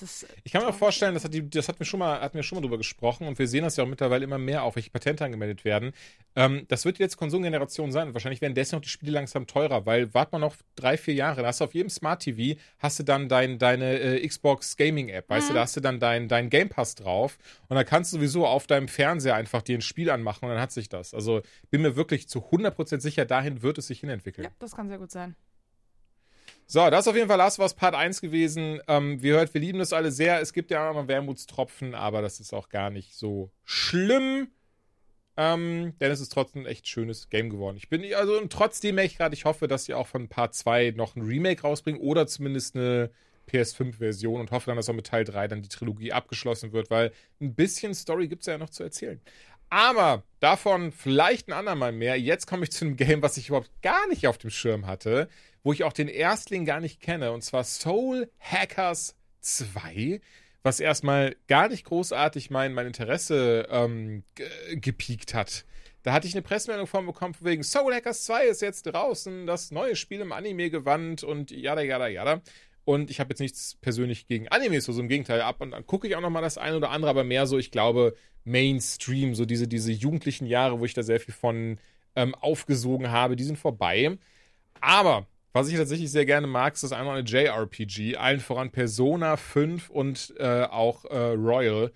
Ist, 0.00 0.26
Ich 0.44 0.52
kann 0.52 0.62
mir 0.62 0.68
auch 0.68 0.74
vorstellen, 0.74 1.14
das 1.14 1.24
hat, 1.24 1.34
die, 1.34 1.48
das 1.48 1.68
hat 1.68 1.78
mir 1.78 1.84
schon 1.84 2.00
mal, 2.00 2.20
hatten 2.20 2.34
wir 2.34 2.42
schon 2.42 2.56
mal 2.56 2.62
drüber 2.62 2.78
gesprochen 2.78 3.26
und 3.26 3.38
wir 3.38 3.46
sehen 3.46 3.62
das 3.62 3.76
ja 3.76 3.84
auch 3.84 3.88
mittlerweile 3.88 4.24
immer 4.24 4.38
mehr 4.38 4.62
auf, 4.62 4.76
welche 4.76 4.90
Patente 4.90 5.24
angemeldet 5.24 5.64
werden. 5.64 5.92
Ähm, 6.34 6.64
das 6.68 6.84
wird 6.84 6.98
jetzt 6.98 7.16
Konsumgeneration 7.16 7.92
sein 7.92 8.08
und 8.08 8.14
wahrscheinlich 8.14 8.40
werden 8.40 8.54
deswegen 8.54 8.78
auch 8.78 8.82
die 8.82 8.88
Spiele 8.88 9.12
langsam 9.12 9.46
teurer, 9.46 9.84
weil 9.86 10.12
wart 10.14 10.32
mal 10.32 10.38
noch 10.38 10.56
drei, 10.76 10.96
vier 10.96 11.14
Jahre, 11.14 11.42
da 11.42 11.48
hast 11.48 11.60
du 11.60 11.64
auf 11.64 11.74
jedem 11.74 11.90
Smart 11.90 12.22
TV, 12.22 12.58
hast 12.78 12.98
du 12.98 13.02
dann 13.02 13.28
dein, 13.28 13.58
deine 13.58 13.98
äh, 13.98 14.26
Xbox 14.26 14.76
Gaming 14.76 15.08
App, 15.08 15.28
weißt 15.28 15.50
du, 15.50 15.54
da 15.54 15.60
hast 15.60 15.76
du 15.76 15.80
dann 15.80 16.00
dein, 16.00 16.28
dein 16.28 16.48
Game 16.48 16.68
Pass 16.70 16.94
drauf 16.94 17.38
und 17.68 17.76
da 17.76 17.84
kannst 17.84 18.12
du 18.12 18.16
sowieso 18.16 18.46
auf 18.46 18.66
deinem 18.66 18.88
Fernseher 18.88 19.34
einfach 19.34 19.62
dir 19.62 19.76
ein 19.76 19.82
Spiel 19.82 20.10
anmachen 20.10 20.44
und 20.46 20.50
dann 20.50 20.60
hat 20.60 20.72
sich 20.72 20.88
das. 20.88 21.12
Also 21.14 21.42
bin 21.70 21.82
mir 21.82 21.96
wirklich 21.96 22.28
zu 22.28 22.40
100% 22.40 23.00
sicher, 23.00 23.24
dahin 23.24 23.62
wird 23.62 23.78
es 23.78 23.86
sich 23.86 24.00
hinentwickeln. 24.00 24.44
ja, 24.44 24.50
das 24.58 24.74
kann 24.74 24.88
sehr 24.88 24.98
gut 24.98 25.10
sein. 25.10 25.36
So, 26.72 26.88
das 26.88 27.00
ist 27.00 27.08
auf 27.08 27.16
jeden 27.16 27.28
Fall 27.28 27.38
of 27.38 27.58
Us 27.58 27.74
Part 27.74 27.94
1 27.94 28.22
gewesen. 28.22 28.80
Ähm, 28.88 29.22
wie 29.22 29.32
hört, 29.32 29.52
wir 29.52 29.60
lieben 29.60 29.78
das 29.78 29.92
alle 29.92 30.10
sehr. 30.10 30.40
Es 30.40 30.54
gibt 30.54 30.70
ja 30.70 30.88
auch 30.88 30.94
mal 30.94 31.06
Wermutstropfen, 31.06 31.94
aber 31.94 32.22
das 32.22 32.40
ist 32.40 32.54
auch 32.54 32.70
gar 32.70 32.88
nicht 32.88 33.14
so 33.14 33.50
schlimm. 33.62 34.48
Ähm, 35.36 35.92
denn 36.00 36.10
es 36.10 36.22
ist 36.22 36.32
trotzdem 36.32 36.62
ein 36.62 36.66
echt 36.66 36.88
schönes 36.88 37.28
Game 37.28 37.50
geworden. 37.50 37.76
Ich 37.76 37.90
bin, 37.90 38.02
also 38.14 38.38
und 38.38 38.50
trotzdem 38.50 38.94
merke 38.94 39.08
ich 39.08 39.18
gerade, 39.18 39.34
ich 39.34 39.44
hoffe, 39.44 39.68
dass 39.68 39.84
sie 39.84 39.92
auch 39.92 40.06
von 40.06 40.28
Part 40.28 40.54
2 40.54 40.94
noch 40.96 41.14
ein 41.14 41.20
Remake 41.20 41.60
rausbringen 41.60 42.00
oder 42.00 42.26
zumindest 42.26 42.74
eine 42.74 43.10
PS5-Version 43.50 44.40
und 44.40 44.50
hoffe 44.50 44.70
dann, 44.70 44.76
dass 44.76 44.88
auch 44.88 44.94
mit 44.94 45.08
Teil 45.08 45.24
3 45.24 45.48
dann 45.48 45.60
die 45.60 45.68
Trilogie 45.68 46.12
abgeschlossen 46.12 46.72
wird, 46.72 46.88
weil 46.90 47.12
ein 47.42 47.54
bisschen 47.54 47.92
Story 47.92 48.28
gibt 48.28 48.42
es 48.42 48.46
ja 48.46 48.56
noch 48.56 48.70
zu 48.70 48.82
erzählen. 48.82 49.20
Aber 49.72 50.22
davon 50.40 50.92
vielleicht 50.92 51.48
ein 51.48 51.54
andermal 51.54 51.92
mehr. 51.92 52.20
Jetzt 52.20 52.46
komme 52.46 52.64
ich 52.64 52.72
zu 52.72 52.84
einem 52.84 52.96
Game, 52.96 53.22
was 53.22 53.38
ich 53.38 53.48
überhaupt 53.48 53.70
gar 53.80 54.06
nicht 54.08 54.26
auf 54.26 54.36
dem 54.36 54.50
Schirm 54.50 54.86
hatte, 54.86 55.30
wo 55.62 55.72
ich 55.72 55.82
auch 55.84 55.94
den 55.94 56.08
Erstling 56.08 56.66
gar 56.66 56.78
nicht 56.78 57.00
kenne, 57.00 57.32
und 57.32 57.42
zwar 57.42 57.64
Soul 57.64 58.30
Hackers 58.38 59.14
2 59.40 60.20
was 60.62 60.80
erstmal 60.80 61.36
gar 61.48 61.68
nicht 61.68 61.84
großartig 61.84 62.50
mein, 62.50 62.72
mein 62.72 62.86
Interesse 62.86 63.66
ähm, 63.70 64.22
gepiekt 64.74 65.34
hat. 65.34 65.64
Da 66.02 66.12
hatte 66.12 66.26
ich 66.26 66.34
eine 66.34 66.42
Pressemeldung 66.42 66.86
von 66.86 67.06
bekommen, 67.06 67.34
von 67.34 67.46
wegen 67.46 67.62
Soul 67.62 67.94
Hackers 67.94 68.24
2 68.24 68.46
ist 68.46 68.62
jetzt 68.62 68.82
draußen, 68.84 69.46
das 69.46 69.70
neue 69.70 69.96
Spiel 69.96 70.20
im 70.20 70.32
Anime 70.32 70.70
gewandt 70.70 71.22
und 71.22 71.50
jada, 71.50 71.82
jada, 71.82 72.08
jada. 72.08 72.42
Und 72.84 73.10
ich 73.10 73.20
habe 73.20 73.30
jetzt 73.30 73.40
nichts 73.40 73.76
persönlich 73.80 74.26
gegen 74.26 74.48
Animes, 74.48 74.84
so 74.84 74.98
im 74.98 75.08
Gegenteil. 75.08 75.40
Ab 75.40 75.60
und 75.60 75.72
an 75.72 75.86
gucke 75.86 76.08
ich 76.08 76.16
auch 76.16 76.20
noch 76.20 76.30
mal 76.30 76.40
das 76.40 76.58
eine 76.58 76.76
oder 76.76 76.90
andere, 76.90 77.10
aber 77.10 77.24
mehr 77.24 77.46
so, 77.46 77.58
ich 77.58 77.70
glaube, 77.70 78.16
Mainstream, 78.44 79.34
so 79.34 79.44
diese, 79.44 79.68
diese 79.68 79.92
jugendlichen 79.92 80.46
Jahre, 80.46 80.80
wo 80.80 80.84
ich 80.84 80.94
da 80.94 81.02
sehr 81.02 81.20
viel 81.20 81.34
von 81.34 81.78
ähm, 82.16 82.34
aufgesogen 82.34 83.10
habe, 83.10 83.36
die 83.36 83.44
sind 83.44 83.58
vorbei. 83.58 84.18
Aber 84.80 85.26
was 85.52 85.68
ich 85.68 85.76
tatsächlich 85.76 86.10
sehr 86.10 86.26
gerne 86.26 86.46
mag, 86.46 86.74
ist 86.74 86.82
das 86.82 86.92
einmal 86.92 87.18
eine 87.18 87.28
JRPG, 87.28 88.16
allen 88.16 88.40
voran 88.40 88.70
Persona 88.70 89.36
5 89.36 89.90
und 89.90 90.34
äh, 90.38 90.64
auch 90.64 91.04
äh, 91.04 91.16
Royal. 91.16 91.92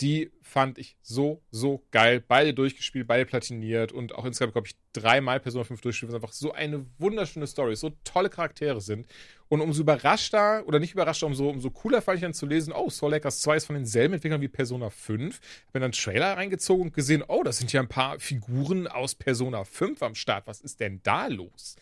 Die 0.00 0.30
fand 0.40 0.78
ich 0.78 0.96
so, 1.02 1.42
so 1.50 1.84
geil. 1.90 2.24
Beide 2.26 2.54
durchgespielt, 2.54 3.06
beide 3.06 3.26
platiniert 3.26 3.92
und 3.92 4.14
auch 4.14 4.24
insgesamt, 4.24 4.52
glaube 4.52 4.68
ich, 4.68 4.76
dreimal 4.92 5.40
Persona 5.40 5.64
5 5.64 5.80
durchgespielt, 5.80 6.12
was 6.12 6.22
einfach 6.22 6.32
so 6.32 6.52
eine 6.52 6.86
wunderschöne 6.98 7.46
Story, 7.46 7.76
so 7.76 7.92
tolle 8.04 8.30
Charaktere 8.30 8.80
sind. 8.80 9.06
Und 9.50 9.60
umso 9.60 9.82
überraschter, 9.82 10.62
oder 10.66 10.78
nicht 10.78 10.92
überraschter, 10.92 11.26
umso, 11.26 11.50
umso 11.50 11.70
cooler 11.70 12.00
fand 12.00 12.18
ich 12.18 12.22
dann 12.22 12.32
zu 12.32 12.46
lesen, 12.46 12.72
oh, 12.72 12.88
Soul 12.88 13.14
Hackers 13.14 13.40
2 13.40 13.56
ist 13.56 13.64
von 13.64 13.74
denselben 13.74 14.14
Entwicklern 14.14 14.40
wie 14.40 14.46
Persona 14.46 14.90
5. 14.90 15.34
Hab 15.34 15.74
mir 15.74 15.80
dann 15.80 15.82
einen 15.82 15.92
Trailer 15.92 16.36
reingezogen 16.36 16.84
und 16.84 16.94
gesehen, 16.94 17.24
oh, 17.26 17.42
das 17.42 17.58
sind 17.58 17.72
ja 17.72 17.80
ein 17.80 17.88
paar 17.88 18.20
Figuren 18.20 18.86
aus 18.86 19.16
Persona 19.16 19.64
5 19.64 20.04
am 20.04 20.14
Start. 20.14 20.46
Was 20.46 20.60
ist 20.60 20.78
denn 20.78 21.00
da 21.02 21.26
los? 21.26 21.74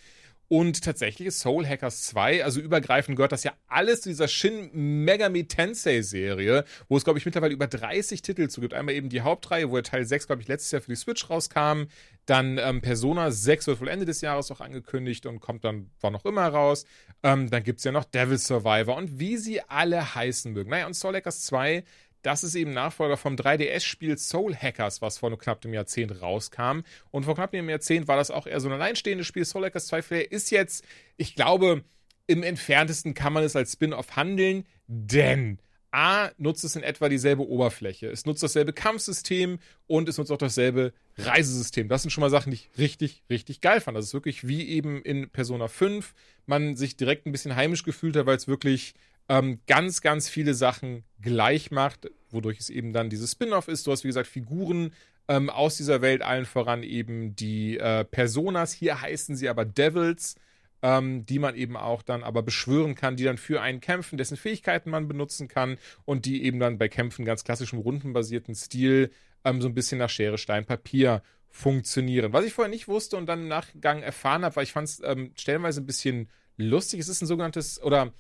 Und 0.49 0.83
tatsächlich 0.83 1.29
ist 1.29 1.41
Soul 1.41 1.67
Hackers 1.67 2.05
2, 2.05 2.43
also 2.43 2.59
übergreifend 2.61 3.17
gehört 3.17 3.33
das 3.33 3.45
ja 3.45 3.53
alles 3.67 4.01
zu 4.01 4.09
dieser 4.09 4.29
Shin 4.29 4.71
Megami 4.73 5.47
Tensei 5.47 6.01
Serie, 6.01 6.65
wo 6.89 6.97
es, 6.97 7.05
glaube 7.05 7.19
ich, 7.19 7.27
mittlerweile 7.27 7.53
über 7.53 7.67
30 7.67 8.23
Titel 8.23 8.49
zu 8.49 8.63
gibt. 8.63 8.73
Einmal 8.73 8.95
eben 8.95 9.11
die 9.11 9.21
Hauptreihe, 9.21 9.71
wo 9.71 9.75
der 9.75 9.85
Teil 9.85 10.07
6, 10.07 10.27
glaube 10.27 10.41
ich, 10.41 10.49
letztes 10.49 10.71
Jahr 10.71 10.81
für 10.81 10.91
die 10.91 10.97
Switch 10.97 11.29
rauskam. 11.29 11.85
Dann 12.25 12.57
ähm, 12.57 12.81
Persona 12.81 13.31
6 13.31 13.67
wird 13.67 13.81
wohl 13.83 13.89
Ende 13.89 14.07
des 14.07 14.23
Jahres 14.23 14.51
auch 14.51 14.61
angekündigt 14.63 15.27
und 15.27 15.41
kommt 15.41 15.65
dann, 15.65 15.91
war 16.01 16.11
noch 16.11 16.25
immer 16.25 16.47
raus. 16.49 16.87
Ähm, 17.23 17.51
dann 17.51 17.63
gibt 17.63 17.79
es 17.79 17.85
ja 17.85 17.93
noch 17.93 18.05
Devil 18.05 18.39
Survivor 18.39 18.97
und 18.97 19.19
wie 19.19 19.37
sie 19.37 19.61
alle 19.61 20.15
heißen 20.15 20.53
mögen. 20.55 20.71
Naja, 20.71 20.87
und 20.87 20.95
Soul 20.95 21.15
Hackers 21.15 21.45
2 21.45 21.85
das 22.29 22.45
ist 22.45 22.55
eben 22.57 22.73
Nachfolger 22.75 23.17
vom 23.17 23.37
3DS-Spiel 23.37 24.19
Soul 24.19 24.55
Hackers, 24.55 25.01
was 25.01 25.17
vor 25.17 25.37
knapp 25.39 25.65
einem 25.65 25.73
Jahrzehnt 25.73 26.21
rauskam. 26.21 26.81
Und 27.11 27.25
vor 27.25 27.35
knapp 27.35 27.55
einem 27.55 27.71
Jahrzehnt 27.71 28.07
war 28.07 28.19
das 28.19 28.31
auch 28.31 28.47
eher 28.47 28.61
so 28.61 28.69
ein 28.69 28.75
alleinstehendes 28.75 29.27
Spiel. 29.27 29.47
Soul 29.47 29.65
Hackers 29.65 29.87
2 29.87 30.03
Flair 30.03 30.31
ist 30.31 30.51
jetzt, 30.51 30.85
ich 31.17 31.35
glaube, 31.35 31.85
im 32.27 32.43
entferntesten 32.43 33.15
kann 33.15 33.33
man 33.33 33.45
es 33.45 33.57
als 33.57 33.73
Spin-off 33.73 34.15
handeln, 34.15 34.67
denn 34.89 35.59
A 35.91 36.29
nutzt 36.37 36.65
es 36.65 36.77
in 36.77 36.83
etwa 36.83 37.09
dieselbe 37.09 37.49
Oberfläche. 37.49 38.11
Es 38.11 38.27
nutzt 38.27 38.43
dasselbe 38.43 38.75
Kampfsystem 38.75 39.59
und 39.87 40.07
es 40.11 40.19
nutzt 40.19 40.31
auch 40.31 40.37
dasselbe 40.37 40.93
Reisesystem. 41.17 41.89
Das 41.89 42.03
sind 42.03 42.11
schon 42.11 42.21
mal 42.21 42.29
Sachen, 42.29 42.51
die 42.51 42.57
ich 42.57 42.71
richtig, 42.77 43.23
richtig 43.31 43.63
geil 43.63 43.81
fand. 43.81 43.97
Das 43.97 44.05
ist 44.05 44.13
wirklich 44.13 44.47
wie 44.47 44.69
eben 44.69 45.01
in 45.01 45.31
Persona 45.31 45.67
5 45.67 46.13
man 46.45 46.77
sich 46.77 46.99
direkt 46.99 47.25
ein 47.25 47.33
bisschen 47.33 47.57
heimisch 47.57 47.85
gefühlt 47.85 48.17
hat, 48.17 48.27
weil 48.27 48.37
es 48.37 48.49
wirklich 48.49 48.93
ähm, 49.31 49.61
ganz, 49.67 50.01
ganz 50.01 50.29
viele 50.29 50.55
Sachen 50.55 51.05
gleich 51.21 51.71
macht, 51.71 52.11
wodurch 52.31 52.59
es 52.59 52.71
eben 52.71 52.93
dann 52.93 53.11
dieses 53.11 53.33
Spin-off 53.33 53.69
ist. 53.69 53.87
Du 53.87 53.93
hast, 53.93 54.05
wie 54.05 54.09
gesagt, 54.09 54.29
Figuren 54.29 54.93
ähm, 55.29 55.51
aus 55.51 55.77
dieser 55.77 56.01
Welt, 56.01 56.23
allen 56.23 56.47
voran 56.47 56.83
eben 56.83 57.37
die 57.37 57.79
äh, 57.79 58.05
Personas. 58.05 58.73
Hier 58.73 59.01
heißen 59.01 59.37
sie 59.37 59.49
aber 59.49 59.65
Devils, 59.65 60.37
ähm, 60.83 61.27
die 61.27 61.39
man 61.39 61.55
eben 61.55 61.77
auch 61.77 62.03
dann 62.03 62.23
aber 62.23 62.43
beschwören 62.43 62.95
kann, 62.95 63.17
die 63.17 63.25
dann 63.25 63.39
für 63.39 63.61
einen 63.61 63.81
kämpfen, 63.81 64.17
dessen 64.17 64.37
Fähigkeiten 64.37 64.91
man 64.91 65.09
benutzen 65.09 65.49
kann 65.49 65.79
und 66.05 66.25
die 66.25 66.45
eben 66.45 66.61
dann 66.61 66.79
bei 66.79 66.89
Kämpfen 66.89 67.25
ganz 67.25 67.45
klassischem 67.45 67.79
rundenbasierten 67.79 68.55
Stil 68.55 69.11
ähm, 69.45 69.61
so 69.61 69.69
ein 69.69 69.75
bisschen 69.75 69.99
nach 69.99 70.11
Schere, 70.11 70.39
Stein, 70.39 70.65
Papier 70.65 71.23
funktionieren. 71.51 72.33
Was 72.33 72.45
ich 72.45 72.53
vorher 72.53 72.71
nicht 72.71 72.89
wusste 72.89 73.17
und 73.17 73.27
dann 73.27 73.43
im 73.43 73.49
Nachgang 73.49 74.03
erfahren 74.03 74.45
habe, 74.45 74.57
weil 74.57 74.65
ich 74.65 74.73
fand 74.73 74.89
es 74.89 75.03
ähm, 75.03 75.33
stellenweise 75.37 75.81
ein 75.81 75.87
bisschen 75.87 76.29
lustig. 76.57 77.01
Es 77.01 77.09
ist 77.09 77.23
ein 77.23 77.27
sogenanntes, 77.27 77.83
oder 77.83 78.13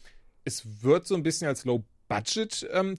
es 0.45 0.83
wird 0.83 1.07
so 1.07 1.15
ein 1.15 1.23
bisschen 1.23 1.47
als 1.47 1.65
Low-Budget-Titel 1.65 1.98
ähm, 2.73 2.99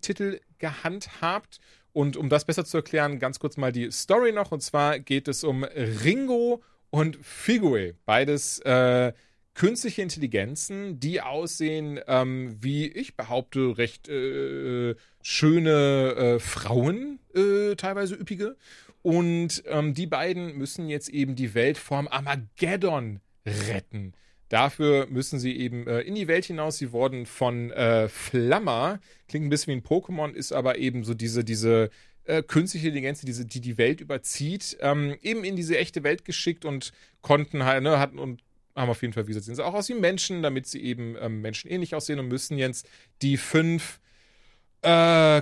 gehandhabt. 0.57 1.60
Und 1.91 2.18
um 2.18 2.30
das 2.30 2.45
besser 2.45 2.66
zu 2.66 2.78
erklären, 2.78 3.20
ganz 3.20 3.39
kurz 3.39 3.57
mal 3.57 3.72
die 3.72 3.91
Story 3.91 4.32
noch. 4.32 4.51
Und 4.51 4.62
zwar 4.62 4.99
geht 4.99 5.28
es 5.28 5.43
um 5.43 5.64
Ringo 5.64 6.62
und 6.89 7.18
Figue. 7.22 7.95
Beides 8.05 8.60
äh, 8.60 9.14
künstliche 9.53 10.01
Intelligenzen, 10.01 10.99
die 10.99 11.22
aussehen 11.22 11.99
ähm, 12.07 12.55
wie 12.62 12.88
ich 12.88 13.18
behaupte, 13.18 13.78
recht 13.78 14.07
äh, 14.07 14.95
schöne 15.22 16.16
äh, 16.16 16.39
Frauen, 16.39 17.20
äh, 17.36 17.76
teilweise 17.76 18.16
üppige. 18.16 18.55
Und 19.01 19.64
ähm, 19.66 19.93
die 19.93 20.07
beiden 20.07 20.57
müssen 20.57 20.89
jetzt 20.89 21.10
eben 21.10 21.36
die 21.36 21.53
Welt 21.53 21.78
vom 21.78 22.07
Armageddon 22.07 23.20
retten. 23.45 24.14
Dafür 24.50 25.08
müssen 25.08 25.39
sie 25.39 25.56
eben 25.58 25.88
äh, 25.88 26.02
in 26.02 26.16
die 26.16 26.28
Welt 26.28 26.45
hinaus. 26.45 26.78
Sie 26.78 26.91
wurden 26.91 27.26
von 27.26 27.72
äh, 27.72 28.10
Flammer, 28.10 29.00
klingt 29.28 29.45
ein 29.45 29.50
bisschen 29.50 29.74
wie 29.74 29.78
ein 29.78 29.84
Pokémon, 29.84 30.34
ist 30.34 30.52
aber 30.52 30.80
eben 30.80 31.04
so 31.04 31.14
diese, 31.14 31.43
diese 31.43 31.91
äh, 32.26 32.41
künstliche 32.41 32.88
Intelligenz, 32.88 33.22
die, 33.22 33.47
die 33.47 33.62
die 33.62 33.78
Welt 33.78 34.02
überzieht, 34.02 34.78
ähm, 34.82 35.16
eben 35.22 35.43
in 35.43 35.56
diese 35.56 35.78
echte 35.78 36.04
Welt 36.04 36.26
geschickt 36.26 36.66
und 36.66 36.91
konnten 37.22 37.64
halt, 37.64 37.84
ne, 37.84 38.00
hatten 38.00 38.18
und 38.18 38.41
haben 38.76 38.89
auf 38.89 39.02
jeden 39.02 39.14
Fall, 39.14 39.26
wie 39.26 39.30
gesagt, 39.30 39.45
sehen 39.45 39.56
sie 39.56 39.66
auch 39.66 39.74
aus 39.74 39.89
wie 39.89 39.93
Menschen, 39.93 40.41
damit 40.41 40.66
sie 40.66 40.82
eben 40.82 41.16
ähm, 41.20 41.41
menschenähnlich 41.41 41.95
aussehen 41.95 42.20
und 42.20 42.28
müssen 42.28 42.58
jetzt 42.58 42.88
die 43.22 43.38
fünf 43.38 44.00
äh, 44.82 45.41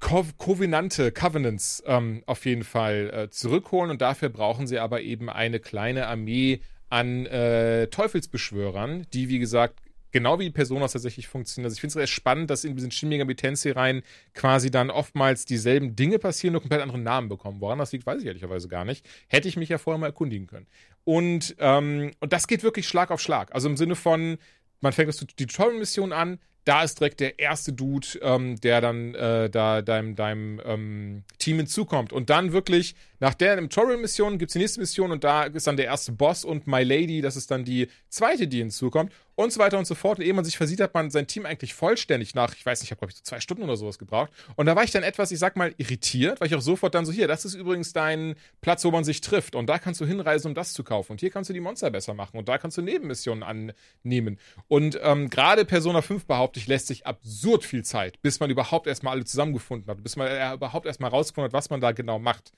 Covenante, 0.00 1.12
Covenants 1.12 1.82
ähm, 1.86 2.22
auf 2.26 2.44
jeden 2.44 2.64
Fall 2.64 3.10
äh, 3.12 3.30
zurückholen 3.30 3.90
und 3.90 4.02
dafür 4.02 4.30
brauchen 4.30 4.66
sie 4.66 4.78
aber 4.78 5.00
eben 5.00 5.30
eine 5.30 5.60
kleine 5.60 6.08
Armee 6.08 6.60
an 6.92 7.24
äh, 7.24 7.86
Teufelsbeschwörern, 7.86 9.06
die, 9.14 9.30
wie 9.30 9.38
gesagt, 9.38 9.80
genau 10.10 10.38
wie 10.38 10.44
die 10.44 10.50
Personas 10.50 10.92
tatsächlich 10.92 11.26
funktionieren. 11.26 11.66
Also 11.66 11.74
ich 11.74 11.80
finde 11.80 11.88
es 11.88 11.94
sehr 11.94 12.06
spannend, 12.06 12.50
dass 12.50 12.64
in 12.64 12.76
diesen 12.76 12.90
Shin 12.90 13.08
Megami 13.08 13.34
Tensei-Reihen 13.34 14.02
quasi 14.34 14.70
dann 14.70 14.90
oftmals 14.90 15.46
dieselben 15.46 15.96
Dinge 15.96 16.18
passieren, 16.18 16.52
nur 16.52 16.60
komplett 16.60 16.82
andere 16.82 16.98
Namen 16.98 17.30
bekommen. 17.30 17.62
Woran 17.62 17.78
das 17.78 17.92
liegt, 17.92 18.04
weiß 18.04 18.20
ich 18.20 18.26
ehrlicherweise 18.26 18.68
gar 18.68 18.84
nicht. 18.84 19.06
Hätte 19.26 19.48
ich 19.48 19.56
mich 19.56 19.70
ja 19.70 19.78
vorher 19.78 19.98
mal 19.98 20.08
erkundigen 20.08 20.46
können. 20.46 20.66
Und, 21.04 21.56
ähm, 21.60 22.10
und 22.20 22.32
das 22.34 22.46
geht 22.46 22.62
wirklich 22.62 22.86
Schlag 22.86 23.10
auf 23.10 23.22
Schlag. 23.22 23.54
Also 23.54 23.70
im 23.70 23.78
Sinne 23.78 23.96
von, 23.96 24.36
man 24.82 24.92
fängt 24.92 25.18
die 25.38 25.46
Tutorial-Mission 25.46 26.12
an, 26.12 26.40
da 26.64 26.82
ist 26.82 27.00
direkt 27.00 27.20
der 27.20 27.38
erste 27.38 27.72
Dude, 27.72 28.06
ähm, 28.22 28.60
der 28.60 28.80
dann 28.80 29.14
äh, 29.14 29.50
da 29.50 29.82
deinem, 29.82 30.14
deinem 30.14 30.60
ähm, 30.64 31.24
Team 31.38 31.56
hinzukommt. 31.56 32.12
Und 32.12 32.30
dann 32.30 32.52
wirklich, 32.52 32.94
nach 33.20 33.34
der 33.34 33.56
Tutorial-Mission 33.58 34.38
gibt 34.38 34.50
es 34.50 34.52
die 34.54 34.60
nächste 34.60 34.80
Mission 34.80 35.10
und 35.10 35.24
da 35.24 35.44
ist 35.44 35.66
dann 35.66 35.76
der 35.76 35.86
erste 35.86 36.12
Boss 36.12 36.44
und 36.44 36.66
My 36.66 36.82
Lady, 36.82 37.20
das 37.20 37.36
ist 37.36 37.50
dann 37.50 37.64
die 37.64 37.88
zweite, 38.08 38.46
die 38.46 38.58
hinzukommt 38.58 39.12
und 39.34 39.52
so 39.52 39.60
weiter 39.60 39.78
und 39.78 39.86
so 39.86 39.94
fort. 39.94 40.18
Und 40.18 40.24
ehe 40.24 40.34
man 40.34 40.44
sich 40.44 40.56
versieht, 40.56 40.80
hat 40.80 40.94
man 40.94 41.10
sein 41.10 41.26
Team 41.26 41.46
eigentlich 41.46 41.74
vollständig 41.74 42.34
nach, 42.34 42.54
ich 42.54 42.64
weiß 42.64 42.80
nicht, 42.80 42.88
ich 42.88 42.90
habe 42.90 43.00
glaube 43.00 43.12
ich 43.12 43.18
so 43.18 43.22
zwei 43.24 43.40
Stunden 43.40 43.62
oder 43.62 43.76
sowas 43.76 43.98
gebraucht. 43.98 44.30
Und 44.56 44.66
da 44.66 44.76
war 44.76 44.84
ich 44.84 44.90
dann 44.90 45.02
etwas, 45.02 45.30
ich 45.30 45.38
sag 45.38 45.56
mal, 45.56 45.74
irritiert, 45.78 46.40
weil 46.40 46.48
ich 46.48 46.54
auch 46.54 46.60
sofort 46.60 46.94
dann 46.94 47.06
so, 47.06 47.12
hier, 47.12 47.28
das 47.28 47.44
ist 47.44 47.54
übrigens 47.54 47.92
dein 47.92 48.34
Platz, 48.60 48.84
wo 48.84 48.90
man 48.90 49.04
sich 49.04 49.20
trifft. 49.20 49.54
Und 49.54 49.66
da 49.66 49.78
kannst 49.78 50.00
du 50.00 50.06
hinreisen, 50.06 50.48
um 50.48 50.54
das 50.54 50.72
zu 50.72 50.84
kaufen. 50.84 51.12
Und 51.12 51.20
hier 51.20 51.30
kannst 51.30 51.50
du 51.50 51.54
die 51.54 51.60
Monster 51.60 51.90
besser 51.90 52.14
machen. 52.14 52.38
Und 52.38 52.48
da 52.48 52.58
kannst 52.58 52.76
du 52.76 52.82
Nebenmissionen 52.82 53.42
annehmen. 53.42 54.38
Und 54.68 54.98
ähm, 55.02 55.30
gerade 55.30 55.64
Persona 55.64 56.02
5 56.02 56.26
behaupte 56.26 56.60
ich, 56.60 56.66
lässt 56.66 56.86
sich 56.86 57.06
absurd 57.06 57.64
viel 57.64 57.84
Zeit, 57.84 58.20
bis 58.22 58.40
man 58.40 58.50
überhaupt 58.50 58.86
erstmal 58.86 59.14
alle 59.14 59.24
zusammengefunden 59.24 59.90
hat, 59.90 60.02
bis 60.02 60.16
man 60.16 60.28
äh, 60.28 60.54
überhaupt 60.54 60.86
erstmal 60.86 61.10
rausgefunden 61.10 61.48
hat, 61.48 61.52
was 61.52 61.70
man 61.70 61.80
da 61.80 61.92
genau 61.92 62.18
macht. 62.18 62.52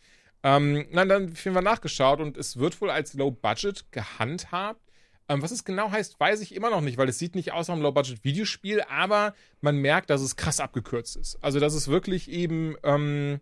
Ähm, 0.45 0.87
na, 0.91 1.07
dann 1.07 1.35
haben 1.35 1.55
wir 1.55 1.62
nachgeschaut 1.62 2.20
und 2.20 2.37
es 2.37 2.59
wird 2.59 2.79
wohl 2.83 2.91
als 2.91 3.14
Low 3.14 3.31
Budget 3.31 3.91
gehandhabt. 3.93 4.84
Ähm, 5.29 5.41
was 5.43 5.51
es 5.51 5.64
genau 5.64 5.91
heißt, 5.91 6.20
weiß 6.20 6.41
ich 6.41 6.55
immer 6.55 6.70
noch 6.70 6.83
nicht, 6.83 6.99
weil 6.99 7.09
es 7.09 7.18
sieht 7.18 7.35
nicht 7.35 7.53
aus 7.53 7.68
wie 7.68 7.72
ein 7.72 7.81
Low-Budget-Videospiel, 7.81 8.83
aber 8.83 9.35
man 9.61 9.77
merkt, 9.77 10.11
dass 10.11 10.20
es 10.20 10.37
krass 10.37 10.61
abgekürzt 10.61 11.16
ist. 11.16 11.39
Also, 11.43 11.61
dass 11.61 11.75
es 11.75 11.89
wirklich 11.89 12.31
eben 12.31 12.77
ähm, 12.83 13.41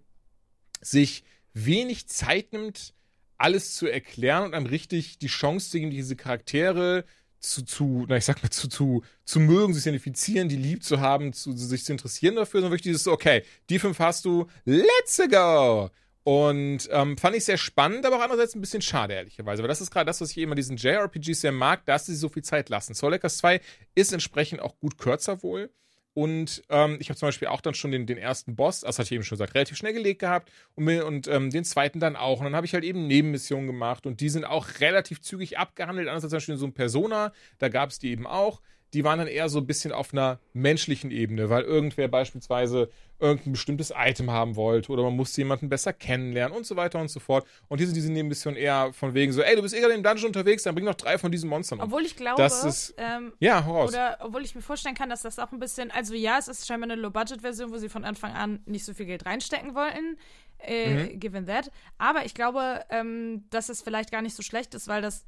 sich 0.80 1.24
wenig 1.55 2.07
Zeit 2.09 2.53
nimmt, 2.53 2.95
alles 3.37 3.74
zu 3.74 3.89
erklären 3.89 4.45
und 4.45 4.55
einem 4.55 4.66
richtig 4.66 5.18
die 5.18 5.26
Chance 5.26 5.70
zu 5.70 5.78
geben, 5.78 5.91
diese 5.91 6.14
Charaktere 6.14 7.05
zu, 7.41 7.64
zu, 7.64 8.07
na, 8.09 8.16
ich 8.16 8.24
sag 8.24 8.41
mal, 8.43 8.51
zu, 8.51 8.68
zu, 8.68 9.03
zu 9.24 9.41
mögen, 9.41 9.74
sich 9.74 9.83
zu 9.83 9.89
identifizieren, 9.89 10.49
die 10.49 10.57
lieb 10.57 10.85
zu 10.85 11.01
haben, 11.01 11.33
zu, 11.33 11.57
sich 11.57 11.85
zu 11.85 11.93
interessieren 11.93 12.37
dafür, 12.37 12.61
sondern 12.61 12.72
wirklich 12.72 12.93
dieses, 12.93 13.09
okay, 13.09 13.43
die 13.68 13.80
fünf 13.80 13.99
hast 13.99 14.24
du, 14.24 14.47
let's 14.64 15.20
go! 15.28 15.91
Und 16.24 16.88
ähm, 16.92 17.18
fand 17.18 17.34
ich 17.34 17.44
sehr 17.44 17.56
spannend, 17.56 18.06
aber 18.06 18.16
auch 18.16 18.22
andererseits 18.22 18.54
ein 18.54 18.60
bisschen 18.60 18.82
schade, 18.82 19.14
ehrlicherweise. 19.14 19.62
Weil 19.62 19.68
das 19.68 19.80
ist 19.80 19.90
gerade 19.90 20.06
das, 20.06 20.20
was 20.20 20.30
ich 20.30 20.38
immer 20.38 20.54
diesen 20.54 20.76
JRPGs 20.76 21.40
sehr 21.40 21.52
mag, 21.52 21.84
dass 21.84 22.06
sie 22.06 22.14
so 22.14 22.28
viel 22.28 22.44
Zeit 22.44 22.68
lassen. 22.68 22.94
Soul 22.94 23.14
Hackers 23.14 23.38
2 23.38 23.60
ist 23.94 24.12
entsprechend 24.12 24.60
auch 24.60 24.78
gut 24.78 24.98
kürzer 24.98 25.42
wohl. 25.42 25.70
Und 26.14 26.62
ähm, 26.68 26.98
ich 27.00 27.08
habe 27.08 27.18
zum 27.18 27.28
Beispiel 27.28 27.48
auch 27.48 27.62
dann 27.62 27.74
schon 27.74 27.90
den, 27.90 28.06
den 28.06 28.18
ersten 28.18 28.54
Boss, 28.54 28.80
das 28.80 28.98
hatte 28.98 29.06
ich 29.06 29.12
eben 29.12 29.24
schon 29.24 29.36
gesagt, 29.36 29.54
relativ 29.54 29.78
schnell 29.78 29.94
gelegt 29.94 30.20
gehabt 30.20 30.52
und, 30.74 30.86
und 30.88 31.26
ähm, 31.26 31.50
den 31.50 31.64
zweiten 31.64 32.00
dann 32.00 32.16
auch. 32.16 32.40
Und 32.40 32.44
dann 32.44 32.54
habe 32.54 32.66
ich 32.66 32.74
halt 32.74 32.84
eben 32.84 33.06
Nebenmissionen 33.06 33.66
gemacht 33.66 34.06
und 34.06 34.20
die 34.20 34.28
sind 34.28 34.44
auch 34.44 34.68
relativ 34.80 35.22
zügig 35.22 35.58
abgehandelt. 35.58 36.08
Anders 36.08 36.24
als 36.24 36.30
zum 36.30 36.36
Beispiel 36.36 36.56
so 36.56 36.66
einem 36.66 36.74
Persona, 36.74 37.32
da 37.58 37.70
gab 37.70 37.90
es 37.90 37.98
die 37.98 38.10
eben 38.10 38.26
auch 38.26 38.60
die 38.95 39.05
waren 39.05 39.18
dann 39.18 39.28
eher 39.28 39.49
so 39.49 39.59
ein 39.59 39.66
bisschen 39.66 39.93
auf 39.93 40.12
einer 40.12 40.38
menschlichen 40.53 41.11
Ebene, 41.11 41.49
weil 41.51 41.62
irgendwer 41.62 42.09
beispielsweise 42.09 42.90
irgendein 43.18 43.53
bestimmtes 43.53 43.93
Item 43.97 44.30
haben 44.30 44.57
wollte 44.57 44.90
oder 44.90 45.05
man 45.05 45.14
musste 45.14 45.40
jemanden 45.40 45.68
besser 45.68 45.93
kennenlernen 45.93 46.57
und 46.57 46.66
so 46.66 46.74
weiter 46.76 46.99
und 47.01 47.09
so 47.09 47.20
fort. 47.20 47.47
Und 47.68 47.78
hier 47.78 47.86
sind 47.86 47.95
diese 47.95 48.11
Nebenmissionen 48.11 48.59
eher 48.59 48.93
von 48.93 49.14
wegen 49.14 49.32
so, 49.32 49.43
ey, 49.43 49.55
du 49.55 49.62
bist 49.62 49.74
eh 49.74 49.80
gerade 49.80 49.95
im 49.95 50.03
Dungeon 50.03 50.26
unterwegs, 50.26 50.64
dann 50.64 50.74
bring 50.74 50.84
noch 50.84 50.97
drei 50.97 51.18
von 51.18 51.30
diesen 51.30 51.49
Monstern 51.49 51.78
um. 51.78 51.84
Obwohl 51.86 52.03
ich 52.05 52.16
glaube, 52.16 52.43
Das 52.43 52.64
ist- 52.64 52.95
ähm, 52.99 53.32
Ja, 53.38 53.61
raus. 53.61 53.90
oder 53.90 54.18
obwohl 54.20 54.43
ich 54.45 54.55
mir 54.57 54.61
vorstellen 54.62 54.97
kann, 54.97 55.09
dass 55.09 55.22
das 55.22 55.38
auch 55.38 55.53
ein 55.53 55.61
bisschen, 55.61 55.90
also 55.93 56.14
ja, 56.14 56.36
es 56.38 56.49
ist 56.49 56.66
scheinbar 56.66 56.90
eine 56.90 57.01
Low-Budget-Version, 57.01 57.70
wo 57.70 57.76
sie 57.78 57.88
von 57.88 58.05
Anfang 58.05 58.32
an 58.32 58.61
nicht 58.66 58.84
so 58.84 58.93
viel 58.93 59.07
Geld 59.07 59.24
reinstecken 59.24 59.74
wollten, 59.76 60.18
äh, 60.59 60.95
Mhm. 61.14 61.20
given 61.20 61.47
that. 61.47 61.70
Aber 61.99 62.24
ich 62.24 62.34
glaube, 62.34 62.84
ähm, 62.90 63.45
dass 63.51 63.68
es 63.68 63.82
vielleicht 63.82 64.11
gar 64.11 64.22
nicht 64.22 64.34
so 64.34 64.43
schlecht 64.43 64.74
ist, 64.74 64.88
weil 64.88 65.01
das 65.01 65.24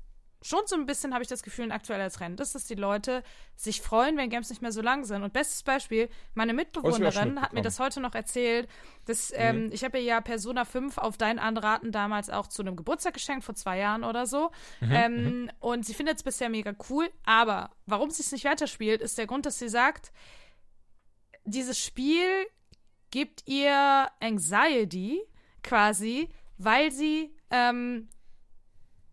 schon 0.47 0.61
so 0.67 0.77
ein 0.77 0.85
bisschen, 0.85 1.15
habe 1.15 1.23
ich 1.23 1.29
das 1.29 1.43
Gefühl, 1.43 1.65
ein 1.65 1.73
aktueller 1.73 2.11
Trend 2.11 2.39
ist, 2.39 2.55
dass 2.55 2.67
die 2.67 2.75
Leute 2.75 3.23
sich 3.57 3.81
freuen, 3.81 4.19
wenn 4.19 4.29
Games 4.29 4.51
nicht 4.51 4.61
mehr 4.61 4.73
so 4.73 4.83
lang 4.83 5.05
sind. 5.05 5.23
Und 5.23 5.33
bestes 5.33 5.63
Beispiel, 5.63 6.11
meine 6.35 6.53
Oh, 6.53 6.57
Mitbewohnerin 6.57 7.41
hat 7.41 7.55
mir 7.55 7.63
das 7.63 7.81
heute 7.81 8.01
noch 8.01 8.15
erzählt, 8.15 8.69
dass 9.07 9.33
ähm, 9.35 9.71
ich 9.73 9.85
habe 9.85 9.97
ihr 9.99 10.05
ja 10.05 10.21
Persona 10.21 10.67
5 10.67 10.99
auf 10.99 11.17
dein 11.17 11.39
Anraten 11.39 11.93
damals 11.93 12.29
auch 12.29 12.47
zu 12.47 12.61
einem 12.61 12.77
Geburtstag 12.77 13.15
geschenkt, 13.15 13.43
vor 13.45 13.55
zwei 13.55 13.79
Jahren 13.79 14.05
oder 14.05 14.27
so. 14.27 14.51
ähm, 14.83 15.51
Und 15.61 15.87
sie 15.87 15.95
findet 15.95 16.19
es 16.19 16.23
bisher 16.23 16.51
mega 16.51 16.75
cool. 16.91 17.09
Aber 17.25 17.71
warum 17.87 18.11
sie 18.11 18.21
es 18.21 18.31
nicht 18.31 18.45
weiterspielt, 18.45 19.01
ist 19.01 19.17
der 19.17 19.27
Grund, 19.27 19.47
dass 19.47 19.59
sie 19.59 19.71
sagt, 19.71 20.13
dieses 21.47 21.79
Spiel 21.79 22.29
gibt 23.11 23.47
ihr 23.49 24.09
Anxiety 24.21 25.23
quasi, 25.63 26.29
weil 26.59 26.93
sie 26.93 27.35
ähm, 27.51 28.09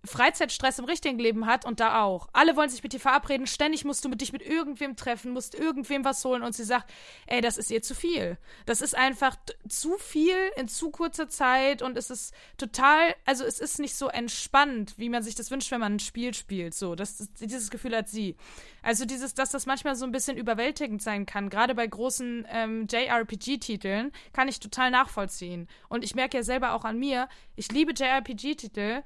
Freizeitstress 0.04 0.80
im 0.80 0.86
richtigen 0.86 1.20
Leben 1.20 1.46
hat 1.46 1.64
und 1.64 1.80
da 1.80 2.02
auch. 2.02 2.28
Alle 2.34 2.56
wollen 2.56 2.70
sich 2.70 2.82
mit 2.82 2.92
dir 2.94 3.00
verabreden, 3.00 3.46
ständig 3.46 3.86
musst 3.86 4.04
du 4.04 4.10
mit 4.10 4.22
dich 4.22 4.34
mit 4.34 4.42
irgendwem 4.42 4.96
treffen, 4.96 5.32
musst 5.32 5.54
irgendwem 5.54 6.04
was 6.04 6.26
holen 6.26 6.42
und 6.42 6.56
sie 6.56 6.64
sagt, 6.64 6.92
ey, 7.28 7.40
das 7.42 7.58
ist 7.58 7.70
ihr 7.70 7.84
zu 7.84 7.94
viel. 7.94 8.38
Das 8.66 8.82
ist 8.82 8.98
einfach 8.98 9.36
zu 9.70 9.98
viel 9.98 10.36
in 10.56 10.68
zu 10.68 10.90
kurzer 10.90 11.30
Zeit 11.30 11.84
und 11.84 11.98
es 11.98 12.10
ist 12.10 12.34
total, 12.58 13.16
also 13.26 13.46
es 13.46 13.60
ist 13.60 13.80
nicht 13.80 13.96
so 13.96 14.08
entspannt, 14.08 14.96
wie 14.98 15.10
man 15.10 15.22
sich 15.22 15.36
das 15.36 15.52
wünscht, 15.52 15.70
wenn 15.70 15.80
man 15.80 15.96
ein 15.96 16.00
Spiel 16.00 16.34
spielt. 16.34 16.74
So, 16.74 16.96
das, 16.96 17.30
dieses 17.40 17.70
Gefühl 17.70 17.96
hat 17.96 18.10
sie. 18.10 18.36
Also 18.82 19.06
dieses, 19.06 19.36
dass 19.36 19.52
das 19.52 19.68
manchmal 19.68 19.96
so 19.96 20.06
ein 20.06 20.12
bisschen 20.12 20.36
überwältigend 20.36 21.04
sein 21.04 21.28
kann, 21.28 21.52
gerade 21.52 21.76
bei 21.76 21.86
großen 21.86 22.48
ähm, 22.50 22.88
JRPG-Titeln, 22.90 24.12
kann 24.34 24.48
ich 24.48 24.60
total 24.60 24.90
nachvollziehen. 24.90 25.68
Und 25.90 26.04
ich 26.04 26.16
merke 26.16 26.38
ja 26.38 26.44
selber 26.44 26.74
auch 26.74 26.86
an 26.86 26.98
mir, 26.98 27.30
ich 27.56 27.72
liebe 27.72 27.94
JRPG-Titel, 27.94 29.04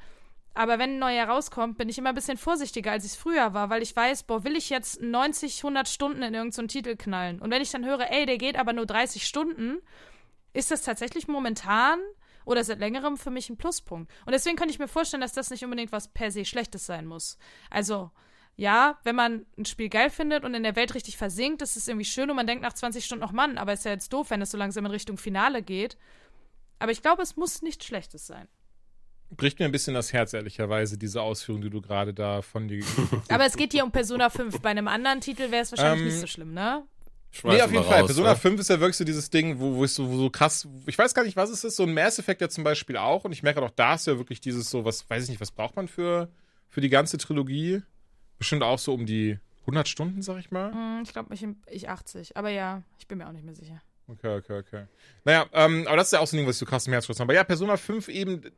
aber 0.56 0.80
wenn 0.80 0.92
ein 0.92 1.00
neuer 1.00 1.28
rauskommt, 1.28 1.78
bin 1.78 1.90
ich 1.90 1.98
immer 1.98 2.10
ein 2.10 2.16
bisschen 2.16 2.38
vorsichtiger, 2.38 2.92
als 2.92 3.04
ich 3.04 3.12
es 3.12 3.18
früher 3.18 3.54
war, 3.54 3.70
weil 3.70 3.82
ich 3.82 3.94
weiß, 3.94 4.24
boah, 4.24 4.46
will 4.46 4.56
ich 4.56 4.70
jetzt 4.70 5.02
90, 5.02 5.58
100 5.58 5.88
Stunden 5.90 6.24
in 6.24 6.34
irgendeinen 6.34 6.70
Titel 6.70 6.96
knallen? 6.96 7.42
Und 7.42 7.52
wenn 7.52 7.62
ich 7.62 7.72
dann 7.72 7.86
höre, 7.86 8.10
ey, 8.10 8.26
der 8.26 8.38
geht 8.38 8.58
aber 8.58 8.72
nur 8.72 8.86
30 8.86 9.28
Stunden, 9.28 9.80
ist 10.54 10.72
das 10.72 10.82
tatsächlich 10.84 11.28
momentan 11.28 12.00
oder 12.46 12.64
seit 12.64 12.80
längerem 12.80 13.18
für 13.18 13.32
mich 13.32 13.50
ein 13.50 13.58
Pluspunkt. 13.58 14.10
Und 14.26 14.32
deswegen 14.32 14.56
kann 14.56 14.70
ich 14.70 14.80
mir 14.80 14.88
vorstellen, 14.88 15.20
dass 15.20 15.34
das 15.34 15.50
nicht 15.50 15.66
unbedingt 15.66 15.92
was 15.92 16.08
per 16.08 16.32
se 16.32 16.46
Schlechtes 16.46 16.86
sein 16.86 17.06
muss. 17.06 17.38
Also, 17.70 18.12
ja, 18.56 18.98
wenn 19.04 19.16
man 19.16 19.46
ein 19.58 19.66
Spiel 19.66 19.90
geil 19.90 20.10
findet 20.10 20.46
und 20.46 20.54
in 20.54 20.64
der 20.64 20.78
Welt 20.78 20.96
richtig 20.96 21.18
versinkt, 21.18 21.62
ist 21.62 21.76
es 21.76 21.90
irgendwie 21.90 22.06
schön 22.06 22.30
und 22.30 22.38
man 22.38 22.48
denkt 22.48 22.64
nach 22.64 22.72
20 22.72 23.04
Stunden 23.04 23.26
noch, 23.26 23.34
Mann, 23.34 23.58
aber 23.58 23.74
ist 23.74 23.84
ja 23.84 23.92
jetzt 23.92 24.14
doof, 24.14 24.30
wenn 24.30 24.42
es 24.42 24.52
so 24.52 24.58
langsam 24.58 24.86
in 24.86 24.92
Richtung 24.92 25.18
Finale 25.18 25.62
geht. 25.62 25.98
Aber 26.80 26.94
ich 26.94 27.02
glaube, 27.02 27.24
es 27.24 27.36
muss 27.36 27.62
nichts 27.62 27.86
Schlechtes 27.86 28.26
sein. 28.26 28.48
Bricht 29.32 29.60
mir 29.60 29.66
ein 29.66 29.72
bisschen 29.72 29.94
das 29.94 30.14
Herz, 30.14 30.34
ehrlicherweise, 30.34 30.98
diese 30.98 31.22
Ausführung, 31.22 31.62
die 31.62 31.70
du 31.70 31.82
gerade 31.82 32.14
da 32.14 32.42
von 32.42 32.68
dir 32.68 32.84
Aber 33.30 33.46
es 33.46 33.58
geht 33.58 33.74
hier 33.74 33.84
um 33.84 33.92
Persona 33.92 34.30
5. 34.30 34.60
Bei 34.62 34.70
einem 34.70 34.88
anderen 34.88 35.20
Titel 35.22 35.52
wäre 35.52 35.64
es 35.64 35.72
wahrscheinlich 35.72 36.02
Ähm, 36.02 36.08
nicht 36.08 36.20
so 36.20 36.28
schlimm, 36.28 36.54
ne? 36.54 36.84
Nee, 37.44 37.62
auf 37.62 37.72
jeden 37.72 37.84
Fall. 37.84 38.06
Persona 38.06 38.30
Raus, 38.32 38.40
5 38.40 38.62
ist 38.62 38.70
ja 38.70 38.80
wirklich 38.80 38.96
so 38.96 39.04
dieses 39.04 39.30
Ding, 39.30 39.60
wo, 39.60 39.76
wo 39.76 39.84
ich 39.84 39.92
so, 39.92 40.10
wo 40.10 40.16
so 40.18 40.30
krass, 40.30 40.68
ich 40.86 40.98
weiß 40.98 41.14
gar 41.14 41.24
nicht, 41.26 41.36
was 41.36 41.50
es 41.50 41.66
ist, 41.66 41.76
so 41.76 41.84
ein 41.84 41.94
Mass 41.94 42.18
Effect 42.18 42.40
ja 42.40 42.48
zum 42.48 42.64
Beispiel 42.64 42.96
auch 42.96 43.26
und 43.26 43.34
ich 43.34 43.44
merke 43.44 43.62
auch, 43.62 43.72
da 43.72 43.96
ist 43.96 44.08
ja 44.08 44.18
wirklich 44.18 44.40
dieses 44.40 44.70
so, 44.70 44.86
was, 44.86 45.10
weiß 45.10 45.24
ich 45.24 45.30
nicht, 45.30 45.42
was 45.42 45.52
braucht 45.52 45.76
man 45.76 45.90
für, 45.90 46.30
für 46.70 46.80
die 46.80 46.88
ganze 46.90 47.18
Trilogie? 47.18 47.82
Bestimmt 48.38 48.64
auch 48.64 48.80
so 48.80 48.94
um 48.94 49.06
die 49.06 49.38
100 49.62 49.88
Stunden, 49.90 50.22
sag 50.22 50.38
ich 50.40 50.52
mal. 50.52 50.72
Hm, 50.72 51.02
Ich 51.04 51.12
glaube, 51.12 51.34
ich, 51.34 51.46
ich 51.72 51.90
80. 51.90 52.38
Aber 52.38 52.50
ja, 52.50 52.84
ich 53.00 53.08
bin 53.08 53.18
mir 53.18 53.28
auch 53.28 53.34
nicht 53.34 53.44
mehr 53.46 53.56
sicher. 53.56 53.82
Okay, 54.08 54.38
okay, 54.38 54.60
okay. 54.60 54.84
Naja, 55.26 55.46
ähm, 55.52 55.88
aber 55.88 55.98
das 55.98 56.08
ist 56.08 56.12
ja 56.14 56.20
auch 56.20 56.28
so 56.28 56.36
ein 56.36 56.40
Ding, 56.40 56.48
was 56.48 56.56
ich 56.56 56.60
so 56.60 56.66
krass 56.66 56.86
im 56.88 56.94
Herz 56.94 57.10
habe. 57.10 57.22
Aber 57.24 57.34
ja, 57.34 57.44
Persona 57.44 57.76
5 57.76 58.08
eben 58.08 58.44
äh, 58.44 58.50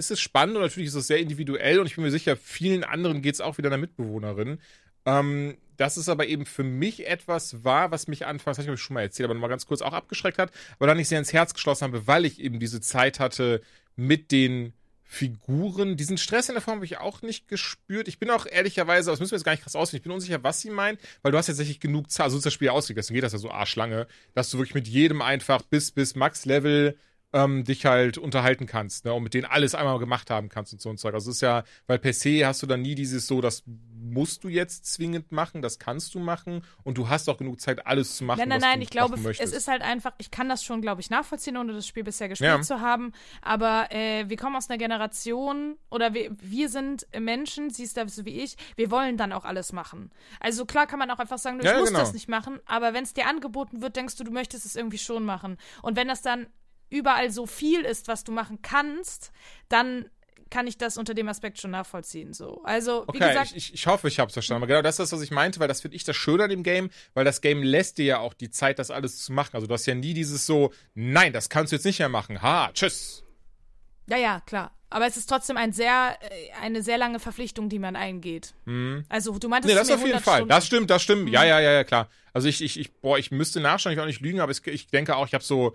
ist 0.00 0.10
es 0.10 0.20
spannend 0.20 0.56
und 0.56 0.62
natürlich 0.62 0.88
ist 0.88 0.94
es 0.94 1.06
sehr 1.06 1.18
individuell 1.18 1.78
und 1.78 1.86
ich 1.86 1.94
bin 1.94 2.04
mir 2.04 2.10
sicher, 2.10 2.36
vielen 2.36 2.82
anderen 2.82 3.22
geht 3.22 3.34
es 3.34 3.40
auch 3.40 3.58
wieder 3.58 3.68
einer 3.68 3.76
Mitbewohnerin. 3.76 4.58
Ähm, 5.06 5.56
dass 5.76 5.96
es 5.96 6.08
aber 6.08 6.26
eben 6.26 6.44
für 6.44 6.64
mich 6.64 7.06
etwas 7.06 7.64
war, 7.64 7.90
was 7.90 8.06
mich 8.06 8.26
anfangs, 8.26 8.58
das 8.58 8.66
habe 8.66 8.74
ich 8.74 8.82
schon 8.82 8.94
mal 8.94 9.02
erzählt, 9.02 9.24
aber 9.24 9.34
nochmal 9.34 9.48
ganz 9.48 9.66
kurz 9.66 9.80
auch 9.80 9.94
abgeschreckt 9.94 10.38
hat, 10.38 10.52
aber 10.78 10.86
dann 10.86 10.98
nicht 10.98 11.08
sehr 11.08 11.18
ins 11.18 11.32
Herz 11.32 11.54
geschlossen 11.54 11.84
habe, 11.84 12.06
weil 12.06 12.26
ich 12.26 12.38
eben 12.38 12.60
diese 12.60 12.82
Zeit 12.82 13.18
hatte 13.18 13.62
mit 13.96 14.30
den 14.30 14.74
Figuren. 15.04 15.96
Diesen 15.96 16.18
Stress 16.18 16.48
in 16.48 16.54
der 16.54 16.62
Form 16.62 16.76
habe 16.76 16.84
ich 16.84 16.98
auch 16.98 17.22
nicht 17.22 17.48
gespürt. 17.48 18.08
Ich 18.08 18.18
bin 18.18 18.30
auch 18.30 18.46
ehrlicherweise, 18.46 19.10
das 19.10 19.20
müssen 19.20 19.32
wir 19.32 19.38
jetzt 19.38 19.44
gar 19.44 19.52
nicht 19.52 19.62
krass 19.62 19.74
ausfinden, 19.74 20.02
ich 20.02 20.04
bin 20.04 20.12
unsicher, 20.12 20.42
was 20.42 20.60
sie 20.60 20.70
meint, 20.70 21.00
weil 21.22 21.32
du 21.32 21.38
hast 21.38 21.46
tatsächlich 21.46 21.80
genug 21.80 22.10
Zeit, 22.10 22.24
also 22.24 22.34
so 22.34 22.38
ist 22.38 22.46
das 22.46 22.52
Spiel 22.52 22.68
ausgelegt, 22.68 22.98
deswegen 22.98 23.16
geht 23.16 23.24
das 23.24 23.32
ja 23.32 23.38
so 23.38 23.50
arschlange, 23.50 24.06
dass 24.34 24.50
du 24.50 24.58
wirklich 24.58 24.74
mit 24.74 24.86
jedem 24.86 25.22
einfach 25.22 25.62
bis, 25.62 25.92
bis 25.92 26.14
Max-Level 26.14 26.96
ähm, 27.32 27.64
dich 27.64 27.86
halt 27.86 28.18
unterhalten 28.18 28.66
kannst, 28.66 29.04
ne, 29.04 29.12
und 29.14 29.22
mit 29.22 29.34
denen 29.34 29.44
alles 29.44 29.74
einmal 29.74 29.98
gemacht 29.98 30.30
haben 30.30 30.48
kannst 30.48 30.72
und 30.72 30.80
so 30.80 30.88
ein 30.90 30.96
Zeug. 30.98 31.14
Also 31.14 31.30
es 31.30 31.36
ist 31.36 31.42
ja, 31.42 31.62
weil 31.86 31.98
per 31.98 32.12
se 32.12 32.44
hast 32.46 32.62
du 32.62 32.66
dann 32.66 32.82
nie 32.82 32.94
dieses 32.94 33.26
so, 33.26 33.40
das 33.40 33.62
musst 34.02 34.42
du 34.42 34.48
jetzt 34.48 34.86
zwingend 34.86 35.30
machen, 35.30 35.62
das 35.62 35.78
kannst 35.78 36.14
du 36.16 36.18
machen 36.18 36.64
und 36.82 36.98
du 36.98 37.08
hast 37.08 37.28
auch 37.28 37.36
genug 37.38 37.60
Zeit, 37.60 37.86
alles 37.86 38.16
zu 38.16 38.24
machen, 38.24 38.40
Nein, 38.40 38.48
nein, 38.48 38.60
nein, 38.60 38.82
ich 38.82 38.90
glaube, 38.90 39.10
machen 39.12 39.20
es 39.20 39.26
möchtest. 39.26 39.54
ist 39.54 39.68
halt 39.68 39.82
einfach, 39.82 40.12
ich 40.18 40.32
kann 40.32 40.48
das 40.48 40.64
schon, 40.64 40.80
glaube 40.82 41.00
ich, 41.00 41.10
nachvollziehen, 41.10 41.56
ohne 41.56 41.72
das 41.72 41.86
Spiel 41.86 42.02
bisher 42.02 42.28
gespielt 42.28 42.50
Ja. 42.50 42.60
zu 42.62 42.80
haben. 42.80 43.12
Aber 43.42 43.86
äh, 43.92 44.28
wir 44.28 44.36
kommen 44.36 44.56
aus 44.56 44.68
einer 44.68 44.78
Generation 44.78 45.76
oder 45.90 46.14
wir, 46.14 46.30
wir 46.40 46.68
sind 46.68 47.06
Menschen, 47.18 47.70
siehst 47.70 47.96
du 47.96 48.08
so 48.08 48.24
wie 48.24 48.40
ich, 48.40 48.56
wir 48.76 48.90
wollen 48.90 49.16
dann 49.16 49.32
auch 49.32 49.44
alles 49.44 49.72
machen. 49.72 50.10
Also 50.40 50.64
klar 50.66 50.86
kann 50.88 50.98
man 50.98 51.10
auch 51.10 51.18
einfach 51.20 51.38
sagen, 51.38 51.58
du 51.58 51.64
Ja, 51.64 51.74
ich 51.74 51.78
muss 51.80 51.88
genau. 51.90 52.00
das 52.00 52.12
nicht 52.12 52.28
machen, 52.28 52.58
aber 52.66 52.92
wenn 52.94 53.04
es 53.04 53.14
dir 53.14 53.26
angeboten 53.28 53.82
wird, 53.82 53.94
denkst 53.94 54.16
du, 54.16 54.24
du 54.24 54.32
möchtest 54.32 54.66
es 54.66 54.74
irgendwie 54.74 54.98
schon 54.98 55.24
machen. 55.24 55.56
Und 55.82 55.96
wenn 55.96 56.08
das 56.08 56.22
dann 56.22 56.46
überall 56.90 57.30
so 57.30 57.46
viel 57.46 57.80
ist, 57.82 58.08
was 58.08 58.24
du 58.24 58.32
machen 58.32 58.60
kannst, 58.62 59.32
dann 59.68 60.06
kann 60.50 60.66
ich 60.66 60.76
das 60.76 60.98
unter 60.98 61.14
dem 61.14 61.28
Aspekt 61.28 61.60
schon 61.60 61.70
nachvollziehen. 61.70 62.32
So. 62.32 62.60
Also, 62.64 63.04
wie 63.12 63.18
Okay, 63.18 63.28
gesagt, 63.28 63.52
ich, 63.54 63.72
ich, 63.72 63.86
hoffe, 63.86 64.08
ich 64.08 64.18
habe 64.18 64.28
es 64.28 64.32
verstanden. 64.32 64.64
Aber 64.64 64.66
genau 64.66 64.82
das 64.82 64.96
ist 64.96 64.98
das, 64.98 65.12
was 65.12 65.22
ich 65.22 65.30
meinte, 65.30 65.60
weil 65.60 65.68
das 65.68 65.80
finde 65.80 65.96
ich 65.96 66.02
das 66.02 66.16
Schöne 66.16 66.42
an 66.44 66.50
dem 66.50 66.64
Game, 66.64 66.90
weil 67.14 67.24
das 67.24 67.40
Game 67.40 67.62
lässt 67.62 67.98
dir 67.98 68.04
ja 68.04 68.18
auch 68.18 68.34
die 68.34 68.50
Zeit, 68.50 68.80
das 68.80 68.90
alles 68.90 69.22
zu 69.22 69.32
machen. 69.32 69.50
Also 69.54 69.68
du 69.68 69.72
hast 69.74 69.86
ja 69.86 69.94
nie 69.94 70.12
dieses 70.12 70.46
so, 70.46 70.72
nein, 70.94 71.32
das 71.32 71.48
kannst 71.48 71.70
du 71.72 71.76
jetzt 71.76 71.84
nicht 71.84 72.00
mehr 72.00 72.08
machen. 72.08 72.42
Ha, 72.42 72.70
tschüss. 72.74 73.22
Ja, 74.08 74.16
ja, 74.16 74.40
klar. 74.40 74.72
Aber 74.92 75.06
es 75.06 75.16
ist 75.16 75.26
trotzdem 75.26 75.56
ein 75.56 75.72
sehr, 75.72 76.18
äh, 76.20 76.50
eine 76.60 76.82
sehr 76.82 76.98
lange 76.98 77.20
Verpflichtung, 77.20 77.68
die 77.68 77.78
man 77.78 77.94
eingeht. 77.94 78.54
Also 79.08 79.38
du 79.38 79.48
meintest 79.48 79.72
Mhm. 79.72 79.78
Nee, 79.78 79.88
das 79.88 79.90
auf 79.90 80.00
jeden 80.00 80.14
100 80.18 80.22
Fall. 80.24 80.34
Stunden. 80.38 80.48
Das 80.48 80.66
stimmt, 80.66 80.90
das 80.90 81.02
stimmt. 81.02 81.30
Ja, 81.30 81.44
ja, 81.44 81.60
ja, 81.60 81.70
ja, 81.70 81.84
klar. 81.84 82.08
Also 82.32 82.48
ich, 82.48 82.60
ich, 82.60 82.78
ich, 82.78 82.92
boah, 82.94 83.16
ich 83.18 83.30
müsste 83.30 83.60
nachschauen, 83.60 83.92
ich 83.92 83.96
will 83.96 84.02
auch 84.02 84.08
nicht 84.08 84.20
lügen, 84.20 84.40
aber 84.40 84.50
ich, 84.50 84.66
ich 84.66 84.88
denke 84.88 85.14
auch, 85.14 85.28
ich 85.28 85.34
habe 85.34 85.44
so, 85.44 85.74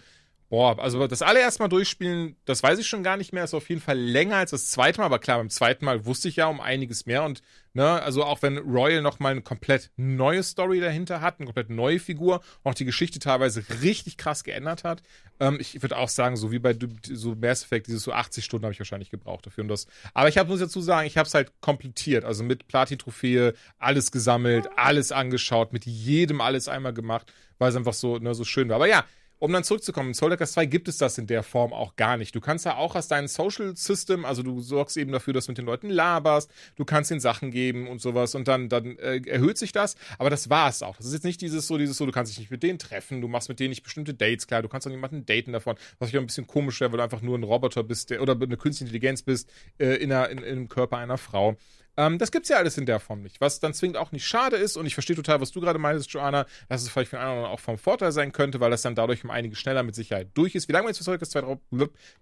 boah, 0.49 0.77
also 0.79 1.07
das 1.07 1.21
allererste 1.21 1.63
Mal 1.63 1.69
durchspielen, 1.69 2.35
das 2.45 2.61
weiß 2.61 2.77
ich 2.77 2.87
schon 2.87 3.03
gar 3.03 3.17
nicht 3.17 3.33
mehr, 3.33 3.43
ist 3.43 3.53
auf 3.53 3.67
jeden 3.69 3.81
Fall 3.81 3.97
länger 3.97 4.37
als 4.37 4.51
das 4.51 4.69
zweite 4.69 4.99
Mal, 4.99 5.05
aber 5.05 5.19
klar, 5.19 5.39
beim 5.39 5.49
zweiten 5.49 5.85
Mal 5.85 6.05
wusste 6.05 6.29
ich 6.29 6.35
ja 6.35 6.47
um 6.47 6.61
einiges 6.61 7.07
mehr 7.07 7.23
und, 7.23 7.41
ne, 7.73 8.01
also 8.03 8.23
auch 8.23 8.43
wenn 8.43 8.57
Royal 8.59 9.01
nochmal 9.01 9.31
eine 9.31 9.41
komplett 9.41 9.89
neue 9.97 10.43
Story 10.43 10.79
dahinter 10.79 11.21
hat, 11.21 11.39
eine 11.39 11.45
komplett 11.45 11.71
neue 11.71 11.99
Figur, 11.99 12.41
auch 12.63 12.75
die 12.75 12.85
Geschichte 12.85 13.17
teilweise 13.17 13.63
richtig 13.81 14.17
krass 14.17 14.43
geändert 14.43 14.83
hat, 14.83 15.01
ähm, 15.39 15.57
ich 15.59 15.81
würde 15.81 15.97
auch 15.97 16.09
sagen, 16.09 16.37
so 16.37 16.51
wie 16.51 16.59
bei 16.59 16.77
so 17.03 17.35
Mass 17.35 17.63
Effect, 17.63 17.87
dieses 17.87 18.03
so 18.03 18.11
80 18.11 18.45
Stunden 18.45 18.65
habe 18.65 18.73
ich 18.73 18.79
wahrscheinlich 18.79 19.09
gebraucht 19.09 19.47
dafür 19.47 19.63
und 19.63 19.69
das, 19.69 19.87
aber 20.13 20.29
ich 20.29 20.37
hab, 20.37 20.47
muss 20.47 20.59
dazu 20.59 20.79
sagen, 20.79 21.07
ich 21.07 21.17
habe 21.17 21.27
es 21.27 21.33
halt 21.33 21.51
komplettiert, 21.61 22.23
also 22.23 22.43
mit 22.43 22.67
Platin-Trophäe, 22.67 23.55
alles 23.79 24.11
gesammelt, 24.11 24.69
alles 24.75 25.11
angeschaut, 25.11 25.73
mit 25.73 25.85
jedem 25.85 26.39
alles 26.39 26.67
einmal 26.67 26.93
gemacht, 26.93 27.33
weil 27.57 27.69
es 27.69 27.75
einfach 27.75 27.93
so, 27.93 28.19
ne, 28.19 28.35
so 28.35 28.43
schön 28.43 28.69
war. 28.69 28.75
Aber 28.75 28.87
ja, 28.87 29.05
um 29.39 29.51
dann 29.51 29.63
zurückzukommen, 29.63 30.09
in 30.09 30.13
Soul 30.13 30.31
Hackers 30.31 30.53
2 30.53 30.65
gibt 30.65 30.87
es 30.87 30.97
das 30.97 31.17
in 31.17 31.27
der 31.27 31.43
Form 31.43 31.73
auch 31.73 31.95
gar 31.95 32.17
nicht. 32.17 32.35
Du 32.35 32.41
kannst 32.41 32.65
ja 32.65 32.77
auch 32.77 32.95
aus 32.95 33.07
deinem 33.07 33.27
Social 33.27 33.75
System, 33.75 34.25
also 34.25 34.43
du 34.43 34.61
sorgst 34.61 34.97
eben 34.97 35.11
dafür, 35.11 35.33
dass 35.33 35.45
du 35.45 35.51
mit 35.51 35.57
den 35.57 35.65
Leuten 35.65 35.89
laberst, 35.89 36.49
du 36.75 36.85
kannst 36.85 37.11
ihnen 37.11 37.19
Sachen 37.19 37.51
geben 37.51 37.87
und 37.87 38.01
sowas 38.01 38.35
und 38.35 38.47
dann, 38.47 38.69
dann 38.69 38.97
äh, 38.97 39.21
erhöht 39.27 39.57
sich 39.57 39.71
das, 39.71 39.95
aber 40.17 40.29
das 40.29 40.49
war 40.49 40.69
es 40.69 40.81
auch. 40.83 40.97
Das 40.97 41.05
ist 41.05 41.13
jetzt 41.13 41.25
nicht 41.25 41.41
dieses 41.41 41.67
so, 41.67 41.77
dieses 41.77 41.97
so, 41.97 42.05
du 42.05 42.11
kannst 42.11 42.31
dich 42.31 42.39
nicht 42.39 42.51
mit 42.51 42.63
denen 42.63 42.79
treffen, 42.79 43.21
du 43.21 43.27
machst 43.27 43.49
mit 43.49 43.59
denen 43.59 43.69
nicht 43.69 43.83
bestimmte 43.83 44.13
Dates, 44.13 44.47
klar, 44.47 44.61
du 44.61 44.69
kannst 44.69 44.87
auch 44.87 44.91
niemanden 44.91 45.25
daten 45.25 45.51
davon, 45.51 45.75
was 45.99 46.09
ich 46.09 46.17
auch 46.17 46.21
ein 46.21 46.27
bisschen 46.27 46.47
komisch 46.47 46.79
wäre, 46.79 46.91
weil 46.91 46.97
du 46.97 47.03
einfach 47.03 47.21
nur 47.21 47.37
ein 47.37 47.43
Roboter 47.43 47.83
bist, 47.83 48.09
der, 48.09 48.21
oder 48.21 48.33
eine 48.33 48.57
künstliche 48.57 48.85
Intelligenz 48.85 49.21
bist, 49.21 49.49
äh, 49.77 49.95
in, 49.95 50.11
einer, 50.11 50.29
in, 50.29 50.37
in 50.39 50.43
einem 50.45 50.69
Körper 50.69 50.97
einer 50.97 51.17
Frau. 51.17 51.57
Ähm, 51.97 52.17
das 52.17 52.31
gibt's 52.31 52.49
ja 52.49 52.57
alles 52.57 52.77
in 52.77 52.85
der 52.85 52.99
Form 52.99 53.21
nicht, 53.21 53.41
was 53.41 53.59
dann 53.59 53.73
zwingend 53.73 53.97
auch 53.97 54.11
nicht 54.11 54.25
schade 54.25 54.57
ist. 54.57 54.77
Und 54.77 54.85
ich 54.85 54.93
verstehe 54.93 55.15
total, 55.15 55.41
was 55.41 55.51
du 55.51 55.61
gerade 55.61 55.79
meintest, 55.79 56.11
Joanna, 56.11 56.45
dass 56.69 56.81
es 56.81 56.89
vielleicht 56.89 57.09
für 57.09 57.19
einen 57.19 57.29
anderen 57.29 57.51
auch 57.51 57.59
vom 57.59 57.77
Vorteil 57.77 58.11
sein 58.11 58.31
könnte, 58.31 58.59
weil 58.59 58.71
das 58.71 58.81
dann 58.81 58.95
dadurch 58.95 59.23
um 59.23 59.31
einige 59.31 59.55
schneller 59.55 59.83
mit 59.83 59.95
Sicherheit 59.95 60.29
durch 60.33 60.55
ist. 60.55 60.67
Wie 60.67 60.73
lange 60.73 60.83
man 60.83 60.93
jetzt 60.93 61.05
für 61.05 61.19
2 61.19 61.41
drauf 61.41 61.59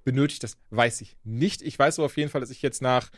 benötigt, 0.03 0.43
das 0.43 0.57
weiß 0.69 1.01
ich 1.01 1.15
nicht. 1.23 1.61
Ich 1.61 1.77
weiß 1.77 1.99
aber 1.99 2.05
auf 2.05 2.17
jeden 2.17 2.29
Fall, 2.29 2.41
dass 2.41 2.49
ich 2.49 2.61
jetzt 2.61 2.81
nach 2.81 3.09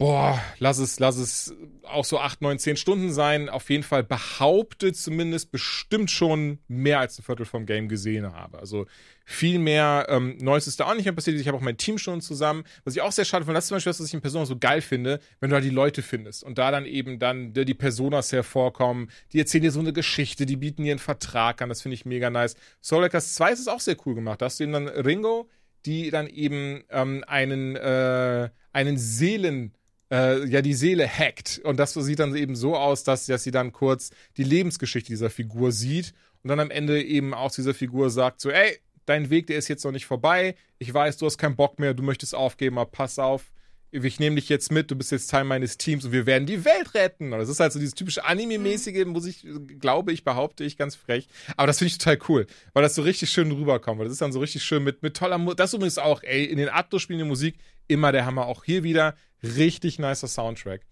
boah, 0.00 0.42
lass 0.58 0.78
es, 0.78 0.98
lass 0.98 1.18
es 1.18 1.54
auch 1.82 2.06
so 2.06 2.18
acht, 2.18 2.40
neun, 2.40 2.58
zehn 2.58 2.78
Stunden 2.78 3.12
sein, 3.12 3.50
auf 3.50 3.68
jeden 3.68 3.82
Fall 3.82 4.02
behauptet 4.02 4.96
zumindest 4.96 5.52
bestimmt 5.52 6.10
schon 6.10 6.58
mehr 6.68 7.00
als 7.00 7.18
ein 7.18 7.22
Viertel 7.22 7.44
vom 7.44 7.66
Game 7.66 7.86
gesehen 7.86 8.32
habe. 8.32 8.58
Also 8.58 8.86
viel 9.26 9.58
mehr 9.58 10.06
ähm, 10.08 10.38
Neues 10.40 10.66
ist 10.66 10.80
da 10.80 10.86
auch 10.86 10.94
nicht 10.94 11.04
mehr 11.04 11.12
passiert. 11.12 11.38
Ich 11.38 11.46
habe 11.46 11.58
auch 11.58 11.62
mein 11.62 11.76
Team 11.76 11.98
schon 11.98 12.22
zusammen. 12.22 12.64
Was 12.84 12.96
ich 12.96 13.02
auch 13.02 13.12
sehr 13.12 13.26
schade 13.26 13.44
finde, 13.44 13.58
das 13.58 13.64
ist 13.64 13.68
zum 13.68 13.76
Beispiel 13.76 13.90
das, 13.90 14.00
was 14.00 14.06
ich 14.06 14.14
in 14.14 14.22
Persona 14.22 14.46
so 14.46 14.56
geil 14.56 14.80
finde, 14.80 15.20
wenn 15.38 15.50
du 15.50 15.54
halt 15.54 15.66
die 15.66 15.70
Leute 15.70 16.00
findest 16.00 16.44
und 16.44 16.56
da 16.56 16.70
dann 16.70 16.86
eben 16.86 17.18
dann 17.18 17.52
die 17.52 17.74
Personas 17.74 18.32
hervorkommen, 18.32 19.10
die 19.34 19.38
erzählen 19.38 19.64
dir 19.64 19.70
so 19.70 19.80
eine 19.80 19.92
Geschichte, 19.92 20.46
die 20.46 20.56
bieten 20.56 20.82
dir 20.82 20.92
einen 20.92 20.98
Vertrag 20.98 21.60
an, 21.60 21.68
das 21.68 21.82
finde 21.82 21.96
ich 21.96 22.06
mega 22.06 22.30
nice. 22.30 22.56
Soul 22.80 23.04
Hackers 23.04 23.34
2 23.34 23.52
ist 23.52 23.60
es 23.60 23.68
auch 23.68 23.80
sehr 23.80 23.96
cool 24.06 24.14
gemacht. 24.14 24.40
Da 24.40 24.46
hast 24.46 24.60
du 24.60 24.64
eben 24.64 24.72
dann 24.72 24.88
Ringo, 24.88 25.50
die 25.84 26.10
dann 26.10 26.26
eben 26.26 26.84
ähm, 26.88 27.22
einen, 27.26 27.76
äh, 27.76 28.48
einen 28.72 28.96
Seelen- 28.96 29.74
äh, 30.10 30.44
ja 30.46 30.62
die 30.62 30.74
Seele 30.74 31.08
hackt. 31.08 31.60
Und 31.64 31.78
das 31.78 31.94
sieht 31.94 32.18
dann 32.18 32.34
eben 32.34 32.56
so 32.56 32.76
aus, 32.76 33.04
dass, 33.04 33.26
dass 33.26 33.44
sie 33.44 33.50
dann 33.50 33.72
kurz 33.72 34.10
die 34.36 34.44
Lebensgeschichte 34.44 35.10
dieser 35.10 35.30
Figur 35.30 35.72
sieht 35.72 36.12
und 36.42 36.48
dann 36.48 36.60
am 36.60 36.70
Ende 36.70 37.02
eben 37.02 37.34
auch 37.34 37.52
dieser 37.52 37.74
Figur 37.74 38.10
sagt 38.10 38.40
so, 38.40 38.50
ey, 38.50 38.78
dein 39.06 39.30
Weg, 39.30 39.46
der 39.46 39.58
ist 39.58 39.68
jetzt 39.68 39.84
noch 39.84 39.92
nicht 39.92 40.06
vorbei. 40.06 40.54
Ich 40.78 40.92
weiß, 40.92 41.16
du 41.18 41.26
hast 41.26 41.38
keinen 41.38 41.56
Bock 41.56 41.78
mehr, 41.78 41.94
du 41.94 42.02
möchtest 42.02 42.34
aufgeben, 42.34 42.78
aber 42.78 42.90
pass 42.90 43.18
auf. 43.18 43.52
Ich 43.92 44.20
nehme 44.20 44.36
dich 44.36 44.48
jetzt 44.48 44.70
mit, 44.70 44.90
du 44.90 44.96
bist 44.96 45.10
jetzt 45.10 45.30
Teil 45.30 45.44
meines 45.44 45.76
Teams 45.76 46.04
und 46.04 46.12
wir 46.12 46.26
werden 46.26 46.46
die 46.46 46.64
Welt 46.64 46.94
retten. 46.94 47.32
Und 47.32 47.38
das 47.38 47.48
ist 47.48 47.58
halt 47.58 47.72
so 47.72 47.78
dieses 47.78 47.94
typische 47.94 48.24
Anime-mäßige, 48.24 49.04
muss 49.06 49.26
ich, 49.26 49.44
glaube 49.80 50.12
ich, 50.12 50.22
behaupte 50.22 50.64
ich, 50.64 50.76
ganz 50.76 50.94
frech. 50.94 51.28
Aber 51.56 51.66
das 51.66 51.78
finde 51.78 51.88
ich 51.92 51.98
total 51.98 52.18
cool, 52.28 52.46
weil 52.72 52.82
das 52.82 52.94
so 52.94 53.02
richtig 53.02 53.30
schön 53.30 53.50
rüberkommt. 53.50 53.98
Weil 53.98 54.06
das 54.06 54.12
ist 54.12 54.22
dann 54.22 54.32
so 54.32 54.40
richtig 54.40 54.62
schön 54.62 54.84
mit, 54.84 55.02
mit 55.02 55.16
toller 55.16 55.38
Musik. 55.38 55.56
Das 55.56 55.74
übrigens 55.74 55.98
auch, 55.98 56.22
ey, 56.22 56.44
in 56.44 56.58
den 56.58 56.68
Atto-Spielen 56.68 57.18
die 57.18 57.24
Musik 57.24 57.56
immer 57.88 58.12
der 58.12 58.26
Hammer. 58.26 58.46
Auch 58.46 58.64
hier 58.64 58.82
wieder 58.84 59.16
richtig 59.42 59.98
nicer 59.98 60.28
Soundtrack. 60.28 60.82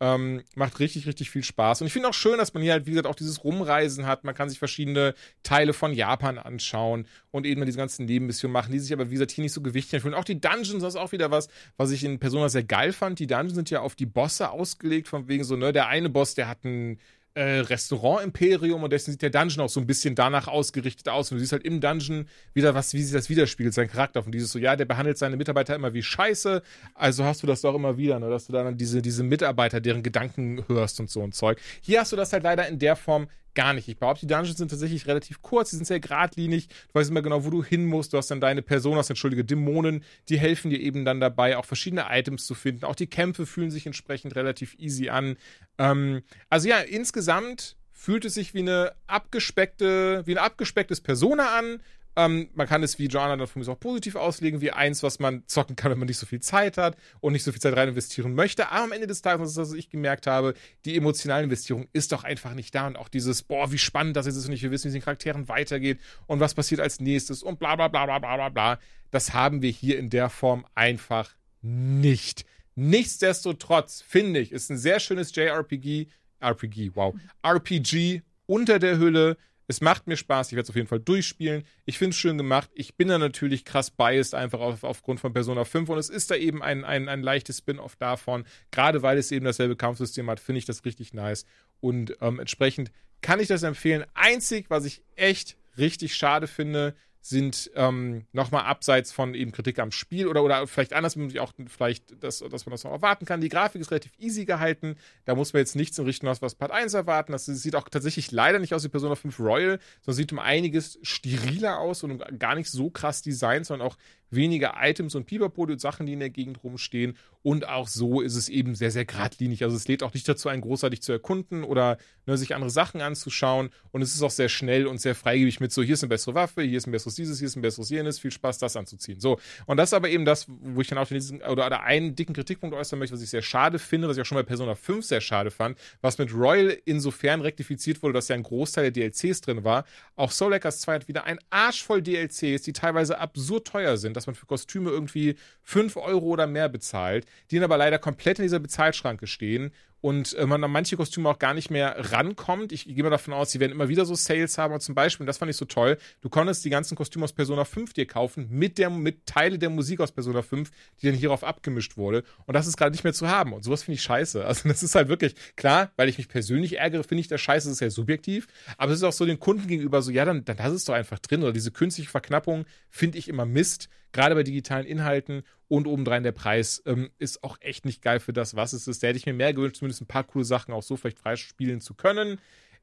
Ähm, 0.00 0.42
macht 0.56 0.80
richtig, 0.80 1.06
richtig 1.06 1.30
viel 1.30 1.44
Spaß. 1.44 1.80
Und 1.80 1.86
ich 1.86 1.92
finde 1.92 2.08
auch 2.08 2.14
schön, 2.14 2.36
dass 2.36 2.52
man 2.52 2.62
hier 2.62 2.72
halt, 2.72 2.86
wie 2.86 2.90
gesagt, 2.90 3.06
auch 3.06 3.14
dieses 3.14 3.44
Rumreisen 3.44 4.06
hat. 4.06 4.24
Man 4.24 4.34
kann 4.34 4.48
sich 4.48 4.58
verschiedene 4.58 5.14
Teile 5.42 5.72
von 5.72 5.92
Japan 5.92 6.36
anschauen 6.38 7.06
und 7.30 7.46
eben 7.46 7.64
diese 7.64 7.78
ganzen 7.78 8.04
Nebenmissionen 8.06 8.52
machen, 8.52 8.72
die 8.72 8.80
sich 8.80 8.92
aber, 8.92 9.10
wie 9.10 9.14
gesagt, 9.14 9.30
hier 9.30 9.42
nicht 9.42 9.52
so 9.52 9.62
gewichtig 9.62 10.02
fühlen. 10.02 10.14
Auch 10.14 10.24
die 10.24 10.40
Dungeons, 10.40 10.82
das 10.82 10.94
ist 10.94 11.00
auch 11.00 11.12
wieder 11.12 11.30
was, 11.30 11.48
was 11.76 11.92
ich 11.92 12.02
in 12.04 12.18
Persona 12.18 12.48
sehr 12.48 12.64
geil 12.64 12.92
fand. 12.92 13.18
Die 13.20 13.28
Dungeons 13.28 13.54
sind 13.54 13.70
ja 13.70 13.80
auf 13.80 13.94
die 13.94 14.06
Bosse 14.06 14.50
ausgelegt, 14.50 15.06
von 15.06 15.28
wegen 15.28 15.44
so, 15.44 15.54
ne, 15.56 15.72
der 15.72 15.86
eine 15.86 16.10
Boss, 16.10 16.34
der 16.34 16.48
hat 16.48 16.64
einen 16.64 16.98
äh, 17.34 17.60
Restaurant-Imperium 17.60 18.82
und 18.82 18.92
deswegen 18.92 19.12
sieht 19.12 19.22
der 19.22 19.30
Dungeon 19.30 19.64
auch 19.64 19.68
so 19.68 19.80
ein 19.80 19.86
bisschen 19.86 20.14
danach 20.14 20.46
ausgerichtet 20.48 21.08
aus. 21.08 21.30
Und 21.30 21.36
du 21.36 21.40
siehst 21.40 21.52
halt 21.52 21.64
im 21.64 21.80
Dungeon 21.80 22.26
wieder 22.52 22.74
was, 22.74 22.94
wie 22.94 23.02
sich 23.02 23.12
das 23.12 23.28
widerspiegelt, 23.28 23.74
sein 23.74 23.88
Charakter. 23.88 24.22
Von 24.22 24.32
dieses 24.32 24.52
so, 24.52 24.58
ja, 24.58 24.76
der 24.76 24.84
behandelt 24.84 25.18
seine 25.18 25.36
Mitarbeiter 25.36 25.74
immer 25.74 25.92
wie 25.94 26.02
Scheiße, 26.02 26.62
also 26.94 27.24
hast 27.24 27.42
du 27.42 27.46
das 27.46 27.60
doch 27.60 27.74
immer 27.74 27.96
wieder, 27.96 28.20
ne? 28.20 28.30
dass 28.30 28.46
du 28.46 28.52
dann 28.52 28.76
diese, 28.76 29.02
diese 29.02 29.24
Mitarbeiter, 29.24 29.80
deren 29.80 30.02
Gedanken 30.02 30.64
hörst 30.68 31.00
und 31.00 31.10
so 31.10 31.22
ein 31.22 31.32
Zeug. 31.32 31.60
Hier 31.80 32.00
hast 32.00 32.12
du 32.12 32.16
das 32.16 32.32
halt 32.32 32.44
leider 32.44 32.68
in 32.68 32.78
der 32.78 32.96
Form 32.96 33.28
gar 33.54 33.72
nicht. 33.72 33.88
Ich 33.88 33.98
behaupte, 33.98 34.26
die 34.26 34.32
Dungeons 34.32 34.58
sind 34.58 34.70
tatsächlich 34.70 35.06
relativ 35.06 35.42
kurz, 35.42 35.70
die 35.70 35.76
sind 35.76 35.86
sehr 35.86 36.00
geradlinig, 36.00 36.68
du 36.68 36.94
weißt 36.94 37.10
immer 37.10 37.22
genau, 37.22 37.44
wo 37.44 37.50
du 37.50 37.64
hin 37.64 37.86
musst, 37.86 38.12
du 38.12 38.18
hast 38.18 38.30
dann 38.30 38.40
deine 38.40 38.62
Personas, 38.62 39.08
entschuldige, 39.08 39.44
Dämonen, 39.44 40.04
die 40.28 40.38
helfen 40.38 40.70
dir 40.70 40.80
eben 40.80 41.04
dann 41.04 41.20
dabei, 41.20 41.56
auch 41.56 41.64
verschiedene 41.64 42.06
Items 42.10 42.46
zu 42.46 42.54
finden. 42.54 42.84
Auch 42.84 42.96
die 42.96 43.06
Kämpfe 43.06 43.46
fühlen 43.46 43.70
sich 43.70 43.86
entsprechend 43.86 44.36
relativ 44.36 44.74
easy 44.78 45.08
an. 45.08 45.36
Ähm, 45.78 46.22
also 46.50 46.68
ja, 46.68 46.78
insgesamt 46.78 47.76
fühlt 47.92 48.24
es 48.24 48.34
sich 48.34 48.54
wie 48.54 48.60
eine 48.60 48.92
abgespeckte, 49.06 50.26
wie 50.26 50.32
ein 50.32 50.44
abgespecktes 50.44 51.00
Persona 51.00 51.56
an, 51.56 51.80
ähm, 52.16 52.48
man 52.54 52.66
kann 52.66 52.82
es, 52.82 52.98
wie 52.98 53.06
Joanna 53.06 53.36
dann 53.36 53.46
von 53.46 53.60
mir 53.60 53.68
auch 53.68 53.78
positiv 53.78 54.14
auslegen, 54.14 54.60
wie 54.60 54.70
eins, 54.70 55.02
was 55.02 55.18
man 55.18 55.42
zocken 55.46 55.76
kann, 55.76 55.90
wenn 55.90 55.98
man 55.98 56.06
nicht 56.06 56.18
so 56.18 56.26
viel 56.26 56.40
Zeit 56.40 56.78
hat 56.78 56.96
und 57.20 57.32
nicht 57.32 57.42
so 57.42 57.50
viel 57.50 57.60
Zeit 57.60 57.76
rein 57.76 57.88
investieren 57.88 58.34
möchte. 58.34 58.70
Aber 58.70 58.84
am 58.84 58.92
Ende 58.92 59.06
des 59.06 59.22
Tages, 59.22 59.50
ist 59.50 59.58
das, 59.58 59.70
was 59.70 59.76
ich 59.76 59.90
gemerkt 59.90 60.26
habe, 60.26 60.54
die 60.84 60.96
emotionale 60.96 61.44
Investierung 61.44 61.88
ist 61.92 62.12
doch 62.12 62.24
einfach 62.24 62.54
nicht 62.54 62.74
da. 62.74 62.86
Und 62.86 62.96
auch 62.96 63.08
dieses, 63.08 63.42
boah, 63.42 63.72
wie 63.72 63.78
spannend 63.78 64.16
das 64.16 64.26
ist 64.26 64.46
und 64.46 64.52
ich 64.52 64.62
will 64.62 64.70
wissen, 64.70 64.84
wie 64.84 64.88
es 64.88 64.94
den 64.94 65.02
Charakteren 65.02 65.48
weitergeht 65.48 65.98
und 66.26 66.40
was 66.40 66.54
passiert 66.54 66.80
als 66.80 67.00
nächstes 67.00 67.42
und 67.42 67.58
bla 67.58 67.74
bla 67.76 67.88
bla 67.88 68.06
bla 68.06 68.18
bla 68.18 68.36
bla 68.36 68.48
bla. 68.48 68.78
Das 69.10 69.32
haben 69.32 69.62
wir 69.62 69.70
hier 69.70 69.98
in 69.98 70.10
der 70.10 70.30
Form 70.30 70.66
einfach 70.74 71.34
nicht. 71.62 72.44
Nichtsdestotrotz, 72.76 74.02
finde 74.02 74.40
ich, 74.40 74.52
ist 74.52 74.70
ein 74.70 74.78
sehr 74.78 75.00
schönes 75.00 75.34
JRPG, 75.34 76.08
RPG, 76.40 76.90
wow, 76.94 77.14
RPG 77.42 78.22
unter 78.46 78.78
der 78.78 78.98
Hülle 78.98 79.36
es 79.66 79.80
macht 79.80 80.06
mir 80.06 80.16
Spaß, 80.16 80.48
ich 80.48 80.56
werde 80.56 80.64
es 80.64 80.70
auf 80.70 80.76
jeden 80.76 80.88
Fall 80.88 81.00
durchspielen. 81.00 81.64
Ich 81.86 81.98
finde 81.98 82.10
es 82.10 82.18
schön 82.18 82.36
gemacht. 82.36 82.70
Ich 82.74 82.96
bin 82.96 83.08
da 83.08 83.18
natürlich 83.18 83.64
krass 83.64 83.90
biased, 83.90 84.34
einfach 84.34 84.60
auf, 84.60 84.84
aufgrund 84.84 85.20
von 85.20 85.32
Persona 85.32 85.64
5 85.64 85.88
und 85.88 85.98
es 85.98 86.10
ist 86.10 86.30
da 86.30 86.34
eben 86.34 86.62
ein, 86.62 86.84
ein, 86.84 87.08
ein 87.08 87.22
leichtes 87.22 87.58
Spin-off 87.58 87.96
davon. 87.96 88.44
Gerade 88.70 89.02
weil 89.02 89.16
es 89.16 89.32
eben 89.32 89.44
dasselbe 89.44 89.76
Kampfsystem 89.76 90.28
hat, 90.28 90.40
finde 90.40 90.58
ich 90.58 90.66
das 90.66 90.84
richtig 90.84 91.14
nice. 91.14 91.46
Und 91.80 92.16
ähm, 92.20 92.38
entsprechend 92.38 92.90
kann 93.22 93.40
ich 93.40 93.48
das 93.48 93.62
empfehlen. 93.62 94.04
Einzig, 94.12 94.66
was 94.68 94.84
ich 94.84 95.02
echt 95.16 95.56
richtig 95.78 96.14
schade 96.14 96.46
finde, 96.46 96.94
sind 97.26 97.70
ähm, 97.74 98.26
nochmal 98.32 98.64
abseits 98.64 99.10
von 99.10 99.32
eben 99.32 99.50
Kritik 99.50 99.78
am 99.78 99.92
Spiel 99.92 100.26
oder, 100.26 100.44
oder 100.44 100.66
vielleicht 100.66 100.92
anders, 100.92 101.16
auch 101.40 101.54
vielleicht, 101.68 102.22
dass, 102.22 102.40
dass 102.40 102.66
man 102.66 102.72
das 102.72 102.84
noch 102.84 102.90
erwarten 102.90 103.24
kann. 103.24 103.40
Die 103.40 103.48
Grafik 103.48 103.80
ist 103.80 103.90
relativ 103.90 104.12
easy 104.18 104.44
gehalten. 104.44 104.96
Da 105.24 105.34
muss 105.34 105.54
man 105.54 105.60
jetzt 105.60 105.74
nichts 105.74 105.98
in 105.98 106.04
Richtung 106.04 106.28
aus 106.28 106.42
was 106.42 106.54
Part 106.54 106.70
1 106.70 106.92
erwarten. 106.92 107.32
Das 107.32 107.46
sieht 107.46 107.76
auch 107.76 107.88
tatsächlich 107.88 108.30
leider 108.30 108.58
nicht 108.58 108.74
aus 108.74 108.84
wie 108.84 108.90
Persona 108.90 109.14
5 109.14 109.40
Royal, 109.40 109.78
sondern 110.02 110.16
sieht 110.16 110.32
um 110.32 110.38
einiges 110.38 110.98
steriler 111.00 111.78
aus 111.78 112.02
und 112.02 112.22
gar 112.38 112.56
nicht 112.56 112.70
so 112.70 112.90
krass 112.90 113.22
designt, 113.22 113.64
sondern 113.64 113.88
auch 113.88 113.96
weniger 114.30 114.74
Items 114.80 115.14
und 115.14 115.26
Pipapo 115.26 115.62
und 115.62 115.80
Sachen, 115.80 116.06
die 116.06 116.12
in 116.12 116.20
der 116.20 116.30
Gegend 116.30 116.62
rumstehen. 116.62 117.16
Und 117.42 117.68
auch 117.68 117.88
so 117.88 118.22
ist 118.22 118.36
es 118.36 118.48
eben 118.48 118.74
sehr, 118.74 118.90
sehr 118.90 119.04
geradlinig. 119.04 119.62
Also 119.62 119.76
es 119.76 119.86
lädt 119.86 120.02
auch 120.02 120.14
nicht 120.14 120.26
dazu 120.26 120.48
ein, 120.48 120.62
großartig 120.62 121.02
zu 121.02 121.12
erkunden 121.12 121.62
oder 121.62 121.98
ne, 122.26 122.38
sich 122.38 122.54
andere 122.54 122.70
Sachen 122.70 123.02
anzuschauen. 123.02 123.68
Und 123.92 124.00
es 124.00 124.14
ist 124.14 124.22
auch 124.22 124.30
sehr 124.30 124.48
schnell 124.48 124.86
und 124.86 124.98
sehr 124.98 125.14
freigebig 125.14 125.60
mit 125.60 125.70
so, 125.70 125.82
hier 125.82 125.94
ist 125.94 126.02
eine 126.02 126.08
bessere 126.08 126.34
Waffe, 126.34 126.62
hier 126.62 126.78
ist 126.78 126.86
ein 126.86 126.92
besseres 126.92 127.16
dieses, 127.16 127.38
hier 127.38 127.46
ist 127.46 127.56
ein 127.56 127.62
besseres 127.62 127.90
jenes. 127.90 128.18
Viel 128.18 128.30
Spaß, 128.30 128.58
das 128.58 128.76
anzuziehen. 128.76 129.20
So. 129.20 129.38
Und 129.66 129.76
das 129.76 129.90
ist 129.90 129.94
aber 129.94 130.08
eben 130.08 130.24
das, 130.24 130.46
wo 130.48 130.80
ich 130.80 130.88
dann 130.88 130.96
auch 130.96 131.06
diesen, 131.06 131.42
oder, 131.42 131.66
oder 131.66 131.82
einen 131.82 132.16
dicken 132.16 132.34
Kritikpunkt 132.34 132.74
äußern 132.74 132.98
möchte, 132.98 133.14
was 133.14 133.22
ich 133.22 133.30
sehr 133.30 133.42
schade 133.42 133.78
finde, 133.78 134.08
was 134.08 134.16
ich 134.16 134.22
auch 134.22 134.26
schon 134.26 134.36
bei 134.36 134.42
Persona 134.42 134.74
5 134.74 135.04
sehr 135.04 135.20
schade 135.20 135.50
fand, 135.50 135.78
was 136.00 136.16
mit 136.16 136.32
Royal 136.34 136.76
insofern 136.86 137.42
rektifiziert 137.42 138.02
wurde, 138.02 138.14
dass 138.14 138.28
ja 138.28 138.36
ein 138.36 138.42
Großteil 138.42 138.90
der 138.90 139.10
DLCs 139.10 139.42
drin 139.42 139.64
war. 139.64 139.84
Auch 140.16 140.30
Soul 140.30 140.54
Hackers 140.54 140.80
2 140.80 140.94
hat 140.94 141.08
wieder 141.08 141.24
ein 141.24 141.38
Arsch 141.50 141.84
voll 141.84 142.00
DLCs, 142.00 142.62
die 142.62 142.72
teilweise 142.72 143.18
absurd 143.18 143.66
teuer 143.66 143.98
sind, 143.98 144.16
dass 144.24 144.26
man 144.26 144.34
für 144.34 144.46
Kostüme 144.46 144.90
irgendwie 144.90 145.36
5 145.62 145.96
Euro 145.96 146.26
oder 146.26 146.46
mehr 146.46 146.68
bezahlt, 146.68 147.26
die 147.50 147.56
dann 147.56 147.64
aber 147.64 147.76
leider 147.76 147.98
komplett 147.98 148.38
in 148.38 148.44
dieser 148.44 148.58
Bezahlschranke 148.58 149.26
stehen 149.26 149.70
und 150.04 150.34
äh, 150.34 150.44
man 150.44 150.62
an 150.62 150.70
manche 150.70 150.98
Kostüme 150.98 151.30
auch 151.30 151.38
gar 151.38 151.54
nicht 151.54 151.70
mehr 151.70 152.12
rankommt. 152.12 152.72
Ich, 152.72 152.84
gehe 152.84 153.02
mal 153.02 153.08
davon 153.08 153.32
aus, 153.32 153.52
sie 153.52 153.58
werden 153.58 153.72
immer 153.72 153.88
wieder 153.88 154.04
so 154.04 154.14
Sales 154.14 154.58
haben. 154.58 154.74
Und 154.74 154.80
zum 154.80 154.94
Beispiel, 154.94 155.24
das 155.24 155.38
fand 155.38 155.48
ich 155.48 155.56
so 155.56 155.64
toll, 155.64 155.96
du 156.20 156.28
konntest 156.28 156.62
die 156.62 156.68
ganzen 156.68 156.94
Kostüme 156.94 157.24
aus 157.24 157.32
Persona 157.32 157.64
5 157.64 157.94
dir 157.94 158.06
kaufen, 158.06 158.46
mit, 158.50 158.76
der, 158.76 158.90
mit 158.90 159.24
Teile 159.24 159.58
der 159.58 159.70
Musik 159.70 160.00
aus 160.00 160.12
Persona 160.12 160.42
5, 160.42 160.70
die 161.00 161.06
dann 161.06 161.14
hierauf 161.14 161.42
abgemischt 161.42 161.96
wurde. 161.96 162.22
Und 162.44 162.52
das 162.52 162.66
ist 162.66 162.76
gerade 162.76 162.90
nicht 162.90 163.02
mehr 163.02 163.14
zu 163.14 163.30
haben. 163.30 163.54
Und 163.54 163.64
sowas 163.64 163.82
finde 163.82 163.94
ich 163.94 164.02
scheiße. 164.02 164.44
Also 164.54 164.68
das 164.68 164.82
ist 164.82 164.94
halt 164.94 165.08
wirklich, 165.08 165.36
klar, 165.56 165.90
weil 165.96 166.10
ich 166.10 166.18
mich 166.18 166.28
persönlich 166.28 166.76
ärgere, 166.76 167.02
finde 167.02 167.22
ich 167.22 167.28
das 167.28 167.40
scheiße, 167.40 167.68
das 167.68 167.76
ist 167.76 167.80
ja 167.80 167.88
subjektiv. 167.88 168.46
Aber 168.76 168.92
es 168.92 168.98
ist 168.98 169.04
auch 169.04 169.12
so 169.14 169.24
den 169.24 169.40
Kunden 169.40 169.66
gegenüber 169.66 170.02
so, 170.02 170.10
ja, 170.10 170.26
dann, 170.26 170.44
dann 170.44 170.58
lass 170.58 170.74
es 170.74 170.84
doch 170.84 170.92
einfach 170.92 171.18
drin. 171.18 171.42
Oder 171.42 171.52
diese 171.52 171.70
künstliche 171.70 172.10
Verknappung 172.10 172.66
finde 172.90 173.16
ich 173.16 173.26
immer 173.26 173.46
Mist 173.46 173.88
gerade 174.12 174.34
bei 174.34 174.42
digitalen 174.42 174.86
Inhalten 174.86 175.42
und 175.74 175.86
obendrein 175.86 176.22
der 176.22 176.32
Preis 176.32 176.82
ähm, 176.86 177.10
ist 177.18 177.42
auch 177.44 177.58
echt 177.60 177.84
nicht 177.84 178.02
geil 178.02 178.20
für 178.20 178.32
das, 178.32 178.56
was 178.56 178.72
es 178.72 178.88
ist. 178.88 179.02
Da 179.02 179.08
hätte 179.08 179.18
ich 179.18 179.26
mir 179.26 179.34
mehr 179.34 179.52
gewünscht, 179.52 179.76
zumindest 179.76 180.02
ein 180.02 180.06
paar 180.06 180.24
coole 180.24 180.44
Sachen 180.44 180.72
auch 180.72 180.82
so 180.82 180.96
vielleicht 180.96 181.18
freispielen 181.18 181.80
zu 181.80 181.94
können. 181.94 182.38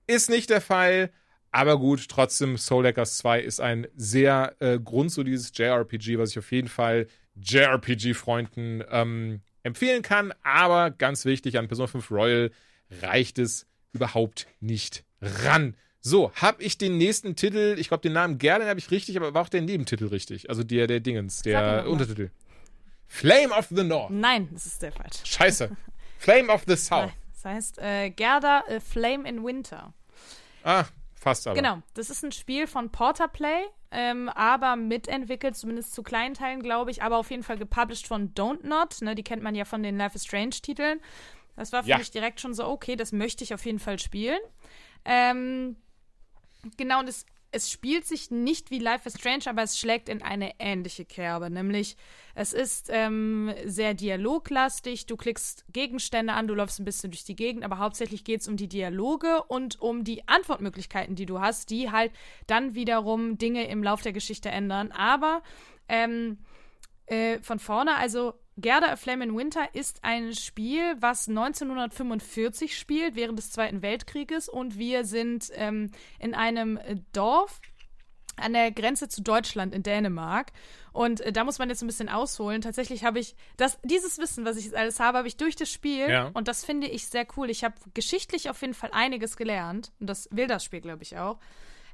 Ist 0.07 0.29
nicht 0.29 0.49
der 0.49 0.61
Fall. 0.61 1.11
Aber 1.51 1.77
gut, 1.77 2.07
trotzdem, 2.07 2.57
Soul 2.57 2.85
Hackers 2.85 3.17
2 3.17 3.41
ist 3.41 3.59
ein 3.59 3.87
sehr 3.95 4.55
äh, 4.59 4.79
grundsolides 4.79 5.51
JRPG, 5.53 6.17
was 6.17 6.31
ich 6.31 6.39
auf 6.39 6.51
jeden 6.51 6.69
Fall 6.69 7.07
JRPG-Freunden 7.35 8.83
ähm, 8.89 9.41
empfehlen 9.63 10.01
kann. 10.01 10.33
Aber 10.43 10.91
ganz 10.91 11.25
wichtig, 11.25 11.57
an 11.57 11.67
Persona 11.67 11.87
5 11.87 12.09
Royal 12.09 12.51
reicht 13.01 13.37
es 13.37 13.67
überhaupt 13.91 14.47
nicht 14.61 15.03
ran. 15.21 15.75
So, 15.99 16.31
habe 16.33 16.63
ich 16.63 16.77
den 16.77 16.97
nächsten 16.97 17.35
Titel, 17.35 17.75
ich 17.77 17.89
glaube, 17.89 18.01
den 18.01 18.13
Namen 18.13 18.39
Gerlin 18.39 18.67
habe 18.67 18.79
ich 18.79 18.89
richtig, 18.89 19.17
aber 19.17 19.35
war 19.35 19.43
auch 19.43 19.49
der 19.49 19.61
Nebentitel 19.61 20.07
richtig? 20.07 20.49
Also 20.49 20.63
der, 20.63 20.87
der 20.87 20.99
Dingens, 20.99 21.43
der 21.43 21.87
Untertitel. 21.87 22.29
Flame 23.13 23.51
of 23.51 23.67
the 23.69 23.83
North. 23.83 24.09
Nein, 24.09 24.47
das 24.53 24.65
ist 24.65 24.81
der 24.81 24.93
falsch. 24.93 25.17
Scheiße. 25.25 25.75
Flame 26.17 26.49
of 26.51 26.63
the 26.65 26.77
South. 26.77 27.07
Nein, 27.07 27.13
das 27.33 27.45
heißt 27.45 27.77
äh, 27.79 28.09
Gerda 28.09 28.63
A 28.69 28.79
Flame 28.79 29.27
in 29.27 29.43
Winter. 29.43 29.93
Ah, 30.63 30.85
fast 31.15 31.45
aber. 31.45 31.55
Genau, 31.55 31.81
das 31.93 32.09
ist 32.09 32.23
ein 32.23 32.31
Spiel 32.31 32.67
von 32.67 32.89
Porter 32.89 33.27
Play, 33.27 33.63
ähm, 33.91 34.29
aber 34.29 34.77
mitentwickelt, 34.77 35.57
zumindest 35.57 35.93
zu 35.93 36.03
kleinen 36.03 36.35
Teilen, 36.35 36.63
glaube 36.63 36.89
ich, 36.89 37.03
aber 37.03 37.17
auf 37.17 37.29
jeden 37.31 37.43
Fall 37.43 37.57
gepublished 37.57 38.07
von 38.07 38.33
Don't 38.33 38.65
Not. 38.65 39.01
Ne, 39.01 39.13
die 39.13 39.23
kennt 39.23 39.43
man 39.43 39.55
ja 39.55 39.65
von 39.65 39.83
den 39.83 39.97
Life 39.97 40.15
is 40.15 40.23
Strange 40.23 40.51
Titeln. 40.51 41.01
Das 41.57 41.73
war 41.73 41.83
für 41.83 41.89
Ja. 41.89 41.97
mich 41.97 42.11
direkt 42.11 42.39
schon 42.39 42.53
so, 42.53 42.65
okay, 42.65 42.95
das 42.95 43.11
möchte 43.11 43.43
ich 43.43 43.53
auf 43.53 43.65
jeden 43.65 43.79
Fall 43.79 43.99
spielen. 43.99 44.39
Ähm, 45.03 45.75
genau, 46.77 46.99
und 47.01 47.09
es, 47.09 47.25
es 47.51 47.69
spielt 47.69 48.05
sich 48.05 48.31
nicht 48.31 48.71
wie 48.71 48.79
Life 48.79 49.07
is 49.07 49.15
Strange, 49.19 49.43
aber 49.47 49.63
es 49.63 49.77
schlägt 49.77 50.07
in 50.07 50.21
eine 50.21 50.53
ähnliche 50.59 51.03
Kerbe. 51.03 51.49
Nämlich, 51.49 51.97
es 52.33 52.53
ist 52.53 52.87
ähm, 52.89 53.53
sehr 53.65 53.93
dialoglastig. 53.93 55.05
Du 55.05 55.17
klickst 55.17 55.65
Gegenstände 55.73 56.33
an, 56.33 56.47
du 56.47 56.53
läufst 56.53 56.79
ein 56.79 56.85
bisschen 56.85 57.11
durch 57.11 57.25
die 57.25 57.35
Gegend, 57.35 57.65
aber 57.65 57.77
hauptsächlich 57.77 58.23
geht 58.23 58.41
es 58.41 58.47
um 58.47 58.55
die 58.55 58.69
Dialoge 58.69 59.43
und 59.43 59.81
um 59.81 60.05
die 60.05 60.27
Antwortmöglichkeiten, 60.29 61.15
die 61.15 61.25
du 61.25 61.41
hast, 61.41 61.69
die 61.69 61.91
halt 61.91 62.13
dann 62.47 62.73
wiederum 62.73 63.37
Dinge 63.37 63.67
im 63.67 63.83
Lauf 63.83 64.01
der 64.01 64.13
Geschichte 64.13 64.49
ändern. 64.49 64.93
Aber 64.93 65.43
ähm, 65.89 66.37
äh, 67.07 67.39
von 67.39 67.59
vorne, 67.59 67.95
also 67.95 68.33
Gerda 68.57 68.91
A 68.91 68.95
Flame 68.95 69.23
in 69.23 69.35
Winter 69.35 69.73
ist 69.73 70.03
ein 70.03 70.33
Spiel, 70.33 70.95
was 70.99 71.27
1945 71.29 72.77
spielt, 72.77 73.15
während 73.15 73.37
des 73.37 73.51
Zweiten 73.51 73.81
Weltkrieges. 73.81 74.49
Und 74.49 74.77
wir 74.77 75.05
sind 75.05 75.49
ähm, 75.55 75.91
in 76.19 76.35
einem 76.35 76.77
äh, 76.77 76.97
Dorf 77.13 77.61
an 78.37 78.53
der 78.53 78.71
Grenze 78.71 79.07
zu 79.07 79.21
Deutschland 79.21 79.73
in 79.73 79.83
Dänemark. 79.83 80.51
Und 80.93 81.21
äh, 81.21 81.31
da 81.31 81.43
muss 81.43 81.59
man 81.59 81.69
jetzt 81.69 81.81
ein 81.81 81.87
bisschen 81.87 82.09
ausholen. 82.09 82.61
Tatsächlich 82.61 83.03
habe 83.03 83.19
ich 83.19 83.35
das, 83.57 83.79
dieses 83.83 84.17
Wissen, 84.17 84.45
was 84.45 84.57
ich 84.57 84.65
jetzt 84.65 84.75
alles 84.75 84.99
habe, 84.99 85.19
habe 85.19 85.27
ich 85.27 85.37
durch 85.37 85.55
das 85.55 85.71
Spiel. 85.71 86.09
Ja. 86.09 86.29
Und 86.33 86.47
das 86.47 86.65
finde 86.65 86.87
ich 86.87 87.07
sehr 87.07 87.25
cool. 87.37 87.49
Ich 87.49 87.63
habe 87.63 87.75
geschichtlich 87.93 88.49
auf 88.49 88.59
jeden 88.61 88.73
Fall 88.73 88.91
einiges 88.91 89.37
gelernt. 89.37 89.91
Und 89.99 90.07
das 90.07 90.27
will 90.31 90.47
das 90.47 90.63
Spiel, 90.63 90.81
glaube 90.81 91.03
ich, 91.03 91.17
auch. 91.17 91.39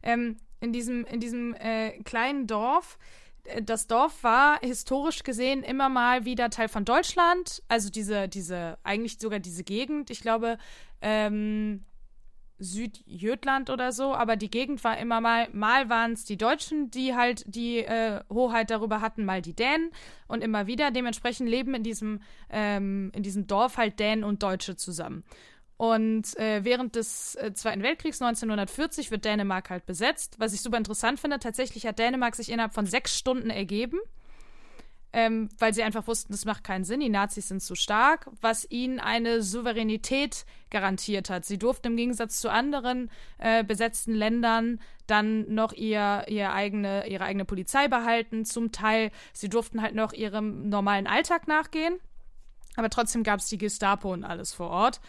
Ähm, 0.01 0.37
in 0.59 0.73
diesem, 0.73 1.05
in 1.05 1.19
diesem 1.19 1.53
äh, 1.55 1.99
kleinen 2.03 2.47
Dorf. 2.47 2.97
Das 3.63 3.87
Dorf 3.87 4.23
war 4.23 4.59
historisch 4.61 5.23
gesehen 5.23 5.63
immer 5.63 5.89
mal 5.89 6.25
wieder 6.25 6.49
Teil 6.49 6.67
von 6.67 6.85
Deutschland. 6.85 7.63
Also 7.67 7.89
diese, 7.89 8.27
diese, 8.27 8.77
eigentlich 8.83 9.19
sogar 9.19 9.39
diese 9.39 9.63
Gegend. 9.63 10.09
Ich 10.09 10.21
glaube, 10.21 10.57
ähm, 11.01 11.85
Südjötland 12.59 13.69
oder 13.69 13.91
so, 13.91 14.13
aber 14.13 14.35
die 14.35 14.49
Gegend 14.49 14.83
war 14.83 14.97
immer 14.97 15.21
mal, 15.21 15.47
mal 15.53 15.89
waren 15.89 16.13
es 16.13 16.25
die 16.25 16.37
Deutschen, 16.37 16.89
die 16.89 17.15
halt 17.15 17.43
die 17.45 17.79
äh, 17.79 18.21
Hoheit 18.31 18.71
darüber 18.71 18.99
hatten, 19.01 19.25
mal 19.25 19.41
die 19.41 19.55
Dänen 19.55 19.91
und 20.27 20.43
immer 20.43 20.65
wieder. 20.65 20.91
Dementsprechend 20.91 21.47
leben 21.49 21.75
in 21.75 21.83
diesem, 21.83 22.21
ähm, 22.49 23.11
in 23.13 23.21
diesem 23.21 23.45
Dorf 23.47 23.77
halt 23.77 23.99
Dänen 23.99 24.23
und 24.23 24.41
Deutsche 24.41 24.75
zusammen. 24.75 25.23
Und 25.77 26.37
äh, 26.39 26.63
während 26.63 26.95
des 26.95 27.35
äh, 27.35 27.53
Zweiten 27.53 27.83
Weltkriegs 27.83 28.21
1940 28.21 29.11
wird 29.11 29.25
Dänemark 29.25 29.69
halt 29.69 29.85
besetzt. 29.85 30.35
Was 30.39 30.53
ich 30.53 30.61
super 30.61 30.77
interessant 30.77 31.19
finde, 31.19 31.39
tatsächlich 31.39 31.85
hat 31.85 31.99
Dänemark 31.99 32.35
sich 32.35 32.51
innerhalb 32.51 32.73
von 32.73 32.87
sechs 32.87 33.15
Stunden 33.15 33.51
ergeben 33.51 33.99
ähm, 35.13 35.49
weil 35.57 35.73
sie 35.73 35.83
einfach 35.83 36.05
wussten, 36.07 36.33
das 36.33 36.45
macht 36.45 36.63
keinen 36.63 36.83
Sinn, 36.83 36.99
die 36.99 37.09
Nazis 37.09 37.47
sind 37.47 37.61
zu 37.63 37.75
stark, 37.75 38.29
was 38.41 38.69
ihnen 38.69 38.99
eine 38.99 39.41
Souveränität 39.41 40.45
garantiert 40.69 41.29
hat. 41.29 41.45
Sie 41.45 41.57
durften 41.57 41.87
im 41.87 41.97
Gegensatz 41.97 42.39
zu 42.39 42.51
anderen 42.51 43.09
äh, 43.37 43.63
besetzten 43.63 44.13
Ländern 44.13 44.79
dann 45.07 45.51
noch 45.53 45.71
ihr, 45.71 46.25
ihr 46.27 46.51
eigene, 46.51 47.07
ihre 47.07 47.23
eigene 47.23 47.45
Polizei 47.45 47.87
behalten, 47.87 48.43
zum 48.45 48.71
Teil. 48.71 49.11
Sie 49.31 49.49
durften 49.49 49.81
halt 49.81 49.95
noch 49.95 50.11
ihrem 50.11 50.67
normalen 50.69 51.07
Alltag 51.07 51.47
nachgehen, 51.47 51.99
aber 52.75 52.89
trotzdem 52.89 53.23
gab 53.23 53.39
es 53.39 53.47
die 53.47 53.57
Gestapo 53.57 54.11
und 54.11 54.25
alles 54.25 54.53
vor 54.53 54.69
Ort. 54.69 54.99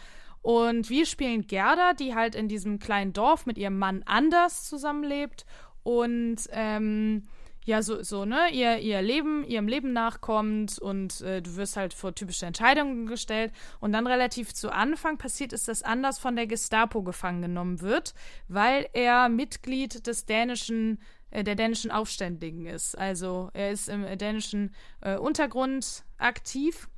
Und 0.41 0.89
wir 0.89 1.05
spielen 1.05 1.47
Gerda, 1.47 1.93
die 1.93 2.15
halt 2.15 2.35
in 2.35 2.47
diesem 2.47 2.79
kleinen 2.79 3.13
Dorf 3.13 3.45
mit 3.45 3.57
ihrem 3.57 3.77
Mann 3.77 4.03
Anders 4.05 4.67
zusammenlebt 4.67 5.45
und 5.83 6.37
ähm, 6.51 7.23
ja, 7.65 7.83
so, 7.83 8.01
so, 8.01 8.25
ne, 8.25 8.49
ihr, 8.51 8.79
ihr 8.79 9.01
Leben, 9.01 9.43
ihrem 9.43 9.67
Leben 9.67 9.93
nachkommt 9.93 10.79
und 10.79 11.21
äh, 11.21 11.41
du 11.41 11.55
wirst 11.55 11.77
halt 11.77 11.93
vor 11.93 12.15
typische 12.15 12.47
Entscheidungen 12.47 13.05
gestellt. 13.05 13.53
Und 13.79 13.91
dann 13.91 14.07
relativ 14.07 14.53
zu 14.53 14.71
Anfang 14.71 15.17
passiert 15.17 15.53
ist, 15.53 15.67
dass 15.67 15.83
Anders 15.83 16.17
von 16.17 16.35
der 16.35 16.47
Gestapo 16.47 17.03
gefangen 17.03 17.43
genommen 17.43 17.81
wird, 17.81 18.15
weil 18.47 18.89
er 18.93 19.29
Mitglied 19.29 20.07
des 20.07 20.25
dänischen, 20.25 20.99
äh, 21.29 21.43
der 21.43 21.55
dänischen 21.55 21.91
Aufständigen 21.91 22.65
ist. 22.65 22.97
Also 22.97 23.51
er 23.53 23.71
ist 23.71 23.87
im 23.87 24.03
dänischen 24.17 24.73
äh, 25.01 25.17
Untergrund 25.17 26.03
aktiv. 26.17 26.89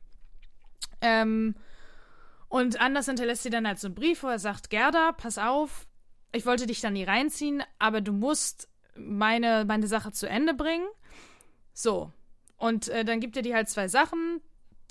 Ähm, 1.02 1.56
und 2.52 2.82
Anders 2.82 3.06
hinterlässt 3.06 3.44
sie 3.44 3.50
dann 3.50 3.66
halt 3.66 3.80
so 3.80 3.88
einen 3.88 3.96
Brief, 3.96 4.24
wo 4.24 4.28
er 4.28 4.38
sagt, 4.38 4.70
Gerda, 4.70 5.14
pass 5.14 5.38
auf, 5.38 5.88
ich 6.34 6.46
wollte 6.46 6.68
dich 6.68 6.82
dann 6.82 6.92
nie 6.94 7.06
reinziehen, 7.06 7.64
aber 7.80 8.02
du 8.02 8.12
musst 8.12 8.68
meine, 8.94 9.64
meine 9.64 9.88
Sache 9.88 10.12
zu 10.12 10.28
Ende 10.28 10.54
bringen. 10.54 10.86
So. 11.72 12.12
Und 12.58 12.90
äh, 12.90 13.06
dann 13.06 13.22
gibt 13.22 13.38
er 13.38 13.42
dir 13.42 13.56
halt 13.56 13.70
zwei 13.70 13.88
Sachen, 13.88 14.42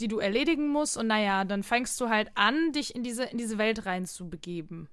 die 0.01 0.09
du 0.09 0.21
erledigen 0.21 0.69
musst. 0.69 0.97
Und 0.97 1.09
naja, 1.09 1.45
dann 1.45 1.63
fängst 1.63 2.01
du 2.01 2.09
halt 2.09 2.31
an, 2.35 2.73
dich 2.73 2.95
in 2.95 3.03
diese, 3.03 3.25
in 3.25 3.37
diese 3.37 3.59
Welt 3.59 3.85
reinzubegeben. 3.85 4.89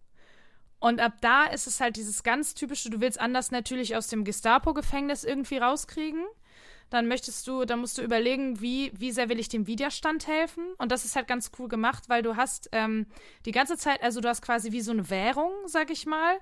Und 0.82 1.00
ab 1.00 1.22
da 1.22 1.46
ist 1.46 1.68
es 1.68 1.80
halt 1.80 1.96
dieses 1.96 2.22
ganz 2.22 2.54
typische, 2.54 2.90
du 2.90 3.00
willst 3.00 3.18
anders 3.18 3.50
natürlich 3.50 3.96
aus 3.96 4.08
dem 4.08 4.26
Gestapo-Gefängnis 4.26 5.24
irgendwie 5.24 5.60
rauskriegen. 5.60 6.26
Dann 6.90 7.08
möchtest 7.08 7.48
du, 7.48 7.66
dann 7.66 7.80
musst 7.80 7.98
du 7.98 8.02
überlegen, 8.02 8.62
wie, 8.62 8.92
wie 8.96 9.12
sehr 9.12 9.30
will 9.30 9.40
ich 9.40 9.50
dem 9.50 9.68
Widerstand 9.68 10.28
helfen. 10.28 10.64
Und 10.78 10.92
das 10.92 11.06
ist 11.06 11.16
halt 11.16 11.28
ganz 11.28 11.52
cool 11.60 11.68
gemacht, 11.68 12.06
weil 12.08 12.22
du 12.22 12.36
hast 12.36 12.70
ähm, 12.72 13.08
die 13.46 13.52
ganze 13.52 13.78
Zeit, 13.78 14.02
also 14.02 14.22
du 14.22 14.30
hast 14.30 14.42
quasi 14.42 14.72
wie 14.72 14.82
so 14.82 14.92
eine 14.92 15.10
Währung, 15.10 15.52
sag 15.66 15.92
ich 15.92 16.06
mal. 16.06 16.40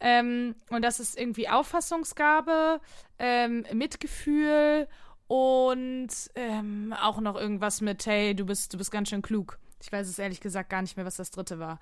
Ähm, 0.00 0.56
und 0.70 0.82
das 0.82 1.00
ist 1.00 1.18
irgendwie 1.18 1.48
Auffassungsgabe, 1.48 2.80
ähm, 3.18 3.64
Mitgefühl 3.72 4.88
und 5.28 6.08
ähm, 6.34 6.94
auch 7.00 7.20
noch 7.20 7.36
irgendwas 7.36 7.80
mit, 7.80 8.04
hey, 8.06 8.34
du 8.34 8.44
bist, 8.44 8.74
du 8.74 8.78
bist 8.78 8.90
ganz 8.90 9.08
schön 9.08 9.22
klug. 9.22 9.58
Ich 9.80 9.92
weiß 9.92 10.08
es 10.08 10.18
ehrlich 10.18 10.40
gesagt 10.40 10.70
gar 10.70 10.82
nicht 10.82 10.96
mehr, 10.96 11.06
was 11.06 11.16
das 11.16 11.30
dritte 11.30 11.58
war. 11.58 11.78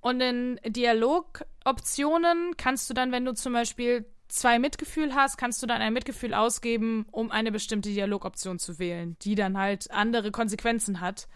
Und 0.00 0.20
in 0.20 0.60
Dialogoptionen 0.66 2.56
kannst 2.56 2.90
du 2.90 2.94
dann, 2.94 3.10
wenn 3.10 3.24
du 3.24 3.32
zum 3.32 3.52
Beispiel 3.52 4.04
zwei 4.34 4.58
Mitgefühl 4.58 5.14
hast, 5.14 5.36
kannst 5.36 5.62
du 5.62 5.66
dann 5.66 5.80
ein 5.80 5.92
Mitgefühl 5.92 6.34
ausgeben, 6.34 7.06
um 7.10 7.30
eine 7.30 7.52
bestimmte 7.52 7.88
Dialogoption 7.88 8.58
zu 8.58 8.78
wählen, 8.78 9.16
die 9.22 9.34
dann 9.34 9.56
halt 9.56 9.90
andere 9.90 10.30
Konsequenzen 10.30 11.00
hat. 11.00 11.28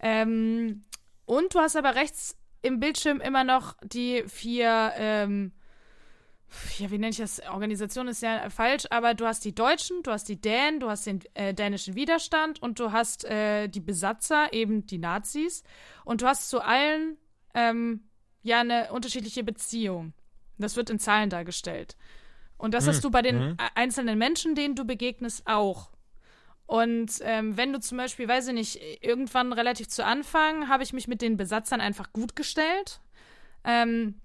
Ähm, 0.00 0.84
und 1.26 1.54
du 1.54 1.60
hast 1.60 1.76
aber 1.76 1.94
rechts 1.94 2.36
im 2.62 2.80
Bildschirm 2.80 3.20
immer 3.20 3.44
noch 3.44 3.76
die 3.84 4.24
vier, 4.26 4.92
ähm, 4.96 5.52
ja, 6.78 6.90
wie 6.90 6.98
nenne 6.98 7.10
ich 7.10 7.18
das? 7.18 7.40
Organisation 7.40 8.08
ist 8.08 8.22
ja 8.22 8.50
falsch, 8.50 8.84
aber 8.90 9.14
du 9.14 9.26
hast 9.26 9.44
die 9.44 9.54
Deutschen, 9.54 10.02
du 10.02 10.10
hast 10.10 10.28
die 10.28 10.40
Dänen, 10.40 10.80
du 10.80 10.88
hast 10.88 11.06
den 11.06 11.20
äh, 11.34 11.54
dänischen 11.54 11.94
Widerstand 11.94 12.60
und 12.62 12.80
du 12.80 12.92
hast 12.92 13.24
äh, 13.24 13.68
die 13.68 13.80
Besatzer, 13.80 14.52
eben 14.52 14.86
die 14.86 14.98
Nazis. 14.98 15.62
Und 16.04 16.22
du 16.22 16.26
hast 16.26 16.48
zu 16.48 16.60
allen 16.60 17.16
ähm, 17.54 18.08
ja 18.42 18.60
eine 18.60 18.92
unterschiedliche 18.92 19.44
Beziehung. 19.44 20.12
Das 20.58 20.76
wird 20.76 20.90
in 20.90 20.98
Zahlen 20.98 21.30
dargestellt. 21.30 21.96
Und 22.56 22.72
das 22.72 22.86
hast 22.86 23.04
du 23.04 23.10
bei 23.10 23.22
den 23.22 23.50
mhm. 23.50 23.56
einzelnen 23.74 24.18
Menschen, 24.18 24.54
denen 24.54 24.74
du 24.74 24.84
begegnest, 24.84 25.42
auch. 25.46 25.90
Und 26.66 27.12
ähm, 27.22 27.56
wenn 27.56 27.72
du 27.72 27.80
zum 27.80 27.98
Beispiel, 27.98 28.26
weiß 28.26 28.48
ich 28.48 28.54
nicht, 28.54 28.80
irgendwann 29.02 29.52
relativ 29.52 29.88
zu 29.88 30.04
Anfang 30.04 30.68
habe 30.68 30.82
ich 30.82 30.92
mich 30.92 31.08
mit 31.08 31.20
den 31.20 31.36
Besatzern 31.36 31.80
einfach 31.80 32.12
gut 32.12 32.36
gestellt. 32.36 33.00
Ähm, 33.64 34.20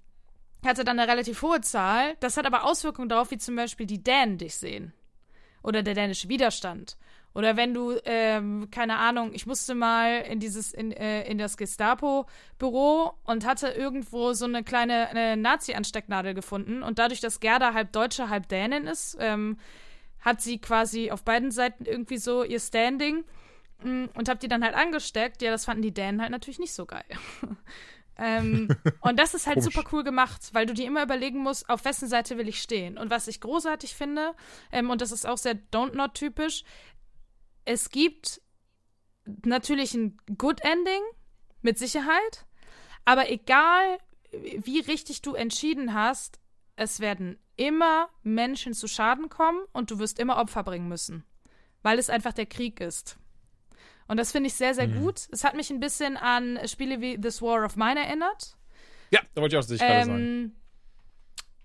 hatte 0.64 0.84
dann 0.84 0.98
eine 0.98 1.10
relativ 1.10 1.42
hohe 1.42 1.60
Zahl. 1.60 2.16
Das 2.20 2.36
hat 2.36 2.46
aber 2.46 2.64
Auswirkungen 2.64 3.08
darauf, 3.08 3.30
wie 3.30 3.38
zum 3.38 3.56
Beispiel 3.56 3.86
die 3.86 4.02
Dänen 4.02 4.38
dich 4.38 4.56
sehen. 4.56 4.92
Oder 5.62 5.82
der 5.82 5.94
dänische 5.94 6.28
Widerstand. 6.28 6.96
Oder 7.32 7.56
wenn 7.56 7.74
du, 7.74 7.96
ähm, 8.04 8.68
keine 8.70 8.96
Ahnung, 8.96 9.30
ich 9.32 9.46
musste 9.46 9.74
mal 9.74 10.22
in 10.22 10.40
dieses, 10.40 10.72
in, 10.72 10.90
äh, 10.90 11.22
in 11.28 11.38
das 11.38 11.56
Gestapo-Büro 11.56 13.12
und 13.24 13.46
hatte 13.46 13.68
irgendwo 13.68 14.32
so 14.32 14.46
eine 14.46 14.64
kleine 14.64 15.08
eine 15.08 15.36
Nazi-Anstecknadel 15.36 16.34
gefunden. 16.34 16.82
Und 16.82 16.98
dadurch, 16.98 17.20
dass 17.20 17.38
Gerda 17.38 17.72
halb 17.72 17.92
Deutsche, 17.92 18.30
halb 18.30 18.48
Dänin 18.48 18.86
ist, 18.86 19.16
ähm, 19.20 19.58
hat 20.20 20.42
sie 20.42 20.58
quasi 20.58 21.10
auf 21.10 21.22
beiden 21.22 21.52
Seiten 21.52 21.84
irgendwie 21.84 22.18
so 22.18 22.42
ihr 22.42 22.60
Standing 22.60 23.24
mm, 23.82 24.06
und 24.14 24.28
hab 24.28 24.40
die 24.40 24.48
dann 24.48 24.64
halt 24.64 24.74
angesteckt. 24.74 25.40
Ja, 25.40 25.52
das 25.52 25.64
fanden 25.64 25.82
die 25.82 25.94
Dänen 25.94 26.20
halt 26.20 26.32
natürlich 26.32 26.58
nicht 26.58 26.74
so 26.74 26.84
geil. 26.84 27.04
ähm, 28.18 28.68
und 29.00 29.20
das 29.20 29.34
ist 29.34 29.46
halt 29.46 29.62
super 29.62 29.84
cool 29.92 30.02
gemacht, 30.02 30.50
weil 30.52 30.66
du 30.66 30.74
dir 30.74 30.86
immer 30.86 31.04
überlegen 31.04 31.38
musst, 31.38 31.70
auf 31.70 31.84
wessen 31.84 32.08
Seite 32.08 32.38
will 32.38 32.48
ich 32.48 32.60
stehen. 32.60 32.98
Und 32.98 33.10
was 33.10 33.28
ich 33.28 33.40
großartig 33.40 33.94
finde, 33.94 34.34
ähm, 34.72 34.90
und 34.90 35.00
das 35.00 35.12
ist 35.12 35.26
auch 35.26 35.38
sehr 35.38 35.54
Don't 35.72 35.94
Not 35.94 36.14
typisch, 36.14 36.64
es 37.64 37.90
gibt 37.90 38.40
natürlich 39.24 39.94
ein 39.94 40.16
Good 40.36 40.60
Ending, 40.62 41.02
mit 41.62 41.78
Sicherheit, 41.78 42.46
aber 43.04 43.30
egal, 43.30 43.98
wie 44.32 44.80
richtig 44.80 45.22
du 45.22 45.34
entschieden 45.34 45.94
hast, 45.94 46.40
es 46.76 47.00
werden 47.00 47.38
immer 47.56 48.08
Menschen 48.22 48.72
zu 48.72 48.88
Schaden 48.88 49.28
kommen 49.28 49.60
und 49.72 49.90
du 49.90 49.98
wirst 49.98 50.18
immer 50.18 50.38
Opfer 50.38 50.62
bringen 50.62 50.88
müssen, 50.88 51.24
weil 51.82 51.98
es 51.98 52.08
einfach 52.08 52.32
der 52.32 52.46
Krieg 52.46 52.80
ist. 52.80 53.18
Und 54.08 54.16
das 54.16 54.32
finde 54.32 54.48
ich 54.48 54.54
sehr, 54.54 54.74
sehr 54.74 54.88
gut. 54.88 55.28
Es 55.30 55.44
hat 55.44 55.54
mich 55.54 55.70
ein 55.70 55.78
bisschen 55.78 56.16
an 56.16 56.58
Spiele 56.66 57.00
wie 57.00 57.20
This 57.20 57.42
War 57.42 57.64
of 57.64 57.76
Mine 57.76 58.04
erinnert. 58.04 58.56
Ja, 59.10 59.20
da 59.34 59.42
wollte 59.42 59.54
ich 59.54 59.58
auch 59.58 59.66
sicher 59.66 59.86
gerade 59.86 60.06
sagen. 60.06 60.56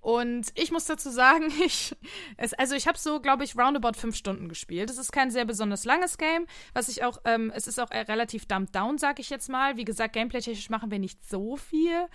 Und 0.06 0.52
ich 0.54 0.72
muss 0.72 0.86
dazu 0.86 1.10
sagen, 1.10 1.52
ich, 1.66 1.96
es, 2.38 2.54
also 2.54 2.76
ich 2.76 2.88
habe 2.88 2.96
so, 2.96 3.20
glaube 3.20 3.44
ich, 3.44 3.58
roundabout 3.58 3.98
fünf 3.98 4.16
Stunden 4.16 4.48
gespielt. 4.50 4.92
Es 4.92 5.00
ist 5.00 5.12
kein 5.12 5.32
sehr 5.32 5.46
besonders 5.46 5.84
langes 5.84 6.20
Game, 6.20 6.46
was 6.76 6.90
ich 6.90 7.04
auch, 7.04 7.18
ähm, 7.26 7.52
es 7.56 7.66
ist 7.66 7.80
auch 7.80 7.90
relativ 7.90 8.46
dumped 8.46 8.76
down, 8.76 9.00
sag 9.00 9.18
ich 9.20 9.32
jetzt 9.32 9.50
mal. 9.50 9.78
Wie 9.78 9.84
gesagt, 9.84 10.14
gameplay-technisch 10.14 10.70
machen 10.70 10.92
wir 10.92 11.00
nicht 11.00 11.28
so 11.28 11.58
viel. 11.58 12.06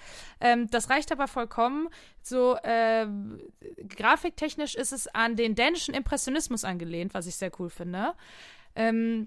Ähm, 0.40 0.70
das 0.70 0.88
reicht 0.88 1.10
aber 1.10 1.26
vollkommen. 1.26 1.88
So, 2.22 2.54
äh, 2.58 3.08
grafiktechnisch 3.88 4.76
ist 4.76 4.92
es 4.92 5.08
an 5.08 5.34
den 5.34 5.56
dänischen 5.56 5.92
Impressionismus 5.92 6.62
angelehnt, 6.62 7.12
was 7.12 7.26
ich 7.26 7.34
sehr 7.34 7.50
cool 7.58 7.70
finde. 7.70 8.14
Ähm, 8.76 9.26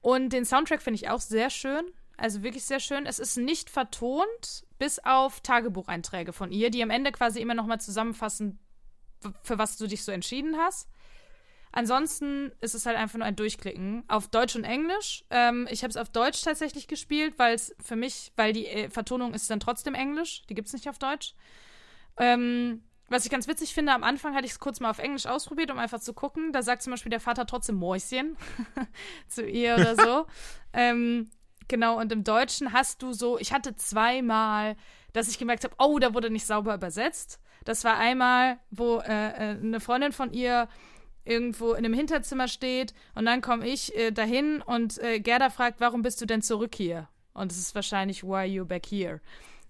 und 0.00 0.30
den 0.30 0.46
Soundtrack 0.46 0.80
finde 0.80 0.96
ich 0.96 1.10
auch 1.10 1.20
sehr 1.20 1.50
schön. 1.50 1.84
Also 2.16 2.42
wirklich 2.42 2.64
sehr 2.64 2.80
schön. 2.80 3.04
Es 3.04 3.18
ist 3.18 3.36
nicht 3.36 3.68
vertont, 3.68 4.64
bis 4.84 4.98
auf 4.98 5.40
Tagebucheinträge 5.40 6.34
von 6.34 6.52
ihr, 6.52 6.68
die 6.68 6.82
am 6.82 6.90
Ende 6.90 7.10
quasi 7.10 7.40
immer 7.40 7.54
noch 7.54 7.64
mal 7.64 7.80
zusammenfassen, 7.80 8.58
für 9.42 9.56
was 9.56 9.78
du 9.78 9.86
dich 9.86 10.04
so 10.04 10.12
entschieden 10.12 10.58
hast. 10.58 10.90
Ansonsten 11.72 12.52
ist 12.60 12.74
es 12.74 12.84
halt 12.84 12.98
einfach 12.98 13.16
nur 13.16 13.26
ein 13.26 13.34
Durchklicken 13.34 14.04
auf 14.08 14.28
Deutsch 14.28 14.56
und 14.56 14.64
Englisch. 14.64 15.24
Ähm, 15.30 15.66
ich 15.70 15.82
habe 15.84 15.90
es 15.90 15.96
auf 15.96 16.10
Deutsch 16.10 16.42
tatsächlich 16.42 16.86
gespielt, 16.86 17.38
weil 17.38 17.54
es 17.54 17.74
für 17.82 17.96
mich, 17.96 18.30
weil 18.36 18.52
die 18.52 18.66
äh, 18.66 18.90
Vertonung 18.90 19.32
ist 19.32 19.48
dann 19.48 19.58
trotzdem 19.58 19.94
Englisch. 19.94 20.42
Die 20.50 20.54
gibt 20.54 20.68
es 20.68 20.74
nicht 20.74 20.86
auf 20.90 20.98
Deutsch. 20.98 21.34
Ähm, 22.18 22.84
was 23.08 23.24
ich 23.24 23.30
ganz 23.30 23.48
witzig 23.48 23.72
finde, 23.72 23.94
am 23.94 24.04
Anfang 24.04 24.34
hatte 24.34 24.44
ich 24.44 24.52
es 24.52 24.58
kurz 24.58 24.80
mal 24.80 24.90
auf 24.90 24.98
Englisch 24.98 25.24
ausprobiert, 25.24 25.70
um 25.70 25.78
einfach 25.78 26.00
zu 26.00 26.12
gucken. 26.12 26.52
Da 26.52 26.62
sagt 26.62 26.82
zum 26.82 26.90
Beispiel 26.90 27.08
der 27.08 27.20
Vater 27.20 27.46
trotzdem 27.46 27.76
Mäuschen 27.76 28.36
zu 29.28 29.46
ihr 29.46 29.76
oder 29.76 29.96
so. 29.96 30.26
ähm, 30.74 31.30
Genau, 31.68 31.98
und 31.98 32.12
im 32.12 32.24
Deutschen 32.24 32.72
hast 32.72 33.02
du 33.02 33.12
so, 33.12 33.38
ich 33.38 33.52
hatte 33.52 33.74
zweimal, 33.76 34.76
dass 35.12 35.28
ich 35.28 35.38
gemerkt 35.38 35.64
habe, 35.64 35.74
oh, 35.78 35.98
da 35.98 36.14
wurde 36.14 36.30
nicht 36.30 36.46
sauber 36.46 36.74
übersetzt. 36.74 37.40
Das 37.64 37.84
war 37.84 37.96
einmal, 37.96 38.58
wo 38.70 38.98
äh, 38.98 39.02
äh, 39.08 39.58
eine 39.58 39.80
Freundin 39.80 40.12
von 40.12 40.32
ihr 40.32 40.68
irgendwo 41.24 41.72
in 41.72 41.84
einem 41.84 41.94
Hinterzimmer 41.94 42.48
steht 42.48 42.92
und 43.14 43.24
dann 43.24 43.40
komme 43.40 43.66
ich 43.66 43.96
äh, 43.96 44.10
dahin 44.10 44.60
und 44.60 44.98
äh, 44.98 45.20
Gerda 45.20 45.48
fragt, 45.48 45.80
warum 45.80 46.02
bist 46.02 46.20
du 46.20 46.26
denn 46.26 46.42
zurück 46.42 46.74
hier? 46.74 47.08
Und 47.32 47.50
es 47.50 47.58
ist 47.58 47.74
wahrscheinlich, 47.74 48.22
why 48.22 48.34
are 48.34 48.44
you 48.44 48.64
back 48.66 48.86
here? 48.86 49.20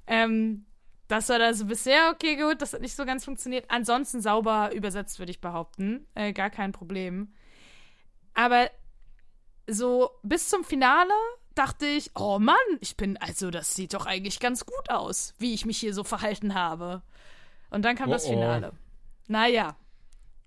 Ähm, 0.06 0.66
das 1.08 1.28
war 1.28 1.40
also 1.40 1.66
bisher 1.66 2.10
okay, 2.12 2.36
gut, 2.36 2.60
das 2.60 2.72
hat 2.72 2.80
nicht 2.80 2.96
so 2.96 3.04
ganz 3.04 3.24
funktioniert. 3.24 3.66
Ansonsten 3.68 4.20
sauber 4.20 4.72
übersetzt, 4.74 5.18
würde 5.18 5.30
ich 5.30 5.40
behaupten. 5.40 6.06
Äh, 6.14 6.32
gar 6.32 6.50
kein 6.50 6.72
Problem. 6.72 7.32
Aber 8.34 8.68
so 9.66 10.10
bis 10.22 10.48
zum 10.48 10.64
Finale 10.64 11.12
dachte 11.54 11.86
ich, 11.86 12.10
oh 12.14 12.38
Mann, 12.38 12.56
ich 12.80 12.96
bin, 12.96 13.16
also 13.18 13.50
das 13.50 13.74
sieht 13.74 13.94
doch 13.94 14.06
eigentlich 14.06 14.40
ganz 14.40 14.66
gut 14.66 14.90
aus, 14.90 15.34
wie 15.38 15.54
ich 15.54 15.66
mich 15.66 15.78
hier 15.78 15.94
so 15.94 16.04
verhalten 16.04 16.54
habe. 16.54 17.02
Und 17.70 17.84
dann 17.84 17.96
kam 17.96 18.08
oh, 18.08 18.12
das 18.12 18.26
Finale. 18.26 18.72
Oh. 18.72 18.78
Naja. 19.28 19.76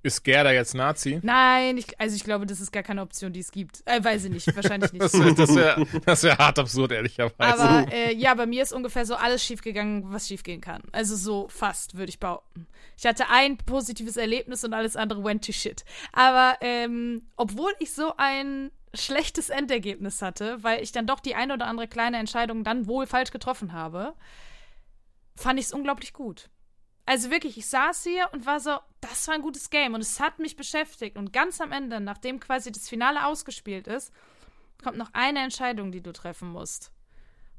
Ist 0.03 0.23
Gerda 0.23 0.51
jetzt 0.51 0.75
Nazi? 0.75 1.19
Nein, 1.23 1.77
ich, 1.77 1.99
also 1.99 2.15
ich 2.15 2.23
glaube, 2.23 2.45
das 2.45 2.61
ist 2.61 2.71
gar 2.71 2.83
keine 2.83 3.01
Option, 3.01 3.33
die 3.33 3.39
es 3.39 3.51
gibt. 3.51 3.81
Äh, 3.85 4.01
weiß 4.01 4.25
ich 4.25 4.31
nicht, 4.31 4.55
wahrscheinlich 4.55 4.93
nicht. 4.93 5.01
das 5.03 5.13
wäre 5.13 5.85
wär, 6.05 6.23
wär 6.23 6.37
hart 6.37 6.59
absurd, 6.59 6.91
ehrlicherweise. 6.91 7.59
Aber 7.59 7.91
äh, 7.91 8.13
ja, 8.15 8.33
bei 8.35 8.45
mir 8.45 8.63
ist 8.63 8.71
ungefähr 8.71 9.05
so 9.05 9.15
alles 9.15 9.43
schiefgegangen, 9.43 10.11
was 10.11 10.27
schiefgehen 10.27 10.61
kann. 10.61 10.83
Also 10.91 11.15
so 11.15 11.47
fast, 11.49 11.97
würde 11.97 12.09
ich 12.09 12.19
behaupten. 12.19 12.67
Ich 12.97 13.05
hatte 13.05 13.29
ein 13.29 13.57
positives 13.57 14.17
Erlebnis 14.17 14.63
und 14.63 14.73
alles 14.73 14.95
andere 14.95 15.23
went 15.23 15.45
to 15.45 15.51
shit. 15.51 15.83
Aber 16.13 16.57
ähm, 16.61 17.23
obwohl 17.35 17.73
ich 17.79 17.93
so 17.93 18.13
ein 18.17 18.71
schlechtes 18.93 19.49
Endergebnis 19.49 20.21
hatte, 20.21 20.63
weil 20.63 20.81
ich 20.81 20.91
dann 20.91 21.07
doch 21.07 21.19
die 21.19 21.35
eine 21.35 21.53
oder 21.53 21.67
andere 21.67 21.87
kleine 21.87 22.17
Entscheidung 22.17 22.63
dann 22.63 22.87
wohl 22.87 23.07
falsch 23.07 23.31
getroffen 23.31 23.73
habe, 23.73 24.13
fand 25.35 25.59
ich 25.59 25.67
es 25.67 25.73
unglaublich 25.73 26.13
gut. 26.13 26.49
Also 27.05 27.31
wirklich, 27.31 27.57
ich 27.57 27.67
saß 27.67 28.03
hier 28.03 28.29
und 28.33 28.45
war 28.45 28.59
so, 28.59 28.77
das 28.99 29.27
war 29.27 29.35
ein 29.35 29.41
gutes 29.41 29.69
Game 29.69 29.93
und 29.93 30.01
es 30.01 30.19
hat 30.19 30.39
mich 30.39 30.55
beschäftigt. 30.57 31.17
Und 31.17 31.31
ganz 31.31 31.61
am 31.61 31.71
Ende, 31.71 31.99
nachdem 31.99 32.39
quasi 32.39 32.71
das 32.71 32.89
Finale 32.89 33.25
ausgespielt 33.25 33.87
ist, 33.87 34.11
kommt 34.83 34.97
noch 34.97 35.13
eine 35.13 35.39
Entscheidung, 35.39 35.91
die 35.91 36.01
du 36.01 36.11
treffen 36.11 36.49
musst 36.49 36.91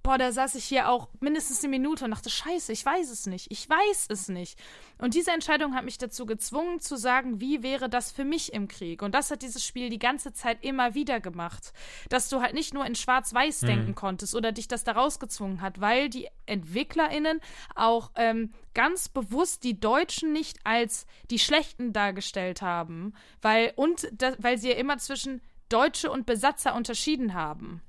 boah, 0.09 0.17
da 0.17 0.33
saß 0.33 0.55
ich 0.55 0.65
hier 0.65 0.89
auch 0.89 1.11
mindestens 1.21 1.63
eine 1.63 1.69
Minute 1.69 2.07
und 2.07 2.13
dachte, 2.13 2.31
scheiße, 2.31 2.73
ich 2.73 2.83
weiß 2.83 3.11
es 3.11 3.27
nicht, 3.27 3.51
ich 3.51 3.69
weiß 3.69 4.07
es 4.09 4.31
nicht. 4.31 4.59
Und 4.97 5.13
diese 5.13 5.33
Entscheidung 5.33 5.75
hat 5.75 5.85
mich 5.85 5.99
dazu 5.99 6.25
gezwungen 6.25 6.81
zu 6.81 6.97
sagen, 6.97 7.43
wie 7.43 7.63
wäre 7.63 7.91
das 7.91 8.11
für 8.11 8.25
mich 8.25 8.55
im 8.55 8.69
Krieg? 8.69 9.03
Und 9.03 9.15
das 9.15 9.31
hat 9.31 9.43
dieses 9.43 9.67
Spiel 9.67 9.91
die 9.91 9.99
ganze 9.99 10.33
Zeit 10.33 10.65
immer 10.65 10.95
wieder 10.95 11.21
gemacht. 11.21 11.75
Dass 12.09 12.31
du 12.31 12.41
halt 12.41 12.55
nicht 12.55 12.73
nur 12.73 12.87
in 12.87 12.95
Schwarz-Weiß 12.95 13.61
mhm. 13.61 13.67
denken 13.67 13.95
konntest 13.95 14.35
oder 14.35 14.51
dich 14.51 14.67
das 14.67 14.83
da 14.83 14.93
rausgezwungen 14.93 15.61
hat, 15.61 15.83
weil 15.83 16.09
die 16.09 16.29
EntwicklerInnen 16.47 17.43
auch 17.75 18.11
ähm, 18.15 18.55
ganz 18.73 19.11
bewusst 19.11 19.63
die 19.63 19.79
Deutschen 19.79 20.33
nicht 20.33 20.57
als 20.65 21.05
die 21.31 21.39
Schlechten 21.39 21.93
dargestellt 21.93 22.63
haben, 22.63 23.13
weil, 23.43 23.75
und 23.77 24.09
da, 24.13 24.33
weil 24.39 24.57
sie 24.57 24.71
ja 24.71 24.77
immer 24.77 24.97
zwischen 24.97 25.43
Deutsche 25.69 26.11
und 26.11 26.25
Besatzer 26.25 26.75
unterschieden 26.75 27.35
haben. 27.35 27.83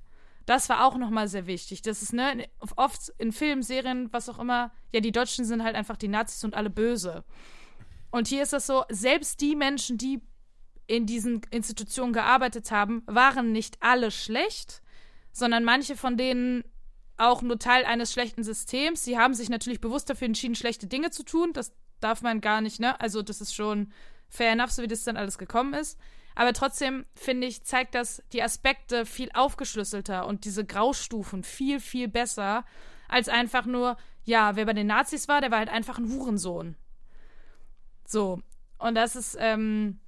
Das 0.49 0.67
war 0.67 0.83
auch 0.83 0.97
nochmal 0.97 1.27
sehr 1.27 1.45
wichtig. 1.45 1.83
Das 1.83 2.01
ist, 2.01 2.11
ne, 2.11 2.49
oft 2.75 3.13
in 3.19 3.31
Filmen, 3.31 3.61
Serien, 3.61 4.11
was 4.11 4.29
auch 4.29 4.39
immer, 4.39 4.71
ja, 4.91 4.99
die 4.99 5.11
Deutschen 5.11 5.45
sind 5.45 5.63
halt 5.63 5.75
einfach 5.75 5.95
die 5.95 6.07
Nazis 6.07 6.43
und 6.43 6.55
alle 6.55 6.71
böse. 6.71 7.23
Und 8.09 8.27
hier 8.27 8.41
ist 8.41 8.51
das 8.51 8.65
so, 8.65 8.83
selbst 8.89 9.41
die 9.41 9.55
Menschen, 9.55 9.99
die 9.99 10.23
in 10.87 11.05
diesen 11.05 11.41
Institutionen 11.51 12.13
gearbeitet 12.13 12.71
haben, 12.71 13.03
waren 13.05 13.51
nicht 13.51 13.77
alle 13.81 14.09
schlecht, 14.09 14.81
sondern 15.31 15.63
manche 15.63 15.95
von 15.95 16.17
denen 16.17 16.63
auch 17.17 17.43
nur 17.43 17.59
Teil 17.59 17.85
eines 17.85 18.11
schlechten 18.11 18.43
Systems. 18.43 19.03
Sie 19.03 19.19
haben 19.19 19.35
sich 19.35 19.49
natürlich 19.49 19.81
bewusst 19.81 20.09
dafür 20.09 20.25
entschieden, 20.25 20.55
schlechte 20.55 20.87
Dinge 20.87 21.11
zu 21.11 21.21
tun. 21.21 21.53
Das 21.53 21.73
darf 21.99 22.23
man 22.23 22.41
gar 22.41 22.61
nicht, 22.61 22.79
ne? 22.79 22.99
Also, 22.99 23.21
das 23.21 23.39
ist 23.39 23.53
schon 23.53 23.93
fair 24.29 24.53
enough, 24.53 24.71
so 24.71 24.81
wie 24.81 24.87
das 24.87 25.03
dann 25.03 25.15
alles 25.15 25.37
gekommen 25.37 25.75
ist. 25.75 25.99
Aber 26.39 26.53
trotzdem, 26.53 27.05
finde 27.15 27.47
ich, 27.47 27.65
zeigt 27.65 27.95
das 27.95 28.23
die 28.31 28.41
Aspekte 28.41 29.05
viel 29.05 29.29
aufgeschlüsselter 29.33 30.25
und 30.25 30.45
diese 30.45 30.63
Graustufen 30.63 31.43
viel, 31.43 31.81
viel 31.81 32.07
besser, 32.07 32.63
als 33.09 33.27
einfach 33.27 33.65
nur, 33.65 33.97
ja, 34.23 34.55
wer 34.55 34.65
bei 34.65 34.71
den 34.71 34.87
Nazis 34.87 35.27
war, 35.27 35.41
der 35.41 35.51
war 35.51 35.57
halt 35.57 35.67
einfach 35.67 35.97
ein 35.97 36.09
Hurensohn. 36.09 36.77
So. 38.05 38.41
Und 38.77 38.95
das 38.95 39.17
ist, 39.17 39.35
ähm, 39.37 39.99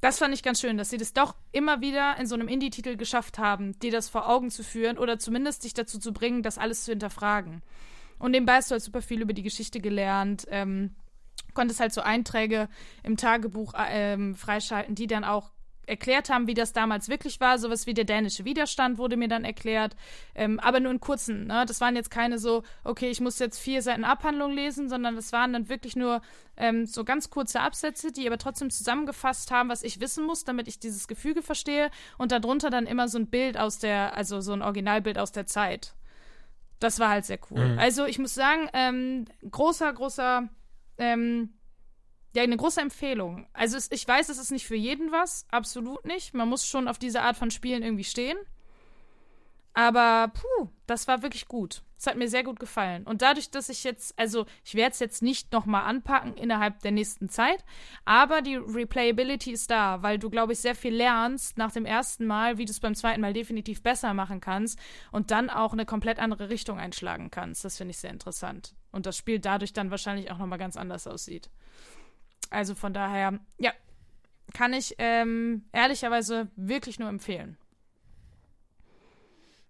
das 0.00 0.20
fand 0.20 0.32
ich 0.32 0.44
ganz 0.44 0.60
schön, 0.60 0.78
dass 0.78 0.90
sie 0.90 0.98
das 0.98 1.14
doch 1.14 1.34
immer 1.50 1.80
wieder 1.80 2.16
in 2.16 2.28
so 2.28 2.36
einem 2.36 2.46
Indie-Titel 2.46 2.96
geschafft 2.96 3.40
haben, 3.40 3.76
dir 3.80 3.90
das 3.90 4.08
vor 4.08 4.28
Augen 4.28 4.52
zu 4.52 4.62
führen 4.62 4.98
oder 4.98 5.18
zumindest 5.18 5.64
dich 5.64 5.74
dazu 5.74 5.98
zu 5.98 6.12
bringen, 6.12 6.44
das 6.44 6.58
alles 6.58 6.84
zu 6.84 6.92
hinterfragen. 6.92 7.60
Und 8.20 8.30
nebenbei 8.30 8.54
hast 8.54 8.70
du 8.70 8.74
halt 8.74 8.84
super 8.84 9.02
viel 9.02 9.20
über 9.20 9.32
die 9.32 9.42
Geschichte 9.42 9.80
gelernt, 9.80 10.46
ähm, 10.48 10.94
konntest 11.54 11.80
halt 11.80 11.92
so 11.92 12.02
Einträge 12.02 12.68
im 13.02 13.16
Tagebuch 13.16 13.74
äh, 13.74 14.12
ähm, 14.12 14.36
freischalten, 14.36 14.94
die 14.94 15.08
dann 15.08 15.24
auch 15.24 15.50
erklärt 15.86 16.30
haben, 16.30 16.46
wie 16.46 16.54
das 16.54 16.72
damals 16.72 17.08
wirklich 17.08 17.40
war. 17.40 17.58
Sowas 17.58 17.86
wie 17.86 17.94
der 17.94 18.04
dänische 18.04 18.44
Widerstand 18.44 18.98
wurde 18.98 19.16
mir 19.16 19.28
dann 19.28 19.44
erklärt. 19.44 19.96
Ähm, 20.34 20.60
aber 20.60 20.80
nur 20.80 20.92
in 20.92 21.00
kurzen. 21.00 21.46
Ne? 21.46 21.64
Das 21.66 21.80
waren 21.80 21.96
jetzt 21.96 22.10
keine 22.10 22.38
so, 22.38 22.62
okay, 22.84 23.10
ich 23.10 23.20
muss 23.20 23.38
jetzt 23.38 23.58
vier 23.58 23.82
Seiten 23.82 24.04
Abhandlung 24.04 24.52
lesen, 24.52 24.88
sondern 24.88 25.16
das 25.16 25.32
waren 25.32 25.52
dann 25.52 25.68
wirklich 25.68 25.96
nur 25.96 26.22
ähm, 26.56 26.86
so 26.86 27.04
ganz 27.04 27.30
kurze 27.30 27.60
Absätze, 27.60 28.12
die 28.12 28.26
aber 28.26 28.38
trotzdem 28.38 28.70
zusammengefasst 28.70 29.50
haben, 29.50 29.68
was 29.68 29.82
ich 29.82 30.00
wissen 30.00 30.24
muss, 30.24 30.44
damit 30.44 30.68
ich 30.68 30.78
dieses 30.78 31.08
Gefüge 31.08 31.42
verstehe. 31.42 31.90
Und 32.18 32.32
darunter 32.32 32.70
dann 32.70 32.86
immer 32.86 33.08
so 33.08 33.18
ein 33.18 33.26
Bild 33.26 33.58
aus 33.58 33.78
der, 33.78 34.16
also 34.16 34.40
so 34.40 34.52
ein 34.52 34.62
Originalbild 34.62 35.18
aus 35.18 35.32
der 35.32 35.46
Zeit. 35.46 35.94
Das 36.78 36.98
war 36.98 37.10
halt 37.10 37.24
sehr 37.24 37.38
cool. 37.50 37.72
Mhm. 37.72 37.78
Also 37.78 38.06
ich 38.06 38.18
muss 38.18 38.34
sagen, 38.34 38.68
ähm, 38.72 39.26
großer, 39.48 39.92
großer 39.92 40.48
ähm, 40.98 41.50
ja, 42.34 42.42
eine 42.42 42.56
große 42.56 42.80
Empfehlung. 42.80 43.46
Also 43.52 43.76
es, 43.76 43.90
ich 43.92 44.06
weiß, 44.06 44.28
es 44.28 44.38
ist 44.38 44.50
nicht 44.50 44.66
für 44.66 44.76
jeden 44.76 45.12
was, 45.12 45.46
absolut 45.50 46.04
nicht. 46.06 46.34
Man 46.34 46.48
muss 46.48 46.66
schon 46.66 46.88
auf 46.88 46.98
diese 46.98 47.22
Art 47.22 47.36
von 47.36 47.50
Spielen 47.50 47.82
irgendwie 47.82 48.04
stehen. 48.04 48.38
Aber 49.74 50.32
puh, 50.34 50.68
das 50.86 51.08
war 51.08 51.22
wirklich 51.22 51.46
gut. 51.46 51.82
Es 51.96 52.06
hat 52.06 52.16
mir 52.16 52.28
sehr 52.28 52.42
gut 52.42 52.58
gefallen. 52.58 53.04
Und 53.04 53.22
dadurch, 53.22 53.50
dass 53.50 53.68
ich 53.68 53.84
jetzt, 53.84 54.18
also 54.18 54.44
ich 54.64 54.74
werde 54.74 54.92
es 54.92 54.98
jetzt 54.98 55.22
nicht 55.22 55.52
nochmal 55.52 55.84
anpacken 55.84 56.34
innerhalb 56.34 56.80
der 56.80 56.90
nächsten 56.90 57.28
Zeit, 57.28 57.64
aber 58.04 58.42
die 58.42 58.56
Replayability 58.56 59.52
ist 59.52 59.70
da, 59.70 60.02
weil 60.02 60.18
du, 60.18 60.28
glaube 60.28 60.52
ich, 60.52 60.58
sehr 60.58 60.74
viel 60.74 60.94
lernst 60.94 61.58
nach 61.58 61.70
dem 61.70 61.86
ersten 61.86 62.26
Mal, 62.26 62.58
wie 62.58 62.64
du 62.64 62.72
es 62.72 62.80
beim 62.80 62.96
zweiten 62.96 63.20
Mal 63.20 63.32
definitiv 63.32 63.82
besser 63.82 64.14
machen 64.14 64.40
kannst 64.40 64.78
und 65.12 65.30
dann 65.30 65.48
auch 65.48 65.72
eine 65.72 65.86
komplett 65.86 66.18
andere 66.18 66.48
Richtung 66.50 66.78
einschlagen 66.78 67.30
kannst. 67.30 67.64
Das 67.64 67.76
finde 67.76 67.92
ich 67.92 67.98
sehr 67.98 68.10
interessant. 68.10 68.74
Und 68.90 69.06
das 69.06 69.16
Spiel 69.16 69.38
dadurch 69.38 69.72
dann 69.72 69.92
wahrscheinlich 69.92 70.30
auch 70.32 70.38
nochmal 70.38 70.58
ganz 70.58 70.76
anders 70.76 71.06
aussieht. 71.06 71.50
Also 72.52 72.74
von 72.74 72.92
daher, 72.92 73.38
ja, 73.58 73.72
kann 74.52 74.72
ich 74.72 74.94
ähm, 74.98 75.64
ehrlicherweise 75.72 76.48
wirklich 76.56 76.98
nur 76.98 77.08
empfehlen. 77.08 77.56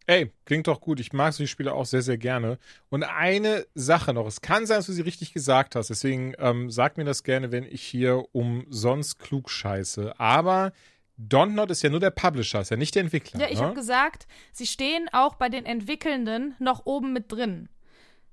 Ey, 0.06 0.32
klingt 0.44 0.66
doch 0.66 0.80
gut. 0.80 0.98
Ich 0.98 1.12
mag 1.12 1.32
solche 1.32 1.50
Spiele 1.50 1.72
auch 1.72 1.86
sehr, 1.86 2.02
sehr 2.02 2.18
gerne. 2.18 2.58
Und 2.90 3.04
eine 3.04 3.66
Sache 3.74 4.12
noch. 4.12 4.26
Es 4.26 4.40
kann 4.40 4.66
sein, 4.66 4.78
dass 4.78 4.86
du 4.86 4.92
sie 4.92 5.02
richtig 5.02 5.32
gesagt 5.32 5.76
hast. 5.76 5.90
Deswegen 5.90 6.34
ähm, 6.38 6.70
sag 6.70 6.96
mir 6.96 7.04
das 7.04 7.22
gerne, 7.22 7.52
wenn 7.52 7.64
ich 7.64 7.82
hier 7.82 8.24
umsonst 8.32 9.20
klug 9.20 9.48
scheiße. 9.48 10.18
Aber 10.18 10.72
Dontnod 11.16 11.70
ist 11.70 11.82
ja 11.82 11.90
nur 11.90 12.00
der 12.00 12.10
Publisher, 12.10 12.60
ist 12.60 12.70
ja 12.70 12.76
nicht 12.76 12.94
der 12.94 13.02
Entwickler. 13.02 13.40
Ja, 13.40 13.48
ich 13.48 13.60
ne? 13.60 13.66
habe 13.66 13.74
gesagt, 13.74 14.26
sie 14.52 14.66
stehen 14.66 15.08
auch 15.12 15.36
bei 15.36 15.48
den 15.48 15.64
Entwickelnden 15.64 16.56
noch 16.58 16.84
oben 16.84 17.12
mit 17.12 17.30
drin. 17.30 17.68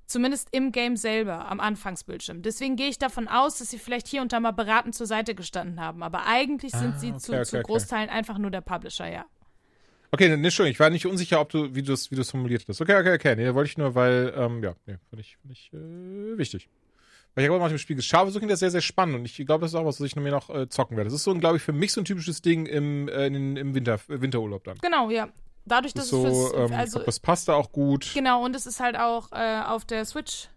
Zumindest 0.09 0.47
im 0.53 0.71
Game 0.71 0.97
selber, 0.97 1.47
am 1.51 1.59
Anfangsbildschirm. 1.59 2.41
Deswegen 2.41 2.75
gehe 2.75 2.87
ich 2.89 2.97
davon 2.97 3.27
aus, 3.27 3.59
dass 3.59 3.69
sie 3.69 3.77
vielleicht 3.77 4.07
hier 4.07 4.23
und 4.23 4.33
da 4.33 4.39
mal 4.39 4.49
beratend 4.49 4.95
zur 4.95 5.05
Seite 5.05 5.35
gestanden 5.35 5.79
haben. 5.79 6.01
Aber 6.01 6.25
eigentlich 6.25 6.71
sind 6.71 6.95
Ah, 6.95 6.97
sie 6.97 7.09
okay, 7.11 7.19
zu, 7.19 7.33
okay, 7.33 7.45
zu 7.45 7.57
okay. 7.57 7.63
Großteilen 7.67 8.09
einfach 8.09 8.39
nur 8.39 8.49
der 8.49 8.61
Publisher, 8.61 9.07
ja. 9.07 9.25
Okay, 10.11 10.35
nee, 10.35 10.43
Entschuldigung, 10.43 10.71
ich 10.71 10.79
war 10.79 10.89
nicht 10.89 11.05
unsicher, 11.05 11.39
ob 11.39 11.49
du, 11.49 11.75
wie 11.75 11.83
du 11.83 11.93
es 11.93 12.09
wie 12.09 12.15
du's 12.15 12.31
formuliert 12.31 12.65
hast. 12.67 12.81
Okay, 12.81 12.99
okay, 12.99 13.13
okay. 13.13 13.35
Nee, 13.35 13.53
wollte 13.53 13.69
ich 13.69 13.77
nur, 13.77 13.93
weil, 13.93 14.33
ähm, 14.35 14.63
ja, 14.63 14.73
nee, 14.87 14.95
fand 15.11 15.19
ich, 15.19 15.37
fand 15.37 15.51
ich 15.51 15.71
äh, 15.73 16.37
wichtig. 16.39 16.69
Weil 17.35 17.45
ich 17.45 17.51
habe 17.51 17.63
auch 17.63 17.67
dem 17.67 17.77
Spiel 17.77 17.95
geschaut, 17.95 18.33
so 18.33 18.39
klingt 18.39 18.51
das 18.51 18.61
sehr, 18.61 18.71
sehr 18.71 18.81
spannend 18.81 19.15
und 19.17 19.25
ich 19.25 19.35
glaube, 19.45 19.61
das 19.61 19.73
ist 19.73 19.75
auch 19.75 19.85
was, 19.85 20.01
was 20.01 20.07
ich 20.07 20.15
noch 20.15 20.23
mehr 20.23 20.31
noch 20.31 20.49
äh, 20.49 20.67
zocken 20.69 20.97
werde. 20.97 21.11
Das 21.11 21.13
ist 21.19 21.23
so, 21.23 21.35
glaube 21.35 21.57
ich, 21.57 21.61
für 21.61 21.71
mich 21.73 21.91
so 21.93 22.01
ein 22.01 22.05
typisches 22.05 22.41
Ding 22.41 22.65
im, 22.65 23.07
äh, 23.09 23.27
in, 23.27 23.55
im 23.57 23.75
Winter, 23.75 23.99
Winterurlaub 24.07 24.63
dann. 24.63 24.79
Genau, 24.81 25.11
ja. 25.11 25.29
Dadurch, 25.69 25.93
Das 25.93 26.09
dass 26.09 26.09
so, 26.09 26.25
es 26.27 26.53
ähm, 26.53 26.57
fürs, 26.67 26.71
ich 26.71 26.77
also 26.77 26.97
glaub, 26.99 27.05
das 27.05 27.19
passt 27.19 27.47
da 27.47 27.53
auch 27.53 27.71
gut. 27.71 28.11
Genau, 28.13 28.43
und 28.43 28.55
es 28.55 28.65
ist 28.65 28.79
halt 28.79 28.97
auch 28.97 29.31
äh, 29.31 29.61
auf 29.65 29.85
der 29.85 30.03
Switch. 30.05 30.49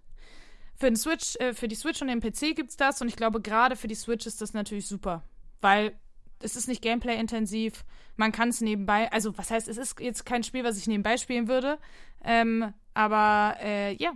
Für 0.75 0.87
den 0.87 0.97
Switch, 0.97 1.37
äh, 1.37 1.55
für 1.55 1.69
die 1.69 1.77
Switch 1.77 2.03
und 2.03 2.09
den 2.09 2.21
PC 2.21 2.57
gibt's 2.57 2.77
das 2.77 3.01
und 3.01 3.09
ich 3.09 3.17
glaube, 3.17 3.41
gerade 3.41 3.77
für 3.77 3.87
die 3.89 3.95
Switch 3.95 4.27
ist 4.27 4.41
das 4.41 4.53
natürlich 4.53 4.87
super. 4.89 5.23
Weil 5.61 5.93
es 6.41 6.57
ist 6.57 6.67
nicht 6.67 6.83
Gameplay-intensiv, 6.83 7.85
man 8.17 8.33
kann 8.33 8.49
es 8.49 8.61
nebenbei, 8.61 9.11
also 9.13 9.39
was 9.39 9.51
heißt, 9.53 9.69
es 9.69 9.77
ist 9.79 10.01
jetzt 10.01 10.27
kein 10.27 10.43
Spiel, 10.43 10.65
was 10.65 10.77
ich 10.77 10.89
nebenbei 10.89 11.17
spielen 11.17 11.47
würde. 11.47 11.79
Ähm, 12.25 12.75
aber 12.95 13.57
äh, 13.63 13.95
ja, 13.95 14.13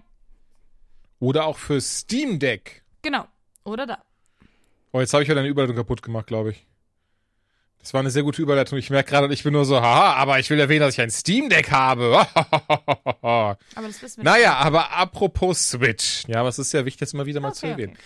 Oder 1.20 1.46
auch 1.46 1.56
für 1.58 1.80
Steam 1.80 2.38
Deck. 2.38 2.82
genau. 3.02 3.26
Oder 3.64 3.86
da. 3.86 3.98
Oh, 4.92 5.00
jetzt 5.00 5.12
habe 5.12 5.22
ich 5.22 5.28
ja 5.28 5.34
deine 5.34 5.48
Überleitung 5.48 5.76
kaputt 5.76 6.02
gemacht, 6.02 6.26
glaube 6.26 6.50
ich. 6.50 6.66
Das 7.86 7.94
war 7.94 8.00
eine 8.00 8.10
sehr 8.10 8.24
gute 8.24 8.42
Überleitung. 8.42 8.80
Ich 8.80 8.90
merke 8.90 9.10
gerade, 9.10 9.32
ich 9.32 9.44
bin 9.44 9.52
nur 9.52 9.64
so, 9.64 9.80
haha, 9.80 10.14
aber 10.14 10.40
ich 10.40 10.50
will 10.50 10.58
erwähnen, 10.58 10.80
dass 10.80 10.94
ich 10.94 11.00
ein 11.00 11.10
Steam 11.10 11.48
Deck 11.48 11.70
habe. 11.70 12.26
Aber 13.22 13.56
das 13.74 14.02
wissen 14.02 14.16
wir 14.16 14.24
Naja, 14.24 14.54
aber 14.54 14.90
apropos 14.90 15.68
Switch. 15.68 16.24
Ja, 16.26 16.40
aber 16.40 16.48
es 16.48 16.58
ist 16.58 16.72
ja 16.72 16.84
wichtig, 16.84 16.98
das 16.98 17.14
immer 17.14 17.26
wieder 17.26 17.38
mal 17.38 17.52
zu 17.52 17.66
Okay, 17.66 17.72
erwähnen. 17.72 17.98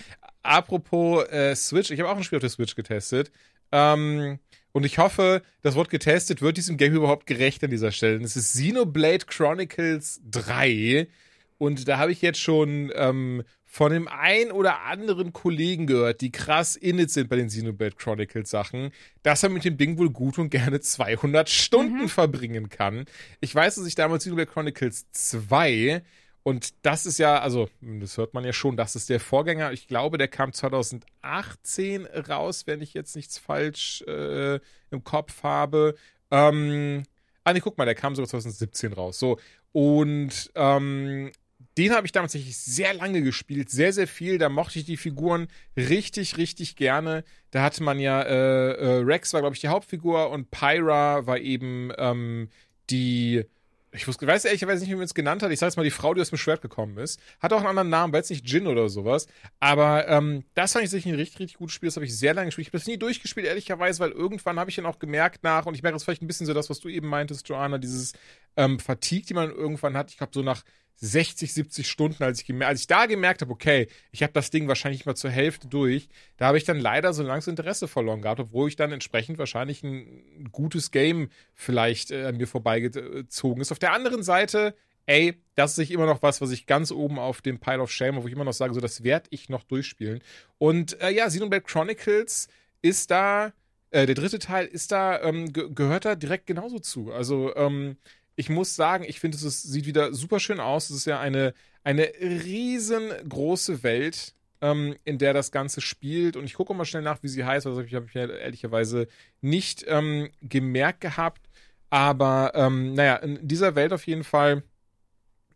Apropos 0.42 1.26
äh, 1.30 1.56
Switch, 1.56 1.90
ich 1.90 1.98
habe 1.98 2.10
auch 2.10 2.16
ein 2.16 2.24
Spiel 2.24 2.36
auf 2.36 2.42
der 2.42 2.50
Switch 2.50 2.74
getestet. 2.74 3.32
Ähm, 3.72 4.38
und 4.72 4.84
ich 4.84 4.98
hoffe, 4.98 5.40
das 5.62 5.76
Wort 5.76 5.88
getestet 5.88 6.42
wird 6.42 6.58
diesem 6.58 6.76
Game 6.76 6.94
überhaupt 6.94 7.26
gerecht 7.26 7.64
an 7.64 7.70
dieser 7.70 7.90
Stelle. 7.90 8.22
Es 8.22 8.36
ist 8.36 8.52
Xenoblade 8.52 9.24
Chronicles 9.24 10.20
3. 10.30 11.08
Und 11.56 11.88
da 11.88 11.96
habe 11.96 12.12
ich 12.12 12.20
jetzt 12.20 12.40
schon 12.40 12.92
ähm, 12.94 13.44
von 13.72 13.92
dem 13.92 14.08
ein 14.08 14.50
oder 14.50 14.80
anderen 14.82 15.32
Kollegen 15.32 15.86
gehört, 15.86 16.22
die 16.22 16.32
krass 16.32 16.74
init 16.74 17.12
sind 17.12 17.28
bei 17.28 17.36
den 17.36 17.46
Xenoblade 17.46 17.94
Chronicles 17.94 18.50
Sachen, 18.50 18.90
dass 19.22 19.44
er 19.44 19.48
mit 19.48 19.64
dem 19.64 19.76
Ding 19.76 19.96
wohl 19.96 20.10
gut 20.10 20.40
und 20.40 20.50
gerne 20.50 20.80
200 20.80 21.48
Stunden 21.48 22.08
verbringen 22.08 22.68
kann. 22.68 23.04
Ich 23.38 23.54
weiß, 23.54 23.76
dass 23.76 23.86
ich 23.86 23.94
damals 23.94 24.24
Xenoblade 24.24 24.50
Chronicles 24.50 25.06
2 25.12 26.02
und 26.42 26.70
das 26.82 27.06
ist 27.06 27.18
ja, 27.18 27.38
also, 27.38 27.68
das 27.80 28.16
hört 28.18 28.34
man 28.34 28.44
ja 28.44 28.52
schon, 28.52 28.76
das 28.76 28.96
ist 28.96 29.08
der 29.08 29.20
Vorgänger. 29.20 29.70
Ich 29.70 29.86
glaube, 29.86 30.18
der 30.18 30.26
kam 30.26 30.52
2018 30.52 32.06
raus, 32.28 32.66
wenn 32.66 32.82
ich 32.82 32.92
jetzt 32.92 33.14
nichts 33.14 33.38
falsch 33.38 34.02
äh, 34.08 34.58
im 34.90 35.04
Kopf 35.04 35.44
habe. 35.44 35.94
Ähm, 36.32 37.04
ah, 37.44 37.52
nee, 37.52 37.60
guck 37.60 37.78
mal, 37.78 37.84
der 37.84 37.94
kam 37.94 38.16
sogar 38.16 38.28
2017 38.30 38.94
raus. 38.94 39.20
So, 39.20 39.38
und 39.70 40.50
ähm, 40.56 41.30
den 41.78 41.92
habe 41.92 42.06
ich 42.06 42.12
damals 42.12 42.32
tatsächlich 42.32 42.58
sehr 42.58 42.94
lange 42.94 43.22
gespielt, 43.22 43.70
sehr, 43.70 43.92
sehr 43.92 44.08
viel. 44.08 44.38
Da 44.38 44.48
mochte 44.48 44.78
ich 44.78 44.84
die 44.84 44.96
Figuren 44.96 45.48
richtig, 45.76 46.36
richtig 46.36 46.76
gerne. 46.76 47.24
Da 47.50 47.62
hatte 47.62 47.82
man 47.82 47.98
ja, 48.00 48.22
äh, 48.22 48.72
äh, 48.72 49.02
Rex 49.02 49.32
war, 49.32 49.40
glaube 49.40 49.54
ich, 49.54 49.60
die 49.60 49.68
Hauptfigur 49.68 50.30
und 50.30 50.50
Pyra 50.50 51.26
war 51.26 51.38
eben 51.38 51.92
ähm, 51.96 52.48
die, 52.90 53.44
ich 53.92 54.06
wusste, 54.06 54.26
weiß 54.26 54.44
ehrlicherweise 54.44 54.82
nicht, 54.82 54.90
wie 54.90 54.96
man 54.96 55.04
es 55.04 55.14
genannt 55.14 55.42
hat. 55.42 55.50
Ich 55.52 55.60
sage 55.60 55.68
jetzt 55.68 55.76
mal 55.76 55.84
die 55.84 55.90
Frau, 55.90 56.12
die 56.12 56.20
aus 56.20 56.30
dem 56.30 56.38
Schwert 56.38 56.60
gekommen 56.60 56.98
ist. 56.98 57.20
Hat 57.40 57.52
auch 57.52 57.58
einen 57.58 57.68
anderen 57.68 57.88
Namen, 57.88 58.12
weil 58.12 58.22
es 58.22 58.30
nicht 58.30 58.48
Jin 58.48 58.66
oder 58.66 58.88
sowas. 58.88 59.28
Aber 59.60 60.08
ähm, 60.08 60.44
das 60.54 60.72
fand 60.72 60.84
ich 60.84 60.90
sicher 60.90 61.08
ein 61.08 61.14
richtig, 61.14 61.40
richtig 61.40 61.58
gutes 61.58 61.74
Spiel. 61.74 61.86
Das 61.88 61.96
habe 61.96 62.06
ich 62.06 62.16
sehr 62.16 62.34
lange 62.34 62.48
gespielt. 62.48 62.66
Ich 62.66 62.72
habe 62.72 62.78
das 62.78 62.88
nie 62.88 62.98
durchgespielt, 62.98 63.46
ehrlicherweise, 63.46 64.00
weil 64.00 64.10
irgendwann 64.10 64.58
habe 64.58 64.70
ich 64.70 64.76
dann 64.76 64.86
auch 64.86 64.98
gemerkt 64.98 65.44
nach, 65.44 65.66
und 65.66 65.74
ich 65.74 65.82
merke 65.82 65.94
das 65.94 66.04
vielleicht 66.04 66.22
ein 66.22 66.26
bisschen 66.26 66.46
so 66.46 66.54
das, 66.54 66.68
was 66.68 66.80
du 66.80 66.88
eben 66.88 67.08
meintest, 67.08 67.48
Joanna, 67.48 67.78
dieses 67.78 68.12
ähm, 68.56 68.78
Fatigue, 68.80 69.26
die 69.26 69.34
man 69.34 69.50
irgendwann 69.50 69.96
hat. 69.96 70.10
Ich 70.10 70.18
glaube, 70.18 70.32
so 70.34 70.42
nach 70.42 70.64
60, 71.02 71.52
70 71.54 71.88
Stunden, 71.88 72.22
als 72.22 72.42
ich, 72.42 72.62
als 72.62 72.82
ich 72.82 72.86
da 72.86 73.06
gemerkt 73.06 73.40
habe, 73.40 73.52
okay, 73.52 73.88
ich 74.12 74.22
habe 74.22 74.34
das 74.34 74.50
Ding 74.50 74.68
wahrscheinlich 74.68 75.06
mal 75.06 75.14
zur 75.14 75.30
Hälfte 75.30 75.66
durch, 75.66 76.08
da 76.36 76.46
habe 76.46 76.58
ich 76.58 76.64
dann 76.64 76.78
leider 76.78 77.14
so 77.14 77.22
langsam 77.22 77.52
Interesse 77.52 77.88
verloren 77.88 78.20
gehabt, 78.20 78.40
obwohl 78.40 78.68
ich 78.68 78.76
dann 78.76 78.92
entsprechend 78.92 79.38
wahrscheinlich 79.38 79.82
ein 79.82 80.48
gutes 80.52 80.90
Game 80.90 81.30
vielleicht 81.54 82.10
äh, 82.10 82.26
an 82.26 82.36
mir 82.36 82.46
vorbeigezogen 82.46 83.62
ist. 83.62 83.72
Auf 83.72 83.78
der 83.78 83.92
anderen 83.92 84.22
Seite, 84.22 84.74
ey, 85.06 85.42
das 85.54 85.78
ist 85.78 85.90
immer 85.90 86.06
noch 86.06 86.22
was, 86.22 86.42
was 86.42 86.50
ich 86.50 86.66
ganz 86.66 86.92
oben 86.92 87.18
auf 87.18 87.40
dem 87.40 87.58
Pile 87.58 87.80
of 87.80 87.90
Shame, 87.90 88.22
wo 88.22 88.26
ich 88.26 88.34
immer 88.34 88.44
noch 88.44 88.52
sage, 88.52 88.74
so 88.74 88.80
das 88.80 89.02
werde 89.02 89.26
ich 89.30 89.48
noch 89.48 89.64
durchspielen. 89.64 90.20
Und 90.58 91.00
äh, 91.00 91.10
ja, 91.10 91.26
Xenoblade 91.26 91.64
Chronicles 91.64 92.48
ist 92.82 93.10
da, 93.10 93.54
äh, 93.90 94.04
der 94.04 94.14
dritte 94.14 94.38
Teil 94.38 94.66
ist 94.66 94.92
da, 94.92 95.20
ähm, 95.22 95.50
ge 95.52 95.70
gehört 95.74 96.04
da 96.04 96.14
direkt 96.14 96.46
genauso 96.46 96.78
zu. 96.78 97.10
Also, 97.10 97.56
ähm, 97.56 97.96
ich 98.36 98.48
muss 98.48 98.74
sagen, 98.76 99.04
ich 99.06 99.20
finde, 99.20 99.36
es 99.36 99.62
sieht 99.62 99.86
wieder 99.86 100.14
super 100.14 100.40
schön 100.40 100.60
aus. 100.60 100.90
Es 100.90 100.96
ist 100.96 101.04
ja 101.06 101.20
eine, 101.20 101.54
eine 101.84 102.10
riesengroße 102.20 103.82
Welt, 103.82 104.34
ähm, 104.60 104.96
in 105.04 105.18
der 105.18 105.34
das 105.34 105.52
Ganze 105.52 105.80
spielt. 105.80 106.36
Und 106.36 106.44
ich 106.44 106.54
gucke 106.54 106.74
mal 106.74 106.84
schnell 106.84 107.02
nach, 107.02 107.22
wie 107.22 107.28
sie 107.28 107.44
heißt. 107.44 107.66
Also 107.66 107.82
ich 107.82 107.94
habe 107.94 108.06
ich 108.06 108.14
ja 108.14 108.26
ehrlicherweise 108.26 109.08
nicht 109.40 109.84
ähm, 109.88 110.30
gemerkt 110.42 111.00
gehabt. 111.00 111.42
Aber 111.90 112.52
ähm, 112.54 112.94
naja, 112.94 113.16
in 113.16 113.46
dieser 113.46 113.74
Welt 113.74 113.92
auf 113.92 114.06
jeden 114.06 114.24
Fall, 114.24 114.62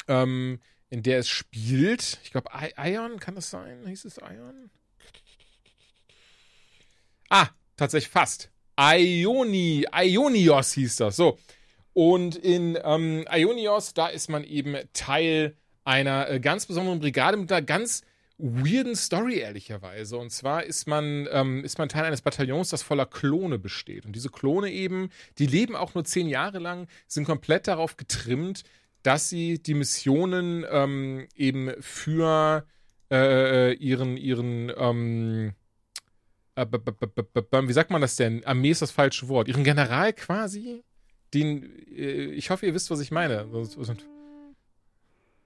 ähm, 0.08 0.60
in 0.90 1.02
der 1.02 1.18
es 1.20 1.28
spielt, 1.28 2.18
ich 2.24 2.32
glaube, 2.32 2.50
Ion, 2.76 3.18
kann 3.20 3.34
das 3.34 3.50
sein? 3.50 3.86
Hieß 3.86 4.04
es 4.04 4.18
Ion? 4.18 4.70
Ah, 7.30 7.48
tatsächlich 7.76 8.10
fast. 8.10 8.50
Ioni, 8.78 9.86
Ionios 9.92 10.72
hieß 10.72 10.96
das. 10.96 11.16
So. 11.16 11.38
Und 11.94 12.36
in 12.36 12.76
ähm, 12.82 13.24
Ionios, 13.32 13.94
da 13.94 14.08
ist 14.08 14.28
man 14.28 14.44
eben 14.44 14.76
Teil 14.92 15.56
einer 15.84 16.28
äh, 16.28 16.40
ganz 16.40 16.66
besonderen 16.66 16.98
Brigade 17.00 17.36
mit 17.36 17.50
einer 17.50 17.62
ganz 17.62 18.02
weirden 18.36 18.96
Story, 18.96 19.38
ehrlicherweise. 19.38 20.16
Und 20.16 20.30
zwar 20.30 20.64
ist 20.64 20.88
man, 20.88 21.28
ähm, 21.30 21.64
ist 21.64 21.78
man 21.78 21.88
Teil 21.88 22.04
eines 22.04 22.20
Bataillons, 22.20 22.70
das 22.70 22.82
voller 22.82 23.06
Klone 23.06 23.58
besteht. 23.58 24.06
Und 24.06 24.16
diese 24.16 24.28
Klone 24.28 24.70
eben, 24.70 25.10
die 25.38 25.46
leben 25.46 25.76
auch 25.76 25.94
nur 25.94 26.04
zehn 26.04 26.28
Jahre 26.28 26.58
lang, 26.58 26.88
sind 27.06 27.24
komplett 27.24 27.68
darauf 27.68 27.96
getrimmt, 27.96 28.64
dass 29.04 29.28
sie 29.28 29.62
die 29.62 29.74
Missionen 29.74 30.66
ähm, 30.68 31.28
eben 31.36 31.70
für 31.80 32.66
äh, 33.12 33.74
ihren, 33.74 34.16
ihren, 34.16 34.72
ähm, 34.76 35.52
äh, 36.56 36.66
wie 36.66 37.72
sagt 37.72 37.90
man 37.90 38.00
das 38.00 38.16
denn? 38.16 38.44
Armee 38.44 38.70
ist 38.70 38.82
das 38.82 38.90
falsche 38.90 39.28
Wort. 39.28 39.46
Ihren 39.46 39.62
General 39.62 40.12
quasi? 40.12 40.82
Den, 41.34 41.64
äh, 41.88 42.26
ich 42.32 42.50
hoffe, 42.50 42.66
ihr 42.66 42.74
wisst, 42.74 42.90
was 42.90 43.00
ich 43.00 43.10
meine. 43.10 43.46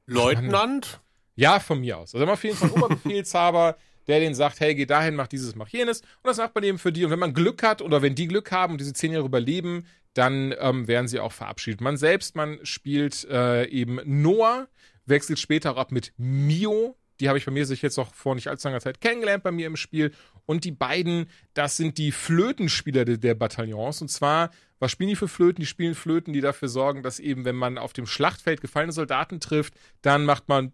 Leutnant? 0.07 1.01
Ja, 1.35 1.61
von 1.61 1.81
mir 1.81 1.99
aus. 1.99 2.15
Also 2.15 2.25
immer 2.25 2.33
auf 2.33 2.45
jeden 2.45 2.57
Fall 2.57 2.71
Oberbefehlshaber, 2.71 3.77
der 4.07 4.21
den 4.21 4.35
sagt, 4.35 4.61
hey, 4.61 4.75
geh 4.75 4.87
dahin, 4.87 5.15
mach 5.15 5.29
dieses, 5.29 5.55
mach 5.55 5.69
jenes. 5.69 6.01
Und 6.01 6.25
das 6.25 6.39
macht 6.39 6.55
man 6.55 6.65
eben 6.65 6.79
für 6.79 6.93
die. 6.93 7.05
Und 7.05 7.11
wenn 7.11 7.19
man 7.19 7.35
Glück 7.35 7.63
hat 7.63 7.83
oder 7.83 8.03
wenn 8.03 8.15
die 8.15 8.27
Glück 8.27 8.51
haben 8.51 8.73
und 8.73 8.81
diese 8.81 8.93
zehn 8.93 9.13
Jahre 9.13 9.27
überleben, 9.27 9.87
dann 10.15 10.55
ähm, 10.59 10.89
werden 10.89 11.07
sie 11.07 11.21
auch 11.21 11.33
verabschiedet. 11.33 11.81
Man 11.81 11.97
selbst, 11.97 12.35
man 12.35 12.59
spielt 12.65 13.25
äh, 13.31 13.67
eben 13.67 14.01
Noah, 14.05 14.67
wechselt 15.07 15.39
später 15.39 15.73
auch 15.73 15.77
ab 15.77 15.93
mit 15.93 16.13
Mio. 16.17 16.97
Die 17.21 17.29
habe 17.29 17.39
ich 17.39 17.45
bei 17.45 17.53
mir 17.53 17.67
sich 17.67 17.83
jetzt 17.83 17.99
auch 17.99 18.13
vor 18.15 18.35
nicht 18.35 18.49
allzu 18.49 18.69
langer 18.69 18.81
Zeit 18.81 19.01
kennengelernt 19.01 19.45
bei 19.45 19.53
mir 19.53 19.67
im 19.67 19.77
Spiel. 19.77 20.13
Und 20.49 20.65
die 20.65 20.73
beiden, 20.73 21.27
das 21.53 21.77
sind 21.77 21.99
die 21.99 22.11
Flötenspieler 22.11 23.05
der, 23.05 23.35
Bataillons. 23.35 24.01
Und 24.01 24.09
zwar, 24.09 24.51
was 24.79 24.91
spielen 24.91 25.11
die 25.11 25.17
für 25.17 25.29
Flöten? 25.29 25.61
Die 25.61 25.67
spielen 25.67 25.95
Flöten, 25.95 26.33
die 26.33 26.41
dafür 26.41 26.69
sorgen, 26.69 27.03
dass 27.03 27.21
eben, 27.21 27.45
wenn 27.45 27.55
man 27.55 27.77
auf 27.77 27.93
dem 27.93 28.07
Schlachtfeld 28.07 28.63
gefallene 28.63 28.93
Soldaten 28.93 29.41
trifft, 29.41 29.75
dann 30.01 30.25
macht 30.25 30.49
man 30.49 30.73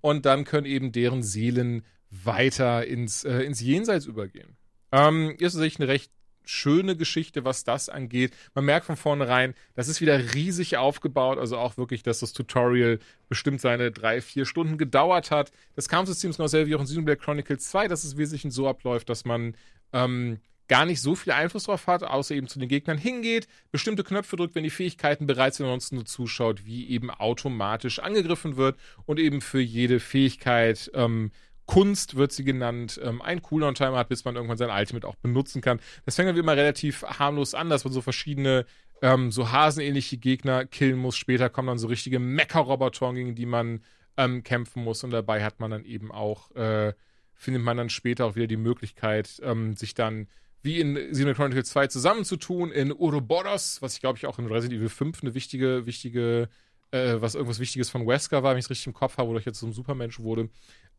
und 0.00 0.24
dann 0.24 0.44
können 0.44 0.66
eben 0.66 0.92
deren 0.92 1.24
Seelen 1.24 1.84
weiter 2.10 2.86
ins, 2.86 3.24
äh, 3.24 3.40
ins 3.40 3.60
Jenseits 3.60 4.06
übergehen. 4.06 4.56
Ähm, 4.92 5.34
ist 5.40 5.54
tatsächlich 5.54 5.80
eine 5.80 5.88
recht 5.88 6.12
schöne 6.48 6.96
Geschichte, 6.96 7.44
was 7.44 7.64
das 7.64 7.88
angeht. 7.88 8.32
Man 8.54 8.64
merkt 8.64 8.86
von 8.86 8.96
vornherein, 8.96 9.54
das 9.74 9.88
ist 9.88 10.00
wieder 10.00 10.34
riesig 10.34 10.76
aufgebaut, 10.76 11.38
also 11.38 11.58
auch 11.58 11.76
wirklich, 11.76 12.02
dass 12.02 12.20
das 12.20 12.32
Tutorial 12.32 12.98
bestimmt 13.28 13.60
seine 13.60 13.90
drei, 13.90 14.20
vier 14.20 14.46
Stunden 14.46 14.78
gedauert 14.78 15.30
hat. 15.30 15.52
Das 15.76 15.88
Kampfsystem 15.88 16.30
ist 16.30 16.36
genau 16.36 16.46
dasselbe 16.46 16.70
wie 16.70 16.74
auch 16.74 16.80
in 16.80 16.86
Xenoblade 16.86 17.20
Chronicles 17.20 17.68
2, 17.70 17.88
dass 17.88 18.04
es 18.04 18.16
wesentlich 18.16 18.52
so 18.52 18.66
abläuft, 18.66 19.10
dass 19.10 19.24
man 19.24 19.54
ähm, 19.92 20.38
gar 20.68 20.84
nicht 20.84 21.00
so 21.00 21.14
viel 21.14 21.32
Einfluss 21.32 21.64
drauf 21.64 21.86
hat, 21.86 22.02
außer 22.02 22.34
eben 22.34 22.46
zu 22.46 22.58
den 22.58 22.68
Gegnern 22.68 22.98
hingeht, 22.98 23.48
bestimmte 23.70 24.04
Knöpfe 24.04 24.36
drückt, 24.36 24.54
wenn 24.54 24.64
die 24.64 24.70
Fähigkeiten 24.70 25.26
bereits 25.26 25.56
sind, 25.56 25.66
ansonsten 25.66 25.96
nur 25.96 26.04
zuschaut, 26.04 26.64
wie 26.66 26.88
eben 26.88 27.10
automatisch 27.10 27.98
angegriffen 27.98 28.56
wird 28.56 28.78
und 29.06 29.18
eben 29.18 29.40
für 29.40 29.60
jede 29.60 29.98
Fähigkeit 29.98 30.90
ähm, 30.94 31.30
Kunst 31.68 32.16
wird 32.16 32.32
sie 32.32 32.44
genannt, 32.44 32.98
ähm, 33.04 33.20
ein 33.20 33.42
Cooldown-Timer 33.42 33.98
hat, 33.98 34.08
bis 34.08 34.24
man 34.24 34.36
irgendwann 34.36 34.56
sein 34.56 34.70
Ultimate 34.70 35.06
auch 35.06 35.16
benutzen 35.16 35.60
kann. 35.60 35.80
Das 36.06 36.16
fängt 36.16 36.26
dann 36.26 36.34
wie 36.34 36.40
immer 36.40 36.56
relativ 36.56 37.02
harmlos 37.02 37.54
an, 37.54 37.68
dass 37.68 37.84
man 37.84 37.92
so 37.92 38.00
verschiedene 38.00 38.64
ähm, 39.02 39.30
so 39.30 39.52
hasenähnliche 39.52 40.16
Gegner 40.16 40.64
killen 40.64 40.96
muss. 40.96 41.16
Später 41.18 41.50
kommen 41.50 41.68
dann 41.68 41.78
so 41.78 41.86
richtige 41.86 42.18
Mecha-Roboter, 42.18 43.12
gegen 43.12 43.34
die 43.34 43.44
man 43.44 43.82
ähm, 44.16 44.42
kämpfen 44.44 44.82
muss. 44.82 45.04
Und 45.04 45.10
dabei 45.10 45.44
hat 45.44 45.60
man 45.60 45.70
dann 45.70 45.84
eben 45.84 46.10
auch, 46.10 46.50
äh, 46.56 46.94
findet 47.34 47.62
man 47.62 47.76
dann 47.76 47.90
später 47.90 48.24
auch 48.24 48.34
wieder 48.34 48.46
die 48.46 48.56
Möglichkeit, 48.56 49.38
ähm, 49.44 49.76
sich 49.76 49.92
dann 49.92 50.26
wie 50.62 50.80
in 50.80 50.94
Xenoblade 50.94 51.34
Chronicles 51.34 51.68
2 51.68 51.88
zusammenzutun 51.88 52.72
in 52.72 52.92
Ouroboros, 52.92 53.82
was 53.82 53.92
ich 53.92 54.00
glaube 54.00 54.16
ich 54.16 54.26
auch 54.26 54.38
in 54.38 54.46
Resident 54.46 54.80
Evil 54.80 54.88
5 54.88 55.22
eine 55.22 55.34
wichtige, 55.34 55.84
wichtige, 55.84 56.48
äh, 56.92 57.16
was 57.18 57.34
irgendwas 57.34 57.60
Wichtiges 57.60 57.90
von 57.90 58.06
Wesker 58.06 58.42
war, 58.42 58.52
wenn 58.52 58.58
ich 58.58 58.64
es 58.64 58.70
richtig 58.70 58.86
im 58.86 58.94
Kopf 58.94 59.18
habe, 59.18 59.28
wodurch 59.28 59.44
jetzt 59.44 59.60
zum 59.60 59.74
Supermensch 59.74 60.18
wurde. 60.18 60.48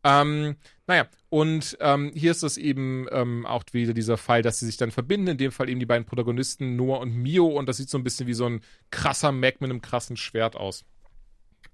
Ähm, 0.02 0.56
naja, 0.86 1.06
und 1.28 1.76
ähm, 1.80 2.10
hier 2.14 2.30
ist 2.30 2.42
das 2.42 2.56
eben 2.56 3.06
ähm, 3.12 3.46
auch 3.46 3.64
wieder 3.72 3.94
dieser 3.94 4.16
Fall, 4.16 4.42
dass 4.42 4.58
sie 4.58 4.66
sich 4.66 4.76
dann 4.76 4.90
verbinden. 4.90 5.28
In 5.28 5.38
dem 5.38 5.52
Fall 5.52 5.68
eben 5.68 5.80
die 5.80 5.86
beiden 5.86 6.06
Protagonisten, 6.06 6.76
Noah 6.76 7.00
und 7.00 7.14
Mio. 7.14 7.46
Und 7.46 7.68
das 7.68 7.76
sieht 7.76 7.90
so 7.90 7.98
ein 7.98 8.04
bisschen 8.04 8.26
wie 8.26 8.34
so 8.34 8.46
ein 8.46 8.62
krasser 8.90 9.32
Mac 9.32 9.60
mit 9.60 9.70
einem 9.70 9.82
krassen 9.82 10.16
Schwert 10.16 10.56
aus. 10.56 10.84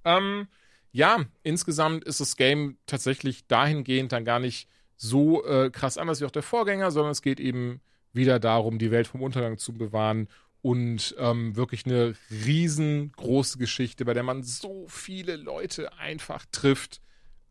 Ähm, 0.05 0.49
ja, 0.93 1.25
insgesamt 1.43 2.05
ist 2.05 2.21
das 2.21 2.37
Game 2.37 2.79
tatsächlich 2.87 3.47
dahingehend 3.47 4.13
dann 4.13 4.25
gar 4.25 4.41
nicht 4.41 4.69
so 4.97 5.45
äh, 5.45 5.71
krass 5.71 5.99
anders 5.99 6.21
wie 6.21 6.25
auch 6.25 6.31
der 6.31 6.43
Vorgänger, 6.43 6.91
sondern 6.91 7.13
es 7.13 7.23
geht 7.23 7.39
eben 7.39 7.81
wieder 8.13 8.39
darum, 8.39 8.79
die 8.79 8.91
Welt 8.91 9.07
vom 9.07 9.23
Untergang 9.23 9.59
zu 9.59 9.75
bewahren 9.75 10.29
und 10.63 11.15
ähm, 11.19 11.55
wirklich 11.55 11.87
eine 11.87 12.15
riesengroße 12.31 13.59
Geschichte, 13.59 14.05
bei 14.05 14.15
der 14.15 14.23
man 14.23 14.43
so 14.43 14.87
viele 14.89 15.37
Leute 15.37 15.93
einfach 15.99 16.45
trifft, 16.51 17.01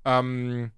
ähm, 0.05 0.71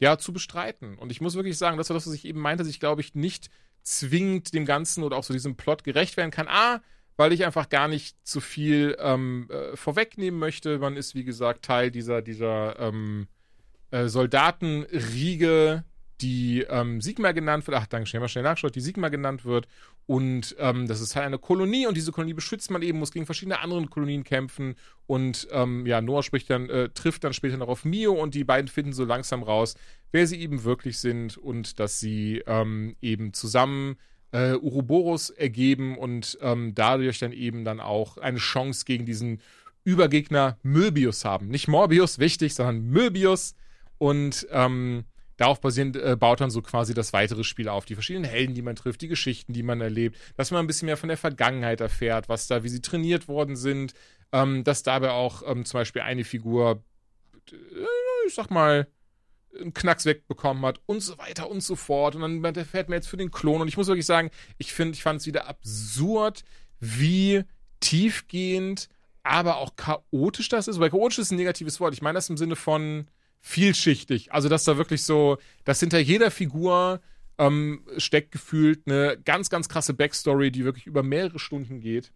ja, 0.00 0.18
zu 0.18 0.32
bestreiten. 0.32 0.98
Und 0.98 1.12
ich 1.12 1.20
muss 1.20 1.34
wirklich 1.34 1.56
sagen, 1.56 1.78
das 1.78 1.88
war 1.90 1.94
das, 1.94 2.06
was 2.06 2.14
ich 2.14 2.24
eben 2.24 2.40
meinte, 2.40 2.64
dass 2.64 2.70
ich 2.70 2.80
glaube 2.80 3.00
ich 3.00 3.14
nicht 3.14 3.50
zwingend 3.82 4.54
dem 4.54 4.64
Ganzen 4.64 5.04
oder 5.04 5.16
auch 5.16 5.24
so 5.24 5.32
diesem 5.32 5.56
Plot 5.56 5.84
gerecht 5.84 6.16
werden 6.16 6.30
kann. 6.30 6.48
A, 6.48 6.82
weil 7.16 7.32
ich 7.32 7.44
einfach 7.44 7.68
gar 7.68 7.86
nicht 7.86 8.16
zu 8.26 8.40
viel 8.40 8.96
ähm, 8.98 9.48
äh, 9.50 9.76
vorwegnehmen 9.76 10.40
möchte. 10.40 10.78
Man 10.78 10.96
ist, 10.96 11.14
wie 11.14 11.24
gesagt, 11.24 11.64
Teil 11.64 11.90
dieser, 11.90 12.22
dieser 12.22 12.78
ähm, 12.80 13.28
äh, 13.90 14.08
Soldatenriege, 14.08 15.84
die 16.20 16.62
ähm, 16.68 17.00
Sigma 17.00 17.32
genannt 17.32 17.66
wird. 17.66 17.76
Ach, 17.76 17.86
danke 17.86 18.06
schön, 18.06 18.20
mal 18.20 18.28
schnell 18.28 18.44
nachgeschaut, 18.44 18.74
die 18.74 18.80
Sigma 18.80 19.08
genannt 19.08 19.44
wird. 19.44 19.66
Und 20.06 20.54
ähm, 20.58 20.86
das 20.86 21.00
ist 21.00 21.16
halt 21.16 21.26
eine 21.26 21.38
Kolonie 21.38 21.86
und 21.86 21.96
diese 21.96 22.12
Kolonie 22.12 22.34
beschützt 22.34 22.70
man 22.70 22.82
eben, 22.82 22.98
muss 22.98 23.12
gegen 23.12 23.26
verschiedene 23.26 23.60
andere 23.60 23.84
Kolonien 23.86 24.24
kämpfen. 24.24 24.76
Und 25.06 25.48
ähm, 25.50 25.86
ja, 25.86 26.00
Noah 26.00 26.22
spricht 26.22 26.50
dann, 26.50 26.68
äh, 26.70 26.90
trifft 26.90 27.24
dann 27.24 27.32
später 27.32 27.56
noch 27.56 27.68
auf 27.68 27.84
Mio 27.84 28.12
und 28.12 28.34
die 28.34 28.44
beiden 28.44 28.68
finden 28.68 28.92
so 28.92 29.04
langsam 29.04 29.42
raus, 29.42 29.74
wer 30.12 30.26
sie 30.26 30.40
eben 30.40 30.64
wirklich 30.64 30.98
sind 30.98 31.36
und 31.36 31.80
dass 31.80 32.00
sie 32.00 32.42
ähm, 32.46 32.96
eben 33.00 33.32
zusammen 33.32 33.96
äh, 34.32 34.54
Uroboros 34.54 35.30
ergeben 35.30 35.96
und 35.96 36.38
ähm, 36.42 36.74
dadurch 36.74 37.18
dann 37.18 37.32
eben 37.32 37.64
dann 37.64 37.80
auch 37.80 38.18
eine 38.18 38.38
Chance 38.38 38.84
gegen 38.84 39.06
diesen 39.06 39.40
Übergegner 39.84 40.58
Möbius 40.62 41.24
haben. 41.24 41.48
Nicht 41.48 41.68
Morbius, 41.68 42.18
wichtig, 42.18 42.54
sondern 42.54 42.88
Möbius. 42.88 43.54
Und 43.98 44.46
ähm, 44.50 45.04
darauf 45.36 45.60
basierend 45.60 45.96
äh, 45.96 46.16
baut 46.18 46.40
dann 46.40 46.50
so 46.50 46.62
quasi 46.62 46.94
das 46.94 47.12
weitere 47.12 47.44
Spiel 47.44 47.68
auf. 47.68 47.84
Die 47.84 47.94
verschiedenen 47.94 48.28
Helden, 48.28 48.54
die 48.54 48.62
man 48.62 48.76
trifft, 48.76 49.00
die 49.02 49.08
Geschichten, 49.08 49.52
die 49.52 49.62
man 49.62 49.80
erlebt, 49.80 50.18
dass 50.36 50.50
man 50.50 50.60
ein 50.60 50.66
bisschen 50.66 50.86
mehr 50.86 50.96
von 50.96 51.08
der 51.08 51.18
Vergangenheit 51.18 51.80
erfährt, 51.80 52.28
was 52.28 52.46
da, 52.46 52.62
wie 52.62 52.68
sie 52.68 52.82
trainiert 52.82 53.28
worden 53.28 53.56
sind, 53.56 53.94
ähm, 54.32 54.64
dass 54.64 54.82
dabei 54.82 55.10
auch 55.10 55.42
ähm, 55.46 55.64
zum 55.64 55.80
Beispiel 55.80 56.02
eine 56.02 56.24
Figur, 56.24 56.82
äh, 57.50 57.56
ich 58.26 58.34
sag 58.34 58.50
mal, 58.50 58.86
einen 59.60 59.74
Knacks 59.74 60.04
wegbekommen 60.04 60.64
hat 60.64 60.80
und 60.86 61.00
so 61.00 61.18
weiter 61.18 61.48
und 61.48 61.62
so 61.62 61.76
fort. 61.76 62.16
Und 62.16 62.42
dann 62.42 62.54
erfährt 62.54 62.88
man 62.88 62.96
jetzt 62.96 63.08
für 63.08 63.16
den 63.16 63.30
Klon. 63.30 63.60
Und 63.60 63.68
ich 63.68 63.76
muss 63.76 63.86
wirklich 63.86 64.06
sagen, 64.06 64.30
ich 64.58 64.72
finde, 64.72 64.94
ich 64.94 65.02
fand 65.02 65.20
es 65.20 65.26
wieder 65.26 65.46
absurd, 65.46 66.44
wie 66.80 67.44
tiefgehend, 67.80 68.88
aber 69.22 69.58
auch 69.58 69.76
chaotisch 69.76 70.48
das 70.48 70.68
ist. 70.68 70.80
Weil 70.80 70.90
chaotisch 70.90 71.20
ist 71.20 71.30
ein 71.30 71.36
negatives 71.36 71.80
Wort. 71.80 71.94
Ich 71.94 72.02
meine 72.02 72.16
das 72.16 72.30
im 72.30 72.36
Sinne 72.36 72.56
von, 72.56 73.06
vielschichtig. 73.46 74.32
Also, 74.32 74.48
dass 74.48 74.64
da 74.64 74.78
wirklich 74.78 75.02
so, 75.02 75.36
dass 75.64 75.78
hinter 75.78 75.98
jeder 75.98 76.30
Figur 76.30 77.02
ähm, 77.36 77.84
steckt 77.98 78.32
gefühlt 78.32 78.86
eine 78.86 79.18
ganz, 79.22 79.50
ganz 79.50 79.68
krasse 79.68 79.92
Backstory, 79.92 80.50
die 80.50 80.64
wirklich 80.64 80.86
über 80.86 81.02
mehrere 81.02 81.38
Stunden 81.38 81.80
geht. 81.80 82.10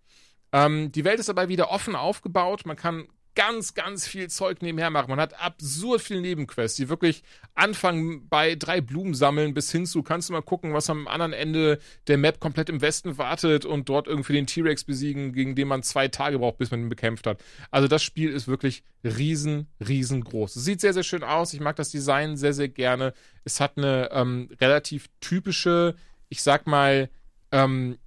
Ähm, 0.52 0.90
die 0.90 1.04
Welt 1.04 1.20
ist 1.20 1.28
dabei 1.28 1.48
wieder 1.48 1.70
offen 1.70 1.94
aufgebaut. 1.96 2.64
Man 2.64 2.76
kann 2.76 3.08
ganz, 3.34 3.74
ganz 3.74 4.06
viel 4.06 4.28
Zeug 4.28 4.62
nebenher 4.62 4.90
machen. 4.90 5.10
Man 5.10 5.20
hat 5.20 5.40
absurd 5.40 6.00
viele 6.00 6.20
Nebenquests, 6.20 6.76
die 6.76 6.88
wirklich 6.88 7.22
anfangen 7.54 8.28
bei 8.28 8.54
drei 8.54 8.80
Blumen 8.80 9.14
sammeln 9.14 9.54
bis 9.54 9.70
hin 9.70 9.86
zu, 9.86 10.02
kannst 10.02 10.28
du 10.28 10.32
mal 10.32 10.42
gucken, 10.42 10.74
was 10.74 10.90
am 10.90 11.06
anderen 11.06 11.32
Ende 11.32 11.78
der 12.08 12.18
Map 12.18 12.40
komplett 12.40 12.68
im 12.68 12.80
Westen 12.80 13.16
wartet 13.18 13.64
und 13.64 13.88
dort 13.88 14.08
irgendwie 14.08 14.32
den 14.32 14.46
T-Rex 14.46 14.84
besiegen, 14.84 15.32
gegen 15.32 15.54
den 15.54 15.68
man 15.68 15.82
zwei 15.82 16.08
Tage 16.08 16.38
braucht, 16.38 16.58
bis 16.58 16.70
man 16.70 16.80
ihn 16.80 16.88
bekämpft 16.88 17.26
hat. 17.26 17.42
Also 17.70 17.86
das 17.88 18.02
Spiel 18.02 18.32
ist 18.32 18.48
wirklich 18.48 18.82
riesen, 19.04 19.68
riesengroß. 19.86 20.56
Es 20.56 20.64
sieht 20.64 20.80
sehr, 20.80 20.94
sehr 20.94 21.04
schön 21.04 21.22
aus. 21.22 21.54
Ich 21.54 21.60
mag 21.60 21.76
das 21.76 21.90
Design 21.90 22.36
sehr, 22.36 22.52
sehr 22.52 22.68
gerne. 22.68 23.14
Es 23.44 23.60
hat 23.60 23.78
eine 23.78 24.10
ähm, 24.12 24.50
relativ 24.60 25.08
typische, 25.20 25.94
ich 26.28 26.42
sag 26.42 26.66
mal, 26.66 27.08
ähm, 27.52 27.98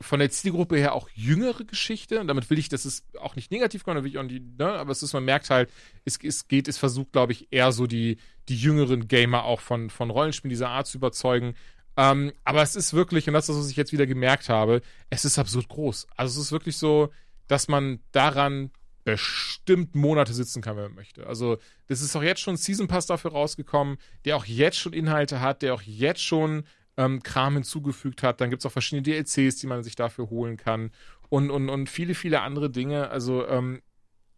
von 0.00 0.18
der 0.18 0.30
Zielgruppe 0.30 0.76
her 0.76 0.94
auch 0.94 1.08
jüngere 1.14 1.64
Geschichte. 1.64 2.20
Und 2.20 2.28
damit 2.28 2.50
will 2.50 2.58
ich, 2.58 2.68
das 2.68 2.84
ist 2.84 3.04
auch 3.18 3.36
nicht 3.36 3.50
negativ 3.50 3.84
kommen, 3.84 4.02
will 4.02 4.10
ich 4.10 4.18
auch 4.18 4.22
nicht, 4.22 4.58
ne? 4.58 4.72
aber 4.72 4.90
es 4.90 5.02
ist, 5.02 5.12
man 5.12 5.24
merkt 5.24 5.50
halt, 5.50 5.70
es, 6.04 6.18
es 6.22 6.48
geht, 6.48 6.68
es 6.68 6.78
versucht, 6.78 7.12
glaube 7.12 7.32
ich, 7.32 7.48
eher 7.50 7.72
so 7.72 7.86
die, 7.86 8.18
die 8.48 8.56
jüngeren 8.56 9.08
Gamer 9.08 9.44
auch 9.44 9.60
von, 9.60 9.90
von 9.90 10.10
Rollenspielen 10.10 10.50
dieser 10.50 10.68
Art 10.68 10.86
zu 10.86 10.98
überzeugen. 10.98 11.54
Ähm, 11.96 12.32
aber 12.44 12.62
es 12.62 12.76
ist 12.76 12.92
wirklich, 12.92 13.26
und 13.26 13.34
das 13.34 13.44
ist 13.44 13.56
das, 13.56 13.64
was 13.64 13.70
ich 13.70 13.76
jetzt 13.76 13.92
wieder 13.92 14.06
gemerkt 14.06 14.48
habe, 14.48 14.82
es 15.08 15.24
ist 15.24 15.38
absurd 15.38 15.68
groß. 15.68 16.06
Also 16.16 16.40
es 16.40 16.46
ist 16.46 16.52
wirklich 16.52 16.76
so, 16.76 17.10
dass 17.48 17.68
man 17.68 18.00
daran 18.12 18.70
bestimmt 19.06 19.94
Monate 19.94 20.34
sitzen 20.34 20.60
kann, 20.60 20.76
wenn 20.76 20.82
man 20.84 20.94
möchte. 20.96 21.28
Also, 21.28 21.58
das 21.86 22.02
ist 22.02 22.16
auch 22.16 22.24
jetzt 22.24 22.40
schon 22.40 22.54
ein 22.54 22.58
Season 22.58 22.88
Pass 22.88 23.06
dafür 23.06 23.30
rausgekommen, 23.30 23.98
der 24.24 24.36
auch 24.36 24.44
jetzt 24.44 24.78
schon 24.78 24.92
Inhalte 24.92 25.40
hat, 25.40 25.62
der 25.62 25.74
auch 25.74 25.82
jetzt 25.82 26.22
schon 26.22 26.64
ähm, 26.96 27.22
Kram 27.22 27.54
hinzugefügt 27.54 28.22
hat. 28.22 28.40
Dann 28.40 28.50
gibt 28.50 28.62
es 28.62 28.66
auch 28.66 28.72
verschiedene 28.72 29.02
DLCs, 29.02 29.56
die 29.56 29.66
man 29.66 29.82
sich 29.82 29.96
dafür 29.96 30.30
holen 30.30 30.56
kann. 30.56 30.90
Und, 31.28 31.50
und, 31.50 31.68
und 31.68 31.88
viele, 31.88 32.14
viele 32.14 32.40
andere 32.40 32.70
Dinge. 32.70 33.10
Also 33.10 33.46
ähm, 33.48 33.82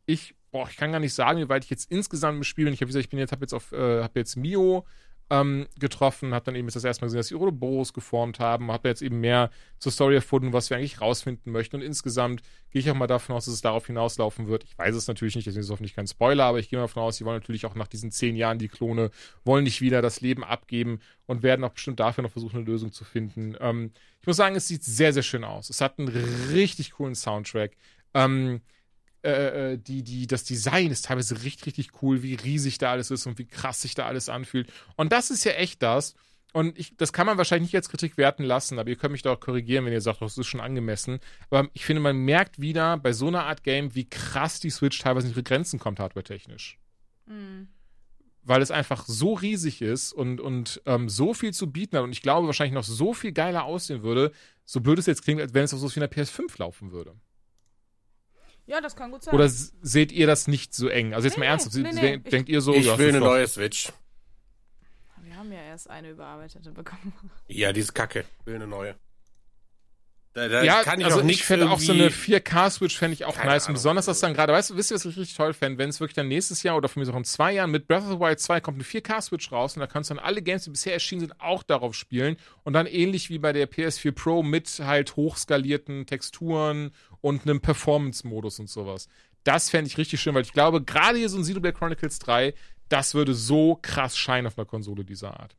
ich, 0.06 0.34
boah, 0.50 0.68
ich 0.70 0.76
kann 0.76 0.92
gar 0.92 1.00
nicht 1.00 1.14
sagen, 1.14 1.38
wie 1.38 1.48
weit 1.48 1.64
ich 1.64 1.70
jetzt 1.70 1.90
insgesamt 1.90 2.38
im 2.38 2.44
Spiel 2.44 2.64
bin. 2.64 2.74
Ich 2.74 2.80
habe 2.80 2.88
gesagt, 2.88 3.04
ich 3.04 3.10
bin 3.10 3.18
jetzt, 3.18 3.32
habe 3.32 3.42
jetzt 3.42 3.54
auf, 3.54 3.72
äh, 3.72 4.02
habe 4.02 4.18
jetzt 4.18 4.36
Mio 4.36 4.86
ähm, 5.30 5.66
getroffen, 5.78 6.32
habe 6.32 6.46
dann 6.46 6.54
eben 6.54 6.66
jetzt 6.68 6.76
das 6.76 6.84
erste 6.84 7.02
Mal 7.02 7.06
gesehen, 7.06 7.18
dass 7.18 7.28
sie 7.28 7.34
Ouroboros 7.34 7.92
geformt 7.92 8.38
haben, 8.38 8.72
habe 8.72 8.88
jetzt 8.88 9.02
eben 9.02 9.20
mehr 9.20 9.50
zur 9.78 9.92
Story 9.92 10.14
erfunden, 10.14 10.52
was 10.52 10.70
wir 10.70 10.76
eigentlich 10.76 11.00
rausfinden 11.00 11.52
möchten 11.52 11.76
und 11.76 11.82
insgesamt 11.82 12.42
gehe 12.70 12.80
ich 12.80 12.90
auch 12.90 12.94
mal 12.94 13.06
davon 13.06 13.36
aus, 13.36 13.44
dass 13.44 13.54
es 13.54 13.60
darauf 13.60 13.86
hinauslaufen 13.86 14.48
wird. 14.48 14.64
Ich 14.64 14.78
weiß 14.78 14.94
es 14.94 15.06
natürlich 15.06 15.36
nicht, 15.36 15.46
deswegen 15.46 15.60
ist 15.60 15.66
es 15.66 15.70
hoffentlich 15.72 15.94
kein 15.94 16.06
Spoiler, 16.06 16.44
aber 16.44 16.58
ich 16.58 16.70
gehe 16.70 16.78
mal 16.78 16.84
davon 16.84 17.02
aus, 17.02 17.16
sie 17.16 17.24
wollen 17.24 17.36
natürlich 17.36 17.66
auch 17.66 17.74
nach 17.74 17.88
diesen 17.88 18.10
zehn 18.10 18.36
Jahren 18.36 18.58
die 18.58 18.68
Klone, 18.68 19.10
wollen 19.44 19.64
nicht 19.64 19.80
wieder 19.80 20.00
das 20.00 20.20
Leben 20.20 20.44
abgeben 20.44 21.00
und 21.26 21.42
werden 21.42 21.64
auch 21.64 21.72
bestimmt 21.72 22.00
dafür 22.00 22.22
noch 22.22 22.32
versuchen, 22.32 22.56
eine 22.56 22.66
Lösung 22.66 22.92
zu 22.92 23.04
finden. 23.04 23.54
Ähm, 23.60 23.92
ich 24.20 24.26
muss 24.26 24.36
sagen, 24.36 24.56
es 24.56 24.68
sieht 24.68 24.82
sehr, 24.82 25.12
sehr 25.12 25.22
schön 25.22 25.44
aus. 25.44 25.70
Es 25.70 25.80
hat 25.80 25.98
einen 25.98 26.08
richtig 26.08 26.92
coolen 26.92 27.14
Soundtrack. 27.14 27.72
Ähm, 28.14 28.62
äh, 29.28 29.72
äh, 29.72 29.78
die, 29.78 30.02
die, 30.02 30.26
das 30.26 30.44
Design 30.44 30.90
ist 30.90 31.06
teilweise 31.06 31.42
richtig, 31.42 31.66
richtig 31.66 32.02
cool, 32.02 32.22
wie 32.22 32.34
riesig 32.34 32.78
da 32.78 32.92
alles 32.92 33.10
ist 33.10 33.26
und 33.26 33.38
wie 33.38 33.46
krass 33.46 33.82
sich 33.82 33.94
da 33.94 34.06
alles 34.06 34.28
anfühlt. 34.28 34.72
Und 34.96 35.12
das 35.12 35.30
ist 35.30 35.44
ja 35.44 35.52
echt 35.52 35.82
das. 35.82 36.14
Und 36.52 36.78
ich, 36.78 36.96
das 36.96 37.12
kann 37.12 37.26
man 37.26 37.36
wahrscheinlich 37.36 37.68
nicht 37.68 37.76
als 37.76 37.90
Kritik 37.90 38.16
werten 38.16 38.42
lassen, 38.42 38.78
aber 38.78 38.88
ihr 38.88 38.96
könnt 38.96 39.12
mich 39.12 39.22
doch 39.22 39.38
korrigieren, 39.38 39.84
wenn 39.84 39.92
ihr 39.92 40.00
sagt, 40.00 40.22
das 40.22 40.38
ist 40.38 40.46
schon 40.46 40.60
angemessen. 40.60 41.20
Aber 41.50 41.68
ich 41.74 41.84
finde, 41.84 42.00
man 42.00 42.16
merkt 42.16 42.60
wieder 42.60 42.96
bei 42.96 43.12
so 43.12 43.28
einer 43.28 43.44
Art 43.44 43.64
Game, 43.64 43.94
wie 43.94 44.08
krass 44.08 44.58
die 44.58 44.70
Switch 44.70 44.98
teilweise 44.98 45.26
in 45.26 45.34
ihre 45.34 45.42
Grenzen 45.42 45.78
kommt, 45.78 46.00
hardware-technisch. 46.00 46.78
Mhm. 47.26 47.68
Weil 48.42 48.62
es 48.62 48.70
einfach 48.70 49.04
so 49.06 49.34
riesig 49.34 49.82
ist 49.82 50.14
und, 50.14 50.40
und 50.40 50.80
ähm, 50.86 51.10
so 51.10 51.34
viel 51.34 51.52
zu 51.52 51.70
bieten 51.70 51.98
hat 51.98 52.04
und 52.04 52.12
ich 52.12 52.22
glaube 52.22 52.46
wahrscheinlich 52.46 52.74
noch 52.74 52.84
so 52.84 53.12
viel 53.12 53.32
geiler 53.32 53.64
aussehen 53.64 54.02
würde, 54.02 54.32
so 54.64 54.80
blöd 54.80 54.98
es 54.98 55.06
jetzt 55.06 55.24
klingt, 55.24 55.42
als 55.42 55.52
wenn 55.52 55.64
es 55.64 55.74
auf 55.74 55.80
so 55.80 55.90
wie 55.90 56.00
in 56.00 56.08
der 56.08 56.12
PS5 56.12 56.58
laufen 56.58 56.92
würde. 56.92 57.14
Ja, 58.68 58.82
das 58.82 58.94
kann 58.94 59.10
gut 59.10 59.22
sein. 59.22 59.34
Oder 59.34 59.48
seht 59.48 60.12
ihr 60.12 60.26
das 60.26 60.46
nicht 60.46 60.74
so 60.74 60.88
eng? 60.88 61.14
Also 61.14 61.26
jetzt 61.26 61.38
nee, 61.38 61.40
mal 61.40 61.46
ernsthaft, 61.46 61.74
nee, 61.76 61.90
nee. 61.90 62.18
denkt 62.18 62.50
ihr 62.50 62.60
so, 62.60 62.74
ich 62.74 62.98
will 62.98 63.08
eine 63.08 63.20
neue 63.20 63.48
Switch. 63.48 63.90
Wir 65.22 65.36
haben 65.36 65.50
ja 65.50 65.62
erst 65.62 65.88
eine 65.88 66.10
überarbeitete 66.10 66.70
bekommen. 66.70 67.12
Ja, 67.48 67.72
die 67.72 67.80
ist 67.80 67.94
kacke. 67.94 68.26
Ich 68.40 68.46
will 68.46 68.56
eine 68.56 68.66
neue. 68.66 68.94
Da, 70.34 70.46
da 70.46 70.62
ja, 70.62 70.82
kann 70.82 71.00
ich 71.00 71.06
also 71.06 71.22
ich 71.22 71.42
fände 71.42 71.68
auch 71.70 71.80
so 71.80 71.92
eine 71.92 72.10
4K-Switch 72.10 72.96
fände 72.96 73.14
ich 73.14 73.24
auch 73.24 73.42
nice. 73.42 73.66
Und 73.66 73.74
besonders 73.74 74.06
das 74.06 74.20
dann 74.20 74.34
gerade, 74.34 74.52
weißt 74.52 74.70
du, 74.70 74.76
wisst 74.76 74.92
ihr, 74.92 74.94
was 74.94 75.04
ich 75.04 75.16
richtig 75.16 75.36
toll 75.36 75.54
fände? 75.54 75.78
Wenn 75.78 75.88
es 75.88 75.98
wirklich 75.98 76.14
dann 76.14 76.28
nächstes 76.28 76.62
Jahr 76.62 76.76
oder 76.76 76.88
von 76.88 77.02
mir 77.02 77.10
auch 77.10 77.16
in 77.16 77.24
zwei 77.24 77.54
Jahren 77.54 77.70
mit 77.70 77.88
Breath 77.88 78.02
of 78.02 78.10
the 78.10 78.20
Wild 78.20 78.38
2 78.38 78.60
kommt 78.60 78.76
eine 78.76 78.84
4K-Switch 78.84 79.50
raus 79.50 79.74
und 79.74 79.80
da 79.80 79.86
kannst 79.86 80.10
du 80.10 80.14
dann 80.14 80.22
alle 80.22 80.42
Games, 80.42 80.64
die 80.64 80.70
bisher 80.70 80.92
erschienen 80.92 81.22
sind, 81.22 81.40
auch 81.40 81.62
darauf 81.62 81.94
spielen 81.94 82.36
und 82.62 82.74
dann 82.74 82.86
ähnlich 82.86 83.30
wie 83.30 83.38
bei 83.38 83.52
der 83.52 83.68
PS4 83.68 84.12
Pro 84.12 84.42
mit 84.42 84.68
halt 84.84 85.16
hochskalierten 85.16 86.06
Texturen 86.06 86.92
und 87.20 87.42
einem 87.42 87.60
Performance-Modus 87.60 88.60
und 88.60 88.68
sowas. 88.68 89.08
Das 89.44 89.70
fände 89.70 89.88
ich 89.88 89.98
richtig 89.98 90.20
schön, 90.20 90.34
weil 90.34 90.42
ich 90.42 90.52
glaube, 90.52 90.82
gerade 90.82 91.18
hier 91.18 91.28
so 91.28 91.38
ein 91.38 91.42
Xenoblade 91.42 91.76
Chronicles 91.76 92.18
3, 92.18 92.54
das 92.88 93.14
würde 93.14 93.34
so 93.34 93.78
krass 93.80 94.16
scheinen 94.16 94.46
auf 94.46 94.58
einer 94.58 94.66
Konsole 94.66 95.04
dieser 95.04 95.38
Art. 95.38 95.56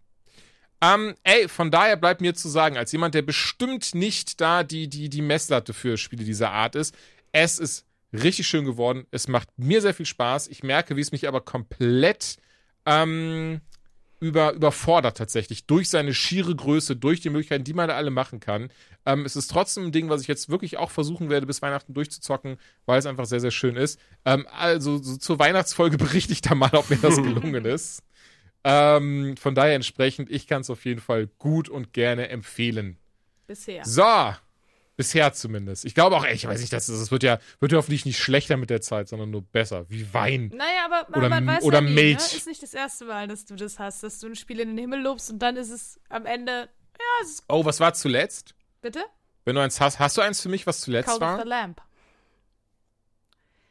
Ähm, 0.82 1.16
ey, 1.24 1.48
von 1.48 1.72
daher 1.72 1.98
bleibt 1.98 2.22
mir 2.22 2.34
zu 2.34 2.48
sagen, 2.48 2.78
als 2.78 2.92
jemand, 2.92 3.14
der 3.14 3.22
bestimmt 3.22 3.94
nicht 3.96 4.40
da 4.40 4.64
die, 4.64 4.88
die, 4.88 5.10
die 5.10 5.22
Messlatte 5.22 5.74
für 5.74 5.98
Spiele 5.98 6.24
dieser 6.24 6.52
Art 6.52 6.76
ist, 6.76 6.96
es 7.32 7.60
ist 7.60 7.86
richtig 8.14 8.48
schön 8.48 8.66
geworden. 8.66 9.06
Es 9.12 9.28
macht 9.28 9.50
mir 9.58 9.82
sehr 9.82 9.94
viel 9.94 10.06
Spaß. 10.06 10.48
Ich 10.48 10.64
merke, 10.64 10.96
wie 10.96 11.02
es 11.02 11.12
mich 11.12 11.28
aber 11.28 11.42
komplett 11.42 12.38
ähm, 12.86 13.62
über, 14.20 14.54
überfordert 14.54 15.18
tatsächlich 15.18 15.66
durch 15.66 15.90
seine 15.90 16.14
schiere 16.14 16.56
Größe, 16.56 16.96
durch 16.96 17.22
die 17.22 17.30
Möglichkeiten, 17.30 17.64
die 17.64 17.74
man 17.74 17.88
da 17.88 17.96
alle 17.96 18.12
machen 18.12 18.40
kann. 18.40 18.70
Ähm, 19.06 19.26
es 19.26 19.36
ist 19.36 19.50
trotzdem 19.50 19.86
ein 19.86 19.92
Ding, 19.92 20.10
was 20.10 20.22
ich 20.22 20.28
jetzt 20.28 20.50
wirklich 20.50 20.78
auch 20.78 20.92
versuchen 20.92 21.30
werde, 21.30 21.46
bis 21.46 21.62
Weihnachten 21.62 21.94
durchzuzocken, 21.94 22.58
weil 22.86 23.00
es 23.00 23.06
einfach 23.06 23.26
sehr, 23.26 23.40
sehr 23.40 23.52
schön 23.52 23.76
ist. 23.76 24.00
Ähm, 24.26 24.46
also 24.52 24.98
so 24.98 25.18
zur 25.18 25.40
Weihnachtsfolge 25.40 25.98
berichte 26.00 26.34
ich 26.34 26.42
da 26.42 26.56
mal, 26.56 26.72
ob 26.74 26.90
mir 26.90 26.98
das 26.98 27.16
gelungen 27.22 27.66
ist. 27.66 28.04
Ähm, 28.64 29.38
von 29.38 29.56
daher 29.56 29.76
entsprechend, 29.76 30.30
ich 30.30 30.48
kann 30.48 30.62
es 30.62 30.70
auf 30.70 30.84
jeden 30.84 31.00
Fall 31.00 31.28
gut 31.38 31.70
und 31.70 31.94
gerne 31.94 32.30
empfehlen. 32.30 32.98
Bisher. 33.48 33.86
So. 33.86 34.34
Bisher 35.00 35.32
zumindest. 35.32 35.86
Ich 35.86 35.96
glaube 35.96 36.18
auch, 36.18 36.26
ey, 36.26 36.34
ich 36.36 36.46
weiß 36.46 36.60
nicht, 36.60 36.74
das, 36.74 36.90
ist, 36.90 37.00
das 37.02 37.10
wird 37.10 37.24
ja, 37.24 37.40
wird 37.62 37.72
ja 37.72 37.78
hoffentlich 37.78 38.06
nicht 38.06 38.20
schlechter 38.20 38.58
mit 38.58 38.70
der 38.70 38.82
Zeit, 38.82 39.08
sondern 39.08 39.30
nur 39.32 39.44
besser. 39.44 39.90
Wie 39.90 40.14
Wein. 40.14 40.52
Naja, 40.54 40.84
aber 40.86 41.08
man, 41.10 41.20
Oder- 41.20 41.30
man 41.30 41.48
weiß 41.48 41.64
oder 41.64 41.78
ja 41.78 41.86
nie, 41.88 41.94
Milch. 41.94 42.18
Ne? 42.18 42.38
Ist 42.38 42.48
nicht 42.48 42.62
das 42.62 42.74
erste 42.74 43.06
Mal, 43.06 43.30
dass 43.30 43.46
du 43.46 43.56
das 43.56 43.80
hast, 43.80 44.04
dass 44.04 44.20
du 44.20 44.28
ein 44.28 44.36
Spiel 44.36 44.60
in 44.60 44.68
den 44.68 44.78
Himmel 44.78 45.02
lobst 45.02 45.32
und 45.32 45.40
dann 45.40 45.56
ist 45.56 45.70
es 45.70 46.02
am 46.10 46.26
Ende, 46.26 46.52
ja, 46.52 47.06
es 47.24 47.30
ist, 47.30 47.44
Oh, 47.48 47.64
was 47.64 47.80
war 47.80 47.94
zuletzt? 47.94 48.54
bitte? 48.82 49.00
Wenn 49.46 49.56
du 49.56 49.62
eins 49.62 49.80
hast, 49.80 50.00
hast 50.00 50.18
du 50.18 50.22
eins 50.22 50.42
für 50.42 50.50
mich, 50.50 50.68
was 50.68 50.82
zuletzt 50.82 51.08
Call 51.08 51.16
of 51.16 51.22
war? 51.22 51.42
the 51.42 51.48
Lamp. 51.48 51.82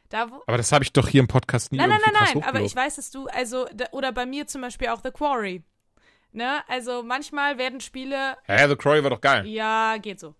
Da, 0.09 0.31
wo, 0.31 0.41
Aber 0.47 0.57
das 0.57 0.71
habe 0.71 0.83
ich 0.83 0.91
doch 0.91 1.07
hier 1.07 1.19
im 1.21 1.27
Podcast 1.27 1.71
nie 1.71 1.77
nein, 1.77 1.89
nein, 1.89 1.99
irgendwie 1.99 2.13
nein, 2.15 2.23
krass 2.25 2.35
nein, 2.41 2.43
aber 2.49 2.61
ich 2.65 2.75
weiß, 2.75 2.95
dass 2.95 3.11
du, 3.11 3.27
also, 3.27 3.67
da, 3.75 3.85
oder 3.91 4.11
bei 4.11 4.25
mir 4.25 4.47
zum 4.47 4.61
Beispiel 4.61 4.87
auch 4.87 5.01
The 5.03 5.11
Quarry. 5.11 5.63
Ne? 6.31 6.61
Also 6.67 7.03
manchmal 7.03 7.57
werden 7.59 7.79
Spiele, 7.81 8.35
Hä, 8.45 8.67
The 8.67 8.75
Croy 8.75 9.03
war 9.03 9.11
doch 9.11 9.21
geil. 9.21 9.45
ja, 9.47 9.97
geht 9.97 10.19
so. 10.19 10.33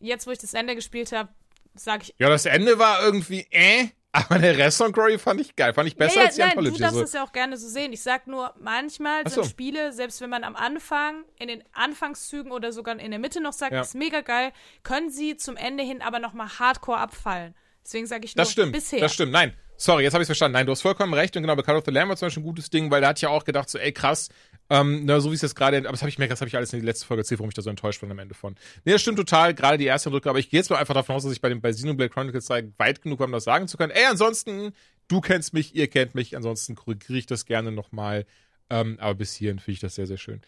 Jetzt, 0.00 0.26
wo 0.26 0.30
ich 0.30 0.38
das 0.38 0.54
Ende 0.54 0.74
gespielt 0.74 1.12
habe, 1.12 1.28
sage 1.74 2.04
ich, 2.04 2.14
Ja, 2.18 2.28
das 2.28 2.46
Ende 2.46 2.78
war 2.78 3.02
irgendwie 3.02 3.46
äh, 3.50 3.88
aber 4.16 4.38
der 4.38 4.56
Rest 4.56 4.78
von 4.78 4.92
Croy 4.92 5.18
fand 5.18 5.40
ich 5.40 5.56
geil. 5.56 5.74
Fand 5.74 5.88
ich 5.88 5.96
besser 5.96 6.14
ja, 6.16 6.20
ja, 6.20 6.26
als 6.26 6.34
die 6.36 6.40
nein, 6.42 6.50
du 6.52 6.58
Anthology. 6.58 6.80
darfst 6.82 6.94
So. 6.94 7.00
das 7.02 7.12
ja 7.14 7.24
auch 7.24 7.32
gerne 7.32 7.56
so 7.56 7.66
sehen. 7.68 7.92
Ich 7.92 8.00
sag 8.02 8.28
nur, 8.28 8.54
manchmal 8.60 9.22
Ach 9.24 9.30
sind 9.30 9.42
so. 9.42 9.50
Spiele, 9.50 9.92
selbst 9.92 10.20
wenn 10.20 10.30
man 10.30 10.44
am 10.44 10.54
Anfang, 10.54 11.24
in 11.36 11.48
den 11.48 11.64
Anfangszügen 11.72 12.52
oder 12.52 12.70
sogar 12.70 12.96
in 13.00 13.10
der 13.10 13.18
Mitte 13.18 13.40
noch 13.40 13.52
sagt, 13.52 13.72
Ja. 13.72 13.80
ist 13.80 13.96
mega 13.96 14.20
geil, 14.20 14.52
können 14.84 15.10
sie 15.10 15.36
zum 15.36 15.56
Ende 15.56 15.82
hin 15.82 16.00
aber 16.00 16.20
nochmal 16.20 16.48
hardcore 16.60 16.98
abfallen. 16.98 17.54
Deswegen 17.84 18.06
sage 18.06 18.24
ich 18.24 18.36
nur 18.36 18.44
Das 18.44 18.52
stimmt. 18.52 18.70
bisher. 18.72 19.00
Das 19.00 19.12
stimmt. 19.12 19.32
Nein, 19.32 19.52
sorry, 19.76 20.04
jetzt 20.04 20.12
habe 20.14 20.22
ich 20.22 20.26
verstanden. 20.26 20.52
Nein, 20.52 20.66
du 20.66 20.70
hast 20.72 20.82
vollkommen 20.82 21.12
recht. 21.12 21.34
Und 21.36 21.42
genau, 21.42 21.56
bei 21.56 21.62
Call 21.62 21.76
of 21.76 21.82
the 21.84 21.90
Lamb 21.90 22.08
war 22.08 22.16
zum 22.16 22.26
Beispiel 22.26 22.42
ein 22.44 22.46
gutes 22.46 22.70
Ding, 22.70 22.92
weil 22.92 23.00
da 23.00 23.08
hatte 23.08 23.18
ich 23.18 23.22
ja 23.22 23.30
auch 23.30 23.44
gedacht, 23.44 23.68
so, 23.68 23.78
ey, 23.78 23.90
krass, 23.92 24.28
ähm, 24.70 25.04
na, 25.04 25.20
so 25.20 25.30
wie 25.30 25.34
es 25.34 25.42
jetzt 25.42 25.54
gerade, 25.54 25.78
aber 25.78 25.90
das 25.90 26.00
habe 26.00 26.08
ich 26.08 26.18
mir, 26.18 26.26
das 26.26 26.40
habe 26.40 26.48
ich 26.48 26.56
alles 26.56 26.72
in 26.72 26.80
die 26.80 26.86
letzte 26.86 27.06
Folge 27.06 27.20
erzählt, 27.20 27.38
warum 27.38 27.50
ich 27.50 27.54
da 27.54 27.62
so 27.62 27.70
enttäuscht 27.70 28.00
bin 28.00 28.10
am 28.10 28.18
Ende 28.18 28.34
von. 28.34 28.54
Nee, 28.84 28.92
das 28.92 29.02
stimmt 29.02 29.18
total, 29.18 29.54
gerade 29.54 29.78
die 29.78 29.84
erste 29.84 30.08
Eindrücke, 30.08 30.30
aber 30.30 30.38
ich 30.38 30.48
gehe 30.48 30.58
jetzt 30.58 30.70
mal 30.70 30.78
einfach 30.78 30.94
davon 30.94 31.16
aus, 31.16 31.22
dass 31.22 31.32
ich 31.32 31.40
bei 31.40 31.50
dem 31.50 31.60
bei 31.60 31.70
Xenoblade 31.70 32.10
Chronicles 32.10 32.46
3 32.46 32.72
weit 32.78 33.02
genug 33.02 33.20
war, 33.20 33.26
um 33.26 33.32
das 33.32 33.44
sagen 33.44 33.68
zu 33.68 33.76
können. 33.76 33.92
Ey, 33.92 34.06
ansonsten, 34.06 34.72
du 35.08 35.20
kennst 35.20 35.52
mich, 35.52 35.74
ihr 35.74 35.88
kennt 35.88 36.14
mich, 36.14 36.36
ansonsten 36.36 36.74
korrigiere 36.74 37.18
ich 37.18 37.26
das 37.26 37.44
gerne 37.44 37.72
nochmal. 37.72 38.26
Ähm, 38.70 38.96
aber 39.00 39.14
bis 39.16 39.34
hierhin 39.34 39.58
finde 39.58 39.72
ich 39.72 39.80
das 39.80 39.94
sehr, 39.94 40.06
sehr 40.06 40.16
schön. 40.16 40.40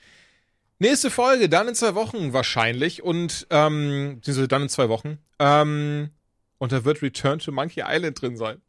Nächste 0.78 1.10
Folge, 1.10 1.48
dann 1.48 1.68
in 1.68 1.74
zwei 1.74 1.94
Wochen 1.94 2.32
wahrscheinlich 2.32 3.02
und 3.02 3.46
ähm, 3.50 4.16
beziehungsweise 4.16 4.48
dann 4.48 4.62
in 4.62 4.68
zwei 4.68 4.88
Wochen. 4.88 5.18
Ähm, 5.38 6.10
und 6.58 6.72
da 6.72 6.84
wird 6.84 7.02
Return 7.02 7.38
to 7.38 7.52
Monkey 7.52 7.82
Island 7.86 8.20
drin 8.20 8.36
sein. 8.36 8.60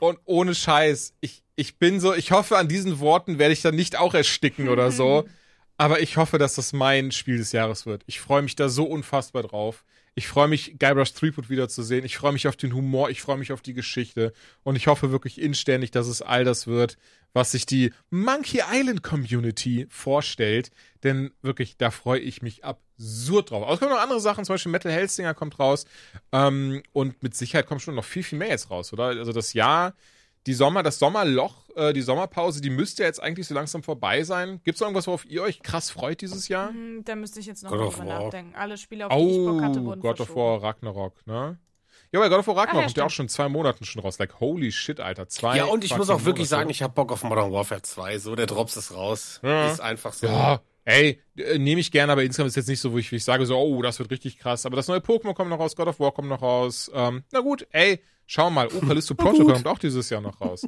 Und 0.00 0.18
ohne 0.24 0.54
Scheiß, 0.54 1.14
ich, 1.20 1.42
ich 1.54 1.78
bin 1.78 2.00
so, 2.00 2.14
ich 2.14 2.32
hoffe, 2.32 2.58
an 2.58 2.68
diesen 2.68 2.98
Worten 3.00 3.38
werde 3.38 3.52
ich 3.52 3.62
dann 3.62 3.74
nicht 3.74 3.96
auch 3.98 4.14
ersticken 4.14 4.68
oder 4.68 4.90
so. 4.90 5.28
Aber 5.78 6.00
ich 6.00 6.16
hoffe, 6.16 6.38
dass 6.38 6.54
das 6.54 6.72
mein 6.72 7.12
Spiel 7.12 7.38
des 7.38 7.52
Jahres 7.52 7.86
wird. 7.86 8.02
Ich 8.06 8.20
freue 8.20 8.42
mich 8.42 8.56
da 8.56 8.68
so 8.68 8.84
unfassbar 8.84 9.42
drauf. 9.42 9.84
Ich 10.14 10.28
freue 10.28 10.48
mich, 10.48 10.76
Guybrush 10.78 11.14
Threepwood 11.14 11.48
wiederzusehen. 11.48 12.04
Ich 12.04 12.18
freue 12.18 12.32
mich 12.32 12.46
auf 12.46 12.56
den 12.56 12.74
Humor. 12.74 13.08
Ich 13.08 13.22
freue 13.22 13.38
mich 13.38 13.50
auf 13.50 13.62
die 13.62 13.72
Geschichte. 13.72 14.34
Und 14.62 14.76
ich 14.76 14.86
hoffe 14.86 15.10
wirklich 15.10 15.40
inständig, 15.40 15.90
dass 15.90 16.06
es 16.06 16.20
all 16.20 16.44
das 16.44 16.66
wird, 16.66 16.98
was 17.32 17.52
sich 17.52 17.64
die 17.64 17.92
Monkey 18.10 18.60
Island 18.70 19.02
Community 19.02 19.86
vorstellt. 19.88 20.70
Denn 21.02 21.32
wirklich, 21.40 21.78
da 21.78 21.90
freue 21.90 22.20
ich 22.20 22.42
mich 22.42 22.62
absurd 22.62 23.50
drauf. 23.50 23.62
Aber 23.62 23.72
es 23.72 23.80
kommen 23.80 23.92
noch 23.92 24.02
andere 24.02 24.20
Sachen, 24.20 24.44
zum 24.44 24.54
Beispiel 24.54 24.72
Metal 24.72 24.92
Hellsinger 24.92 25.32
kommt 25.32 25.58
raus. 25.58 25.86
Ähm, 26.30 26.82
und 26.92 27.22
mit 27.22 27.34
Sicherheit 27.34 27.66
kommt 27.66 27.80
schon 27.80 27.94
noch 27.94 28.04
viel, 28.04 28.22
viel 28.22 28.38
mehr 28.38 28.48
jetzt 28.48 28.70
raus, 28.70 28.92
oder? 28.92 29.04
Also 29.04 29.32
das 29.32 29.54
Jahr, 29.54 29.94
die 30.46 30.54
Sommer, 30.54 30.82
das 30.82 30.98
Sommerloch, 30.98 31.54
äh, 31.76 31.92
die 31.92 32.02
Sommerpause, 32.02 32.60
die 32.60 32.70
müsste 32.70 33.02
jetzt 33.04 33.22
eigentlich 33.22 33.46
so 33.46 33.54
langsam 33.54 33.82
vorbei 33.82 34.24
sein. 34.24 34.60
Gibt 34.64 34.76
es 34.76 34.80
irgendwas, 34.82 35.06
worauf 35.06 35.24
ihr 35.24 35.42
euch 35.42 35.62
krass 35.62 35.90
freut 35.90 36.20
dieses 36.20 36.48
Jahr? 36.48 36.70
Hm, 36.70 37.04
Da 37.04 37.14
müsste 37.16 37.40
ich 37.40 37.46
jetzt 37.46 37.62
noch 37.62 37.70
drüber 37.70 38.04
nachdenken. 38.04 38.54
Alle 38.56 38.76
Spiele, 38.76 39.06
auf 39.08 39.16
die 39.16 39.30
ich 39.30 39.46
Bock 39.46 39.62
hatte, 39.62 39.80
Oh, 39.80 39.84
wurden 39.84 40.00
God 40.00 40.20
of. 40.20 40.34
War 40.36 40.62
Ragnarok, 40.62 41.26
ne? 41.26 41.58
Ja, 42.10 42.20
aber 42.20 42.28
God 42.28 42.40
of 42.40 42.46
War 42.48 42.56
Ragnarok 42.56 42.68
Ach 42.70 42.74
ja, 42.80 42.84
kommt 42.86 42.96
ja 42.98 43.04
auch 43.06 43.10
schon 43.10 43.24
in 43.26 43.28
zwei 43.30 43.48
Monaten 43.48 43.84
schon 43.84 44.02
raus. 44.02 44.18
Like, 44.18 44.40
holy 44.40 44.70
shit, 44.72 45.00
Alter. 45.00 45.28
Zwei 45.28 45.56
Ja, 45.56 45.64
und 45.64 45.82
ich 45.84 45.96
muss 45.96 46.10
auch 46.10 46.24
wirklich 46.24 46.50
Monate. 46.50 46.60
sagen, 46.62 46.70
ich 46.70 46.82
habe 46.82 46.92
Bock 46.92 47.10
auf 47.12 47.22
Modern 47.24 47.52
Warfare 47.52 47.80
2. 47.82 48.18
So, 48.18 48.34
der 48.36 48.46
Drops 48.46 48.76
ist 48.76 48.92
raus. 48.94 49.40
Ja. 49.42 49.70
Ist 49.70 49.80
einfach 49.80 50.12
so. 50.12 50.26
Ja, 50.26 50.60
ey, 50.84 51.20
äh, 51.36 51.58
nehme 51.58 51.80
ich 51.80 51.90
gerne, 51.90 52.12
aber 52.12 52.22
insgesamt 52.22 52.48
ist 52.48 52.56
jetzt 52.56 52.68
nicht 52.68 52.80
so, 52.80 52.92
wo 52.92 52.98
ich, 52.98 53.12
ich 53.12 53.24
sage 53.24 53.46
so, 53.46 53.58
oh, 53.58 53.82
das 53.82 53.98
wird 53.98 54.10
richtig 54.10 54.38
krass. 54.38 54.66
Aber 54.66 54.76
das 54.76 54.88
neue 54.88 54.98
Pokémon 55.00 55.34
kommt 55.34 55.50
noch 55.50 55.58
raus, 55.58 55.76
God 55.76 55.88
of 55.88 56.00
War 56.00 56.12
kommt 56.12 56.28
noch 56.28 56.42
raus. 56.42 56.90
Ähm, 56.94 57.22
na 57.32 57.40
gut, 57.40 57.66
ey, 57.70 58.00
schau 58.26 58.50
mal. 58.50 58.68
Oh, 58.74 58.80
Callisto 58.80 59.14
Protocol 59.14 59.54
kommt 59.54 59.66
auch 59.66 59.78
dieses 59.78 60.10
Jahr 60.10 60.20
noch 60.20 60.40
raus. 60.40 60.66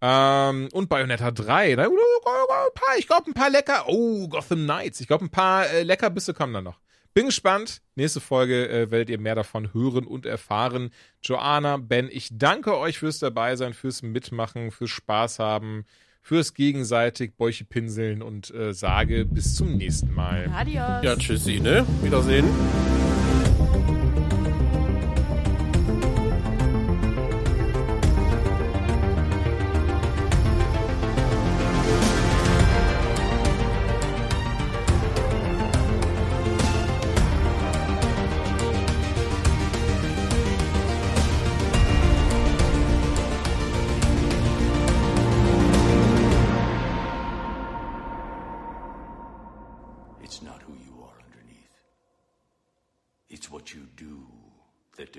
ähm, 0.00 0.68
und 0.72 0.88
Bayonetta 0.88 1.30
3. 1.30 1.74
Na, 1.76 1.86
gut, 1.86 1.98
ein 1.98 2.74
paar, 2.74 2.98
ich 2.98 3.06
glaube, 3.06 3.30
ein 3.30 3.34
paar 3.34 3.50
lecker. 3.50 3.84
Oh, 3.88 4.28
Gotham 4.28 4.64
Knights. 4.64 5.00
Ich 5.00 5.06
glaube, 5.06 5.24
ein 5.24 5.30
paar 5.30 5.68
äh, 5.70 5.82
Leckerbisse 5.82 6.34
kommen 6.34 6.52
da 6.52 6.60
noch. 6.60 6.80
Bin 7.14 7.24
gespannt. 7.24 7.80
Nächste 7.94 8.20
Folge 8.20 8.68
äh, 8.68 8.90
werdet 8.90 9.08
ihr 9.08 9.18
mehr 9.18 9.34
davon 9.34 9.72
hören 9.72 10.06
und 10.06 10.26
erfahren. 10.26 10.90
Joanna, 11.22 11.78
Ben, 11.78 12.10
ich 12.12 12.28
danke 12.30 12.76
euch 12.76 12.98
fürs 12.98 13.20
Dabeisein, 13.20 13.72
fürs 13.72 14.02
Mitmachen, 14.02 14.70
fürs 14.70 14.90
Spaß 14.90 15.38
haben, 15.38 15.86
fürs 16.26 16.54
gegenseitig 16.54 17.36
Bäuche 17.36 17.64
pinseln 17.64 18.20
und 18.20 18.52
äh, 18.52 18.74
sage 18.74 19.24
bis 19.24 19.54
zum 19.54 19.76
nächsten 19.76 20.12
Mal. 20.12 20.50
Adios. 20.52 21.04
Ja, 21.04 21.14
tschüssi, 21.14 21.60
ne? 21.60 21.86
Wiedersehen. 22.02 22.44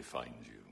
Defines 0.07 0.47
you. 0.47 0.66